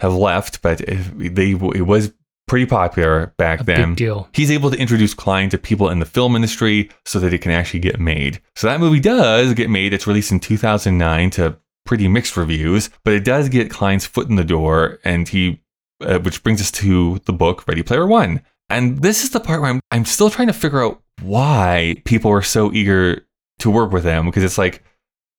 have 0.00 0.14
left, 0.14 0.62
but 0.62 0.80
it, 0.82 1.34
they 1.34 1.50
it 1.52 1.86
was 1.86 2.12
pretty 2.46 2.66
popular 2.66 3.34
back 3.38 3.60
A 3.60 3.64
then. 3.64 3.90
big 3.90 3.96
deal. 3.96 4.28
He's 4.32 4.50
able 4.50 4.70
to 4.70 4.78
introduce 4.78 5.14
Cline 5.14 5.50
to 5.50 5.58
people 5.58 5.88
in 5.88 5.98
the 5.98 6.06
film 6.06 6.36
industry 6.36 6.90
so 7.04 7.18
that 7.18 7.32
it 7.34 7.38
can 7.38 7.50
actually 7.52 7.80
get 7.80 7.98
made. 7.98 8.40
So 8.54 8.68
that 8.68 8.80
movie 8.80 9.00
does 9.00 9.54
get 9.54 9.68
made. 9.68 9.92
It's 9.92 10.06
released 10.06 10.30
in 10.32 10.40
2009 10.40 11.30
to 11.30 11.56
pretty 11.84 12.08
mixed 12.08 12.36
reviews, 12.36 12.90
but 13.04 13.14
it 13.14 13.24
does 13.24 13.48
get 13.48 13.70
Cline's 13.70 14.06
foot 14.06 14.28
in 14.28 14.36
the 14.36 14.44
door, 14.44 14.98
and 15.04 15.28
he, 15.28 15.62
uh, 16.00 16.18
which 16.18 16.42
brings 16.42 16.60
us 16.60 16.70
to 16.72 17.20
the 17.26 17.32
book 17.32 17.66
Ready 17.66 17.82
Player 17.82 18.06
One. 18.06 18.42
And 18.68 19.02
this 19.02 19.22
is 19.22 19.30
the 19.30 19.40
part 19.40 19.60
where 19.60 19.70
I'm, 19.70 19.80
I'm 19.90 20.04
still 20.04 20.30
trying 20.30 20.48
to 20.48 20.52
figure 20.52 20.84
out 20.84 21.00
why 21.22 22.02
people 22.04 22.30
were 22.30 22.42
so 22.42 22.72
eager 22.72 23.25
to 23.58 23.70
work 23.70 23.92
with 23.92 24.04
him 24.04 24.26
because 24.26 24.44
it's 24.44 24.58
like, 24.58 24.82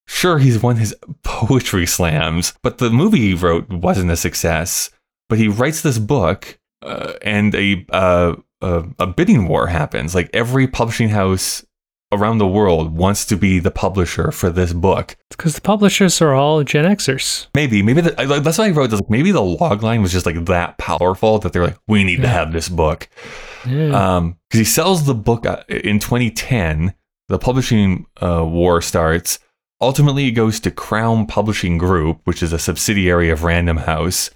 sure, 0.05 0.39
he's 0.39 0.61
won 0.61 0.77
his 0.77 0.95
poetry 1.23 1.85
slams, 1.85 2.53
but 2.63 2.77
the 2.77 2.89
movie 2.89 3.19
he 3.19 3.33
wrote 3.33 3.69
wasn't 3.69 4.11
a 4.11 4.17
success. 4.17 4.89
But 5.29 5.39
he 5.39 5.47
writes 5.47 5.81
this 5.81 5.99
book, 5.99 6.57
uh, 6.81 7.13
and 7.21 7.53
a, 7.53 7.85
uh, 7.89 8.35
a 8.61 8.85
a 8.99 9.07
bidding 9.07 9.47
war 9.47 9.67
happens. 9.67 10.15
Like 10.15 10.29
every 10.33 10.67
publishing 10.67 11.09
house 11.09 11.65
around 12.11 12.37
the 12.37 12.47
world 12.47 12.95
wants 12.95 13.25
to 13.25 13.35
be 13.35 13.59
the 13.59 13.71
publisher 13.71 14.31
for 14.31 14.49
this 14.49 14.73
book. 14.73 15.17
Because 15.29 15.55
the 15.55 15.61
publishers 15.61 16.21
are 16.21 16.33
all 16.33 16.63
Gen 16.63 16.85
Xers. 16.85 17.47
Maybe, 17.53 17.81
maybe 17.83 18.01
the, 18.01 18.27
like, 18.27 18.43
that's 18.43 18.57
why 18.57 18.67
I 18.67 18.71
wrote 18.71 18.91
this. 18.91 19.01
Maybe 19.09 19.31
the 19.31 19.41
log 19.41 19.83
line 19.83 20.01
was 20.01 20.11
just 20.11 20.25
like 20.25 20.45
that 20.45 20.77
powerful 20.77 21.39
that 21.39 21.53
they're 21.53 21.65
like, 21.65 21.77
we 21.87 22.03
need 22.03 22.21
to 22.21 22.27
have 22.27 22.53
this 22.53 22.69
book. 22.69 23.09
Yeah. 23.67 24.15
Um, 24.15 24.37
because 24.49 24.59
he 24.59 24.65
sells 24.65 25.05
the 25.05 25.13
book 25.13 25.45
uh, 25.45 25.63
in 25.67 25.99
2010. 25.99 26.93
The 27.27 27.39
publishing 27.39 28.05
uh, 28.21 28.45
war 28.45 28.81
starts. 28.81 29.39
Ultimately, 29.81 30.27
it 30.27 30.31
goes 30.31 30.59
to 30.61 30.71
Crown 30.71 31.27
Publishing 31.27 31.77
Group, 31.77 32.21
which 32.23 32.41
is 32.41 32.53
a 32.53 32.59
subsidiary 32.59 33.29
of 33.29 33.43
Random 33.43 33.77
House. 33.77 34.29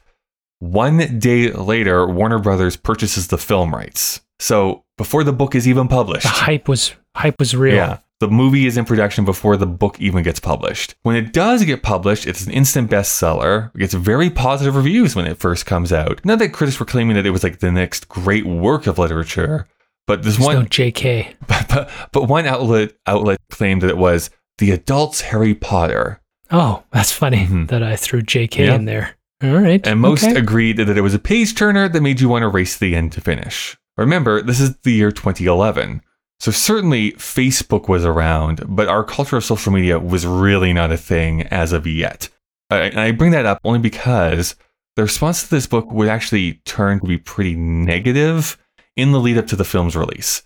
One 0.59 1.19
day 1.19 1.51
later, 1.51 2.05
Warner 2.05 2.37
Brothers 2.37 2.75
purchases 2.75 3.27
the 3.27 3.37
film 3.37 3.73
rights. 3.73 4.21
So 4.39 4.83
before 4.97 5.23
the 5.23 5.33
book 5.33 5.55
is 5.55 5.67
even 5.67 5.87
published, 5.87 6.23
the 6.23 6.29
hype 6.29 6.67
was 6.67 6.93
hype 7.15 7.39
was 7.39 7.55
real. 7.55 7.75
yeah. 7.75 7.97
The 8.19 8.27
movie 8.27 8.67
is 8.67 8.77
in 8.77 8.85
production 8.85 9.25
before 9.25 9.57
the 9.57 9.65
book 9.65 9.99
even 9.99 10.21
gets 10.21 10.39
published. 10.39 10.93
When 11.01 11.15
it 11.15 11.33
does 11.33 11.63
get 11.63 11.81
published, 11.81 12.27
it's 12.27 12.45
an 12.45 12.53
instant 12.53 12.91
bestseller. 12.91 13.73
It 13.73 13.79
gets 13.79 13.95
very 13.95 14.29
positive 14.29 14.75
reviews 14.75 15.15
when 15.15 15.25
it 15.25 15.39
first 15.39 15.65
comes 15.65 15.91
out. 15.91 16.23
Not 16.23 16.37
that 16.37 16.53
critics 16.53 16.79
were 16.79 16.85
claiming 16.85 17.15
that 17.15 17.25
it 17.25 17.31
was 17.31 17.43
like 17.43 17.57
the 17.57 17.71
next 17.71 18.07
great 18.09 18.45
work 18.45 18.85
of 18.85 18.99
literature, 18.99 19.67
but 20.11 20.23
this 20.23 20.35
There's 20.35 20.45
one 20.45 20.55
no 20.57 20.65
JK. 20.65 21.35
but, 21.47 21.65
but, 21.69 21.89
but 22.11 22.23
one 22.27 22.45
outlet 22.45 22.91
outlet 23.07 23.39
claimed 23.49 23.81
that 23.81 23.89
it 23.89 23.97
was 23.97 24.29
the 24.57 24.71
adult's 24.71 25.21
Harry 25.21 25.55
Potter. 25.55 26.19
Oh, 26.51 26.83
that's 26.91 27.13
funny 27.13 27.45
Mhm. 27.47 27.69
that 27.69 27.81
I 27.81 27.95
threw 27.95 28.21
JK 28.21 28.65
Yeah. 28.65 28.75
in 28.75 28.83
there. 28.83 29.15
All 29.41 29.55
right. 29.57 29.85
And 29.87 30.01
most 30.01 30.25
okay. 30.25 30.35
agreed 30.35 30.75
that 30.77 30.97
it 30.97 31.01
was 31.01 31.13
a 31.13 31.19
page 31.19 31.55
turner 31.55 31.87
that 31.87 32.01
made 32.01 32.19
you 32.19 32.27
want 32.27 32.43
to 32.43 32.49
race 32.49 32.73
to 32.73 32.81
the 32.81 32.93
end 32.95 33.13
to 33.13 33.21
finish. 33.21 33.77
Remember, 33.95 34.41
this 34.41 34.59
is 34.59 34.75
the 34.83 34.91
year 34.91 35.11
2011. 35.11 36.01
So 36.41 36.51
certainly 36.51 37.13
Facebook 37.13 37.87
was 37.87 38.03
around, 38.03 38.63
but 38.67 38.89
our 38.89 39.05
culture 39.05 39.37
of 39.37 39.45
social 39.45 39.71
media 39.71 39.97
was 39.97 40.25
really 40.25 40.73
not 40.73 40.91
a 40.91 40.97
thing 40.97 41.43
as 41.43 41.71
of 41.71 41.87
yet. 41.87 42.27
I, 42.69 42.77
and 42.79 42.99
I 42.99 43.11
bring 43.11 43.31
that 43.31 43.45
up 43.45 43.59
only 43.63 43.79
because 43.79 44.55
the 44.97 45.03
response 45.03 45.43
to 45.43 45.49
this 45.49 45.67
book 45.67 45.89
would 45.91 46.09
actually 46.09 46.55
turn 46.65 46.99
to 46.99 47.07
be 47.07 47.17
pretty 47.17 47.55
negative 47.55 48.57
in 48.95 49.11
the 49.11 49.19
lead 49.19 49.37
up 49.37 49.47
to 49.47 49.55
the 49.55 49.63
film's 49.63 49.95
release. 49.95 50.43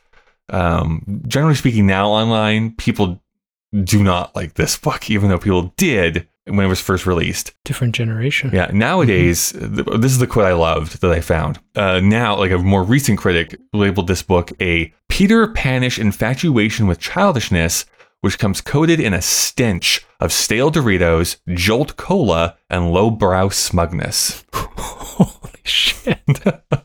Um, 0.49 1.23
generally 1.27 1.55
speaking, 1.55 1.87
now 1.87 2.09
online, 2.09 2.75
people 2.75 3.21
do 3.83 4.03
not 4.03 4.35
like 4.35 4.53
this 4.53 4.77
book, 4.85 5.09
even 5.09 5.29
though 5.29 5.39
people 5.39 5.73
did 5.77 6.27
when 6.47 6.65
it 6.65 6.69
was 6.69 6.79
first 6.79 7.07
released. 7.07 7.53
different 7.63 7.95
generation. 7.95 8.51
Yeah, 8.53 8.69
nowadays, 8.71 9.51
th- 9.51 9.87
this 9.97 10.11
is 10.11 10.19
the 10.19 10.27
quote 10.27 10.45
I 10.45 10.53
loved 10.53 11.01
that 11.01 11.11
I 11.11 11.19
found. 11.19 11.59
Uh, 11.75 11.99
now, 12.03 12.37
like 12.37 12.51
a 12.51 12.59
more 12.59 12.83
recent 12.83 13.17
critic 13.17 13.59
labeled 13.73 14.05
this 14.07 14.21
book 14.21 14.51
a 14.61 14.93
Peter 15.09 15.47
Panish 15.47 15.97
infatuation 15.97 16.85
with 16.85 16.99
childishness, 16.99 17.85
which 18.21 18.37
comes 18.37 18.61
coated 18.61 18.99
in 18.99 19.11
a 19.13 19.23
stench 19.23 20.05
of 20.19 20.31
stale 20.31 20.71
Doritos, 20.71 21.37
Jolt 21.49 21.97
Cola, 21.97 22.57
and 22.69 22.91
lowbrow 22.91 23.49
smugness. 23.49 24.45
Holy 24.53 25.61
shit. 25.63 26.19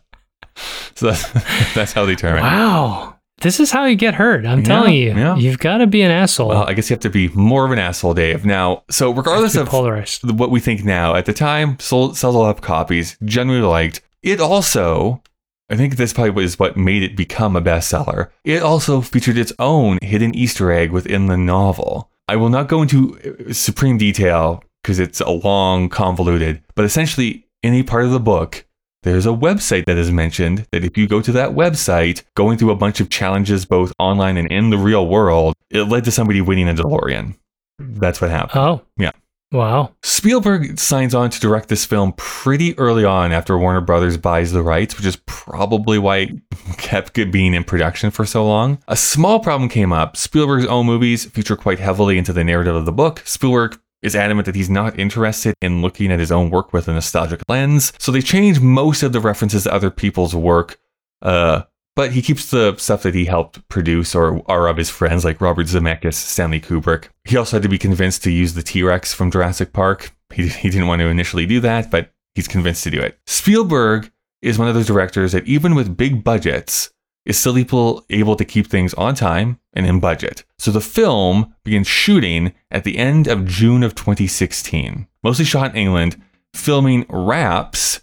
So 1.00 1.06
that's, 1.12 1.72
that's 1.74 1.92
how 1.92 2.04
they 2.04 2.14
term 2.14 2.36
it. 2.38 2.42
wow. 2.42 3.16
This 3.40 3.58
is 3.58 3.70
how 3.70 3.86
you 3.86 3.96
get 3.96 4.12
hurt. 4.14 4.44
I'm 4.44 4.58
Yeah, 4.58 4.64
telling 4.66 4.92
you. 4.92 5.14
yeah. 5.14 5.34
You've 5.34 5.58
got 5.58 5.78
to 5.78 5.86
be 5.86 6.02
an 6.02 6.10
asshole. 6.10 6.48
Well, 6.48 6.64
I 6.68 6.74
guess 6.74 6.90
you 6.90 6.94
have 6.94 7.00
to 7.00 7.08
be 7.08 7.28
more 7.30 7.64
of 7.64 7.72
an 7.72 7.78
asshole, 7.78 8.12
Dave. 8.12 8.44
Now, 8.44 8.82
so 8.90 9.10
regardless 9.10 9.56
of 9.56 9.66
polarized. 9.66 10.30
what 10.38 10.50
we 10.50 10.60
think 10.60 10.84
now. 10.84 11.14
At 11.14 11.24
the 11.24 11.32
time, 11.32 11.78
sold, 11.80 12.18
sells 12.18 12.34
a 12.34 12.38
lot 12.38 12.54
of 12.54 12.60
copies, 12.60 13.16
generally 13.24 13.62
liked. 13.62 14.02
It 14.22 14.40
also, 14.42 15.22
I 15.70 15.76
think 15.76 15.96
this 15.96 16.12
probably 16.12 16.32
was 16.32 16.58
what 16.58 16.76
made 16.76 17.02
it 17.02 17.16
become 17.16 17.56
a 17.56 17.62
bestseller. 17.62 18.28
It 18.44 18.62
also 18.62 19.00
featured 19.00 19.38
its 19.38 19.54
own 19.58 19.98
hidden 20.02 20.34
Easter 20.34 20.70
egg 20.70 20.90
within 20.92 21.24
the 21.24 21.38
novel. 21.38 22.10
I 22.28 22.36
will 22.36 22.50
not 22.50 22.68
go 22.68 22.82
into 22.82 23.18
uh, 23.48 23.54
supreme 23.54 23.96
detail 23.96 24.62
because 24.82 24.98
it's 24.98 25.20
a 25.22 25.30
long, 25.30 25.88
convoluted, 25.88 26.62
but 26.74 26.84
essentially, 26.84 27.46
any 27.62 27.82
part 27.82 28.04
of 28.04 28.10
the 28.10 28.20
book, 28.20 28.66
there's 29.02 29.26
a 29.26 29.30
website 29.30 29.86
that 29.86 29.96
is 29.96 30.10
mentioned 30.10 30.66
that 30.72 30.84
if 30.84 30.96
you 30.98 31.06
go 31.06 31.22
to 31.22 31.32
that 31.32 31.50
website, 31.50 32.22
going 32.34 32.58
through 32.58 32.70
a 32.70 32.76
bunch 32.76 33.00
of 33.00 33.08
challenges 33.08 33.64
both 33.64 33.92
online 33.98 34.36
and 34.36 34.50
in 34.52 34.70
the 34.70 34.78
real 34.78 35.06
world, 35.06 35.54
it 35.70 35.84
led 35.84 36.04
to 36.04 36.10
somebody 36.10 36.40
winning 36.40 36.68
a 36.68 36.74
DeLorean. 36.74 37.36
That's 37.78 38.20
what 38.20 38.30
happened. 38.30 38.60
Oh. 38.60 38.82
Yeah. 38.98 39.12
Wow. 39.52 39.94
Spielberg 40.02 40.78
signs 40.78 41.12
on 41.12 41.30
to 41.30 41.40
direct 41.40 41.68
this 41.68 41.84
film 41.84 42.12
pretty 42.16 42.78
early 42.78 43.04
on 43.04 43.32
after 43.32 43.58
Warner 43.58 43.80
Brothers 43.80 44.16
buys 44.16 44.52
the 44.52 44.62
rights, 44.62 44.96
which 44.96 45.06
is 45.06 45.16
probably 45.26 45.98
why 45.98 46.16
it 46.18 46.30
kept 46.76 47.14
being 47.32 47.54
in 47.54 47.64
production 47.64 48.10
for 48.10 48.24
so 48.24 48.46
long. 48.46 48.78
A 48.86 48.96
small 48.96 49.40
problem 49.40 49.68
came 49.68 49.92
up. 49.92 50.16
Spielberg's 50.16 50.66
own 50.66 50.86
movies 50.86 51.24
feature 51.24 51.56
quite 51.56 51.80
heavily 51.80 52.16
into 52.16 52.32
the 52.32 52.44
narrative 52.44 52.76
of 52.76 52.84
the 52.84 52.92
book. 52.92 53.22
Spielberg 53.24 53.80
is 54.02 54.16
adamant 54.16 54.46
that 54.46 54.54
he's 54.54 54.70
not 54.70 54.98
interested 54.98 55.54
in 55.60 55.82
looking 55.82 56.10
at 56.10 56.18
his 56.18 56.32
own 56.32 56.50
work 56.50 56.72
with 56.72 56.88
a 56.88 56.92
nostalgic 56.92 57.42
lens, 57.48 57.92
so 57.98 58.10
they 58.10 58.20
change 58.20 58.60
most 58.60 59.02
of 59.02 59.12
the 59.12 59.20
references 59.20 59.64
to 59.64 59.72
other 59.72 59.90
people's 59.90 60.34
work. 60.34 60.78
Uh, 61.22 61.62
but 61.96 62.12
he 62.12 62.22
keeps 62.22 62.50
the 62.50 62.76
stuff 62.76 63.02
that 63.02 63.14
he 63.14 63.24
helped 63.26 63.66
produce 63.68 64.14
or 64.14 64.42
are 64.50 64.68
of 64.68 64.76
his 64.76 64.88
friends 64.88 65.24
like 65.24 65.40
Robert 65.40 65.66
Zemeckis, 65.66 66.14
Stanley 66.14 66.60
Kubrick. 66.60 67.08
He 67.24 67.36
also 67.36 67.56
had 67.56 67.62
to 67.62 67.68
be 67.68 67.78
convinced 67.78 68.22
to 68.24 68.30
use 68.30 68.54
the 68.54 68.62
T-Rex 68.62 69.12
from 69.12 69.30
Jurassic 69.30 69.72
Park. 69.72 70.14
He, 70.32 70.48
he 70.48 70.70
didn't 70.70 70.86
want 70.86 71.00
to 71.00 71.08
initially 71.08 71.46
do 71.46 71.60
that, 71.60 71.90
but 71.90 72.12
he's 72.34 72.48
convinced 72.48 72.84
to 72.84 72.90
do 72.90 73.00
it. 73.00 73.18
Spielberg 73.26 74.10
is 74.40 74.58
one 74.58 74.68
of 74.68 74.74
those 74.74 74.86
directors 74.86 75.32
that 75.32 75.46
even 75.46 75.74
with 75.74 75.96
big 75.96 76.24
budgets 76.24 76.90
is 77.24 77.38
still 77.38 77.58
able, 77.58 78.04
able 78.10 78.36
to 78.36 78.44
keep 78.44 78.66
things 78.66 78.94
on 78.94 79.14
time 79.14 79.58
and 79.72 79.86
in 79.86 80.00
budget. 80.00 80.44
So 80.58 80.70
the 80.70 80.80
film 80.80 81.54
begins 81.64 81.86
shooting 81.86 82.52
at 82.70 82.84
the 82.84 82.98
end 82.98 83.26
of 83.26 83.46
June 83.46 83.82
of 83.82 83.94
2016, 83.94 85.06
mostly 85.22 85.44
shot 85.44 85.72
in 85.72 85.76
England, 85.76 86.20
filming 86.54 87.06
wraps 87.08 88.00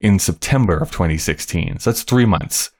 in 0.00 0.18
September 0.18 0.76
of 0.76 0.90
2016. 0.90 1.78
So 1.78 1.90
that's 1.90 2.02
three 2.02 2.26
months. 2.26 2.70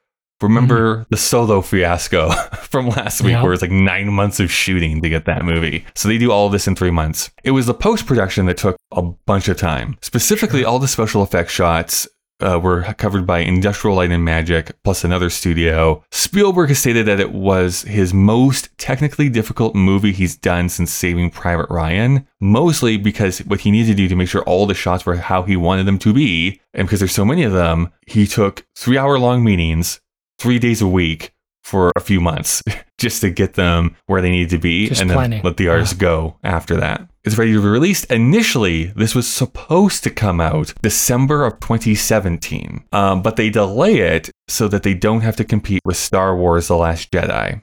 Remember 0.40 0.96
mm-hmm. 0.96 1.02
the 1.10 1.16
solo 1.16 1.60
fiasco 1.62 2.30
from 2.62 2.88
last 2.88 3.20
week, 3.20 3.32
Yeah. 3.32 3.42
where 3.42 3.52
it's 3.52 3.62
like 3.62 3.70
nine 3.70 4.12
months 4.12 4.40
of 4.40 4.50
shooting 4.50 5.00
to 5.02 5.08
get 5.08 5.24
that 5.26 5.44
movie. 5.44 5.84
So 5.94 6.08
they 6.08 6.18
do 6.18 6.32
all 6.32 6.48
this 6.48 6.66
in 6.66 6.74
three 6.74 6.90
months. 6.90 7.30
It 7.44 7.52
was 7.52 7.66
the 7.66 7.74
post 7.74 8.06
production 8.06 8.46
that 8.46 8.56
took 8.56 8.76
a 8.90 9.02
bunch 9.02 9.48
of 9.48 9.56
time. 9.56 9.96
Specifically, 10.02 10.64
all 10.64 10.80
the 10.80 10.88
special 10.88 11.22
effects 11.22 11.52
shots 11.52 12.08
uh, 12.42 12.58
were 12.58 12.82
covered 12.94 13.26
by 13.26 13.38
Industrial 13.38 13.96
Light 13.96 14.10
and 14.10 14.24
Magic 14.24 14.72
plus 14.82 15.04
another 15.04 15.30
studio. 15.30 16.04
Spielberg 16.10 16.68
has 16.68 16.78
stated 16.78 17.06
that 17.06 17.20
it 17.20 17.32
was 17.32 17.82
his 17.82 18.12
most 18.12 18.76
technically 18.78 19.28
difficult 19.28 19.74
movie 19.74 20.12
he's 20.12 20.36
done 20.36 20.68
since 20.68 20.90
Saving 20.90 21.30
Private 21.30 21.70
Ryan, 21.70 22.26
mostly 22.40 22.96
because 22.96 23.38
what 23.40 23.60
he 23.60 23.70
needed 23.70 23.92
to 23.92 23.94
do 23.94 24.08
to 24.08 24.16
make 24.16 24.28
sure 24.28 24.42
all 24.42 24.66
the 24.66 24.74
shots 24.74 25.06
were 25.06 25.16
how 25.16 25.42
he 25.42 25.56
wanted 25.56 25.86
them 25.86 25.98
to 26.00 26.12
be, 26.12 26.60
and 26.74 26.86
because 26.86 27.00
there's 27.00 27.12
so 27.12 27.24
many 27.24 27.42
of 27.42 27.52
them, 27.52 27.92
he 28.06 28.26
took 28.26 28.66
three 28.74 28.98
hour 28.98 29.18
long 29.18 29.44
meetings, 29.44 30.00
three 30.38 30.58
days 30.58 30.82
a 30.82 30.88
week 30.88 31.31
for 31.62 31.92
a 31.96 32.00
few 32.00 32.20
months 32.20 32.62
just 32.98 33.20
to 33.20 33.30
get 33.30 33.54
them 33.54 33.96
where 34.06 34.20
they 34.20 34.30
need 34.30 34.50
to 34.50 34.58
be 34.58 34.88
Just 34.88 35.00
and 35.00 35.10
then 35.10 35.40
let 35.44 35.56
the 35.56 35.68
artists 35.68 35.94
go 35.94 36.36
after 36.42 36.76
that. 36.76 37.08
It's 37.24 37.38
ready 37.38 37.52
to 37.52 37.62
be 37.62 37.68
released. 37.68 38.10
Initially, 38.10 38.86
this 38.96 39.14
was 39.14 39.28
supposed 39.28 40.02
to 40.04 40.10
come 40.10 40.40
out 40.40 40.74
December 40.82 41.44
of 41.44 41.60
2017, 41.60 42.84
um, 42.92 43.22
but 43.22 43.36
they 43.36 43.48
delay 43.50 43.98
it 43.98 44.30
so 44.48 44.66
that 44.68 44.82
they 44.82 44.94
don't 44.94 45.20
have 45.20 45.36
to 45.36 45.44
compete 45.44 45.80
with 45.84 45.96
Star 45.96 46.36
Wars 46.36 46.68
The 46.68 46.76
Last 46.76 47.10
Jedi. 47.12 47.62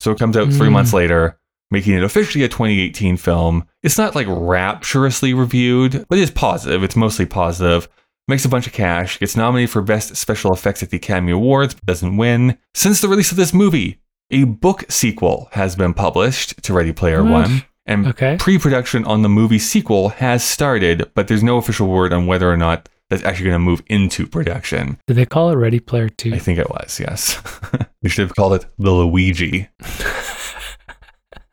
So 0.00 0.10
it 0.10 0.18
comes 0.18 0.36
out 0.36 0.52
three 0.52 0.68
Mm. 0.68 0.72
months 0.72 0.92
later, 0.92 1.38
making 1.70 1.94
it 1.94 2.02
officially 2.02 2.44
a 2.44 2.48
2018 2.48 3.16
film. 3.16 3.64
It's 3.82 3.96
not 3.96 4.14
like 4.16 4.26
rapturously 4.28 5.34
reviewed, 5.34 6.04
but 6.08 6.18
it's 6.18 6.30
positive. 6.30 6.82
It's 6.82 6.96
mostly 6.96 7.26
positive. 7.26 7.88
Makes 8.28 8.44
a 8.44 8.48
bunch 8.48 8.66
of 8.66 8.72
cash, 8.72 9.20
gets 9.20 9.36
nominated 9.36 9.70
for 9.70 9.82
Best 9.82 10.16
Special 10.16 10.52
Effects 10.52 10.82
at 10.82 10.90
the 10.90 10.96
Academy 10.96 11.30
Awards, 11.30 11.74
but 11.74 11.86
doesn't 11.86 12.16
win. 12.16 12.58
Since 12.74 13.00
the 13.00 13.06
release 13.06 13.30
of 13.30 13.36
this 13.36 13.54
movie, 13.54 14.00
a 14.32 14.42
book 14.42 14.84
sequel 14.90 15.48
has 15.52 15.76
been 15.76 15.94
published 15.94 16.60
to 16.64 16.72
Ready 16.72 16.92
Player 16.92 17.22
What? 17.22 17.30
One. 17.48 17.62
And 17.88 18.08
Okay. 18.08 18.36
pre 18.40 18.58
production 18.58 19.04
on 19.04 19.22
the 19.22 19.28
movie 19.28 19.60
sequel 19.60 20.08
has 20.08 20.42
started, 20.42 21.08
but 21.14 21.28
there's 21.28 21.44
no 21.44 21.56
official 21.56 21.86
word 21.86 22.12
on 22.12 22.26
whether 22.26 22.50
or 22.50 22.56
not 22.56 22.88
that's 23.10 23.22
actually 23.22 23.44
going 23.44 23.54
to 23.54 23.58
move 23.60 23.82
into 23.86 24.26
production. 24.26 24.98
Did 25.06 25.14
they 25.14 25.24
call 25.26 25.50
it 25.50 25.54
Ready 25.54 25.78
Player 25.78 26.08
2? 26.08 26.34
I 26.34 26.40
think 26.40 26.58
it 26.58 26.68
was, 26.68 26.98
yes. 26.98 27.40
we 28.02 28.08
should 28.08 28.26
have 28.26 28.34
called 28.34 28.54
it 28.54 28.66
The 28.76 28.90
Luigi. 28.90 29.68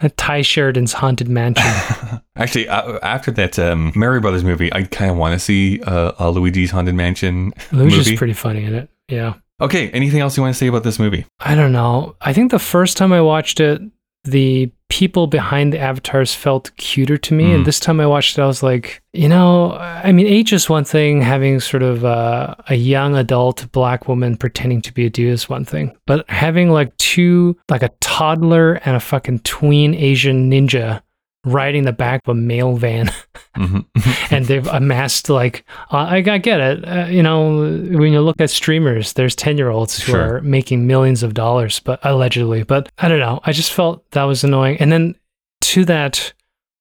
Tye 0.10 0.42
Sheridan's 0.42 0.94
Haunted 0.94 1.28
Mansion. 1.30 1.64
Actually, 2.36 2.68
uh, 2.68 3.00
after 3.02 3.32
that 3.32 3.58
um, 3.60 3.92
Mario 3.96 4.22
Brothers 4.22 4.44
movie, 4.44 4.72
I 4.74 4.84
kind 4.84 5.12
of 5.12 5.18
want 5.18 5.34
to 5.34 5.40
see 5.40 5.82
uh, 5.84 6.14
a 6.20 6.30
Luigi's 6.32 6.72
Haunted 6.72 6.96
Mansion 6.96 7.54
Luigi's 7.72 7.98
movie. 8.08 8.18
pretty 8.18 8.34
funny 8.34 8.64
in 8.64 8.74
it. 8.74 8.90
Yeah. 9.10 9.36
okay, 9.62 9.90
anything 9.92 10.20
else 10.22 10.38
you 10.38 10.44
want 10.44 10.54
to 10.56 10.58
say 10.58 10.68
about 10.68 10.84
this 10.84 10.98
movie? 11.00 11.26
I 11.40 11.56
don't 11.56 11.72
know. 11.72 12.16
I 12.22 12.34
think 12.34 12.52
the 12.52 12.60
first 12.60 12.98
time 12.98 13.14
I 13.14 13.22
watched 13.22 13.60
it, 13.60 13.82
the 14.24 14.72
people 14.90 15.26
behind 15.26 15.74
the 15.74 15.80
avatars 15.80 16.36
felt 16.36 16.76
cuter 16.78 17.18
to 17.18 17.34
me. 17.34 17.46
Mm. 17.46 17.56
And 17.56 17.66
this 17.66 17.80
time 17.80 18.00
I 18.00 18.06
watched 18.06 18.38
it, 18.38 18.42
I 18.42 18.46
was 18.46 18.62
like, 18.62 19.02
you 19.12 19.28
know, 19.28 19.74
I 19.74 20.12
mean, 20.12 20.28
age 20.28 20.54
is 20.54 20.70
one 20.70 20.86
thing. 20.86 21.22
Having 21.22 21.62
sort 21.62 21.84
of 21.84 22.06
uh, 22.06 22.56
a 22.68 22.76
young 22.76 23.16
adult 23.16 23.72
black 23.72 24.08
woman 24.08 24.38
pretending 24.38 24.82
to 24.84 24.94
be 24.94 25.06
a 25.06 25.10
dude 25.10 25.34
is 25.34 25.50
one 25.50 25.66
thing. 25.66 25.98
But 26.06 26.30
having 26.30 26.70
like 26.70 26.96
two, 26.98 27.58
like 27.70 27.84
a 27.84 27.92
toddler 28.02 28.76
and 28.86 28.96
a 28.96 29.00
fucking 29.00 29.40
tween 29.40 29.96
Asian 29.96 30.52
ninja 30.52 31.02
riding 31.46 31.84
the 31.84 31.92
back 31.94 32.22
of 32.26 32.32
a 32.32 32.40
mail 32.40 32.76
van. 32.76 33.12
Mhm. 33.56 33.86
and 34.32 34.46
they've 34.48 34.66
amassed 34.68 35.30
like 35.30 35.64
uh, 35.92 35.98
I, 35.98 36.16
I 36.18 36.38
get 36.40 36.60
it. 36.60 36.88
Uh, 36.88 37.06
you 37.06 37.22
know 37.22 37.58
when 37.60 38.12
you 38.12 38.20
look 38.20 38.42
at 38.42 38.50
streamers 38.50 39.14
there's 39.14 39.36
10 39.36 39.60
year 39.60 39.70
olds 39.70 40.02
who 40.02 40.14
Sure. 40.14 40.38
are 40.38 40.42
making 40.42 40.88
millions 40.88 41.22
of 41.22 41.36
dollars 41.36 41.80
but 41.80 42.00
allegedly. 42.04 42.64
But 42.64 42.92
i 42.98 43.08
don't 43.08 43.20
know. 43.20 43.42
I 43.46 43.52
just 43.52 43.72
felt 43.72 44.10
that 44.12 44.24
was 44.24 44.44
annoying. 44.44 44.78
And 44.80 44.92
then 44.92 45.14
to 45.62 45.86
that 45.86 46.34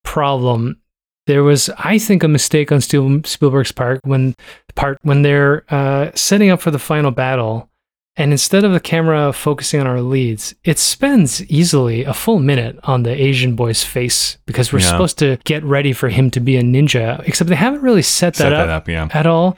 problem 0.05 0.79
there 1.27 1.43
was 1.45 1.71
i 1.79 1.99
think 1.99 2.23
a 2.23 2.29
mistake 2.29 2.73
on 2.73 2.81
Spiel- 2.81 3.23
spielberg's 3.25 3.71
part 3.73 4.01
when 4.05 4.35
part 4.75 4.99
when 5.03 5.23
they're 5.23 5.65
uh, 5.73 6.11
setting 6.15 6.51
up 6.51 6.61
for 6.61 6.71
the 6.71 6.79
final 6.79 7.11
battle 7.11 7.69
and 8.17 8.31
instead 8.33 8.65
of 8.65 8.73
the 8.73 8.81
camera 8.81 9.33
focusing 9.33 9.81
on 9.81 9.87
our 9.87 10.01
leads, 10.03 10.55
it 10.65 10.79
spends 10.79 11.43
easily 11.47 12.05
a 12.05 12.13
full 12.15 12.39
minute 12.39 12.79
on 12.85 13.03
the 13.05 13.11
Asian 13.11 13.57
boy's 13.57 13.83
face 13.85 14.37
because 14.47 14.73
we're 14.73 14.81
Yeah. 14.81 14.91
supposed 14.91 15.19
to 15.21 15.39
get 15.45 15.65
ready 15.65 15.93
for 15.93 16.09
him 16.09 16.31
to 16.33 16.41
be 16.41 16.57
a 16.57 16.63
ninja, 16.63 17.23
except 17.27 17.49
they 17.49 17.57
haven't 17.57 17.83
really 17.83 18.03
set 18.03 18.35
that, 18.35 18.39
Set 18.45 18.53
up, 18.53 18.67
that 18.67 18.73
up, 18.73 18.89
yeah. 18.89 19.09
at 19.13 19.27
all. 19.27 19.57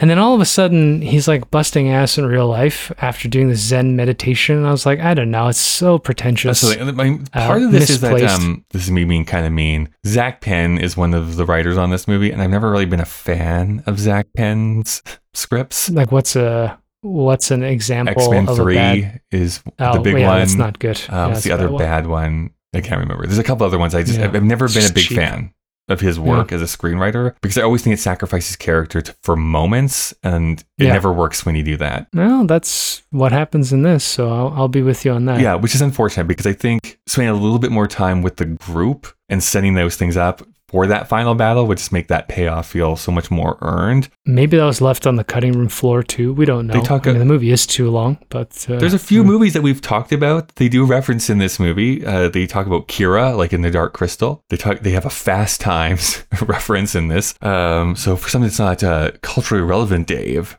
And 0.00 0.10
then 0.10 0.18
all 0.18 0.34
of 0.34 0.40
a 0.40 0.44
sudden, 0.44 1.00
he's 1.02 1.28
like 1.28 1.50
busting 1.52 1.88
ass 1.88 2.18
in 2.18 2.26
real 2.26 2.48
life 2.48 2.90
after 2.98 3.28
doing 3.28 3.48
the 3.48 3.54
Zen 3.54 3.94
meditation. 3.94 4.56
And 4.56 4.66
I 4.66 4.72
was 4.72 4.84
like, 4.84 4.98
I 4.98 5.14
don't 5.14 5.30
know. 5.30 5.46
It's 5.46 5.60
so 5.60 5.98
pretentious. 5.98 6.60
That's 6.62 6.76
the 6.76 6.84
thing. 6.84 6.96
My, 6.96 7.18
Uh, 7.32 7.46
part 7.46 7.62
of 7.62 7.70
this 7.70 7.88
is 7.90 8.00
that 8.00 8.20
um, 8.24 8.64
this 8.72 8.82
is 8.82 8.90
me 8.90 9.04
being 9.04 9.24
kind 9.24 9.46
of 9.46 9.52
mean. 9.52 9.88
Zak 10.04 10.40
Penn 10.40 10.78
is 10.78 10.96
one 10.96 11.14
of 11.14 11.36
the 11.36 11.46
writers 11.46 11.78
on 11.78 11.90
this 11.90 12.08
movie, 12.08 12.32
and 12.32 12.42
I've 12.42 12.50
never 12.50 12.70
really 12.72 12.86
been 12.86 12.98
a 13.00 13.04
fan 13.04 13.84
of 13.86 14.00
Zak 14.00 14.26
Penn's 14.36 15.00
scripts. 15.32 15.88
Like, 15.90 16.10
what's 16.10 16.34
a 16.34 16.76
what's 17.04 17.50
an 17.50 17.62
example 17.62 18.14
X 18.22 18.28
Men 18.30 18.48
of 18.48 18.56
Three 18.56 18.76
a 18.76 18.78
bad? 19.02 19.20
is 19.30 19.62
Oh, 19.78 19.94
the 19.94 20.00
big 20.00 20.18
yeah, 20.18 20.28
one. 20.28 20.38
that's 20.40 20.54
not 20.54 20.78
good. 20.78 20.96
Uh, 21.08 21.12
Yeah, 21.14 21.26
what's 21.28 21.44
the 21.44 21.52
other 21.52 21.70
one. 21.70 21.78
bad 21.78 22.06
one? 22.06 22.50
I 22.74 22.80
can't 22.80 23.00
remember. 23.00 23.26
There's 23.26 23.38
a 23.38 23.44
couple 23.44 23.66
other 23.66 23.78
ones. 23.78 23.94
I 23.94 24.02
just 24.02 24.18
Yeah. 24.18 24.30
I've, 24.32 24.42
never 24.42 24.66
been 24.68 24.90
a 24.90 24.92
big 24.92 25.04
cheap. 25.04 25.18
fan 25.18 25.52
of 25.88 26.00
his 26.00 26.18
work 26.18 26.50
as 26.50 26.62
a 26.62 26.64
screenwriter 26.64 27.34
because 27.42 27.58
I 27.58 27.62
always 27.62 27.82
think 27.82 27.92
it 27.92 28.00
sacrifices 28.00 28.56
character 28.56 29.02
to, 29.02 29.14
for 29.22 29.36
moments, 29.36 30.14
and 30.22 30.64
it 30.78 30.84
never 30.86 31.12
works 31.12 31.44
when 31.44 31.54
you 31.56 31.62
do 31.62 31.76
that. 31.76 32.08
Well, 32.14 32.46
that's 32.46 33.02
what 33.10 33.32
happens 33.32 33.70
in 33.72 33.82
this. 33.82 34.02
So 34.02 34.30
I'll, 34.32 34.52
I'll 34.56 34.68
be 34.68 34.80
with 34.82 35.04
you 35.04 35.12
on 35.12 35.26
that. 35.26 35.40
Yeah, 35.40 35.54
which 35.56 35.74
is 35.74 35.82
unfortunate 35.82 36.24
because 36.26 36.46
I 36.46 36.54
think 36.54 36.98
spending 37.06 37.28
a 37.30 37.38
little 37.38 37.58
bit 37.58 37.70
more 37.70 37.86
time 37.86 38.22
with 38.22 38.36
the 38.38 38.46
group 38.46 39.06
and 39.28 39.42
setting 39.42 39.74
those 39.74 39.94
things 39.96 40.16
up 40.16 40.40
for 40.74 40.88
that 40.88 41.08
final 41.08 41.36
battle 41.36 41.68
would 41.68 41.78
just 41.78 41.92
make 41.92 42.08
that 42.08 42.26
payoff 42.26 42.66
feel 42.66 42.96
so 42.96 43.12
much 43.12 43.30
more 43.30 43.56
earned. 43.62 44.08
Maybe 44.26 44.56
that 44.56 44.64
was 44.64 44.80
left 44.80 45.06
on 45.06 45.14
the 45.14 45.22
cutting 45.22 45.52
room 45.52 45.68
floor 45.68 46.02
too. 46.02 46.32
We 46.32 46.46
don't 46.46 46.66
know. 46.66 46.74
They 46.74 46.80
talk 46.80 47.06
I 47.06 47.10
mean, 47.10 47.16
a- 47.16 47.18
the 47.20 47.24
movie 47.24 47.52
is 47.52 47.64
too 47.64 47.92
long, 47.92 48.18
but 48.28 48.66
uh, 48.68 48.80
There's 48.80 48.92
a 48.92 48.98
few 48.98 49.22
hmm. 49.22 49.28
movies 49.28 49.52
that 49.52 49.62
we've 49.62 49.80
talked 49.80 50.10
about. 50.10 50.48
They 50.56 50.68
do 50.68 50.84
reference 50.84 51.30
in 51.30 51.38
this 51.38 51.60
movie. 51.60 52.04
Uh, 52.04 52.28
they 52.28 52.48
talk 52.48 52.66
about 52.66 52.88
Kira, 52.88 53.36
like 53.36 53.52
in 53.52 53.62
The 53.62 53.70
Dark 53.70 53.92
Crystal. 53.92 54.42
They 54.50 54.56
talk. 54.56 54.80
They 54.80 54.90
have 54.90 55.06
a 55.06 55.10
Fast 55.10 55.60
Times 55.60 56.24
reference 56.42 56.96
in 56.96 57.06
this. 57.06 57.40
Um, 57.40 57.94
so 57.94 58.16
for 58.16 58.28
something 58.28 58.48
that's 58.48 58.58
not 58.58 58.82
uh, 58.82 59.12
culturally 59.22 59.62
relevant, 59.62 60.08
Dave, 60.08 60.58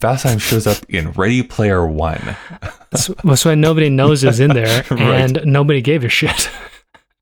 Fast 0.00 0.22
Times 0.22 0.42
shows 0.42 0.68
up 0.68 0.78
in 0.88 1.10
Ready 1.10 1.42
Player 1.42 1.84
One. 1.84 2.36
That's, 2.92 3.08
that's 3.24 3.44
why 3.44 3.56
nobody 3.56 3.90
knows 3.90 4.22
is 4.22 4.38
in 4.38 4.50
there, 4.50 4.84
Right. 4.92 5.00
and 5.00 5.40
nobody 5.44 5.80
gave 5.80 6.04
a 6.04 6.08
shit. 6.08 6.48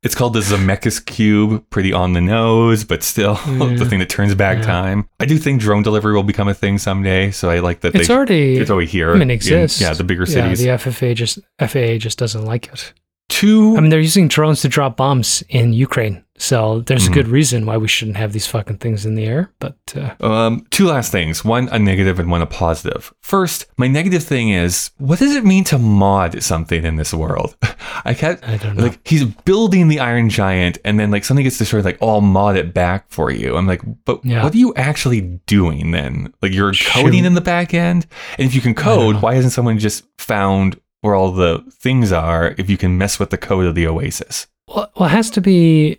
It's 0.04 0.14
called 0.14 0.34
the 0.34 0.40
Zemeckis 0.40 1.04
Cube, 1.04 1.64
pretty 1.70 1.92
on 1.92 2.12
the 2.12 2.20
nose, 2.20 2.84
but 2.84 3.02
still 3.02 3.34
the 3.46 3.50
mm. 3.50 3.88
thing 3.88 3.98
that 4.00 4.10
turns 4.10 4.34
back 4.34 4.58
Yeah. 4.58 4.64
time. 4.64 5.08
I 5.18 5.24
do 5.24 5.38
think 5.38 5.60
drone 5.60 5.82
delivery 5.82 6.14
will 6.14 6.22
become 6.22 6.46
a 6.46 6.54
thing 6.54 6.76
someday, 6.78 7.30
so 7.30 7.48
I 7.48 7.60
like 7.60 7.80
that 7.80 7.94
It's 7.94 8.08
they. 8.08 8.14
already. 8.14 8.56
it's 8.58 8.70
already 8.70 8.86
here. 8.86 9.14
I 9.14 9.18
mean, 9.18 9.30
it 9.30 9.34
exists. 9.34 9.80
yeah, 9.80 9.94
the 9.94 10.04
bigger 10.04 10.26
cities. 10.26 10.62
Yeah, 10.62 10.76
the 10.76 10.90
FFA 10.90 11.14
just 11.14 11.38
FAA 11.58 11.96
just 11.98 12.18
doesn't 12.18 12.44
like 12.44 12.68
it. 12.72 12.92
Two 13.30 13.76
I 13.76 13.80
mean, 13.80 13.90
they're 13.90 14.00
using 14.00 14.28
drones 14.28 14.60
to 14.62 14.68
drop 14.68 14.96
bombs 14.98 15.42
in 15.48 15.72
Ukraine, 15.72 16.22
so 16.36 16.80
there's 16.86 17.06
Mhm. 17.08 17.10
a 17.10 17.14
good 17.14 17.28
reason 17.28 17.64
why 17.64 17.78
we 17.78 17.88
shouldn't 17.88 18.18
have 18.18 18.32
these 18.34 18.46
fucking 18.46 18.76
things 18.76 19.06
in 19.06 19.14
the 19.14 19.24
air. 19.24 19.50
But 19.60 19.76
uh, 19.96 20.10
Um, 20.24 20.66
two 20.70 20.86
last 20.86 21.10
things. 21.10 21.42
One 21.44 21.68
a 21.72 21.78
negative 21.78 22.18
and 22.20 22.30
one 22.30 22.42
a 22.42 22.46
positive. 22.46 23.12
First, 23.22 23.64
my 23.78 23.88
negative 23.88 24.22
thing 24.22 24.50
is, 24.50 24.90
what 24.98 25.18
does 25.20 25.34
it 25.34 25.44
mean 25.44 25.64
to 25.64 25.78
mod 25.78 26.42
something 26.42 26.84
in 26.84 26.96
this 26.96 27.14
world? 27.14 27.56
I 28.04 28.12
can't. 28.12 28.38
I 28.46 28.58
don't 28.58 28.76
know. 28.76 28.84
Like 28.84 28.98
he's 29.08 29.24
building 29.24 29.88
the 29.88 30.00
Iron 30.00 30.28
Giant, 30.28 30.76
and 30.84 31.00
then 31.00 31.10
like 31.10 31.24
something 31.24 31.44
gets 31.44 31.56
destroyed. 31.58 31.84
Like, 31.86 31.98
oh, 32.02 32.10
I'll 32.10 32.20
mod 32.20 32.56
it 32.56 32.74
back 32.74 33.06
for 33.08 33.30
you. 33.30 33.56
I'm 33.56 33.66
like, 33.66 33.80
but 34.04 34.20
Yeah. 34.22 34.42
what 34.44 34.54
are 34.54 34.58
you 34.58 34.74
actually 34.76 35.22
doing 35.46 35.92
then? 35.92 36.32
Like 36.42 36.52
you're 36.52 36.74
Shoot. 36.74 36.92
coding 37.04 37.24
in 37.24 37.32
the 37.34 37.40
back 37.40 37.72
end, 37.72 38.06
and 38.38 38.46
if 38.46 38.54
you 38.54 38.60
can 38.60 38.74
code, 38.74 39.22
why 39.22 39.34
hasn't 39.34 39.54
someone 39.54 39.78
just 39.78 40.04
found 40.18 40.76
where 41.04 41.14
all 41.14 41.30
the 41.32 41.62
things 41.70 42.12
are? 42.12 42.54
If 42.56 42.70
you 42.70 42.78
can 42.78 42.96
mess 42.96 43.18
with 43.18 43.28
the 43.28 43.36
code 43.36 43.66
of 43.66 43.74
the 43.74 43.86
Oasis, 43.86 44.46
Well, 44.68 44.90
well, 44.96 45.08
it 45.10 45.12
has 45.12 45.28
to 45.30 45.40
be. 45.42 45.98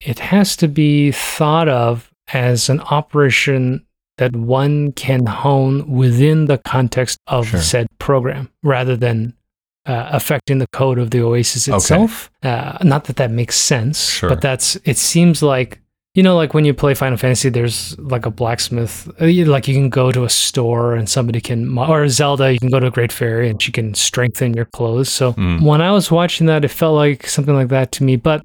It 0.00 0.18
has 0.20 0.56
to 0.56 0.68
be 0.68 1.10
thought 1.12 1.68
of 1.68 2.10
as 2.32 2.68
an 2.68 2.80
operation 2.80 3.84
that 4.18 4.36
one 4.36 4.92
can 4.92 5.26
hone 5.26 5.90
within 5.90 6.44
the 6.46 6.58
context 6.58 7.18
of 7.26 7.48
Sure. 7.48 7.60
said 7.60 7.86
program, 7.98 8.48
rather 8.62 8.96
than 8.96 9.34
uh, 9.86 10.08
affecting 10.12 10.58
the 10.58 10.68
code 10.68 10.98
of 10.98 11.10
the 11.10 11.20
Oasis 11.20 11.68
Okay. 11.68 11.76
itself. 11.76 12.30
Uh, 12.42 12.78
not 12.82 13.04
that 13.04 13.16
that 13.16 13.30
makes 13.32 13.56
sense, 13.56 14.08
Sure. 14.10 14.28
but 14.30 14.40
that's. 14.40 14.76
It 14.84 14.98
seems 14.98 15.42
like 15.42 15.80
you 16.14 16.22
know, 16.22 16.36
like 16.36 16.54
when 16.54 16.64
you 16.64 16.72
play 16.72 16.94
Final 16.94 17.18
Fantasy, 17.18 17.48
there's 17.48 17.98
like 17.98 18.24
a 18.24 18.30
blacksmith. 18.30 19.08
uh, 19.20 19.26
Like 19.50 19.66
you 19.68 19.74
can 19.74 19.90
go 19.90 20.12
to 20.12 20.24
a 20.24 20.30
store 20.30 20.94
and 20.94 21.08
somebody 21.08 21.40
can, 21.40 21.76
or 21.76 22.08
Zelda, 22.08 22.52
you 22.52 22.58
can 22.60 22.70
go 22.70 22.78
to 22.80 22.86
a 22.86 22.90
Great 22.90 23.12
Fairy 23.12 23.48
and 23.50 23.60
she 23.60 23.72
can 23.72 23.94
strengthen 23.94 24.54
your 24.54 24.66
clothes. 24.66 25.08
So 25.10 25.32
Hmm. 25.32 25.64
when 25.64 25.80
I 25.82 25.90
was 25.92 26.10
watching 26.10 26.46
that, 26.46 26.64
it 26.64 26.68
felt 26.68 26.94
like 26.94 27.26
something 27.26 27.54
like 27.54 27.68
that 27.68 27.90
to 27.92 28.04
me. 28.04 28.16
But 28.16 28.44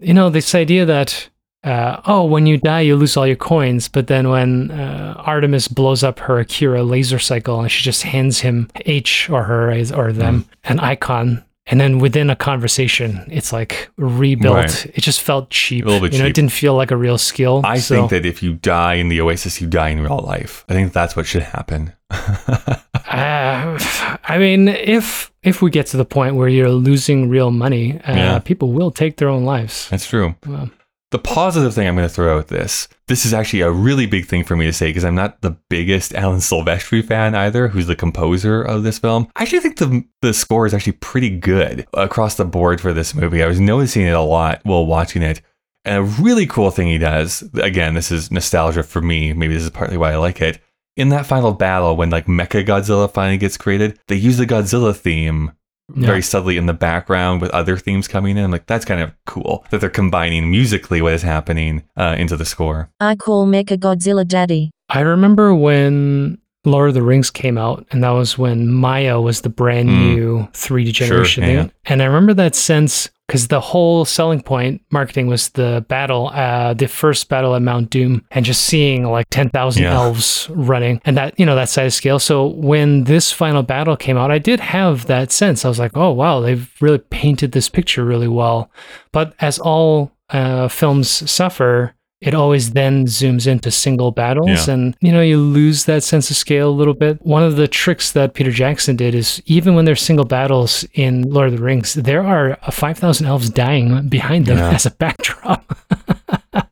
you 0.00 0.14
know, 0.14 0.30
this 0.30 0.54
idea 0.54 0.86
that 0.86 1.28
uh, 1.62 2.00
oh, 2.06 2.24
when 2.24 2.46
you 2.46 2.56
die, 2.56 2.80
you 2.80 2.96
lose 2.96 3.18
all 3.18 3.26
your 3.26 3.36
coins. 3.36 3.86
But 3.88 4.06
then 4.06 4.30
when 4.30 4.70
uh, 4.70 5.14
Artemis 5.18 5.68
blows 5.68 6.02
up 6.02 6.18
her 6.20 6.38
Akira 6.38 6.82
laser 6.82 7.18
cycle 7.18 7.60
and 7.60 7.70
she 7.70 7.82
just 7.84 8.02
hands 8.02 8.40
him 8.40 8.70
Aech 8.86 9.28
or 9.30 9.42
her 9.42 9.70
or 9.94 10.12
them 10.12 10.46
an 10.64 10.80
icon. 10.80 11.44
And 11.70 11.80
then 11.80 11.98
within 12.00 12.30
a 12.30 12.36
conversation, 12.36 13.24
it's 13.30 13.52
like 13.52 13.88
rebuilt. 13.96 14.56
Right. 14.56 14.86
It 14.94 15.00
just 15.02 15.20
felt 15.20 15.50
cheap. 15.50 15.84
A 15.84 15.88
little 15.88 16.00
bit 16.00 16.12
you 16.12 16.18
know, 16.18 16.24
cheap. 16.24 16.30
it 16.30 16.34
didn't 16.34 16.52
feel 16.52 16.74
like 16.74 16.90
a 16.90 16.96
real 16.96 17.16
skill. 17.18 17.62
I 17.64 17.78
so- 17.78 17.94
think 17.94 18.10
that 18.10 18.26
if 18.26 18.42
you 18.42 18.54
die 18.54 18.94
in 18.94 19.08
the 19.08 19.20
Oasis, 19.20 19.60
you 19.60 19.68
die 19.68 19.90
in 19.90 20.00
real 20.00 20.18
life. 20.18 20.64
I 20.68 20.72
think 20.74 20.92
that's 20.92 21.14
what 21.16 21.26
should 21.26 21.42
happen. 21.44 21.92
Uh, 23.10 23.76
I 24.24 24.38
mean, 24.38 24.68
if 24.68 25.32
if 25.42 25.62
we 25.62 25.70
get 25.70 25.86
to 25.86 25.96
the 25.96 26.04
point 26.04 26.36
where 26.36 26.48
you're 26.48 26.70
losing 26.70 27.28
real 27.28 27.50
money, 27.50 27.98
uh, 28.06 28.14
Yeah. 28.14 28.38
people 28.38 28.72
will 28.72 28.92
take 28.92 29.16
their 29.16 29.28
own 29.28 29.44
lives. 29.44 29.88
That's 29.90 30.06
true. 30.08 30.36
Well, 30.46 30.70
The 31.10 31.18
positive 31.18 31.74
thing 31.74 31.88
I'm 31.88 31.96
going 31.96 32.08
to 32.08 32.14
throw 32.14 32.38
out 32.38 32.48
this. 32.48 32.86
This 33.08 33.26
is 33.26 33.34
actually 33.34 33.62
a 33.62 33.70
really 33.70 34.06
big 34.06 34.26
thing 34.26 34.44
for 34.44 34.54
me 34.54 34.66
to 34.66 34.72
say 34.72 34.90
because 34.90 35.04
I'm 35.04 35.16
not 35.16 35.40
the 35.40 35.56
biggest 35.68 36.14
Alan 36.14 36.38
Silvestri 36.38 37.04
fan 37.04 37.34
either, 37.34 37.66
who's 37.66 37.88
the 37.88 37.96
composer 37.96 38.62
of 38.62 38.84
this 38.84 39.00
film. 39.00 39.26
I 39.34 39.42
actually 39.42 39.60
think 39.60 39.78
the 39.78 40.04
the 40.22 40.32
score 40.32 40.66
is 40.66 40.74
actually 40.74 40.92
pretty 40.92 41.30
good 41.30 41.86
across 41.94 42.36
the 42.36 42.44
board 42.44 42.80
for 42.80 42.92
this 42.92 43.12
movie. 43.12 43.42
I 43.42 43.48
was 43.48 43.58
noticing 43.58 44.06
it 44.06 44.14
a 44.14 44.20
lot 44.20 44.60
while 44.62 44.86
watching 44.86 45.22
it. 45.22 45.42
And 45.84 45.98
a 45.98 46.02
really 46.22 46.46
cool 46.46 46.70
thing 46.70 46.86
he 46.86 46.98
does, 46.98 47.42
again, 47.54 47.94
this 47.94 48.12
is 48.12 48.30
nostalgia 48.30 48.84
for 48.84 49.00
me. 49.00 49.32
Maybe 49.32 49.54
this 49.54 49.64
is 49.64 49.70
partly 49.70 49.96
why 49.96 50.12
I 50.12 50.16
like 50.16 50.40
it. 50.40 50.60
In 50.96 51.08
that 51.08 51.26
final 51.26 51.52
battle, 51.52 51.96
when 51.96 52.10
like 52.10 52.26
Mecha 52.26 52.64
Godzilla 52.64 53.10
finally 53.10 53.38
gets 53.38 53.56
created, 53.56 53.98
they 54.06 54.16
use 54.16 54.36
the 54.36 54.46
Godzilla 54.46 54.94
theme 54.94 55.52
Yeah. 55.96 56.06
very 56.06 56.22
subtly 56.22 56.56
in 56.56 56.66
the 56.66 56.72
background 56.74 57.40
with 57.40 57.50
other 57.50 57.76
themes 57.76 58.08
coming 58.08 58.36
in. 58.36 58.50
Like, 58.50 58.66
that's 58.66 58.84
kind 58.84 59.00
of 59.00 59.12
cool 59.26 59.64
that 59.70 59.80
they're 59.80 59.90
combining 59.90 60.50
musically 60.50 61.02
what 61.02 61.14
is 61.14 61.22
happening 61.22 61.82
uh, 61.96 62.16
into 62.18 62.36
the 62.36 62.44
score. 62.44 62.90
I 63.00 63.16
call 63.16 63.46
Mecha 63.46 63.76
Godzilla 63.78 64.26
Daddy. 64.26 64.70
I 64.88 65.00
remember 65.00 65.54
when 65.54 66.38
Lord 66.64 66.88
of 66.88 66.94
the 66.94 67.02
Rings 67.02 67.30
came 67.30 67.56
out, 67.56 67.86
and 67.90 68.02
that 68.04 68.10
was 68.10 68.36
when 68.36 68.68
Maya 68.68 69.20
was 69.20 69.40
the 69.40 69.48
brand 69.48 69.88
Mm. 69.88 70.14
new 70.14 70.48
3D 70.52 70.92
Sure, 70.94 71.06
generation 71.08 71.44
yeah. 71.44 71.66
And 71.86 72.02
I 72.02 72.04
remember 72.06 72.34
that 72.34 72.54
sense 72.54 73.08
because 73.26 73.46
the 73.48 73.60
whole 73.60 74.04
selling 74.04 74.42
point 74.42 74.82
marketing 74.90 75.26
was 75.28 75.50
the 75.50 75.84
battle, 75.88 76.30
uh, 76.34 76.74
the 76.74 76.88
first 76.88 77.28
battle 77.28 77.54
at 77.54 77.62
Mount 77.62 77.88
Doom, 77.88 78.24
and 78.32 78.44
just 78.44 78.62
seeing 78.62 79.04
like 79.04 79.26
10,000 79.30 79.84
Yeah. 79.84 79.94
elves 79.94 80.48
running 80.52 81.00
and 81.06 81.16
that, 81.16 81.38
you 81.38 81.46
know, 81.46 81.54
that 81.54 81.68
size 81.68 81.94
scale. 81.94 82.18
So 82.18 82.48
when 82.48 83.04
this 83.04 83.30
final 83.32 83.62
battle 83.62 83.96
came 83.96 84.18
out, 84.18 84.30
I 84.32 84.38
did 84.38 84.58
have 84.60 85.06
that 85.06 85.30
sense. 85.30 85.64
I 85.64 85.68
was 85.68 85.78
like, 85.78 85.92
oh, 85.96 86.10
wow, 86.10 86.40
they've 86.40 86.68
really 86.80 86.98
painted 86.98 87.52
this 87.52 87.68
picture 87.68 88.04
really 88.04 88.28
well. 88.28 88.68
But 89.12 89.32
as 89.40 89.58
all 89.60 90.10
uh, 90.30 90.68
films 90.68 91.08
suffer, 91.30 91.94
it 92.20 92.34
always 92.34 92.72
then 92.72 93.06
zooms 93.06 93.46
into 93.46 93.70
single 93.70 94.10
battles 94.10 94.66
Yeah. 94.68 94.74
and 94.74 94.96
you 95.00 95.10
know 95.12 95.22
you 95.22 95.38
lose 95.38 95.84
that 95.86 96.02
sense 96.02 96.30
of 96.30 96.36
scale 96.36 96.68
a 96.68 96.78
little 96.80 96.94
bit. 96.94 97.20
One 97.24 97.42
of 97.42 97.56
the 97.56 97.66
tricks 97.68 98.12
that 98.12 98.34
peter 98.34 98.50
jackson 98.50 98.96
did 98.96 99.14
is 99.14 99.42
even 99.46 99.74
when 99.74 99.84
there's 99.86 100.02
single 100.02 100.26
battles 100.26 100.84
in 100.94 101.22
lord 101.22 101.48
of 101.52 101.56
the 101.56 101.62
rings 101.64 101.94
there 101.94 102.22
are 102.22 102.56
5000 102.70 103.26
elves 103.26 103.50
dying 103.50 104.08
behind 104.08 104.46
them 104.46 104.58
Yeah. 104.58 104.70
as 104.74 104.86
a 104.86 104.90
backdrop. 104.90 105.76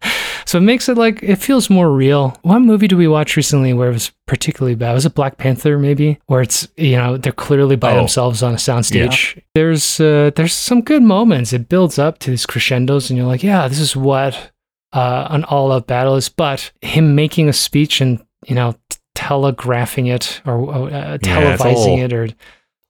So 0.46 0.56
it 0.56 0.62
makes 0.62 0.88
it 0.88 0.96
like 0.96 1.22
it 1.22 1.36
feels 1.36 1.68
more 1.68 1.92
real. 1.92 2.34
What 2.40 2.60
movie 2.60 2.88
do 2.88 2.96
we 2.96 3.06
watch 3.06 3.36
recently 3.36 3.74
where 3.74 3.90
it 3.90 3.92
was 3.92 4.12
particularly 4.26 4.74
bad? 4.76 4.94
Was 4.94 5.04
it 5.04 5.14
black 5.14 5.36
panther 5.36 5.78
maybe? 5.78 6.18
Where 6.24 6.40
it's 6.40 6.66
you 6.78 6.96
know 6.96 7.18
they're 7.18 7.32
clearly 7.32 7.76
by 7.76 7.92
Oh. 7.92 7.96
themselves 7.96 8.42
on 8.42 8.54
a 8.54 8.56
soundstage. 8.56 9.38
There's 9.54 10.00
uh, 10.00 10.30
there's 10.36 10.54
some 10.54 10.80
good 10.80 11.02
moments. 11.02 11.52
It 11.52 11.68
builds 11.68 11.98
up 11.98 12.18
to 12.20 12.30
these 12.30 12.46
crescendos 12.46 13.10
and 13.10 13.18
you're 13.18 13.26
like 13.26 13.42
yeah 13.42 13.68
this 13.68 13.78
is 13.78 13.94
what 13.94 14.50
uh, 14.92 15.26
an 15.30 15.44
all-out 15.44 15.86
battle 15.86 16.16
is, 16.16 16.28
but 16.28 16.70
him 16.82 17.14
making 17.14 17.48
a 17.48 17.52
speech 17.52 18.00
and 18.00 18.24
you 18.46 18.54
know 18.54 18.74
t- 18.88 18.98
telegraphing 19.14 20.06
it 20.06 20.40
or 20.46 20.72
uh, 20.74 20.88
Yeah, 20.90 21.14
it's 21.14 21.26
televising 21.28 21.74
all- 21.86 21.98
it 22.00 22.12
or 22.12 22.28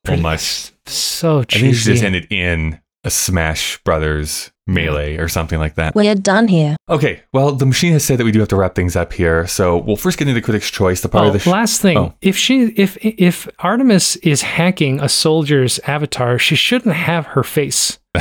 Pretty 0.05 0.23
much. 0.23 0.71
so 0.87 1.41
I 1.41 1.43
think 1.45 1.53
it 1.53 1.53
should 1.53 1.61
cheesy. 1.75 1.93
just 1.93 2.05
ended 2.05 2.27
in 2.31 2.81
a 3.05 3.11
Smash 3.11 3.79
Brothers 3.85 4.51
melee 4.67 5.17
or 5.17 5.29
something 5.29 5.59
like 5.59 5.77
that. 5.77 5.95
We're 5.95 6.15
done 6.15 6.47
here. 6.49 6.77
Okay, 6.89 7.23
well, 7.33 7.53
the 7.53 7.65
machine 7.67 7.93
has 7.93 8.05
said 8.05 8.19
that 8.19 8.25
we 8.25 8.33
do 8.33 8.39
have 8.41 8.49
to 8.49 8.57
wrap 8.57 8.75
things 8.75 8.97
up 8.97 9.13
here, 9.13 9.47
so 9.47 9.79
we'll 9.79 9.97
first 9.97 10.19
get 10.19 10.29
into 10.29 10.41
Critics' 10.43 10.71
Choice, 10.71 11.01
the 11.01 11.09
part 11.09 11.25
Oh, 11.25 11.27
of 11.29 11.33
the 11.33 11.39
sh- 11.39 11.47
last 11.47 11.81
thing, 11.81 11.97
Oh. 11.99 12.15
if 12.21 12.37
she 12.37 12.67
if 12.77 12.97
if 13.03 13.49
Artemis 13.61 14.17
is 14.17 14.43
hacking 14.43 15.01
a 15.01 15.09
soldier's 15.09 15.79
avatar, 15.81 16.39
she 16.39 16.55
shouldn't 16.57 16.95
have 16.95 17.27
her 17.29 17.43
face. 17.43 17.99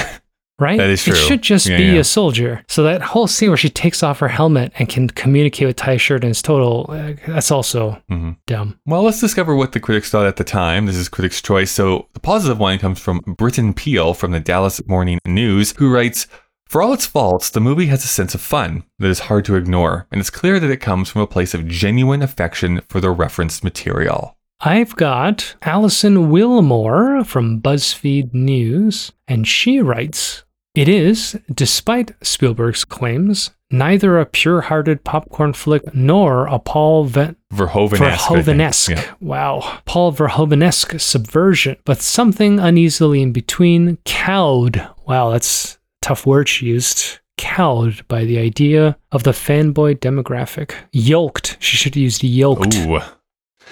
Right? 0.59 0.77
That 0.77 0.89
is 0.89 1.07
It 1.07 1.15
should 1.15 1.43
just 1.43 1.67
Yeah, 1.67 1.77
be 1.77 1.83
yeah. 1.83 1.99
a 1.99 2.03
soldier. 2.03 2.63
So 2.67 2.81
that 2.83 3.01
whole 3.03 3.27
scene 3.27 3.49
where 3.49 3.57
she 3.57 3.69
takes 3.69 4.01
off 4.01 4.17
her 4.19 4.27
helmet 4.27 4.71
and 4.79 4.89
can 4.89 5.07
communicate 5.09 5.67
with 5.67 5.75
Tye 5.75 5.97
Sheridan 5.97 6.31
is 6.31 6.41
total. 6.41 6.87
Uh, 6.89 7.13
that's 7.27 7.51
also 7.51 8.01
Mhm. 8.09 8.37
dumb. 8.47 8.79
Well, 8.87 9.03
let's 9.03 9.21
discover 9.21 9.55
what 9.55 9.73
the 9.73 9.79
critics 9.79 10.09
thought 10.09 10.25
at 10.25 10.37
the 10.37 10.43
time. 10.43 10.87
This 10.87 10.95
is 10.95 11.09
Critics' 11.09 11.43
Choice. 11.43 11.69
So 11.69 12.07
the 12.13 12.19
positive 12.19 12.57
one 12.57 12.79
comes 12.79 12.99
from 12.99 13.21
Britton 13.37 13.73
Peele 13.75 14.15
from 14.15 14.31
the 14.31 14.39
Dallas 14.39 14.81
Morning 14.87 15.19
News, 15.27 15.75
who 15.77 15.91
writes, 15.93 16.25
For 16.67 16.81
all 16.81 16.91
its 16.91 17.05
faults, 17.05 17.49
the 17.51 17.61
movie 17.61 17.85
has 17.85 18.03
a 18.03 18.07
sense 18.07 18.33
of 18.35 18.41
fun 18.41 18.83
that 18.99 19.07
is 19.09 19.19
hard 19.21 19.45
to 19.45 19.55
ignore, 19.55 20.07
and 20.11 20.19
it's 20.19 20.29
clear 20.31 20.59
that 20.59 20.69
it 20.71 20.77
comes 20.81 21.07
from 21.07 21.21
a 21.21 21.27
place 21.27 21.53
of 21.53 21.67
genuine 21.67 22.21
affection 22.23 22.81
for 22.89 22.99
the 22.99 23.09
referenced 23.11 23.63
material. 23.63 24.35
I've 24.59 24.95
got 24.95 25.55
Alison 25.61 26.29
Willmore 26.31 27.23
from 27.25 27.61
BuzzFeed 27.61 28.33
News, 28.33 29.11
and 29.27 29.47
she 29.47 29.79
writes 29.81 30.43
It 30.77 30.87
is, 30.87 31.35
despite 31.51 32.11
Spielberg's 32.21 32.85
claims, 32.85 33.49
neither 33.71 34.19
a 34.19 34.27
pure 34.27 34.61
hearted 34.61 35.03
popcorn 35.03 35.53
flick 35.53 35.95
nor 35.95 36.45
a 36.45 36.59
Paul 36.59 37.05
Ve- 37.05 37.33
Verhoeven-esque. 37.51 38.29
Verhoeven-esque. 38.29 38.89
Yeah. 38.91 39.13
Wow. 39.19 39.79
Paul 39.85 40.13
Verhoeven-esque 40.13 40.99
subversion, 40.99 41.77
but 41.83 41.99
something 42.03 42.59
uneasily 42.59 43.23
in 43.23 43.31
between. 43.31 43.97
Cowed. 44.05 44.87
Wow, 45.07 45.31
that's 45.31 45.73
a 45.73 45.77
tough 46.03 46.27
word 46.27 46.47
she 46.47 46.67
used. 46.67 47.21
Cowed 47.39 48.07
by 48.07 48.23
the 48.23 48.37
idea 48.37 48.99
of 49.11 49.23
the 49.23 49.31
fanboy 49.31 49.97
demographic. 49.97 50.75
Yoked. 50.91 51.57
She 51.59 51.75
should 51.75 51.95
have 51.95 52.03
used 52.03 52.23
yoked. 52.23 52.75
Ooh. 52.75 52.99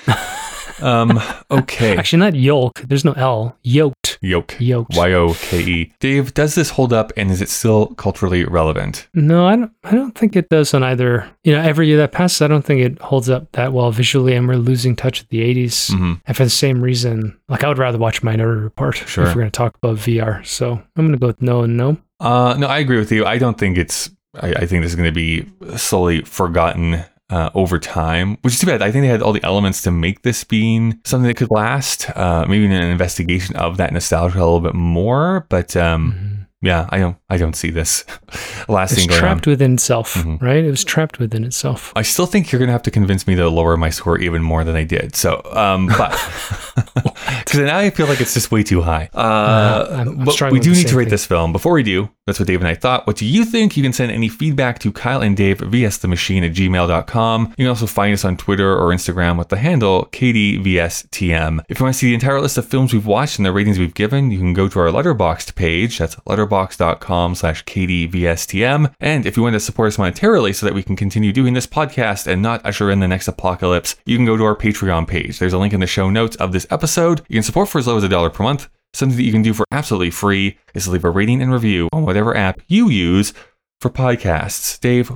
um, 0.81 1.21
okay. 1.51 1.95
Actually, 1.97 2.19
not 2.19 2.35
yolk. 2.35 2.81
There's 2.81 3.05
no 3.05 3.13
L. 3.13 3.59
Yoked. 3.61 3.94
Yoke. 4.25 4.55
Yoked. 4.59 4.95
Y 4.97 5.13
O 5.13 5.33
K 5.33 5.59
E. 5.61 5.93
Dave, 5.99 6.33
does 6.33 6.55
this 6.55 6.69
hold 6.71 6.91
up 6.93 7.11
and 7.17 7.31
is 7.31 7.41
it 7.41 7.49
still 7.49 7.87
culturally 7.95 8.43
relevant? 8.45 9.07
No, 9.13 9.45
I 9.47 9.55
don't. 9.55 9.71
I 9.83 9.91
don't 9.91 10.15
think 10.17 10.35
it 10.35 10.49
does 10.49 10.73
on 10.73 10.83
either. 10.83 11.29
You 11.43 11.53
know, 11.53 11.61
every 11.61 11.87
year 11.87 11.97
that 11.97 12.11
passes, 12.11 12.41
I 12.41 12.47
don't 12.47 12.63
think 12.65 12.81
it 12.81 12.99
holds 13.01 13.29
up 13.29 13.51
that 13.53 13.71
well 13.73 13.91
visually, 13.91 14.33
and 14.33 14.47
we're 14.47 14.55
losing 14.55 14.95
touch 14.95 15.21
with 15.21 15.29
the 15.29 15.39
'80s. 15.41 15.95
hmm 15.95 16.13
And 16.25 16.35
for 16.35 16.43
the 16.43 16.49
same 16.49 16.81
reason, 16.81 17.37
like 17.49 17.63
I 17.63 17.67
would 17.67 17.77
rather 17.77 17.97
watch 17.97 18.23
Minority 18.23 18.61
Report 18.61 18.95
Sure. 18.95 19.23
if 19.25 19.29
we're 19.35 19.41
going 19.41 19.51
to 19.51 19.57
talk 19.57 19.75
about 19.81 19.97
VR. 19.97 20.45
So 20.45 20.71
I'm 20.73 21.05
going 21.05 21.11
to 21.11 21.17
go 21.19 21.27
with 21.27 21.41
no 21.41 21.61
and 21.61 21.77
no. 21.77 21.97
Uh, 22.19 22.55
no, 22.57 22.67
I 22.67 22.79
agree 22.79 22.97
with 22.97 23.11
you. 23.11 23.25
I 23.25 23.37
don't 23.37 23.57
think 23.57 23.77
it's. 23.77 24.09
I, 24.41 24.51
I 24.53 24.65
think 24.65 24.83
this 24.83 24.91
is 24.91 24.95
going 24.95 25.07
to 25.07 25.11
be 25.13 25.49
slowly 25.77 26.21
forgotten 26.21 27.03
uh, 27.29 27.49
over 27.53 27.79
time, 27.79 28.37
which 28.41 28.53
is 28.53 28.59
too 28.59 28.67
bad. 28.67 28.81
I 28.81 28.91
think 28.91 29.03
they 29.03 29.07
had 29.07 29.21
all 29.21 29.33
the 29.33 29.43
elements 29.43 29.81
to 29.83 29.91
make 29.91 30.21
this 30.21 30.43
being 30.43 30.99
something 31.05 31.27
that 31.27 31.37
could 31.37 31.51
last. 31.51 32.09
Uh, 32.15 32.45
maybe 32.47 32.65
an 32.65 32.71
investigation 32.71 33.55
of 33.55 33.77
that 33.77 33.93
nostalgia 33.93 34.37
a 34.37 34.39
little 34.39 34.61
bit 34.61 34.75
more. 34.75 35.45
But 35.49 35.75
um, 35.75 36.44
yeah, 36.65 36.87
I 36.89 36.97
don't. 36.99 37.17
I 37.29 37.37
don't 37.37 37.55
see 37.55 37.69
this 37.71 38.03
lasting. 38.67 38.97
It's 38.99 39.07
going 39.07 39.17
on. 39.17 39.19
trapped 39.19 39.47
within 39.47 39.73
itself, 39.75 40.13
Mhm. 40.15 40.41
right? 40.41 40.63
It 40.63 40.69
was 40.71 40.83
trapped 40.83 41.19
within 41.19 41.43
itself. 41.43 41.91
I 41.95 42.01
still 42.01 42.25
think 42.25 42.51
you're 42.51 42.59
gonna 42.59 42.71
have 42.71 42.83
to 42.83 42.91
convince 42.91 43.27
me 43.27 43.35
to 43.35 43.47
lower 43.49 43.77
my 43.77 43.89
score 43.89 44.17
even 44.19 44.41
more 44.41 44.63
than 44.63 44.75
I 44.75 44.83
did. 44.83 45.15
So, 45.15 45.41
um, 45.53 45.87
but 45.97 46.11
because 47.45 47.59
now 47.61 47.77
I 47.77 47.89
feel 47.89 48.07
like 48.07 48.19
it's 48.21 48.33
just 48.33 48.51
way 48.51 48.63
too 48.63 48.81
high. 48.81 49.09
Uh, 49.13 49.17
Uh, 49.19 49.87
I'm- 49.91 50.07
I'm 50.19 50.25
but 50.25 50.51
we 50.51 50.59
do 50.59 50.71
need 50.71 50.87
to 50.87 50.95
rate 50.97 51.05
thing. 51.05 51.11
this 51.11 51.25
film. 51.25 51.51
Before 51.51 51.73
we 51.73 51.83
do, 51.83 52.09
that's 52.27 52.39
what 52.39 52.47
Dave 52.47 52.59
and 52.61 52.67
I 52.67 52.75
thought. 52.75 53.05
What 53.07 53.17
do 53.17 53.25
you 53.25 53.45
think? 53.45 53.77
You 53.77 53.83
can 53.83 53.93
send 53.93 54.11
any 54.11 54.27
feedback 54.29 54.79
to 54.79 54.91
Kyle 54.91 55.21
and 55.21 55.35
Dave 55.37 55.59
vs 55.59 55.99
the 55.99 56.07
machine 56.07 56.43
at 56.43 56.53
gmail.com. 56.53 57.53
You 57.57 57.63
can 57.65 57.67
also 57.67 57.85
find 57.87 58.13
us 58.13 58.25
on 58.25 58.35
Twitter 58.37 58.71
or 58.75 58.89
Instagram 58.93 59.37
with 59.37 59.49
the 59.49 59.57
handle 59.57 60.07
KDVSTM. 60.11 61.59
If 61.69 61.79
you 61.79 61.83
want 61.85 61.93
to 61.93 61.99
see 61.99 62.07
the 62.07 62.13
entire 62.15 62.41
list 62.41 62.57
of 62.57 62.65
films 62.65 62.93
we've 62.93 63.05
watched 63.05 63.37
and 63.37 63.45
the 63.45 63.51
ratings 63.51 63.77
we've 63.79 63.93
given, 63.93 64.31
you 64.31 64.37
can 64.39 64.53
go 64.53 64.67
to 64.67 64.79
our 64.79 64.87
letterboxd 64.87 65.55
page. 65.55 65.97
That's 65.99 66.15
letterboxd.com 66.55 67.35
slash 67.35 67.63
KDVSTM. 67.65 68.93
And 68.99 69.25
if 69.25 69.37
you 69.37 69.43
want 69.43 69.53
to 69.53 69.59
support 69.59 69.87
us 69.87 69.97
monetarily 69.97 70.55
so 70.55 70.65
that 70.65 70.73
we 70.73 70.83
can 70.83 70.95
continue 70.95 71.31
doing 71.31 71.53
this 71.53 71.67
podcast 71.67 72.27
and 72.27 72.41
not 72.41 72.65
usher 72.65 72.89
in 72.89 72.99
the 72.99 73.07
next 73.07 73.27
apocalypse, 73.27 73.95
you 74.05 74.17
can 74.17 74.25
go 74.25 74.37
to 74.37 74.43
our 74.43 74.55
Patreon 74.55 75.07
page. 75.07 75.39
There's 75.39 75.53
a 75.53 75.57
link 75.57 75.73
in 75.73 75.79
the 75.79 75.87
show 75.87 76.09
notes 76.09 76.35
of 76.37 76.51
this 76.51 76.67
episode. 76.69 77.21
You 77.27 77.35
can 77.35 77.43
support 77.43 77.69
for 77.69 77.79
as 77.79 77.87
low 77.87 77.97
as 77.97 78.03
a 78.03 78.09
dollar 78.09 78.29
per 78.29 78.43
month. 78.43 78.69
Something 78.93 79.17
that 79.17 79.23
you 79.23 79.31
can 79.31 79.41
do 79.41 79.53
for 79.53 79.65
absolutely 79.71 80.11
free 80.11 80.57
is 80.73 80.87
leave 80.87 81.03
a 81.03 81.09
rating 81.09 81.41
and 81.41 81.51
review 81.51 81.89
on 81.91 82.03
whatever 82.03 82.35
app 82.35 82.61
you 82.67 82.89
use 82.89 83.33
for 83.81 83.89
podcasts. 83.89 84.79
Dave, 84.79 85.11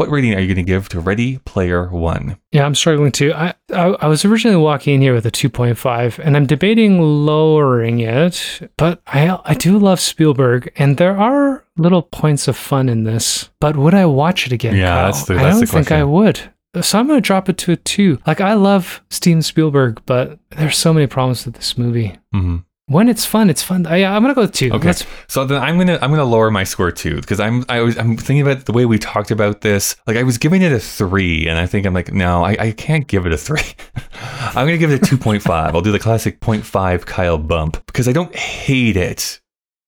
what 0.00 0.08
rating 0.10 0.34
are 0.34 0.40
you 0.40 0.46
going 0.46 0.56
to 0.64 0.70
give 0.72 0.88
to 0.88 0.98
Ready 0.98 1.38
Player 1.44 1.88
One? 1.90 2.38
Yeah, 2.52 2.64
I'm 2.64 2.74
struggling 2.74 3.12
too. 3.12 3.34
I, 3.34 3.52
I 3.70 3.82
I 4.00 4.06
was 4.06 4.24
originally 4.24 4.56
walking 4.56 4.94
in 4.94 5.02
here 5.02 5.12
with 5.12 5.26
a 5.26 5.30
2.5, 5.30 6.18
and 6.18 6.36
I'm 6.38 6.46
debating 6.46 7.00
lowering 7.02 8.00
it. 8.00 8.70
But 8.78 9.02
I 9.06 9.38
I 9.44 9.52
do 9.54 9.78
love 9.78 10.00
Spielberg, 10.00 10.72
and 10.76 10.96
there 10.96 11.18
are 11.18 11.64
little 11.76 12.00
points 12.02 12.48
of 12.48 12.56
fun 12.56 12.88
in 12.88 13.04
this, 13.04 13.50
but 13.60 13.76
would 13.76 13.92
I 13.94 14.06
watch 14.06 14.46
it 14.46 14.52
again? 14.52 14.74
Yeah, 14.74 14.86
Kyle? 14.94 15.04
that's 15.12 15.24
the- 15.26 15.34
I 15.34 15.50
don't 15.50 15.60
the 15.60 15.66
think 15.66 15.92
I 15.92 16.02
would. 16.02 16.40
So 16.80 16.98
I'm 16.98 17.06
gonna 17.08 17.20
drop 17.20 17.48
it 17.50 17.58
to 17.58 17.72
a 17.72 17.76
two. 17.76 18.18
Like 18.26 18.40
I 18.40 18.54
love 18.54 19.02
Steven 19.10 19.42
Spielberg, 19.42 20.00
but 20.06 20.38
there's 20.50 20.78
so 20.78 20.94
many 20.94 21.08
problems 21.08 21.44
with 21.44 21.56
this 21.56 21.76
movie. 21.76 22.16
hmm 22.32 22.58
When 22.90 23.08
it's 23.08 23.24
fun, 23.24 23.48
it's 23.50 23.62
fun. 23.62 23.86
I, 23.86 24.02
I'm 24.04 24.20
gonna 24.20 24.34
go 24.34 24.40
with 24.40 24.52
two. 24.52 24.66
Okay. 24.72 24.78
That's- 24.90 25.06
So 25.28 25.44
then 25.44 25.62
I'm 25.62 25.78
gonna 25.78 25.96
I'm 26.02 26.10
gonna 26.10 26.24
lower 26.24 26.50
my 26.50 26.64
score 26.64 26.90
too 26.90 27.16
because 27.20 27.38
I'm 27.38 27.64
I 27.68 27.80
was 27.82 27.96
I'm 27.96 28.16
thinking 28.16 28.40
about 28.42 28.64
the 28.64 28.72
way 28.72 28.84
we 28.84 28.98
talked 28.98 29.30
about 29.30 29.60
this. 29.60 29.94
Like 30.08 30.16
I 30.16 30.24
was 30.24 30.38
giving 30.38 30.62
it 30.62 30.72
a 30.72 30.80
three, 30.80 31.46
and 31.46 31.56
I 31.56 31.66
think 31.66 31.86
I'm 31.86 31.94
like, 31.94 32.12
no, 32.12 32.42
I, 32.44 32.56
I 32.58 32.72
can't 32.72 33.06
give 33.06 33.26
it 33.26 33.32
a 33.32 33.36
three. 33.36 33.62
I'm 34.42 34.66
gonna 34.66 34.76
give 34.76 34.90
it 34.90 35.00
a 35.02 35.06
two 35.06 35.16
point 35.16 35.40
five. 35.42 35.74
I'll 35.76 35.82
do 35.82 35.92
the 35.92 36.00
classic 36.00 36.40
0.5 36.40 37.06
Kyle 37.06 37.38
bump 37.38 37.84
because 37.86 38.08
I 38.08 38.12
don't 38.12 38.34
hate 38.34 38.96
it, 38.96 39.40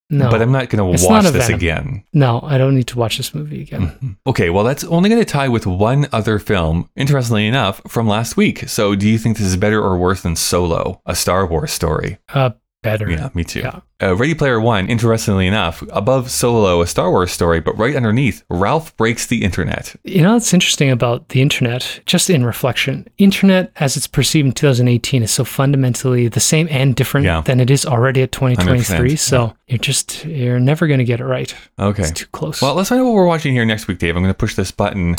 no, 0.08 0.30
but 0.30 0.40
I'm 0.40 0.52
not 0.52 0.68
gonna 0.70 0.88
It's 0.92 1.02
watch 1.04 1.24
this 1.24 1.46
Venom. 1.48 1.54
again. 1.58 2.04
no, 2.12 2.38
I 2.44 2.56
don't 2.56 2.76
need 2.76 2.86
to 2.88 2.98
watch 2.98 3.16
this 3.16 3.34
movie 3.34 3.62
again. 3.62 3.88
Mhm. 4.00 4.16
Okay, 4.28 4.48
well 4.50 4.62
that's 4.62 4.84
only 4.84 5.08
gonna 5.10 5.24
tie 5.24 5.48
with 5.48 5.66
one 5.66 6.06
other 6.12 6.38
film. 6.38 6.88
Interestingly 6.94 7.48
enough, 7.48 7.80
from 7.88 8.06
last 8.06 8.36
week. 8.36 8.68
So 8.68 8.94
do 8.94 9.08
you 9.08 9.18
think 9.18 9.38
this 9.38 9.46
is 9.46 9.56
better 9.56 9.82
or 9.82 9.98
worse 9.98 10.20
than 10.22 10.36
Solo, 10.36 11.00
a 11.04 11.16
Star 11.16 11.46
Wars 11.46 11.72
story? 11.72 12.18
Uh, 12.32 12.50
better. 12.82 13.10
Yeah, 13.10 13.30
me 13.34 13.44
too. 13.44 13.60
Yeah. 13.60 13.80
Uh, 14.02 14.16
Ready 14.16 14.34
Player 14.34 14.60
One, 14.60 14.88
interestingly 14.88 15.46
enough, 15.46 15.82
above 15.92 16.30
Solo, 16.30 16.82
a 16.82 16.86
Star 16.86 17.10
Wars 17.10 17.30
story, 17.30 17.60
but 17.60 17.78
right 17.78 17.94
underneath, 17.94 18.42
Ralph 18.50 18.96
breaks 18.96 19.26
the 19.26 19.44
internet. 19.44 19.94
You 20.04 20.22
know 20.22 20.34
what's 20.34 20.52
interesting 20.52 20.90
about 20.90 21.28
the 21.28 21.40
internet, 21.40 22.00
just 22.04 22.28
in 22.28 22.44
reflection, 22.44 23.06
internet 23.18 23.70
as 23.76 23.96
it's 23.96 24.06
perceived 24.08 24.46
in 24.46 24.52
2018 24.52 25.22
is 25.22 25.30
so 25.30 25.44
fundamentally 25.44 26.26
the 26.28 26.40
same 26.40 26.66
and 26.70 26.96
different 26.96 27.24
Yeah. 27.26 27.40
than 27.42 27.60
it 27.60 27.70
is 27.70 27.86
already 27.86 28.22
at 28.22 28.32
2023. 28.32 29.10
100%, 29.10 29.18
So 29.18 29.54
you're 29.68 29.78
just 29.78 30.24
you're 30.24 30.58
never 30.60 30.86
going 30.88 30.98
to 30.98 31.04
get 31.04 31.20
it 31.20 31.24
right. 31.24 31.54
Okay. 31.78 32.02
It's 32.02 32.10
too 32.12 32.26
close. 32.32 32.60
Well, 32.60 32.74
let's 32.74 32.88
find 32.88 33.00
out 33.00 33.04
what 33.04 33.14
we're 33.14 33.26
watching 33.26 33.52
here 33.54 33.64
next 33.64 33.86
week, 33.86 33.98
Dave. 33.98 34.16
I'm 34.16 34.22
going 34.22 34.34
to 34.34 34.38
push 34.38 34.56
this 34.56 34.70
button. 34.72 35.14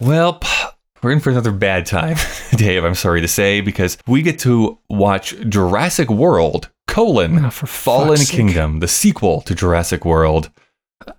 Well, 0.00 0.40
we're 1.02 1.12
in 1.12 1.20
for 1.20 1.30
another 1.30 1.52
bad 1.52 1.86
time, 1.86 2.16
Dave. 2.56 2.84
I'm 2.84 2.94
sorry 2.94 3.20
to 3.20 3.28
say, 3.28 3.60
because 3.60 3.98
we 4.06 4.22
get 4.22 4.38
to 4.40 4.78
watch 4.88 5.34
Jurassic 5.48 6.10
World: 6.10 6.70
colon 6.86 7.44
Oh, 7.44 7.50
Fallen 7.50 8.16
sake. 8.18 8.36
Kingdom, 8.36 8.80
the 8.80 8.88
sequel 8.88 9.40
to 9.42 9.54
Jurassic 9.54 10.04
World. 10.04 10.50
The 11.06 11.14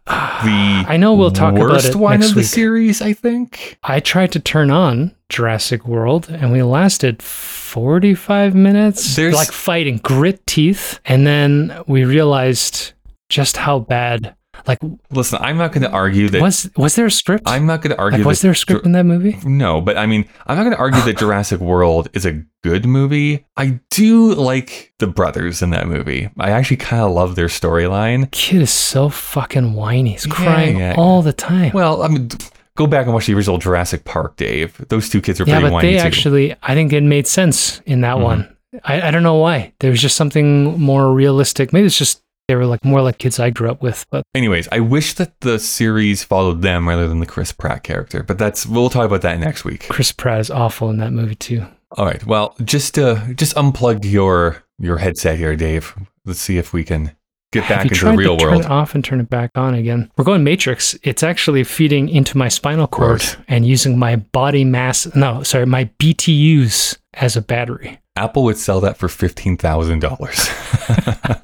I 0.87 0.97
know 0.97 1.13
we'll 1.15 1.31
talk 1.31 1.53
about 1.53 1.69
worst 1.71 1.89
it 1.89 1.95
one 1.95 2.19
next 2.19 2.29
of 2.29 2.35
the 2.35 2.41
week. 2.41 2.47
series, 2.47 3.01
I 3.01 3.13
think. 3.13 3.77
I 3.83 3.99
tried 3.99 4.31
to 4.33 4.39
turn 4.39 4.69
on 4.71 5.15
Jurassic 5.29 5.87
World 5.87 6.29
and 6.29 6.51
we 6.51 6.61
lasted 6.63 7.23
45 7.23 8.53
minutes 8.55 9.15
There's- 9.15 9.33
like 9.33 9.51
fighting 9.51 9.97
grit 9.97 10.45
teeth 10.45 10.99
and 11.05 11.25
then 11.25 11.81
we 11.87 12.03
realized 12.03 12.91
just 13.29 13.57
how 13.57 13.79
bad 13.79 14.35
like 14.67 14.79
Listen, 15.11 15.39
I'm 15.41 15.57
not 15.57 15.71
going 15.71 15.83
to 15.83 15.91
argue 15.91 16.29
that. 16.29 16.41
was 16.41 16.69
was 16.75 16.95
there 16.95 17.05
a 17.05 17.11
script? 17.11 17.43
I'm 17.47 17.65
not 17.65 17.81
going 17.81 17.91
to 17.95 17.99
argue 17.99 18.19
like, 18.19 18.25
was 18.27 18.41
there 18.41 18.51
a 18.51 18.55
script 18.55 18.85
in 18.85 18.91
that 18.93 19.05
movie? 19.05 19.37
No, 19.43 19.81
but 19.81 19.97
I 19.97 20.05
mean, 20.05 20.27
I'm 20.47 20.55
not 20.57 20.63
going 20.63 20.75
to 20.75 20.79
argue 20.79 21.01
that 21.01 21.17
Jurassic 21.19 21.59
World 21.59 22.09
is 22.13 22.25
a 22.25 22.43
good 22.63 22.85
movie. 22.85 23.45
I 23.57 23.79
do 23.89 24.33
like 24.33 24.93
the 24.99 25.07
brothers 25.07 25.61
in 25.61 25.69
that 25.71 25.87
movie. 25.87 26.29
I 26.37 26.51
actually 26.51 26.77
kind 26.77 27.01
of 27.03 27.11
love 27.11 27.35
their 27.35 27.47
storyline. 27.47 28.29
Kid 28.31 28.61
is 28.61 28.71
so 28.71 29.09
fucking 29.09 29.73
whiny. 29.73 30.11
He's 30.11 30.25
Yeah, 30.27 30.33
crying 30.33 30.79
yeah. 30.79 30.95
all 30.97 31.21
the 31.21 31.33
time. 31.33 31.71
Well, 31.73 32.03
I 32.03 32.07
mean, 32.09 32.29
go 32.75 32.85
back 32.87 33.05
and 33.05 33.13
watch 33.13 33.27
the 33.27 33.33
original 33.33 33.57
Jurassic 33.57 34.03
Park, 34.05 34.35
Dave. 34.35 34.83
Those 34.89 35.09
two 35.09 35.21
kids 35.21 35.39
are 35.39 35.45
yeah, 35.45 35.55
pretty 35.55 35.65
but 35.67 35.73
whiny 35.73 35.87
they 35.87 35.93
too. 35.93 35.97
Mm-hmm. 35.99 36.07
actually, 36.07 36.55
I 36.63 36.73
think 36.75 36.91
it 36.93 37.03
made 37.03 37.27
sense 37.27 37.79
in 37.85 38.01
that 38.01 38.19
one. 38.19 38.55
I, 38.83 39.01
I 39.07 39.11
don't 39.11 39.23
know 39.23 39.35
why. 39.37 39.73
There 39.79 39.89
was 39.89 40.01
just 40.01 40.15
something 40.15 40.79
more 40.79 41.11
realistic. 41.13 41.73
Maybe 41.73 41.87
it's 41.87 41.97
just 41.97 42.21
they 42.49 42.55
were 42.55 42.65
like 42.65 42.83
more 42.83 43.03
like 43.03 43.19
kids 43.19 43.39
I 43.39 43.51
grew 43.51 43.69
up 43.69 43.83
with. 43.83 44.07
But 44.09 44.23
Anyways, 44.33 44.67
I 44.71 44.79
wish 44.79 45.13
that 45.13 45.39
the 45.41 45.59
series 45.59 46.23
followed 46.23 46.63
them 46.63 46.89
rather 46.89 47.07
than 47.07 47.19
the 47.19 47.27
Chris 47.27 47.51
Pratt 47.51 47.83
character. 47.83 48.23
But 48.23 48.39
that's 48.39 48.65
we'll 48.65 48.89
talk 48.89 49.05
about 49.05 49.21
that 49.21 49.37
next 49.39 49.63
week. 49.65 49.85
Chris 49.87 50.11
Pratt 50.11 50.39
is 50.39 50.49
awful 50.49 50.89
in 50.89 50.97
that 50.97 51.13
movie 51.13 51.35
too. 51.35 51.63
All 51.95 52.05
right. 52.07 52.25
Well, 52.25 52.55
just 52.65 52.97
uh, 52.97 53.33
just 53.35 53.55
unplug 53.55 54.03
your 54.03 54.63
your 54.79 54.97
headset 54.97 55.37
here, 55.37 55.55
Dave. 55.55 55.95
Let's 56.25 56.41
see 56.41 56.57
if 56.57 56.73
we 56.73 56.83
can 56.83 57.15
get 57.51 57.69
back 57.69 57.83
into 57.85 58.03
the 58.05 58.17
real 58.17 58.35
to 58.35 58.43
turn 58.43 58.51
world. 58.53 58.65
it 58.65 58.71
off 58.71 58.95
and 58.95 59.05
turn 59.05 59.19
it 59.19 59.29
back 59.29 59.51
on 59.55 59.75
again? 59.75 60.11
We're 60.17 60.23
going 60.23 60.43
Matrix. 60.43 60.97
It's 61.03 61.21
actually 61.21 61.63
feeding 61.63 62.09
into 62.09 62.35
my 62.35 62.47
spinal 62.47 62.87
cord 62.87 63.19
course. 63.21 63.37
and 63.47 63.65
using 63.67 63.97
my 63.99 64.15
body 64.15 64.63
mass. 64.63 65.07
No, 65.15 65.43
sorry, 65.43 65.67
my 65.67 65.85
BTUs 65.99 66.97
as 67.13 67.35
a 67.37 67.41
battery. 67.41 67.99
Apple 68.19 68.43
would 68.43 68.57
sell 68.57 68.81
that 68.81 68.97
for 68.97 69.07
fifteen 69.07 69.57
thousand 69.57 69.99
dollars. 69.99 70.49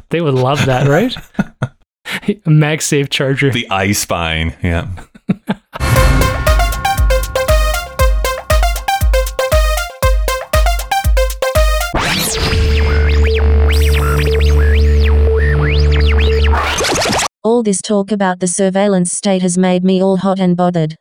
They 0.10 0.22
would 0.22 0.36
love 0.36 0.66
that, 0.68 0.88
right? 0.88 1.14
a 2.28 2.36
MagSafe 2.48 3.10
charger. 3.10 3.50
the 3.50 3.70
eye 3.70 3.92
spine. 3.92 4.56
Yeah. 4.64 4.88
All 17.44 17.62
this 17.64 17.82
talk 17.82 18.12
about 18.12 18.40
the 18.40 18.48
surveillance 18.48 19.12
state 19.12 19.42
has 19.42 19.58
made 19.58 19.84
me 19.84 20.02
all 20.02 20.18
hot 20.18 20.40
and 20.40 20.56
bothered. 20.56 20.96